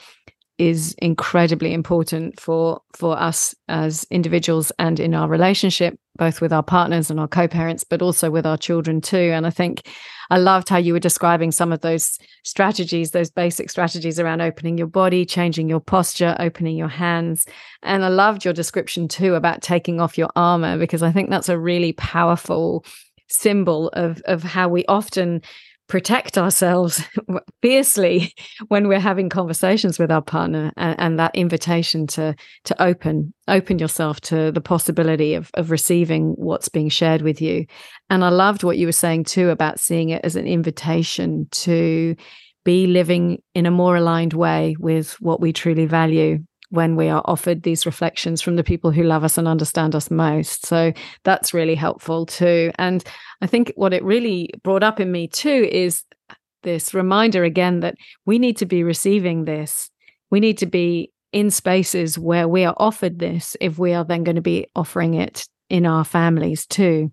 is 0.58 0.94
incredibly 1.00 1.74
important 1.74 2.40
for 2.40 2.82
for 2.96 3.18
us 3.18 3.54
as 3.68 4.06
individuals 4.10 4.72
and 4.80 5.00
in 5.00 5.14
our 5.14 5.28
relationship 5.28 6.00
both 6.16 6.42
with 6.42 6.52
our 6.52 6.64
partners 6.64 7.12
and 7.12 7.20
our 7.20 7.28
co-parents 7.28 7.84
but 7.84 8.02
also 8.02 8.32
with 8.32 8.46
our 8.46 8.58
children 8.58 9.00
too. 9.02 9.32
And 9.34 9.46
i 9.46 9.52
think 9.52 9.88
i 10.32 10.38
loved 10.38 10.70
how 10.70 10.78
you 10.78 10.94
were 10.94 11.00
describing 11.00 11.52
some 11.52 11.72
of 11.72 11.82
those 11.82 12.18
strategies 12.44 13.12
those 13.12 13.30
basic 13.30 13.70
strategies 13.70 14.20
around 14.20 14.42
opening 14.42 14.78
your 14.78 14.88
body 14.88 15.26
changing 15.26 15.70
your 15.70 15.80
posture 15.80 16.36
opening 16.40 16.76
your 16.76 16.88
hands. 16.88 17.46
And 17.84 18.04
i 18.04 18.08
loved 18.08 18.44
your 18.44 18.54
description 18.54 19.08
too 19.08 19.36
about 19.36 19.62
taking 19.62 20.02
off 20.02 20.18
your 20.18 20.30
armor 20.36 20.78
because 20.78 21.04
i 21.04 21.12
think 21.12 21.30
that's 21.30 21.50
a 21.50 21.60
really 21.60 21.94
powerful 21.94 22.84
symbol 23.28 23.90
of 23.90 24.22
of 24.26 24.42
how 24.42 24.68
we 24.70 24.86
often 24.86 25.42
protect 25.88 26.38
ourselves 26.38 27.02
fiercely 27.62 28.34
when 28.68 28.88
we're 28.88 29.00
having 29.00 29.30
conversations 29.30 29.98
with 29.98 30.12
our 30.12 30.22
partner 30.22 30.72
and, 30.78 31.00
and, 31.00 31.20
that 31.20 31.36
invitation 31.36 32.06
to 32.06 32.36
to 32.66 32.82
open 32.82 33.34
open 33.48 33.80
yourself 33.80 34.20
to 34.22 34.52
the 34.52 34.62
possibility 34.62 35.34
of 35.34 35.50
of 35.54 35.72
receiving 35.72 36.34
what's 36.38 36.70
being 36.70 36.90
shared 36.90 37.22
with 37.22 37.42
you. 37.42 37.66
And 38.10 38.24
i 38.24 38.30
loved 38.30 38.64
what 38.64 38.78
you 38.78 38.86
were 38.86 38.92
saying 38.92 39.26
too 39.26 39.50
about 39.50 39.80
seeing 39.80 40.10
it 40.10 40.24
as 40.24 40.36
an 40.36 40.48
invitation 40.48 41.48
to 41.52 42.16
be 42.64 42.86
living 42.86 43.42
in 43.56 43.66
a 43.66 43.72
more 43.72 43.96
aligned 43.96 44.34
way 44.34 44.76
with 44.78 45.14
what 45.22 45.40
we 45.40 45.54
truly 45.54 45.86
value 45.86 46.40
when 46.70 46.96
we 46.96 47.08
are 47.08 47.22
offered 47.26 47.64
these 47.64 47.86
reflections 47.86 48.42
from 48.42 48.56
the 48.56 48.64
people 48.64 48.92
who 48.92 49.04
love 49.04 49.24
us 49.24 49.38
and 49.38 49.48
understand 49.48 49.96
us 49.96 50.12
most. 50.12 50.66
So 50.66 50.94
that's 51.24 51.54
really 51.54 51.76
helpful 51.76 52.26
too. 52.26 52.72
And 52.78 53.04
I 53.42 53.48
think 53.48 53.72
what 53.76 53.94
it 53.94 54.04
really 54.04 54.50
brought 54.64 54.84
up 54.84 55.00
in 55.00 55.12
me 55.12 55.28
too 55.28 55.68
is 55.72 56.04
this 56.64 56.94
reminder 56.94 57.44
again 57.44 57.80
that 57.82 57.96
we 58.26 58.40
need 58.40 58.58
to 58.58 58.66
be 58.66 58.84
receiving 58.84 59.46
this. 59.46 59.90
We 60.30 60.40
need 60.40 60.58
to 60.58 60.66
be 60.66 61.12
in 61.32 61.52
spaces 61.52 62.18
where 62.18 62.48
we 62.48 62.66
are 62.66 62.76
offered 62.78 63.20
this 63.20 63.56
if 63.62 63.78
we 63.78 63.94
are 63.94 64.04
then 64.04 64.24
going 64.24 64.36
to 64.36 64.42
be 64.42 64.68
offering 64.76 65.14
it 65.14 65.48
in 65.70 65.86
our 65.86 66.06
families 66.06 66.66
too 66.66 67.12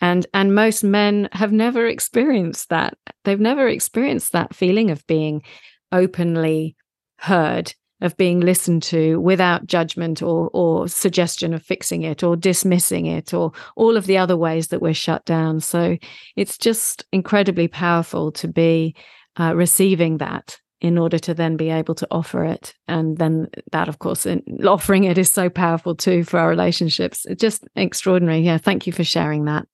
and 0.00 0.26
and 0.32 0.54
most 0.54 0.82
men 0.82 1.28
have 1.32 1.52
never 1.52 1.86
experienced 1.86 2.70
that 2.70 2.96
they've 3.24 3.40
never 3.40 3.68
experienced 3.68 4.32
that 4.32 4.54
feeling 4.54 4.90
of 4.90 5.06
being 5.06 5.42
openly 5.92 6.76
heard 7.18 7.74
of 8.00 8.16
being 8.16 8.40
listened 8.40 8.82
to 8.82 9.20
without 9.20 9.66
judgment 9.66 10.22
or 10.22 10.50
or 10.52 10.88
suggestion 10.88 11.54
of 11.54 11.62
fixing 11.62 12.02
it 12.02 12.22
or 12.22 12.36
dismissing 12.36 13.06
it 13.06 13.34
or 13.34 13.52
all 13.76 13.96
of 13.96 14.06
the 14.06 14.18
other 14.18 14.36
ways 14.36 14.68
that 14.68 14.80
we're 14.80 14.94
shut 14.94 15.24
down. 15.24 15.60
So 15.60 15.96
it's 16.36 16.58
just 16.58 17.04
incredibly 17.12 17.68
powerful 17.68 18.32
to 18.32 18.48
be 18.48 18.94
uh, 19.38 19.54
receiving 19.54 20.18
that 20.18 20.58
in 20.80 20.96
order 20.96 21.18
to 21.18 21.34
then 21.34 21.56
be 21.56 21.68
able 21.68 21.94
to 21.94 22.08
offer 22.10 22.42
it. 22.44 22.74
And 22.88 23.18
then 23.18 23.48
that 23.72 23.88
of 23.88 23.98
course 23.98 24.24
in, 24.24 24.42
offering 24.66 25.04
it 25.04 25.18
is 25.18 25.30
so 25.32 25.50
powerful 25.50 25.94
too 25.94 26.24
for 26.24 26.38
our 26.40 26.48
relationships. 26.48 27.26
It's 27.26 27.40
just 27.40 27.64
extraordinary. 27.76 28.40
Yeah 28.40 28.58
thank 28.58 28.86
you 28.86 28.92
for 28.92 29.04
sharing 29.04 29.44
that. 29.44 29.66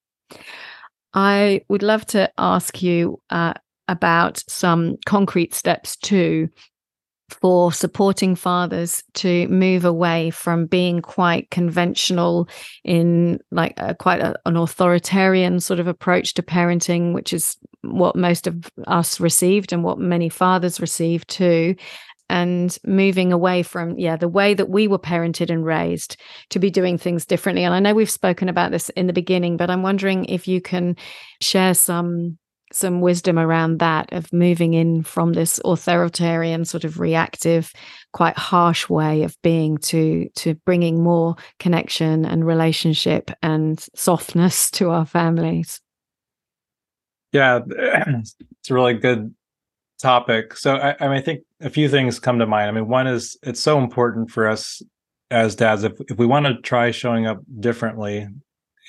I 1.14 1.62
would 1.68 1.82
love 1.82 2.04
to 2.06 2.30
ask 2.36 2.82
you 2.82 3.22
uh, 3.30 3.54
about 3.88 4.42
some 4.48 4.96
concrete 5.06 5.54
steps 5.54 5.96
too 5.96 6.48
for 7.28 7.72
supporting 7.72 8.36
fathers 8.36 9.02
to 9.14 9.48
move 9.48 9.84
away 9.84 10.30
from 10.30 10.66
being 10.66 11.02
quite 11.02 11.50
conventional 11.50 12.48
in 12.84 13.40
like 13.50 13.74
a, 13.78 13.94
quite 13.94 14.20
a, 14.20 14.36
an 14.46 14.56
authoritarian 14.56 15.58
sort 15.58 15.80
of 15.80 15.88
approach 15.88 16.34
to 16.34 16.42
parenting 16.42 17.12
which 17.12 17.32
is 17.32 17.56
what 17.82 18.16
most 18.16 18.46
of 18.46 18.70
us 18.86 19.18
received 19.18 19.72
and 19.72 19.82
what 19.82 19.98
many 19.98 20.28
fathers 20.28 20.80
received 20.80 21.28
too 21.28 21.74
and 22.28 22.78
moving 22.84 23.32
away 23.32 23.62
from 23.62 23.98
yeah 23.98 24.16
the 24.16 24.28
way 24.28 24.54
that 24.54 24.68
we 24.68 24.88
were 24.88 24.98
parented 24.98 25.50
and 25.50 25.64
raised 25.64 26.16
to 26.50 26.58
be 26.58 26.70
doing 26.70 26.98
things 26.98 27.24
differently. 27.24 27.64
And 27.64 27.74
i 27.74 27.80
know 27.80 27.94
we've 27.94 28.10
spoken 28.10 28.48
about 28.48 28.70
this 28.70 28.88
in 28.90 29.06
the 29.06 29.12
beginning 29.12 29.56
but 29.56 29.70
i'm 29.70 29.82
wondering 29.82 30.24
if 30.26 30.46
you 30.46 30.60
can 30.60 30.96
share 31.40 31.74
some 31.74 32.38
some 32.72 33.00
wisdom 33.00 33.38
around 33.38 33.78
that 33.78 34.12
of 34.12 34.32
moving 34.32 34.74
in 34.74 35.02
from 35.02 35.32
this 35.32 35.60
authoritarian 35.64 36.64
sort 36.64 36.84
of 36.84 36.98
reactive 36.98 37.72
quite 38.12 38.36
harsh 38.36 38.88
way 38.88 39.22
of 39.22 39.36
being 39.42 39.78
to 39.78 40.28
to 40.34 40.54
bringing 40.66 41.02
more 41.02 41.36
connection 41.58 42.24
and 42.24 42.46
relationship 42.46 43.30
and 43.42 43.86
softness 43.94 44.70
to 44.70 44.90
our 44.90 45.06
families. 45.06 45.80
Yeah 47.32 47.60
it's 47.68 48.34
a 48.70 48.74
really 48.74 48.94
good 48.94 49.34
topic. 50.00 50.56
So 50.56 50.76
I, 50.76 50.96
I 51.00 51.08
mean 51.08 51.18
i 51.18 51.20
think 51.20 51.42
a 51.60 51.70
few 51.70 51.88
things 51.88 52.18
come 52.18 52.38
to 52.38 52.46
mind. 52.46 52.68
I 52.68 52.72
mean 52.72 52.88
one 52.88 53.06
is 53.06 53.38
it's 53.42 53.60
so 53.60 53.78
important 53.78 54.30
for 54.30 54.48
us 54.48 54.82
as 55.30 55.56
dads 55.56 55.82
if, 55.82 55.92
if 56.08 56.18
we 56.18 56.26
want 56.26 56.46
to 56.46 56.60
try 56.62 56.90
showing 56.90 57.26
up 57.26 57.40
differently 57.58 58.28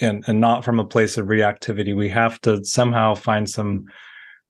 and, 0.01 0.23
and 0.27 0.39
not 0.39 0.63
from 0.63 0.79
a 0.79 0.85
place 0.85 1.17
of 1.17 1.27
reactivity. 1.27 1.95
We 1.95 2.09
have 2.09 2.39
to 2.41 2.63
somehow 2.63 3.15
find 3.15 3.49
some 3.49 3.85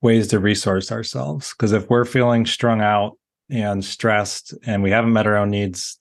ways 0.01 0.27
to 0.27 0.39
resource 0.39 0.91
ourselves. 0.91 1.53
Because 1.53 1.71
if 1.71 1.89
we're 1.89 2.05
feeling 2.05 2.45
strung 2.45 2.81
out 2.81 3.17
and 3.49 3.83
stressed 3.83 4.53
and 4.65 4.83
we 4.83 4.91
haven't 4.91 5.13
met 5.13 5.27
our 5.27 5.37
own 5.37 5.49
needs, 5.49 5.97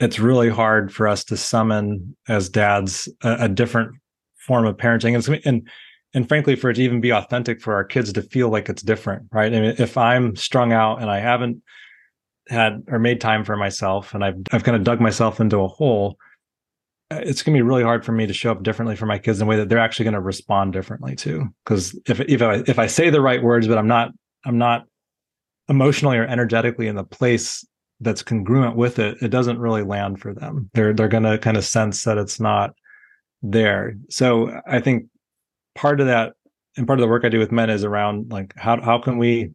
it's 0.00 0.18
really 0.18 0.48
hard 0.48 0.92
for 0.92 1.08
us 1.08 1.24
to 1.24 1.36
summon 1.36 2.16
as 2.28 2.48
dads 2.48 3.08
a, 3.22 3.44
a 3.44 3.48
different 3.48 3.94
form 4.46 4.66
of 4.66 4.76
parenting. 4.76 5.14
And, 5.14 5.40
and 5.44 5.68
and 6.14 6.28
frankly, 6.28 6.56
for 6.56 6.68
it 6.68 6.74
to 6.74 6.82
even 6.82 7.00
be 7.00 7.10
authentic 7.10 7.62
for 7.62 7.74
our 7.74 7.84
kids 7.84 8.12
to 8.12 8.22
feel 8.22 8.50
like 8.50 8.68
it's 8.68 8.82
different, 8.82 9.28
right? 9.32 9.54
I 9.54 9.60
mean, 9.60 9.74
if 9.78 9.96
I'm 9.96 10.36
strung 10.36 10.72
out 10.72 11.00
and 11.00 11.10
I 11.10 11.20
haven't 11.20 11.62
had 12.48 12.82
or 12.88 12.98
made 12.98 13.20
time 13.20 13.44
for 13.44 13.56
myself 13.56 14.14
and 14.14 14.22
I've 14.24 14.36
I've 14.52 14.64
kind 14.64 14.76
of 14.76 14.84
dug 14.84 15.00
myself 15.00 15.40
into 15.40 15.60
a 15.60 15.68
hole, 15.68 16.18
it's 17.18 17.42
going 17.42 17.54
to 17.54 17.58
be 17.58 17.62
really 17.62 17.82
hard 17.82 18.04
for 18.04 18.12
me 18.12 18.26
to 18.26 18.32
show 18.32 18.52
up 18.52 18.62
differently 18.62 18.96
for 18.96 19.06
my 19.06 19.18
kids 19.18 19.40
in 19.40 19.46
a 19.46 19.48
way 19.48 19.56
that 19.56 19.68
they're 19.68 19.78
actually 19.78 20.04
going 20.04 20.14
to 20.14 20.20
respond 20.20 20.72
differently 20.72 21.14
to. 21.16 21.46
Because 21.64 21.98
if 22.06 22.20
if 22.20 22.42
I 22.42 22.62
if 22.66 22.78
I 22.78 22.86
say 22.86 23.10
the 23.10 23.20
right 23.20 23.42
words, 23.42 23.68
but 23.68 23.78
I'm 23.78 23.88
not 23.88 24.10
I'm 24.44 24.58
not 24.58 24.86
emotionally 25.68 26.18
or 26.18 26.26
energetically 26.26 26.88
in 26.88 26.96
the 26.96 27.04
place 27.04 27.66
that's 28.00 28.22
congruent 28.22 28.76
with 28.76 28.98
it, 28.98 29.18
it 29.22 29.28
doesn't 29.28 29.58
really 29.58 29.82
land 29.82 30.20
for 30.20 30.34
them. 30.34 30.70
They're 30.74 30.92
they're 30.92 31.08
going 31.08 31.22
to 31.24 31.38
kind 31.38 31.56
of 31.56 31.64
sense 31.64 32.04
that 32.04 32.18
it's 32.18 32.40
not 32.40 32.74
there. 33.42 33.94
So 34.10 34.60
I 34.66 34.80
think 34.80 35.06
part 35.74 36.00
of 36.00 36.06
that 36.06 36.34
and 36.76 36.86
part 36.86 36.98
of 36.98 37.02
the 37.02 37.08
work 37.08 37.24
I 37.24 37.28
do 37.28 37.38
with 37.38 37.52
men 37.52 37.70
is 37.70 37.84
around 37.84 38.30
like 38.30 38.54
how 38.56 38.80
how 38.80 38.98
can 38.98 39.18
we 39.18 39.50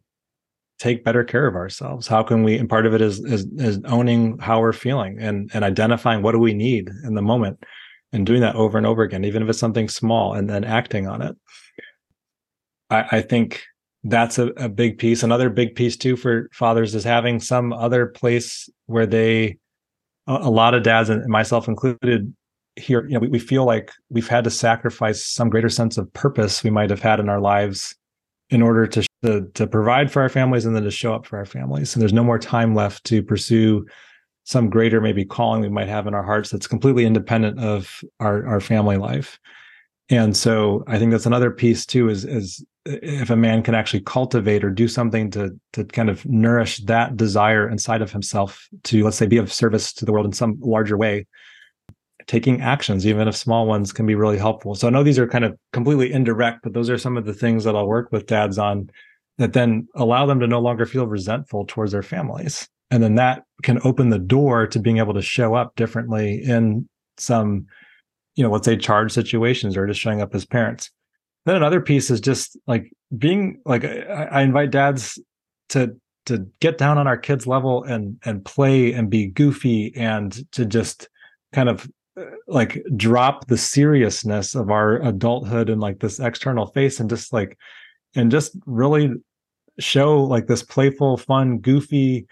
take 0.78 1.04
better 1.04 1.24
care 1.24 1.46
of 1.46 1.54
ourselves? 1.54 2.06
How 2.06 2.22
can 2.22 2.42
we 2.42 2.56
and 2.56 2.68
part 2.68 2.86
of 2.86 2.94
it 2.94 3.00
is 3.00 3.20
is, 3.20 3.46
is 3.56 3.80
owning 3.84 4.38
how 4.38 4.60
we're 4.60 4.72
feeling 4.72 5.18
and 5.20 5.50
and 5.54 5.64
identifying 5.64 6.22
what 6.22 6.32
do 6.32 6.38
we 6.38 6.54
need 6.54 6.90
in 7.04 7.14
the 7.14 7.22
moment 7.22 7.62
and 8.12 8.26
doing 8.26 8.40
that 8.40 8.56
over 8.56 8.78
and 8.78 8.86
over 8.86 9.02
again 9.02 9.24
even 9.24 9.42
if 9.42 9.48
it's 9.48 9.58
something 9.58 9.88
small 9.88 10.34
and 10.34 10.48
then 10.48 10.64
acting 10.64 11.06
on 11.06 11.22
it. 11.22 11.36
I, 12.90 13.04
I 13.12 13.20
think 13.20 13.62
that's 14.04 14.38
a, 14.38 14.46
a 14.56 14.68
big 14.68 14.98
piece. 14.98 15.22
Another 15.22 15.50
big 15.50 15.74
piece 15.74 15.96
too 15.96 16.16
for 16.16 16.48
fathers 16.52 16.94
is 16.94 17.04
having 17.04 17.40
some 17.40 17.72
other 17.72 18.06
place 18.06 18.68
where 18.86 19.06
they 19.06 19.58
a, 20.28 20.50
lot 20.50 20.74
of 20.74 20.82
dads 20.82 21.08
and 21.08 21.26
myself 21.26 21.68
included 21.68 22.34
here 22.76 23.04
you 23.06 23.14
know 23.14 23.20
we, 23.20 23.28
we 23.28 23.38
feel 23.38 23.64
like 23.64 23.90
we've 24.10 24.28
had 24.28 24.44
to 24.44 24.50
sacrifice 24.50 25.24
some 25.24 25.48
greater 25.48 25.70
sense 25.70 25.98
of 25.98 26.12
purpose 26.12 26.62
we 26.62 26.70
might 26.70 26.90
have 26.90 27.00
had 27.00 27.18
in 27.18 27.28
our 27.28 27.40
lives 27.40 27.96
in 28.50 28.62
order 28.62 28.86
to, 28.86 29.06
to, 29.22 29.48
to 29.54 29.66
provide 29.66 30.10
for 30.10 30.22
our 30.22 30.28
families 30.28 30.64
and 30.64 30.74
then 30.74 30.84
to 30.84 30.90
show 30.90 31.14
up 31.14 31.26
for 31.26 31.38
our 31.38 31.44
families. 31.44 31.94
And 31.94 32.02
there's 32.02 32.12
no 32.12 32.24
more 32.24 32.38
time 32.38 32.74
left 32.74 33.04
to 33.04 33.22
pursue 33.22 33.86
some 34.44 34.70
greater 34.70 35.00
maybe 35.00 35.26
calling 35.26 35.60
we 35.60 35.68
might 35.68 35.88
have 35.88 36.06
in 36.06 36.14
our 36.14 36.22
hearts 36.22 36.48
that's 36.48 36.66
completely 36.66 37.04
independent 37.04 37.60
of 37.60 38.02
our 38.18 38.46
our 38.46 38.60
family 38.60 38.96
life. 38.96 39.38
And 40.08 40.34
so 40.34 40.84
I 40.86 40.98
think 40.98 41.10
that's 41.10 41.26
another 41.26 41.50
piece 41.50 41.84
too 41.84 42.08
is 42.08 42.24
is 42.24 42.64
if 42.86 43.28
a 43.28 43.36
man 43.36 43.62
can 43.62 43.74
actually 43.74 44.00
cultivate 44.00 44.64
or 44.64 44.70
do 44.70 44.88
something 44.88 45.30
to 45.32 45.50
to 45.74 45.84
kind 45.84 46.08
of 46.08 46.24
nourish 46.24 46.78
that 46.86 47.14
desire 47.14 47.68
inside 47.68 48.00
of 48.00 48.10
himself 48.10 48.66
to 48.84 49.04
let's 49.04 49.18
say 49.18 49.26
be 49.26 49.36
of 49.36 49.52
service 49.52 49.92
to 49.92 50.06
the 50.06 50.12
world 50.12 50.24
in 50.24 50.32
some 50.32 50.56
larger 50.60 50.96
way 50.96 51.26
taking 52.28 52.60
actions, 52.60 53.06
even 53.06 53.26
if 53.26 53.34
small 53.34 53.66
ones 53.66 53.92
can 53.92 54.06
be 54.06 54.14
really 54.14 54.38
helpful. 54.38 54.74
So 54.74 54.86
I 54.86 54.90
know 54.90 55.02
these 55.02 55.18
are 55.18 55.26
kind 55.26 55.44
of 55.44 55.58
completely 55.72 56.12
indirect, 56.12 56.60
but 56.62 56.74
those 56.74 56.90
are 56.90 56.98
some 56.98 57.16
of 57.16 57.24
the 57.24 57.32
things 57.32 57.64
that 57.64 57.74
I'll 57.74 57.88
work 57.88 58.12
with 58.12 58.26
dads 58.26 58.58
on 58.58 58.90
that 59.38 59.54
then 59.54 59.88
allow 59.94 60.26
them 60.26 60.38
to 60.40 60.46
no 60.46 60.60
longer 60.60 60.84
feel 60.84 61.06
resentful 61.06 61.64
towards 61.66 61.92
their 61.92 62.02
families. 62.02 62.68
And 62.90 63.02
then 63.02 63.14
that 63.14 63.44
can 63.62 63.80
open 63.82 64.10
the 64.10 64.18
door 64.18 64.66
to 64.66 64.78
being 64.78 64.98
able 64.98 65.14
to 65.14 65.22
show 65.22 65.54
up 65.54 65.74
differently 65.74 66.42
in 66.42 66.86
some, 67.16 67.66
you 68.36 68.44
know, 68.44 68.50
let's 68.50 68.66
say 68.66 68.76
charged 68.76 69.14
situations 69.14 69.76
or 69.76 69.86
just 69.86 70.00
showing 70.00 70.20
up 70.20 70.34
as 70.34 70.44
parents. 70.44 70.90
Then 71.46 71.56
another 71.56 71.80
piece 71.80 72.10
is 72.10 72.20
just 72.20 72.58
like 72.66 72.92
being 73.16 73.60
like 73.64 73.84
I, 73.84 74.28
I 74.30 74.42
invite 74.42 74.70
dads 74.70 75.18
to 75.70 75.96
to 76.26 76.46
get 76.60 76.76
down 76.76 76.98
on 76.98 77.06
our 77.06 77.16
kids 77.16 77.46
level 77.46 77.84
and 77.84 78.18
and 78.24 78.44
play 78.44 78.92
and 78.92 79.08
be 79.08 79.28
goofy 79.28 79.94
and 79.96 80.44
to 80.52 80.66
just 80.66 81.08
kind 81.52 81.70
of 81.70 81.88
like 82.46 82.82
drop 82.96 83.46
the 83.46 83.58
seriousness 83.58 84.54
of 84.54 84.70
our 84.70 84.96
adulthood 85.02 85.68
and 85.70 85.80
like 85.80 86.00
this 86.00 86.20
external 86.20 86.66
face 86.66 87.00
and 87.00 87.10
just 87.10 87.32
like 87.32 87.58
and 88.14 88.30
just 88.30 88.56
really 88.66 89.12
show 89.78 90.22
like 90.22 90.46
this 90.46 90.62
playful 90.62 91.16
fun 91.16 91.58
goofy 91.58 92.26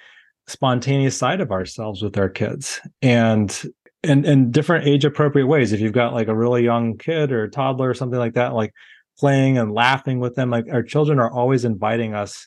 spontaneous 0.49 1.16
side 1.16 1.41
of 1.41 1.51
ourselves 1.51 2.03
with 2.03 2.16
our 2.18 2.28
kids 2.28 2.80
and 3.03 3.62
and 4.03 4.24
in 4.24 4.51
different 4.51 4.87
age 4.87 5.05
appropriate 5.05 5.47
ways. 5.47 5.72
If 5.72 5.80
you've 5.80 5.93
got 5.93 6.14
like 6.14 6.28
a 6.28 6.37
really 6.37 6.62
young 6.62 6.97
kid 6.97 7.32
or 7.32 7.49
toddler 7.49 7.91
or 7.91 7.95
something 7.95 8.18
like 8.18 8.34
that 8.34 8.55
like 8.55 8.72
playing 9.18 9.59
and 9.59 9.72
laughing 9.72 10.20
with 10.20 10.34
them 10.34 10.51
like 10.51 10.66
our 10.70 10.82
children 10.82 11.18
are 11.18 11.32
always 11.32 11.64
inviting 11.64 12.14
us 12.14 12.47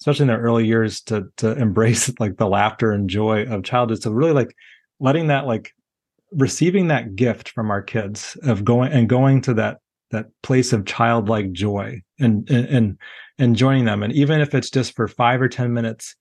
especially 0.00 0.24
in 0.24 0.28
their 0.28 0.40
early 0.40 0.66
years 0.66 1.00
to 1.02 1.26
to 1.36 1.52
embrace 1.52 2.10
like 2.20 2.36
the 2.36 2.48
laughter 2.48 2.92
and 2.92 3.10
joy 3.10 3.44
of 3.44 3.64
childhood. 3.64 4.02
So 4.02 4.10
really 4.10 4.32
like 4.32 4.54
letting 4.98 5.28
that 5.28 5.46
like 5.46 5.72
receiving 6.32 6.88
that 6.88 7.16
gift 7.16 7.50
from 7.50 7.70
our 7.70 7.82
kids 7.82 8.36
of 8.42 8.64
going 8.64 8.92
and 8.92 9.08
going 9.08 9.40
to 9.42 9.54
that 9.54 9.78
that 10.10 10.26
place 10.42 10.72
of 10.72 10.84
childlike 10.84 11.52
joy 11.52 12.00
and 12.18 12.48
and, 12.50 12.66
and 12.66 12.98
enjoying 13.38 13.84
them. 13.84 14.02
And 14.02 14.12
even 14.12 14.40
if 14.40 14.54
it's 14.54 14.70
just 14.70 14.94
for 14.94 15.08
5 15.08 15.42
or 15.42 15.48
10 15.48 15.72
minutes 15.72 16.14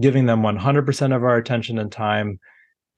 giving 0.00 0.26
them 0.26 0.42
100% 0.42 1.14
of 1.14 1.22
our 1.22 1.36
attention 1.36 1.78
and 1.78 1.92
time 1.92 2.40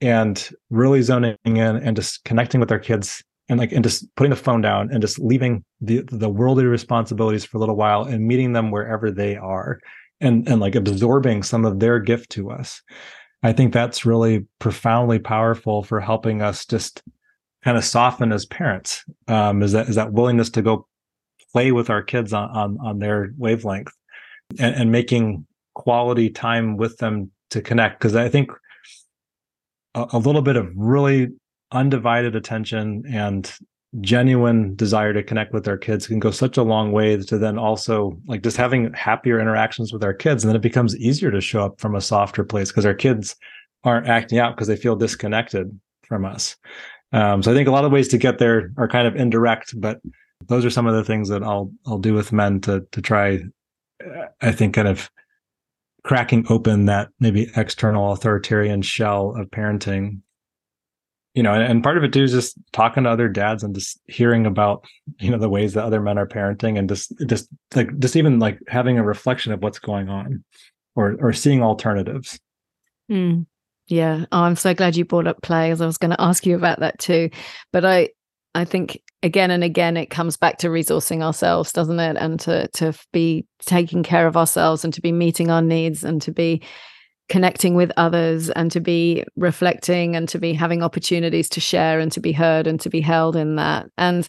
and 0.00 0.50
really 0.70 1.02
zoning 1.02 1.36
in 1.44 1.58
and 1.58 1.96
just 1.96 2.24
connecting 2.24 2.60
with 2.60 2.70
our 2.70 2.78
kids 2.78 3.22
and 3.48 3.58
like 3.58 3.72
and 3.72 3.84
just 3.84 4.06
putting 4.16 4.30
the 4.30 4.36
phone 4.36 4.60
down 4.60 4.90
and 4.92 5.00
just 5.00 5.18
leaving 5.18 5.64
the 5.80 6.02
the 6.10 6.28
worldly 6.28 6.64
responsibilities 6.64 7.44
for 7.44 7.58
a 7.58 7.60
little 7.60 7.76
while 7.76 8.04
and 8.04 8.26
meeting 8.26 8.52
them 8.52 8.70
wherever 8.70 9.10
they 9.10 9.36
are 9.36 9.80
and 10.20 10.48
and 10.48 10.60
like 10.60 10.74
absorbing 10.74 11.42
some 11.42 11.64
of 11.64 11.78
their 11.78 11.98
gift 11.98 12.30
to 12.30 12.50
us 12.50 12.82
i 13.44 13.52
think 13.52 13.72
that's 13.72 14.04
really 14.04 14.46
profoundly 14.58 15.20
powerful 15.20 15.84
for 15.84 16.00
helping 16.00 16.42
us 16.42 16.66
just 16.66 17.02
kind 17.64 17.78
of 17.78 17.84
soften 17.84 18.30
as 18.30 18.44
parents. 18.44 19.04
Um 19.26 19.62
is 19.62 19.72
that 19.72 19.88
is 19.88 19.96
that 19.96 20.12
willingness 20.12 20.50
to 20.50 20.62
go 20.62 20.86
play 21.52 21.72
with 21.72 21.88
our 21.90 22.02
kids 22.02 22.32
on 22.32 22.50
on, 22.50 22.78
on 22.80 22.98
their 22.98 23.32
wavelength 23.38 23.92
and, 24.58 24.74
and 24.74 24.92
making 24.92 25.46
quality 25.74 26.28
time 26.28 26.76
with 26.76 26.98
them 26.98 27.30
to 27.50 27.62
connect. 27.62 27.98
Because 27.98 28.14
i 28.14 28.28
think 28.28 28.50
a, 29.94 30.06
a 30.12 30.18
little 30.18 30.42
bit 30.42 30.56
of 30.56 30.70
really 30.76 31.28
undivided 31.72 32.36
attention 32.36 33.04
and 33.08 33.52
genuine 34.00 34.74
desire 34.74 35.12
to 35.12 35.22
connect 35.22 35.52
with 35.52 35.68
our 35.68 35.76
kids 35.76 36.06
can 36.06 36.18
go 36.18 36.30
such 36.30 36.56
a 36.56 36.62
long 36.62 36.90
way 36.90 37.16
to 37.16 37.38
then 37.38 37.58
also 37.58 38.18
like 38.26 38.42
just 38.42 38.56
having 38.56 38.92
happier 38.92 39.38
interactions 39.40 39.92
with 39.92 40.02
our 40.02 40.14
kids 40.14 40.42
and 40.42 40.48
then 40.48 40.56
it 40.56 40.62
becomes 40.62 40.96
easier 40.96 41.30
to 41.30 41.40
show 41.40 41.64
up 41.64 41.80
from 41.80 41.94
a 41.94 42.00
softer 42.00 42.44
place 42.44 42.70
because 42.70 42.86
our 42.86 42.94
kids 42.94 43.36
aren't 43.84 44.08
acting 44.08 44.38
out 44.38 44.56
because 44.56 44.66
they 44.66 44.76
feel 44.76 44.96
disconnected 44.96 45.78
from 46.02 46.24
us. 46.24 46.56
Um, 47.12 47.42
so 47.42 47.52
i 47.52 47.54
think 47.54 47.68
a 47.68 47.72
lot 47.72 47.84
of 47.84 47.92
ways 47.92 48.08
to 48.08 48.18
get 48.18 48.38
there 48.38 48.72
are 48.76 48.88
kind 48.88 49.06
of 49.06 49.14
indirect 49.14 49.80
but 49.80 50.00
those 50.48 50.64
are 50.64 50.70
some 50.70 50.86
of 50.86 50.94
the 50.94 51.04
things 51.04 51.28
that 51.28 51.44
i'll 51.44 51.70
i'll 51.86 51.98
do 51.98 52.12
with 52.14 52.32
men 52.32 52.60
to 52.62 52.84
to 52.90 53.00
try 53.00 53.40
i 54.40 54.50
think 54.50 54.74
kind 54.74 54.88
of 54.88 55.10
cracking 56.02 56.44
open 56.50 56.86
that 56.86 57.08
maybe 57.20 57.50
external 57.56 58.12
authoritarian 58.12 58.82
shell 58.82 59.34
of 59.36 59.48
parenting 59.50 60.20
you 61.34 61.42
know, 61.42 61.52
and, 61.52 61.82
part 61.82 61.96
of 61.98 62.04
it 62.04 62.12
too 62.12 62.22
is 62.22 62.32
just 62.32 62.56
talking 62.72 63.04
to 63.04 63.10
other 63.10 63.28
dads 63.28 63.64
and 63.64 63.74
just 63.74 64.00
hearing 64.06 64.46
about, 64.46 64.84
you 65.18 65.30
know, 65.30 65.38
the 65.38 65.48
ways 65.48 65.74
that 65.74 65.84
other 65.84 66.00
men 66.00 66.16
are 66.16 66.28
parenting 66.28 66.78
and 66.78 66.88
just 66.88 67.12
just 67.26 67.48
like 67.74 67.98
just 67.98 68.14
even 68.14 68.38
like 68.38 68.60
having 68.68 68.98
a 68.98 69.04
reflection 69.04 69.52
of 69.52 69.60
what's 69.60 69.80
going 69.80 70.08
on 70.08 70.44
or 70.94 71.16
or 71.20 71.32
seeing 71.32 71.62
alternatives. 71.62 72.38
Mm. 73.10 73.46
Yeah. 73.88 74.26
Oh, 74.32 74.42
I'm 74.42 74.56
so 74.56 74.74
glad 74.74 74.96
you 74.96 75.04
brought 75.04 75.26
up 75.26 75.42
play 75.42 75.70
as 75.70 75.80
I 75.80 75.86
was 75.86 75.98
going 75.98 76.12
to 76.12 76.20
ask 76.20 76.46
you 76.46 76.56
about 76.56 76.80
that 76.80 76.98
too. 76.98 77.30
But 77.72 77.84
I 77.84 78.10
I 78.54 78.64
think 78.64 79.02
again 79.24 79.50
and 79.50 79.64
again 79.64 79.96
it 79.96 80.10
comes 80.10 80.36
back 80.36 80.58
to 80.58 80.68
resourcing 80.68 81.22
ourselves, 81.22 81.72
doesn't 81.72 81.98
it? 81.98 82.16
And 82.16 82.38
to 82.40 82.68
to 82.68 82.94
be 83.12 83.44
taking 83.66 84.04
care 84.04 84.28
of 84.28 84.36
ourselves 84.36 84.84
and 84.84 84.94
to 84.94 85.00
be 85.00 85.10
meeting 85.10 85.50
our 85.50 85.62
needs 85.62 86.04
and 86.04 86.22
to 86.22 86.30
be 86.30 86.62
connecting 87.28 87.74
with 87.74 87.90
others 87.96 88.50
and 88.50 88.70
to 88.72 88.80
be 88.80 89.24
reflecting 89.36 90.14
and 90.14 90.28
to 90.28 90.38
be 90.38 90.52
having 90.52 90.82
opportunities 90.82 91.48
to 91.48 91.60
share 91.60 91.98
and 91.98 92.12
to 92.12 92.20
be 92.20 92.32
heard 92.32 92.66
and 92.66 92.80
to 92.80 92.90
be 92.90 93.00
held 93.00 93.34
in 93.36 93.56
that. 93.56 93.86
And 93.96 94.28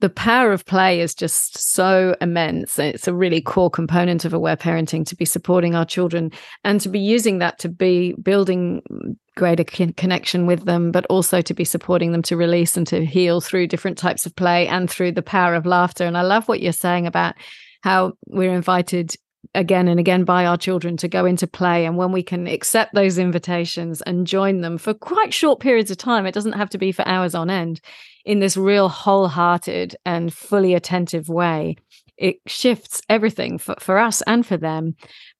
the 0.00 0.08
power 0.08 0.52
of 0.52 0.64
play 0.64 1.00
is 1.00 1.14
just 1.14 1.58
so 1.58 2.14
immense. 2.20 2.78
It's 2.78 3.08
a 3.08 3.14
really 3.14 3.40
core 3.40 3.70
component 3.70 4.24
of 4.24 4.32
aware 4.32 4.56
parenting 4.56 5.04
to 5.06 5.16
be 5.16 5.24
supporting 5.24 5.74
our 5.74 5.84
children 5.84 6.30
and 6.62 6.80
to 6.80 6.88
be 6.88 7.00
using 7.00 7.38
that 7.38 7.58
to 7.60 7.68
be 7.68 8.12
building 8.22 8.82
greater 9.36 9.64
connection 9.64 10.46
with 10.46 10.64
them, 10.66 10.92
but 10.92 11.06
also 11.06 11.40
to 11.40 11.54
be 11.54 11.64
supporting 11.64 12.12
them 12.12 12.22
to 12.22 12.36
release 12.36 12.76
and 12.76 12.86
to 12.86 13.04
heal 13.04 13.40
through 13.40 13.66
different 13.66 13.98
types 13.98 14.24
of 14.24 14.36
play 14.36 14.68
and 14.68 14.88
through 14.88 15.12
the 15.12 15.22
power 15.22 15.54
of 15.54 15.66
laughter. 15.66 16.04
And 16.04 16.16
I 16.16 16.22
love 16.22 16.46
what 16.46 16.60
you're 16.60 16.72
saying 16.72 17.06
about 17.08 17.34
how 17.82 18.12
we're 18.26 18.54
invited 18.54 19.16
again 19.54 19.88
and 19.88 19.98
again 20.00 20.24
by 20.24 20.46
our 20.46 20.56
children 20.56 20.96
to 20.98 21.08
go 21.08 21.24
into 21.24 21.46
play. 21.46 21.84
And 21.84 21.96
when 21.96 22.12
we 22.12 22.22
can 22.22 22.46
accept 22.46 22.94
those 22.94 23.18
invitations 23.18 24.02
and 24.02 24.26
join 24.26 24.60
them 24.60 24.78
for 24.78 24.94
quite 24.94 25.32
short 25.34 25.60
periods 25.60 25.90
of 25.90 25.96
time 25.96 26.26
it 26.26 26.34
doesn't 26.34 26.52
have 26.52 26.70
to 26.70 26.78
be 26.78 26.92
for 26.92 27.06
hours 27.06 27.34
on 27.34 27.50
end 27.50 27.80
in 28.24 28.40
this 28.40 28.56
real 28.56 28.88
wholehearted 28.88 29.96
and 30.04 30.32
fully 30.32 30.74
attentive 30.74 31.28
way 31.28 31.76
it 32.18 32.40
shifts 32.46 33.00
everything 33.08 33.58
for, 33.58 33.76
for 33.78 33.96
us 33.96 34.22
and 34.22 34.44
for 34.44 34.56
them 34.56 34.96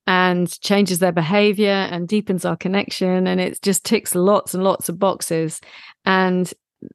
and 0.06 0.58
changes 0.60 1.00
their 1.00 1.12
behavior 1.12 1.68
and 1.68 2.08
deepens 2.08 2.44
our 2.44 2.56
connection. 2.56 3.26
And 3.26 3.40
it 3.40 3.60
just 3.60 3.84
ticks 3.84 4.14
lots 4.14 4.54
and 4.54 4.64
lots 4.64 4.88
of 4.88 4.98
boxes. 4.98 5.60
And 6.06 6.50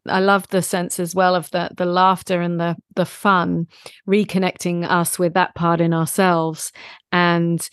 I 0.08 0.20
love 0.20 0.48
the 0.50 0.62
sense 0.62 1.00
as 1.00 1.14
well 1.14 1.36
of 1.36 1.50
the 1.52 1.70
the 1.76 1.86
laughter 1.86 2.42
and 2.42 2.60
the 2.60 2.76
the 2.96 3.06
fun, 3.06 3.68
reconnecting 4.08 4.90
us 4.90 5.20
with 5.20 5.34
that 5.34 5.56
part 5.56 5.82
in 5.82 5.94
ourselves 5.94 6.72
and 7.12 7.68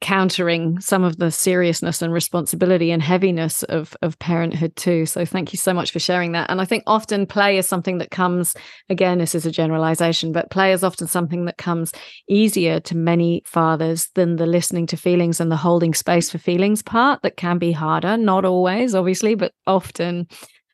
countering 0.00 0.78
some 0.80 1.02
of 1.02 1.16
the 1.16 1.30
seriousness 1.30 2.02
and 2.02 2.12
responsibility 2.12 2.90
and 2.90 3.02
heaviness 3.02 3.62
of 3.62 3.96
of 4.02 4.18
parenthood 4.18 4.76
too. 4.76 5.06
So 5.06 5.24
thank 5.24 5.54
you 5.54 5.56
so 5.56 5.72
much 5.72 5.92
for 5.92 5.98
sharing 5.98 6.32
that. 6.32 6.50
And 6.50 6.60
I 6.60 6.66
think 6.66 6.82
often 6.86 7.24
play 7.26 7.56
is 7.56 7.66
something 7.66 7.96
that 7.98 8.10
comes 8.10 8.54
again 8.90 9.16
this 9.16 9.34
is 9.34 9.46
a 9.46 9.50
generalization, 9.50 10.32
but 10.32 10.50
play 10.50 10.72
is 10.72 10.84
often 10.84 11.06
something 11.06 11.46
that 11.46 11.56
comes 11.56 11.92
easier 12.28 12.80
to 12.80 12.94
many 12.94 13.42
fathers 13.46 14.10
than 14.14 14.36
the 14.36 14.46
listening 14.46 14.86
to 14.88 14.96
feelings 14.98 15.40
and 15.40 15.50
the 15.50 15.56
holding 15.56 15.94
space 15.94 16.28
for 16.30 16.36
feelings 16.36 16.82
part 16.82 17.22
that 17.22 17.38
can 17.38 17.56
be 17.56 17.72
harder, 17.72 18.18
not 18.18 18.44
always 18.44 18.94
obviously, 18.94 19.34
but 19.34 19.52
often 19.66 20.26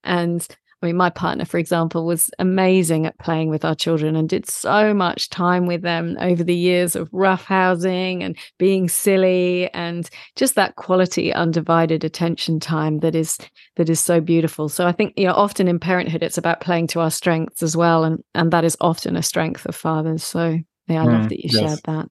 and 0.03 0.49
I 0.83 0.87
mean, 0.87 0.97
my 0.97 1.11
partner, 1.11 1.45
for 1.45 1.59
example, 1.59 2.07
was 2.07 2.31
amazing 2.39 3.05
at 3.05 3.19
playing 3.19 3.51
with 3.51 3.65
our 3.65 3.75
children 3.75 4.17
and 4.17 4.29
did 4.29 4.49
so 4.49 4.95
much 4.95 5.29
time 5.29 5.67
with 5.67 5.83
them 5.83 6.17
over 6.21 6.43
the 6.43 6.55
years 6.55 6.97
of 6.97 7.11
roughhousing 7.11 8.23
and 8.23 8.37
being 8.59 8.89
silly 8.89 9.69
and 9.75 10.09
just 10.37 10.55
that 10.55 10.77
quality 10.77 11.35
undivided 11.35 12.03
attention 12.03 12.61
time 12.61 13.01
that 13.01 13.15
is 13.15 13.37
that 13.77 13.91
is 13.91 14.01
so 14.01 14.21
beautiful. 14.21 14.71
So 14.71 14.87
I 14.87 14.93
think 14.93 15.13
you 15.17 15.27
know 15.27 15.35
often 15.35 15.69
in 15.69 15.79
parenthood 15.79 16.23
it's 16.23 16.39
about 16.39 16.61
playing 16.63 16.87
to 16.89 17.01
our 17.01 17.11
strengths 17.11 17.63
as 17.63 17.77
well 17.77 18.05
and 18.05 18.23
and 18.35 18.51
that 18.53 18.65
is 18.65 18.77
often 18.81 19.17
a 19.17 19.23
strength 19.23 19.67
of 19.67 19.77
fathers. 19.77 20.25
So 20.25 20.59
yeah, 20.89 21.03
I 21.03 21.07
mm, 21.07 21.13
love 21.13 21.29
that 21.29 21.45
you 21.45 21.51
yes. 21.51 21.61
shared 21.61 21.81
that. 21.85 22.09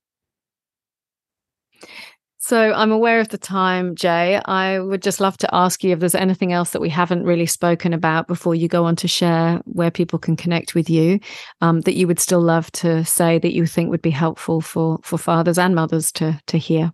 So 2.49 2.73
I'm 2.73 2.91
aware 2.91 3.19
of 3.19 3.29
the 3.29 3.37
time, 3.37 3.93
Jai. 3.93 4.41
I 4.45 4.79
would 4.79 5.03
just 5.03 5.19
love 5.19 5.37
to 5.37 5.55
ask 5.55 5.83
you 5.83 5.91
if 5.91 5.99
there's 5.99 6.15
anything 6.15 6.51
else 6.51 6.71
that 6.71 6.81
we 6.81 6.89
haven't 6.89 7.23
really 7.23 7.45
spoken 7.45 7.93
about 7.93 8.27
before 8.27 8.55
you 8.55 8.67
go 8.67 8.85
on 8.85 8.95
to 8.95 9.07
share 9.07 9.61
where 9.65 9.91
people 9.91 10.17
can 10.17 10.35
connect 10.35 10.73
with 10.73 10.89
you, 10.89 11.19
um, 11.61 11.81
that 11.81 11.93
you 11.95 12.07
would 12.07 12.19
still 12.19 12.41
love 12.41 12.71
to 12.71 13.05
say 13.05 13.37
that 13.37 13.53
you 13.53 13.67
think 13.67 13.91
would 13.91 14.01
be 14.01 14.09
helpful 14.09 14.61
for 14.61 14.97
for 15.03 15.19
fathers 15.19 15.59
and 15.59 15.75
mothers 15.75 16.11
to 16.13 16.41
to 16.47 16.57
hear. 16.57 16.91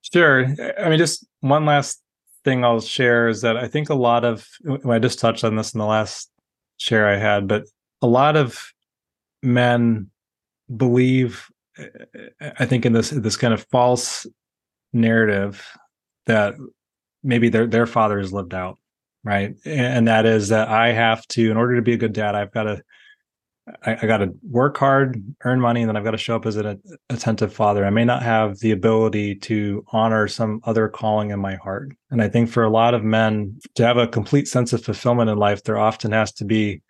Sure. 0.00 0.46
I 0.76 0.88
mean, 0.88 0.98
just 0.98 1.24
one 1.38 1.64
last 1.64 2.02
thing 2.42 2.64
I'll 2.64 2.80
share 2.80 3.28
is 3.28 3.42
that 3.42 3.56
I 3.56 3.68
think 3.68 3.88
a 3.88 3.94
lot 3.94 4.24
of 4.24 4.48
I 4.84 4.98
just 4.98 5.20
touched 5.20 5.44
on 5.44 5.54
this 5.54 5.74
in 5.74 5.78
the 5.78 5.86
last 5.86 6.28
share 6.76 7.06
I 7.06 7.18
had, 7.18 7.46
but 7.46 7.66
a 8.02 8.08
lot 8.08 8.36
of 8.36 8.72
men 9.44 10.10
believe 10.76 11.48
I 12.40 12.66
think 12.66 12.86
in 12.86 12.92
this 12.92 13.10
this 13.10 13.36
kind 13.36 13.54
of 13.54 13.66
false 13.70 14.26
narrative 14.92 15.64
that 16.26 16.54
maybe 17.22 17.48
their 17.48 17.66
their 17.66 17.86
father 17.86 18.18
has 18.18 18.32
lived 18.32 18.54
out, 18.54 18.78
right? 19.24 19.54
And 19.64 20.08
that 20.08 20.26
is 20.26 20.48
that 20.48 20.68
I 20.68 20.92
have 20.92 21.26
to, 21.28 21.50
in 21.50 21.56
order 21.56 21.76
to 21.76 21.82
be 21.82 21.92
a 21.92 21.98
good 21.98 22.12
dad, 22.12 22.34
I've 22.34 22.52
got 22.52 22.64
to 22.64 22.82
I, 23.84 23.98
I 24.02 24.06
got 24.06 24.18
to 24.18 24.32
work 24.48 24.76
hard, 24.78 25.22
earn 25.44 25.60
money, 25.60 25.82
and 25.82 25.88
then 25.88 25.96
I've 25.96 26.04
got 26.04 26.12
to 26.12 26.18
show 26.18 26.36
up 26.36 26.46
as 26.46 26.56
an 26.56 26.80
attentive 27.10 27.52
father. 27.52 27.84
I 27.84 27.90
may 27.90 28.04
not 28.04 28.22
have 28.22 28.58
the 28.58 28.70
ability 28.70 29.36
to 29.36 29.84
honor 29.92 30.28
some 30.28 30.60
other 30.64 30.88
calling 30.88 31.30
in 31.30 31.40
my 31.40 31.56
heart. 31.56 31.92
And 32.10 32.22
I 32.22 32.28
think 32.28 32.48
for 32.48 32.64
a 32.64 32.70
lot 32.70 32.94
of 32.94 33.04
men 33.04 33.58
to 33.74 33.84
have 33.84 33.96
a 33.96 34.06
complete 34.06 34.48
sense 34.48 34.72
of 34.72 34.84
fulfillment 34.84 35.30
in 35.30 35.38
life, 35.38 35.64
there 35.64 35.78
often 35.78 36.12
has 36.12 36.32
to 36.34 36.44
be, 36.44 36.82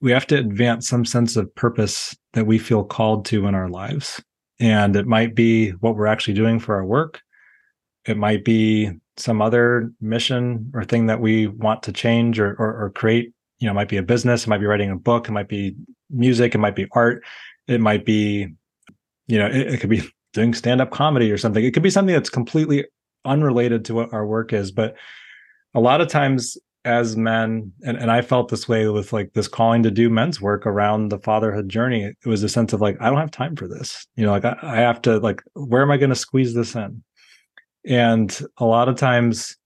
we 0.00 0.12
have 0.12 0.26
to 0.28 0.38
advance 0.38 0.88
some 0.88 1.04
sense 1.04 1.36
of 1.36 1.54
purpose 1.54 2.16
that 2.34 2.46
we 2.46 2.58
feel 2.58 2.84
called 2.84 3.24
to 3.26 3.46
in 3.46 3.54
our 3.54 3.68
lives. 3.68 4.22
And 4.60 4.94
it 4.94 5.06
might 5.06 5.34
be 5.34 5.70
what 5.70 5.96
we're 5.96 6.06
actually 6.06 6.34
doing 6.34 6.60
for 6.60 6.76
our 6.76 6.84
work. 6.84 7.20
It 8.06 8.16
might 8.16 8.44
be 8.44 8.92
some 9.16 9.40
other 9.40 9.90
mission 10.00 10.70
or 10.74 10.84
thing 10.84 11.06
that 11.06 11.20
we 11.20 11.46
want 11.46 11.82
to 11.84 11.92
change 11.92 12.38
or, 12.38 12.54
or, 12.58 12.84
or 12.84 12.90
create 12.90 13.32
you 13.64 13.66
know, 13.66 13.72
it 13.72 13.76
might 13.76 13.88
be 13.88 13.96
a 13.96 14.02
business, 14.02 14.44
it 14.44 14.48
might 14.48 14.58
be 14.58 14.66
writing 14.66 14.90
a 14.90 14.96
book, 14.96 15.28
it 15.28 15.32
might 15.32 15.48
be 15.48 15.74
music, 16.10 16.54
it 16.54 16.58
might 16.58 16.76
be 16.76 16.86
art, 16.92 17.24
it 17.66 17.80
might 17.80 18.04
be, 18.04 18.48
you 19.26 19.38
know, 19.38 19.46
it, 19.46 19.74
it 19.74 19.80
could 19.80 19.90
be 19.90 20.02
doing 20.34 20.52
stand-up 20.52 20.90
comedy 20.90 21.30
or 21.30 21.38
something. 21.38 21.64
It 21.64 21.72
could 21.72 21.82
be 21.82 21.90
something 21.90 22.14
that's 22.14 22.28
completely 22.28 22.84
unrelated 23.24 23.84
to 23.86 23.94
what 23.94 24.12
our 24.12 24.26
work 24.26 24.52
is. 24.52 24.72
But 24.72 24.96
a 25.72 25.80
lot 25.80 26.00
of 26.00 26.08
times 26.08 26.58
as 26.84 27.16
men, 27.16 27.72
and, 27.82 27.96
and 27.96 28.10
I 28.10 28.20
felt 28.20 28.48
this 28.48 28.68
way 28.68 28.86
with 28.88 29.12
like 29.12 29.32
this 29.32 29.48
calling 29.48 29.82
to 29.82 29.90
do 29.90 30.10
men's 30.10 30.40
work 30.40 30.66
around 30.66 31.08
the 31.08 31.18
fatherhood 31.18 31.68
journey. 31.68 32.04
It 32.04 32.26
was 32.26 32.42
a 32.42 32.48
sense 32.48 32.72
of 32.72 32.80
like, 32.80 32.96
I 33.00 33.08
don't 33.08 33.18
have 33.18 33.30
time 33.30 33.56
for 33.56 33.66
this. 33.66 34.06
You 34.16 34.26
know, 34.26 34.32
like 34.32 34.44
I, 34.44 34.56
I 34.62 34.76
have 34.76 35.00
to 35.02 35.18
like, 35.18 35.42
where 35.54 35.82
am 35.82 35.90
I 35.90 35.96
going 35.96 36.10
to 36.10 36.16
squeeze 36.16 36.54
this 36.54 36.74
in? 36.74 37.02
And 37.86 38.38
a 38.58 38.64
lot 38.64 38.88
of 38.88 38.96
times 38.96 39.56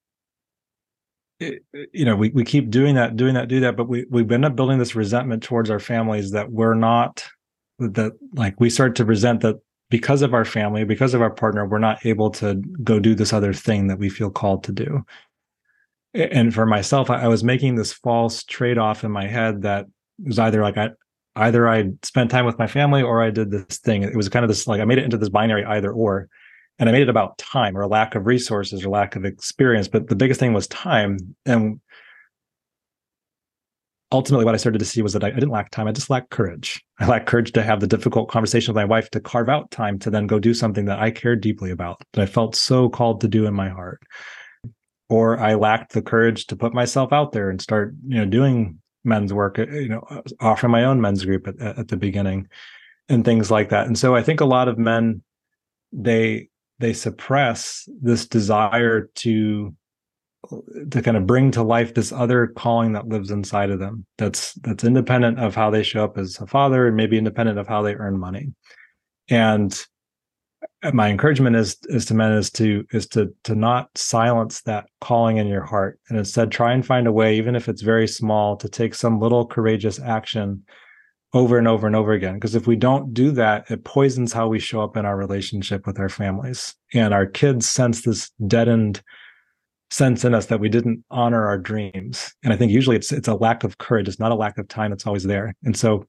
you 1.40 2.04
know 2.04 2.16
we, 2.16 2.30
we 2.30 2.44
keep 2.44 2.68
doing 2.70 2.96
that 2.96 3.16
doing 3.16 3.34
that 3.34 3.48
do 3.48 3.60
that 3.60 3.76
but 3.76 3.88
we 3.88 4.04
we 4.10 4.22
end 4.34 4.44
up 4.44 4.56
building 4.56 4.78
this 4.78 4.96
resentment 4.96 5.42
towards 5.42 5.70
our 5.70 5.78
families 5.78 6.32
that 6.32 6.50
we're 6.50 6.74
not 6.74 7.24
that 7.78 8.12
like 8.34 8.58
we 8.58 8.68
start 8.68 8.96
to 8.96 9.04
resent 9.04 9.40
that 9.40 9.54
because 9.88 10.22
of 10.22 10.34
our 10.34 10.44
family 10.44 10.84
because 10.84 11.14
of 11.14 11.22
our 11.22 11.30
partner 11.30 11.64
we're 11.64 11.78
not 11.78 12.04
able 12.04 12.28
to 12.28 12.56
go 12.82 12.98
do 12.98 13.14
this 13.14 13.32
other 13.32 13.52
thing 13.52 13.86
that 13.86 13.98
we 14.00 14.08
feel 14.08 14.30
called 14.30 14.64
to 14.64 14.72
do 14.72 15.04
and 16.14 16.54
for 16.54 16.66
myself 16.66 17.10
i, 17.10 17.28
was 17.28 17.44
making 17.44 17.74
this 17.74 17.92
false 17.92 18.44
trade-off 18.44 19.04
in 19.04 19.10
my 19.10 19.26
head 19.26 19.62
that 19.62 19.86
was 20.24 20.38
either 20.38 20.62
like 20.62 20.76
i 20.76 20.88
either 21.36 21.68
i 21.68 21.88
spent 22.02 22.30
time 22.30 22.46
with 22.46 22.58
my 22.58 22.66
family 22.66 23.02
or 23.02 23.22
i 23.22 23.30
did 23.30 23.50
this 23.50 23.78
thing 23.78 24.02
it 24.02 24.16
was 24.16 24.28
kind 24.28 24.44
of 24.44 24.48
this 24.48 24.66
like 24.66 24.80
i 24.80 24.84
made 24.84 24.98
it 24.98 25.04
into 25.04 25.18
this 25.18 25.28
binary 25.28 25.64
either 25.64 25.92
or 25.92 26.28
and 26.78 26.88
I 26.88 26.92
made 26.92 27.02
it 27.02 27.08
about 27.08 27.38
time 27.38 27.76
or 27.76 27.86
lack 27.86 28.14
of 28.14 28.26
resources 28.26 28.84
or 28.84 28.90
lack 28.90 29.16
of 29.16 29.24
experience. 29.24 29.88
But 29.88 30.08
the 30.08 30.16
biggest 30.16 30.38
thing 30.38 30.52
was 30.52 30.68
time. 30.68 31.18
And 31.44 31.80
ultimately, 34.12 34.44
what 34.44 34.54
I 34.54 34.58
started 34.58 34.78
to 34.78 34.84
see 34.84 35.02
was 35.02 35.12
that 35.14 35.24
I, 35.24 35.28
I, 35.28 35.32
didn't 35.32 35.50
lack 35.50 35.70
time. 35.70 35.88
I 35.88 35.92
just 35.92 36.10
lacked 36.10 36.30
courage. 36.30 36.82
I 37.00 37.06
lacked 37.06 37.26
courage 37.26 37.52
to 37.52 37.62
have 37.62 37.80
the 37.80 37.88
difficult 37.88 38.28
conversation 38.28 38.72
with 38.72 38.80
my 38.80 38.84
wife 38.84 39.10
to 39.10 39.20
carve 39.20 39.48
out 39.48 39.70
time 39.70 39.98
to 40.00 40.10
then 40.10 40.26
go 40.28 40.38
do 40.38 40.54
something 40.54 40.84
that 40.84 41.00
I 41.00 41.10
cared 41.10 41.40
deeply 41.40 41.70
about, 41.70 42.00
that 42.12 42.22
I 42.22 42.26
felt 42.26 42.54
so 42.54 42.88
called 42.88 43.20
to 43.22 43.28
do 43.28 43.46
in 43.46 43.54
my 43.54 43.68
heart. 43.68 44.00
Or 45.08 45.38
I 45.38 45.54
lacked 45.54 45.92
the 45.92 46.02
courage 46.02 46.46
to 46.46 46.56
put 46.56 46.74
myself 46.74 47.12
out 47.12 47.32
there 47.32 47.48
and 47.48 47.60
start, 47.60 47.94
you 48.06 48.18
know, 48.18 48.26
doing 48.26 48.78
men's 49.04 49.32
work, 49.32 49.58
uh, 49.58 49.66
you 49.66 49.88
know, 49.88 50.22
offering 50.40 50.70
my 50.70 50.84
own 50.84 51.00
men's 51.00 51.24
group 51.24 51.48
at, 51.48 51.60
at 51.60 51.88
the 51.88 51.96
beginning 51.96 52.48
and 53.08 53.24
things 53.24 53.50
like 53.50 53.70
that. 53.70 53.86
And 53.86 53.98
so 53.98 54.14
I 54.14 54.22
think 54.22 54.40
a 54.40 54.44
lot 54.44 54.68
of 54.68 54.78
men, 54.78 55.22
they 55.92 56.48
they 56.78 56.92
suppress 56.92 57.88
this 58.00 58.26
desire 58.26 59.10
to 59.16 59.74
to 60.90 61.02
kind 61.02 61.16
of 61.16 61.26
bring 61.26 61.50
to 61.50 61.62
life 61.62 61.94
this 61.94 62.12
other 62.12 62.46
calling 62.46 62.92
that 62.92 63.08
lives 63.08 63.30
inside 63.30 63.70
of 63.70 63.80
them 63.80 64.06
that's 64.18 64.54
that's 64.54 64.84
independent 64.84 65.38
of 65.38 65.54
how 65.54 65.68
they 65.68 65.82
show 65.82 66.04
up 66.04 66.16
as 66.16 66.38
a 66.40 66.46
father 66.46 66.86
and 66.86 66.96
maybe 66.96 67.18
independent 67.18 67.58
of 67.58 67.66
how 67.66 67.82
they 67.82 67.94
earn 67.94 68.18
money 68.18 68.52
and 69.28 69.84
my 70.92 71.08
encouragement 71.08 71.56
is 71.56 71.76
is 71.88 72.04
to 72.06 72.14
men 72.14 72.32
is 72.32 72.50
to 72.50 72.84
is 72.92 73.06
to 73.08 73.34
to 73.44 73.54
not 73.54 73.96
silence 73.96 74.62
that 74.62 74.86
calling 75.00 75.38
in 75.38 75.48
your 75.48 75.64
heart 75.64 75.98
and 76.08 76.18
instead 76.18 76.52
try 76.52 76.72
and 76.72 76.86
find 76.86 77.06
a 77.06 77.12
way 77.12 77.36
even 77.36 77.56
if 77.56 77.68
it's 77.68 77.82
very 77.82 78.06
small 78.06 78.56
to 78.56 78.68
take 78.68 78.94
some 78.94 79.18
little 79.18 79.44
courageous 79.46 79.98
action 80.00 80.62
over 81.34 81.58
and 81.58 81.68
over 81.68 81.86
and 81.86 81.96
over 81.96 82.12
again. 82.12 82.34
Because 82.34 82.54
if 82.54 82.66
we 82.66 82.76
don't 82.76 83.12
do 83.12 83.30
that, 83.32 83.70
it 83.70 83.84
poisons 83.84 84.32
how 84.32 84.48
we 84.48 84.58
show 84.58 84.80
up 84.80 84.96
in 84.96 85.04
our 85.04 85.16
relationship 85.16 85.86
with 85.86 85.98
our 85.98 86.08
families. 86.08 86.74
And 86.94 87.12
our 87.12 87.26
kids 87.26 87.68
sense 87.68 88.02
this 88.02 88.30
deadened 88.46 89.02
sense 89.90 90.24
in 90.24 90.34
us 90.34 90.46
that 90.46 90.60
we 90.60 90.68
didn't 90.68 91.04
honor 91.10 91.46
our 91.46 91.58
dreams. 91.58 92.34
And 92.44 92.52
I 92.52 92.56
think 92.56 92.72
usually 92.72 92.96
it's 92.96 93.12
it's 93.12 93.28
a 93.28 93.34
lack 93.34 93.64
of 93.64 93.78
courage. 93.78 94.08
It's 94.08 94.20
not 94.20 94.32
a 94.32 94.36
lack 94.36 94.58
of 94.58 94.68
time 94.68 94.92
it's 94.92 95.06
always 95.06 95.24
there. 95.24 95.54
And 95.64 95.76
so 95.76 96.06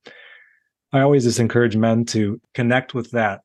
I 0.93 1.01
always 1.01 1.23
just 1.23 1.39
encourage 1.39 1.75
men 1.75 2.05
to 2.05 2.39
connect 2.53 2.93
with 2.93 3.11
that 3.11 3.41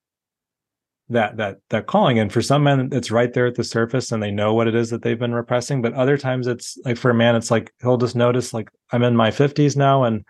that 1.11 1.37
that 1.37 1.59
that 1.69 1.87
calling 1.87 2.19
and 2.19 2.33
for 2.33 2.41
some 2.41 2.63
men 2.63 2.89
it's 2.91 3.11
right 3.11 3.35
there 3.35 3.47
at 3.47 3.57
the 3.57 3.65
surface 3.65 4.11
and 4.11 4.23
they 4.23 4.31
know 4.31 4.55
what 4.55 4.67
it 4.67 4.75
is 4.75 4.89
that 4.89 5.03
they've 5.03 5.19
been 5.19 5.35
repressing 5.35 5.83
but 5.83 5.93
other 5.93 6.17
times 6.17 6.47
it's 6.47 6.79
like 6.87 6.97
for 6.97 7.11
a 7.11 7.15
man 7.15 7.37
it's 7.37 7.51
like 7.51 7.71
he'll 7.83 7.99
just 7.99 8.17
notice 8.17 8.55
like 8.55 8.71
i'm 8.91 9.03
in 9.03 9.15
my 9.15 9.31
50s 9.31 9.77
now 9.77 10.05
and 10.05 10.25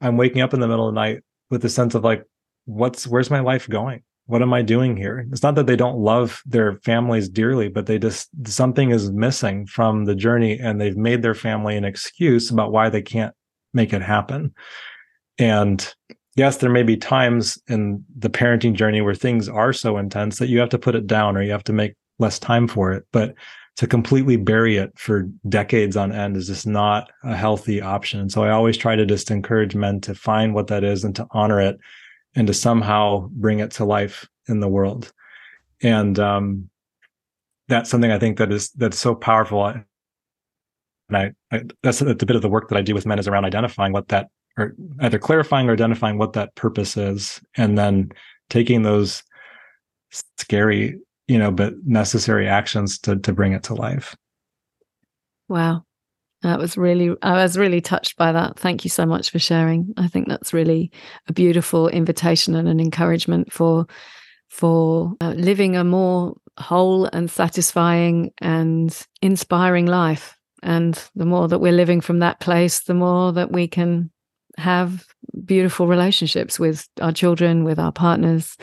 I'm 0.00 0.16
waking 0.16 0.42
up 0.42 0.54
in 0.54 0.60
the 0.60 0.68
middle 0.68 0.88
of 0.88 0.94
the 0.94 1.00
night 1.00 1.22
with 1.50 1.64
a 1.64 1.68
sense 1.68 1.94
of 1.94 2.04
like, 2.04 2.24
what's 2.66 3.06
where's 3.06 3.30
my 3.30 3.40
life 3.40 3.68
going? 3.68 4.02
What 4.26 4.42
am 4.42 4.52
I 4.52 4.62
doing 4.62 4.96
here? 4.96 5.26
It's 5.32 5.42
not 5.42 5.54
that 5.54 5.66
they 5.66 5.76
don't 5.76 5.98
love 5.98 6.42
their 6.44 6.74
families 6.80 7.28
dearly, 7.28 7.68
but 7.68 7.86
they 7.86 7.98
just 7.98 8.28
something 8.46 8.90
is 8.90 9.10
missing 9.10 9.66
from 9.66 10.04
the 10.04 10.14
journey 10.14 10.58
and 10.58 10.80
they've 10.80 10.96
made 10.96 11.22
their 11.22 11.34
family 11.34 11.76
an 11.76 11.84
excuse 11.84 12.50
about 12.50 12.70
why 12.70 12.90
they 12.90 13.02
can't 13.02 13.34
make 13.72 13.92
it 13.92 14.02
happen. 14.02 14.54
And 15.38 15.94
yes, 16.38 16.58
there 16.58 16.70
may 16.70 16.84
be 16.84 16.96
times 16.96 17.60
in 17.66 18.04
the 18.16 18.30
parenting 18.30 18.72
journey 18.72 19.00
where 19.00 19.14
things 19.14 19.48
are 19.48 19.72
so 19.72 19.98
intense 19.98 20.38
that 20.38 20.48
you 20.48 20.60
have 20.60 20.68
to 20.68 20.78
put 20.78 20.94
it 20.94 21.06
down 21.06 21.36
or 21.36 21.42
you 21.42 21.50
have 21.50 21.64
to 21.64 21.72
make 21.72 21.94
less 22.20 22.38
time 22.38 22.68
for 22.68 22.92
it. 22.92 23.04
But 23.12 23.34
to 23.76 23.86
completely 23.88 24.36
bury 24.36 24.76
it 24.76 24.96
for 24.96 25.22
decades 25.48 25.96
on 25.96 26.12
end 26.12 26.36
is 26.36 26.46
just 26.46 26.66
not 26.66 27.10
a 27.24 27.36
healthy 27.36 27.82
option. 27.82 28.30
So 28.30 28.44
I 28.44 28.50
always 28.50 28.76
try 28.76 28.94
to 28.94 29.04
just 29.04 29.30
encourage 29.30 29.74
men 29.74 30.00
to 30.02 30.14
find 30.14 30.54
what 30.54 30.68
that 30.68 30.84
is 30.84 31.04
and 31.04 31.14
to 31.16 31.26
honor 31.32 31.60
it 31.60 31.78
and 32.36 32.46
to 32.46 32.54
somehow 32.54 33.28
bring 33.32 33.58
it 33.58 33.72
to 33.72 33.84
life 33.84 34.28
in 34.48 34.60
the 34.60 34.68
world. 34.68 35.12
And 35.82 36.18
um, 36.20 36.70
that's 37.66 37.90
something 37.90 38.12
I 38.12 38.18
think 38.18 38.38
that 38.38 38.52
is 38.52 38.70
that's 38.70 38.98
so 38.98 39.14
powerful. 39.14 39.66
And 39.66 39.84
I, 41.10 41.32
I 41.50 41.62
that's 41.82 42.00
a, 42.00 42.08
a 42.08 42.14
bit 42.14 42.36
of 42.36 42.42
the 42.42 42.48
work 42.48 42.68
that 42.68 42.78
I 42.78 42.82
do 42.82 42.94
with 42.94 43.06
men 43.06 43.18
is 43.18 43.26
around 43.26 43.44
identifying 43.44 43.92
what 43.92 44.08
that 44.08 44.28
or 44.58 44.74
either 45.00 45.18
clarifying 45.18 45.68
or 45.68 45.72
identifying 45.72 46.18
what 46.18 46.34
that 46.34 46.54
purpose 46.56 46.96
is 46.96 47.40
and 47.56 47.78
then 47.78 48.10
taking 48.50 48.82
those 48.82 49.22
scary 50.36 50.98
you 51.28 51.38
know, 51.38 51.50
but 51.50 51.74
necessary 51.84 52.48
actions 52.48 52.98
to 53.00 53.16
to 53.16 53.32
bring 53.32 53.52
it 53.52 53.62
to 53.64 53.74
life. 53.74 54.16
Wow. 55.48 55.84
That 56.42 56.58
was 56.58 56.76
really, 56.76 57.16
I 57.20 57.32
was 57.32 57.58
really 57.58 57.80
touched 57.80 58.16
by 58.16 58.32
that. 58.32 58.58
Thank 58.58 58.84
you 58.84 58.90
so 58.90 59.04
much 59.04 59.30
for 59.30 59.40
sharing. 59.40 59.92
I 59.96 60.06
think 60.06 60.28
that's 60.28 60.52
really 60.52 60.92
a 61.26 61.32
beautiful 61.32 61.88
invitation 61.88 62.54
and 62.54 62.68
an 62.68 62.80
encouragement 62.80 63.52
for 63.52 63.86
for 64.48 65.14
uh, 65.20 65.34
living 65.36 65.76
a 65.76 65.84
more 65.84 66.34
whole 66.58 67.04
and 67.06 67.30
satisfying 67.30 68.32
and 68.40 69.06
inspiring 69.20 69.86
life. 69.86 70.36
And 70.62 70.94
the 71.14 71.26
more 71.26 71.48
that 71.48 71.58
we're 71.58 71.72
living 71.72 72.00
from 72.00 72.20
that 72.20 72.40
place, 72.40 72.84
the 72.84 72.94
more 72.94 73.32
that 73.34 73.52
we 73.52 73.68
can 73.68 74.10
have 74.58 75.06
beautiful 75.44 75.86
relationships 75.86 76.58
with 76.58 76.88
our 77.00 77.12
children, 77.12 77.64
with 77.64 77.78
our 77.78 77.92
partners, 77.92 78.56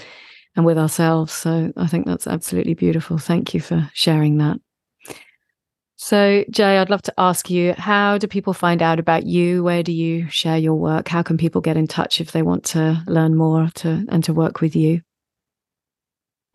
and 0.55 0.65
with 0.65 0.77
ourselves. 0.77 1.33
So 1.33 1.71
I 1.75 1.87
think 1.87 2.05
that's 2.05 2.27
absolutely 2.27 2.73
beautiful. 2.73 3.17
Thank 3.17 3.53
you 3.53 3.59
for 3.59 3.89
sharing 3.93 4.37
that. 4.37 4.57
So, 5.97 6.43
Jai, 6.49 6.81
I'd 6.81 6.89
love 6.89 7.03
to 7.03 7.13
ask 7.17 7.49
you 7.49 7.73
how 7.77 8.17
do 8.17 8.27
people 8.27 8.51
find 8.53 8.81
out 8.81 8.99
about 8.99 9.25
you? 9.25 9.63
Where 9.63 9.81
do 9.81 9.93
you 9.93 10.29
share 10.29 10.57
your 10.57 10.75
work? 10.75 11.07
How 11.07 11.23
can 11.23 11.37
people 11.37 11.61
get 11.61 11.77
in 11.77 11.87
touch 11.87 12.19
if 12.19 12.33
they 12.33 12.41
want 12.41 12.65
to 12.65 13.01
learn 13.07 13.35
more 13.35 13.69
to 13.75 14.05
and 14.09 14.21
to 14.25 14.33
work 14.33 14.59
with 14.61 14.75
you? 14.75 15.01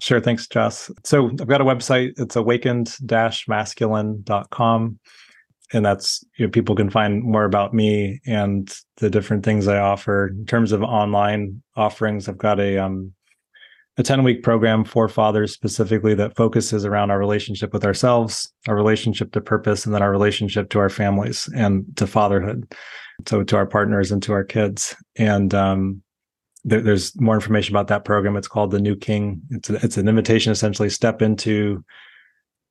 Sure. 0.01 0.21
Thanks, 0.21 0.47
Joss. 0.47 0.91
So 1.05 1.29
I've 1.29 1.47
got 1.47 1.61
a 1.61 1.65
website. 1.65 2.19
It's 2.19 2.37
awakened-masculine.com. 2.37 4.99
And 5.73 5.85
that's, 5.85 6.25
you 6.37 6.47
know, 6.47 6.51
people 6.51 6.75
can 6.75 6.91
find 6.91 7.23
more 7.23 7.45
about 7.45 7.73
me 7.73 8.21
and 8.27 8.73
the 8.97 9.09
different 9.09 9.45
things 9.45 9.69
I 9.69 9.79
offer. 9.79 10.29
In 10.29 10.47
terms 10.47 10.73
of 10.73 10.83
online 10.83 11.63
offerings, 11.77 12.29
I've 12.29 12.39
got 12.39 12.59
a 12.59 12.79
um, 12.79 13.13
a 13.97 14.03
10 14.03 14.25
week 14.25 14.43
program 14.43 14.85
for 14.85 15.09
fathers 15.09 15.53
specifically 15.53 16.15
that 16.15 16.35
focuses 16.35 16.85
around 16.85 17.11
our 17.11 17.19
relationship 17.19 17.73
with 17.73 17.85
ourselves, 17.85 18.53
our 18.67 18.75
relationship 18.75 19.33
to 19.33 19.41
purpose, 19.41 19.85
and 19.85 19.95
then 19.95 20.03
our 20.03 20.11
relationship 20.11 20.71
to 20.71 20.79
our 20.79 20.89
families 20.89 21.49
and 21.55 21.85
to 21.97 22.07
fatherhood. 22.07 22.73
So 23.27 23.43
to 23.43 23.57
our 23.57 23.67
partners 23.67 24.11
and 24.11 24.23
to 24.23 24.33
our 24.33 24.45
kids. 24.45 24.97
And 25.17 25.55
um, 25.55 26.03
there, 26.65 26.81
there's 26.81 27.19
more 27.21 27.35
information 27.35 27.75
about 27.75 27.89
that 27.89 28.05
program. 28.05 28.37
It's 28.37 28.49
called 28.49 28.71
the 28.71 28.81
New 28.81 28.97
King. 28.97 29.43
It's 29.51 29.69
a, 29.69 29.75
it's 29.85 29.99
an 29.99 30.09
invitation 30.09 30.53
essentially 30.53 30.89
step 30.89 31.21
into 31.21 31.85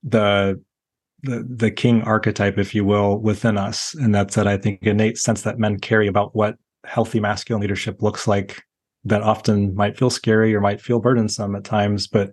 the 0.03 0.61
the 1.23 1.45
the 1.47 1.71
king 1.71 2.01
archetype, 2.03 2.57
if 2.57 2.73
you 2.73 2.85
will, 2.85 3.17
within 3.17 3.57
us, 3.57 3.93
and 3.95 4.13
that's 4.13 4.35
that 4.35 4.47
I 4.47 4.57
think 4.57 4.79
innate 4.83 5.17
sense 5.17 5.41
that 5.43 5.59
men 5.59 5.79
carry 5.79 6.07
about 6.07 6.35
what 6.35 6.55
healthy 6.85 7.19
masculine 7.19 7.61
leadership 7.61 8.01
looks 8.01 8.27
like. 8.27 8.63
That 9.05 9.21
often 9.21 9.75
might 9.75 9.97
feel 9.97 10.09
scary 10.09 10.53
or 10.53 10.59
might 10.59 10.81
feel 10.81 10.99
burdensome 10.99 11.55
at 11.55 11.63
times, 11.63 12.07
but 12.07 12.31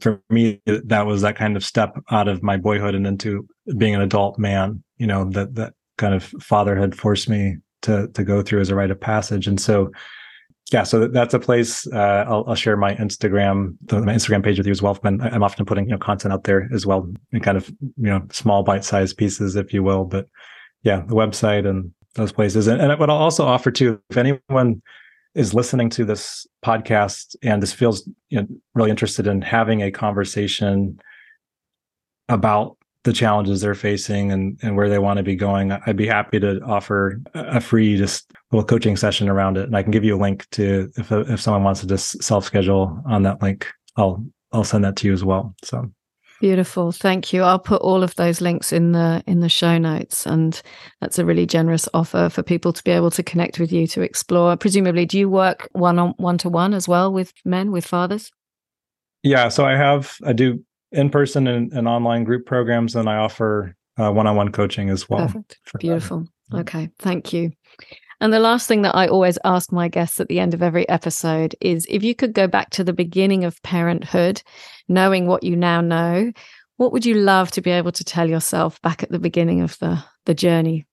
for 0.00 0.20
me, 0.30 0.60
that 0.66 1.06
was 1.06 1.22
that 1.22 1.36
kind 1.36 1.56
of 1.56 1.64
step 1.64 1.94
out 2.10 2.26
of 2.26 2.42
my 2.42 2.56
boyhood 2.56 2.94
and 2.94 3.06
into 3.06 3.46
being 3.76 3.94
an 3.94 4.00
adult 4.00 4.38
man. 4.38 4.82
You 4.98 5.06
know 5.06 5.24
that 5.30 5.54
that 5.54 5.74
kind 5.98 6.14
of 6.14 6.24
fatherhood 6.24 6.96
forced 6.96 7.28
me 7.28 7.58
to 7.82 8.08
to 8.08 8.24
go 8.24 8.42
through 8.42 8.60
as 8.60 8.70
a 8.70 8.74
rite 8.74 8.90
of 8.90 9.00
passage, 9.00 9.46
and 9.46 9.60
so 9.60 9.90
yeah, 10.72 10.84
so 10.84 11.06
that's 11.06 11.34
a 11.34 11.38
place. 11.38 11.86
Uh, 11.86 12.24
I'll, 12.26 12.44
I'll, 12.46 12.54
share 12.54 12.76
my 12.76 12.94
Instagram, 12.94 13.76
my 13.90 14.14
Instagram 14.14 14.42
page 14.42 14.58
with 14.58 14.66
you 14.66 14.70
as 14.70 14.80
well. 14.80 14.98
I'm, 15.04 15.20
I'm 15.20 15.42
often 15.42 15.66
putting 15.66 15.84
you 15.84 15.90
know 15.90 15.98
content 15.98 16.32
out 16.32 16.44
there 16.44 16.68
as 16.72 16.86
well, 16.86 17.12
in 17.32 17.40
kind 17.40 17.56
of 17.56 17.68
you 17.68 18.08
know 18.10 18.22
small 18.30 18.62
bite-sized 18.62 19.16
pieces, 19.16 19.56
if 19.56 19.72
you 19.72 19.82
will. 19.82 20.04
But 20.04 20.28
yeah, 20.82 21.02
the 21.06 21.14
website 21.14 21.68
and 21.68 21.92
those 22.14 22.32
places. 22.32 22.66
And, 22.66 22.80
and 22.80 22.98
what 22.98 23.10
I'll 23.10 23.16
also 23.16 23.46
offer 23.46 23.70
too, 23.70 24.00
if 24.10 24.16
anyone 24.16 24.82
is 25.34 25.54
listening 25.54 25.88
to 25.90 26.04
this 26.04 26.46
podcast 26.64 27.36
and 27.42 27.62
this 27.62 27.72
feels 27.72 28.08
you 28.28 28.40
know, 28.40 28.46
really 28.74 28.90
interested 28.90 29.26
in 29.26 29.40
having 29.40 29.82
a 29.82 29.90
conversation 29.90 30.98
about 32.28 32.76
the 33.04 33.12
challenges 33.12 33.60
they're 33.60 33.74
facing 33.74 34.30
and, 34.30 34.58
and 34.62 34.76
where 34.76 34.88
they 34.88 34.98
want 34.98 35.16
to 35.16 35.22
be 35.22 35.34
going, 35.34 35.72
I'd 35.72 35.96
be 35.96 36.06
happy 36.06 36.38
to 36.40 36.60
offer 36.62 37.20
a 37.34 37.60
free 37.60 37.96
just 37.96 38.30
little 38.52 38.64
coaching 38.64 38.96
session 38.96 39.28
around 39.28 39.56
it. 39.56 39.64
And 39.64 39.76
I 39.76 39.82
can 39.82 39.90
give 39.90 40.04
you 40.04 40.16
a 40.16 40.20
link 40.20 40.48
to 40.50 40.90
if 40.96 41.10
if 41.10 41.40
someone 41.40 41.64
wants 41.64 41.80
to 41.80 41.86
just 41.86 42.22
self 42.22 42.44
schedule 42.44 43.02
on 43.06 43.22
that 43.24 43.42
link, 43.42 43.66
I'll 43.96 44.24
I'll 44.52 44.64
send 44.64 44.84
that 44.84 44.96
to 44.96 45.08
you 45.08 45.12
as 45.12 45.24
well. 45.24 45.54
So 45.64 45.90
beautiful, 46.40 46.92
thank 46.92 47.32
you. 47.32 47.42
I'll 47.42 47.58
put 47.58 47.82
all 47.82 48.02
of 48.02 48.14
those 48.16 48.40
links 48.40 48.72
in 48.72 48.92
the 48.92 49.22
in 49.26 49.40
the 49.40 49.48
show 49.48 49.78
notes, 49.78 50.26
and 50.26 50.60
that's 51.00 51.18
a 51.18 51.24
really 51.24 51.46
generous 51.46 51.88
offer 51.94 52.28
for 52.28 52.42
people 52.42 52.72
to 52.72 52.84
be 52.84 52.92
able 52.92 53.10
to 53.12 53.22
connect 53.22 53.58
with 53.58 53.72
you 53.72 53.86
to 53.88 54.02
explore. 54.02 54.56
Presumably, 54.56 55.06
do 55.06 55.18
you 55.18 55.28
work 55.28 55.68
one 55.72 55.98
on 55.98 56.14
one 56.18 56.38
to 56.38 56.48
one 56.48 56.72
as 56.72 56.86
well 56.86 57.12
with 57.12 57.32
men 57.44 57.72
with 57.72 57.86
fathers? 57.86 58.30
Yeah, 59.24 59.48
so 59.48 59.64
I 59.64 59.76
have 59.76 60.16
I 60.24 60.32
do 60.32 60.64
in 60.92 61.10
person 61.10 61.46
and, 61.46 61.72
and 61.72 61.88
online 61.88 62.24
group 62.24 62.46
programs, 62.46 62.94
and 62.94 63.08
I 63.08 63.16
offer 63.16 63.76
one 63.96 64.26
on 64.26 64.36
one 64.36 64.52
coaching 64.52 64.90
as 64.90 65.08
well. 65.08 65.26
Perfect. 65.26 65.58
Beautiful. 65.78 66.26
Okay, 66.54 66.90
thank 66.98 67.32
you. 67.32 67.52
And 68.20 68.32
the 68.32 68.38
last 68.38 68.68
thing 68.68 68.82
that 68.82 68.94
I 68.94 69.08
always 69.08 69.38
ask 69.44 69.72
my 69.72 69.88
guests 69.88 70.20
at 70.20 70.28
the 70.28 70.38
end 70.38 70.54
of 70.54 70.62
every 70.62 70.88
episode 70.88 71.56
is 71.60 71.86
if 71.88 72.04
you 72.04 72.14
could 72.14 72.34
go 72.34 72.46
back 72.46 72.70
to 72.70 72.84
the 72.84 72.92
beginning 72.92 73.44
of 73.44 73.60
parenthood, 73.62 74.42
knowing 74.88 75.26
what 75.26 75.42
you 75.42 75.56
now 75.56 75.80
know, 75.80 76.30
what 76.76 76.92
would 76.92 77.04
you 77.04 77.14
love 77.14 77.50
to 77.52 77.60
be 77.60 77.70
able 77.70 77.90
to 77.92 78.04
tell 78.04 78.28
yourself 78.28 78.80
back 78.82 79.02
at 79.02 79.10
the 79.10 79.18
beginning 79.18 79.60
of 79.60 79.76
the, 79.80 80.04
the 80.26 80.34
journey? 80.34 80.86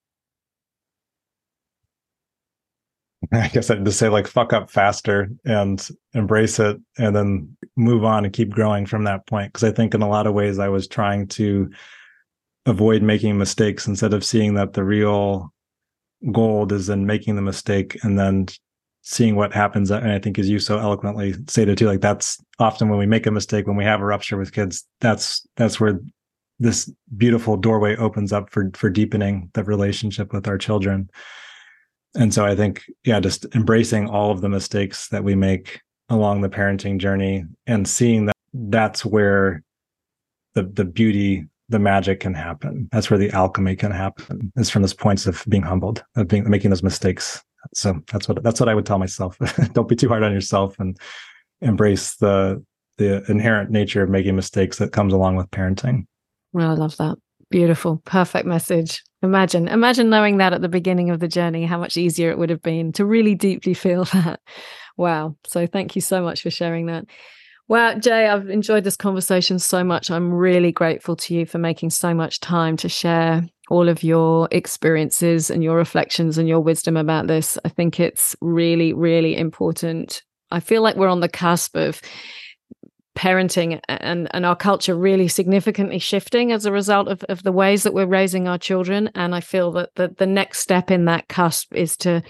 I 3.33 3.47
guess 3.49 3.69
I'd 3.69 3.85
just 3.85 3.99
say 3.99 4.09
like 4.09 4.27
fuck 4.27 4.53
up 4.53 4.71
faster 4.71 5.29
and 5.45 5.85
embrace 6.13 6.59
it 6.59 6.77
and 6.97 7.15
then 7.15 7.57
move 7.75 8.03
on 8.03 8.25
and 8.25 8.33
keep 8.33 8.49
growing 8.49 8.85
from 8.85 9.03
that 9.03 9.27
point. 9.27 9.51
Cause 9.53 9.63
I 9.63 9.71
think 9.71 9.93
in 9.93 10.01
a 10.01 10.09
lot 10.09 10.27
of 10.27 10.33
ways 10.33 10.59
I 10.59 10.69
was 10.69 10.87
trying 10.87 11.27
to 11.29 11.69
avoid 12.65 13.01
making 13.01 13.37
mistakes 13.37 13.87
instead 13.87 14.13
of 14.13 14.23
seeing 14.23 14.53
that 14.53 14.73
the 14.73 14.83
real 14.83 15.53
gold 16.31 16.71
is 16.71 16.89
in 16.89 17.05
making 17.05 17.35
the 17.35 17.41
mistake 17.41 17.97
and 18.03 18.17
then 18.17 18.47
seeing 19.01 19.35
what 19.35 19.53
happens. 19.53 19.91
And 19.91 20.11
I 20.11 20.19
think, 20.19 20.37
as 20.37 20.49
you 20.49 20.59
so 20.59 20.77
eloquently 20.77 21.33
stated 21.47 21.77
too, 21.77 21.87
like 21.87 22.01
that's 22.01 22.37
often 22.59 22.89
when 22.89 22.99
we 22.99 23.05
make 23.05 23.25
a 23.25 23.31
mistake, 23.31 23.67
when 23.67 23.77
we 23.77 23.83
have 23.83 24.01
a 24.01 24.05
rupture 24.05 24.37
with 24.37 24.53
kids, 24.53 24.85
that's 25.01 25.45
that's 25.55 25.79
where 25.79 25.99
this 26.59 26.91
beautiful 27.15 27.57
doorway 27.57 27.95
opens 27.95 28.33
up 28.33 28.49
for 28.49 28.69
for 28.73 28.89
deepening 28.89 29.49
the 29.53 29.63
relationship 29.63 30.33
with 30.33 30.47
our 30.47 30.57
children. 30.57 31.09
And 32.15 32.33
so 32.33 32.45
I 32.45 32.55
think, 32.55 32.83
yeah, 33.05 33.19
just 33.19 33.45
embracing 33.55 34.09
all 34.09 34.31
of 34.31 34.41
the 34.41 34.49
mistakes 34.49 35.09
that 35.09 35.23
we 35.23 35.35
make 35.35 35.81
along 36.09 36.41
the 36.41 36.49
parenting 36.49 36.97
journey 36.97 37.45
and 37.67 37.87
seeing 37.87 38.25
that 38.25 38.35
that's 38.53 39.05
where 39.05 39.63
the 40.55 40.63
the 40.63 40.85
beauty 40.85 41.45
the 41.69 41.79
magic 41.79 42.19
can 42.19 42.33
happen. 42.33 42.89
That's 42.91 43.11
where 43.11 43.19
the 43.19 43.29
alchemy 43.29 43.75
can 43.75 43.91
happen. 43.91 44.51
Is 44.55 44.69
from 44.69 44.81
those 44.81 44.93
points 44.93 45.27
of 45.27 45.43
being 45.47 45.61
humbled, 45.61 46.03
of 46.15 46.27
being 46.27 46.49
making 46.49 46.71
those 46.71 46.83
mistakes. 46.83 47.43
So 47.73 48.01
that's 48.11 48.27
what 48.27 48.43
that's 48.43 48.59
what 48.59 48.69
I 48.69 48.73
would 48.73 48.85
tell 48.85 48.97
myself. 48.97 49.37
Don't 49.73 49.87
be 49.87 49.95
too 49.95 50.09
hard 50.09 50.23
on 50.23 50.33
yourself 50.33 50.79
and 50.79 50.97
embrace 51.61 52.15
the 52.15 52.63
the 52.97 53.23
inherent 53.29 53.69
nature 53.69 54.01
of 54.01 54.09
making 54.09 54.35
mistakes 54.35 54.77
that 54.79 54.91
comes 54.91 55.13
along 55.13 55.35
with 55.35 55.49
parenting. 55.51 56.05
Well, 56.53 56.71
I 56.71 56.73
love 56.73 56.97
that. 56.97 57.17
Beautiful. 57.49 58.01
Perfect 58.05 58.45
message. 58.45 59.03
Imagine, 59.21 59.67
imagine 59.67 60.09
knowing 60.09 60.37
that 60.37 60.53
at 60.53 60.61
the 60.61 60.69
beginning 60.69 61.09
of 61.09 61.19
the 61.19 61.27
journey, 61.27 61.65
how 61.65 61.77
much 61.77 61.97
easier 61.97 62.31
it 62.31 62.37
would 62.37 62.49
have 62.49 62.61
been 62.61 62.91
to 62.93 63.05
really 63.05 63.35
deeply 63.35 63.73
feel 63.73 64.03
that. 64.13 64.39
Wow. 64.97 65.35
So 65.45 65.67
thank 65.67 65.95
you 65.95 66.01
so 66.01 66.21
much 66.21 66.41
for 66.41 66.49
sharing 66.49 66.85
that. 66.87 67.05
Well, 67.67 67.99
Jai, 67.99 68.33
I've 68.33 68.49
enjoyed 68.49 68.83
this 68.83 68.97
conversation 68.97 69.59
so 69.59 69.83
much. 69.83 70.09
I'm 70.09 70.33
really 70.33 70.71
grateful 70.71 71.15
to 71.17 71.35
you 71.35 71.45
for 71.45 71.59
making 71.59 71.91
so 71.91 72.15
much 72.15 72.39
time 72.39 72.77
to 72.77 72.89
share 72.89 73.47
all 73.69 73.87
of 73.87 74.01
your 74.01 74.47
experiences 74.51 75.51
and 75.51 75.63
your 75.63 75.77
reflections 75.77 76.39
and 76.39 76.47
your 76.47 76.61
wisdom 76.61 76.97
about 76.97 77.27
this. 77.27 77.59
I 77.63 77.69
think 77.69 77.99
it's 77.99 78.35
really, 78.41 78.93
really 78.93 79.37
important. 79.37 80.23
I 80.49 80.61
feel 80.61 80.81
like 80.81 80.95
we're 80.95 81.09
on 81.09 81.19
the 81.19 81.29
cusp 81.29 81.75
of 81.75 82.01
parenting 83.19 83.81
and, 83.89 84.29
and 84.31 84.45
our 84.45 84.55
culture 84.55 84.95
really 84.95 85.27
significantly 85.27 85.99
shifting 85.99 86.53
as 86.53 86.65
a 86.65 86.71
result 86.71 87.09
of, 87.09 87.21
of 87.27 87.43
the 87.43 87.51
ways 87.51 87.83
that 87.83 87.93
we're 87.93 88.05
raising 88.05 88.47
our 88.47 88.57
children. 88.57 89.09
And 89.13 89.35
I 89.35 89.41
feel 89.41 89.73
that 89.73 89.89
the, 89.95 90.07
the 90.07 90.25
next 90.25 90.59
step 90.59 90.89
in 90.89 91.03
that 91.05 91.27
cusp 91.27 91.75
is 91.75 91.97
to 91.97 92.23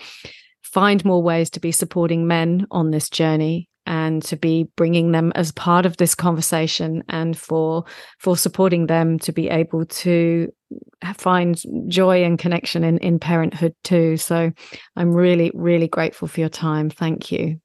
find 0.63 1.05
more 1.05 1.21
ways 1.21 1.51
to 1.51 1.59
be 1.59 1.71
supporting 1.71 2.25
men 2.25 2.65
on 2.71 2.89
this 2.89 3.07
journey 3.07 3.69
and 3.85 4.23
to 4.23 4.35
be 4.35 4.67
bringing 4.75 5.11
them 5.11 5.31
as 5.35 5.51
part 5.51 5.85
of 5.85 5.97
this 5.97 6.15
conversation 6.15 7.03
and 7.07 7.37
for 7.37 7.85
for 8.17 8.35
supporting 8.35 8.87
them 8.87 9.19
to 9.19 9.31
be 9.31 9.47
able 9.47 9.85
to 9.85 10.51
find 11.15 11.61
joy 11.87 12.23
and 12.23 12.39
connection 12.39 12.83
in 12.83 12.97
in 12.97 13.19
parenthood 13.19 13.75
too. 13.83 14.17
So 14.17 14.51
i'm 14.95 15.13
really 15.13 15.51
really 15.53 15.87
grateful 15.87 16.27
for 16.27 16.39
your 16.39 16.49
time. 16.49 16.89
Thank 16.89 17.31
you 17.31 17.59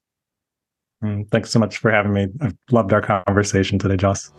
mm, 1.03 1.29
thanks 1.31 1.49
so 1.49 1.59
much 1.59 1.77
for 1.77 1.91
having 1.91 2.13
me 2.13 2.27
i've 2.41 2.55
loved 2.71 2.93
our 2.93 3.01
conversation 3.01 3.79
today 3.79 3.97
joss 3.97 4.31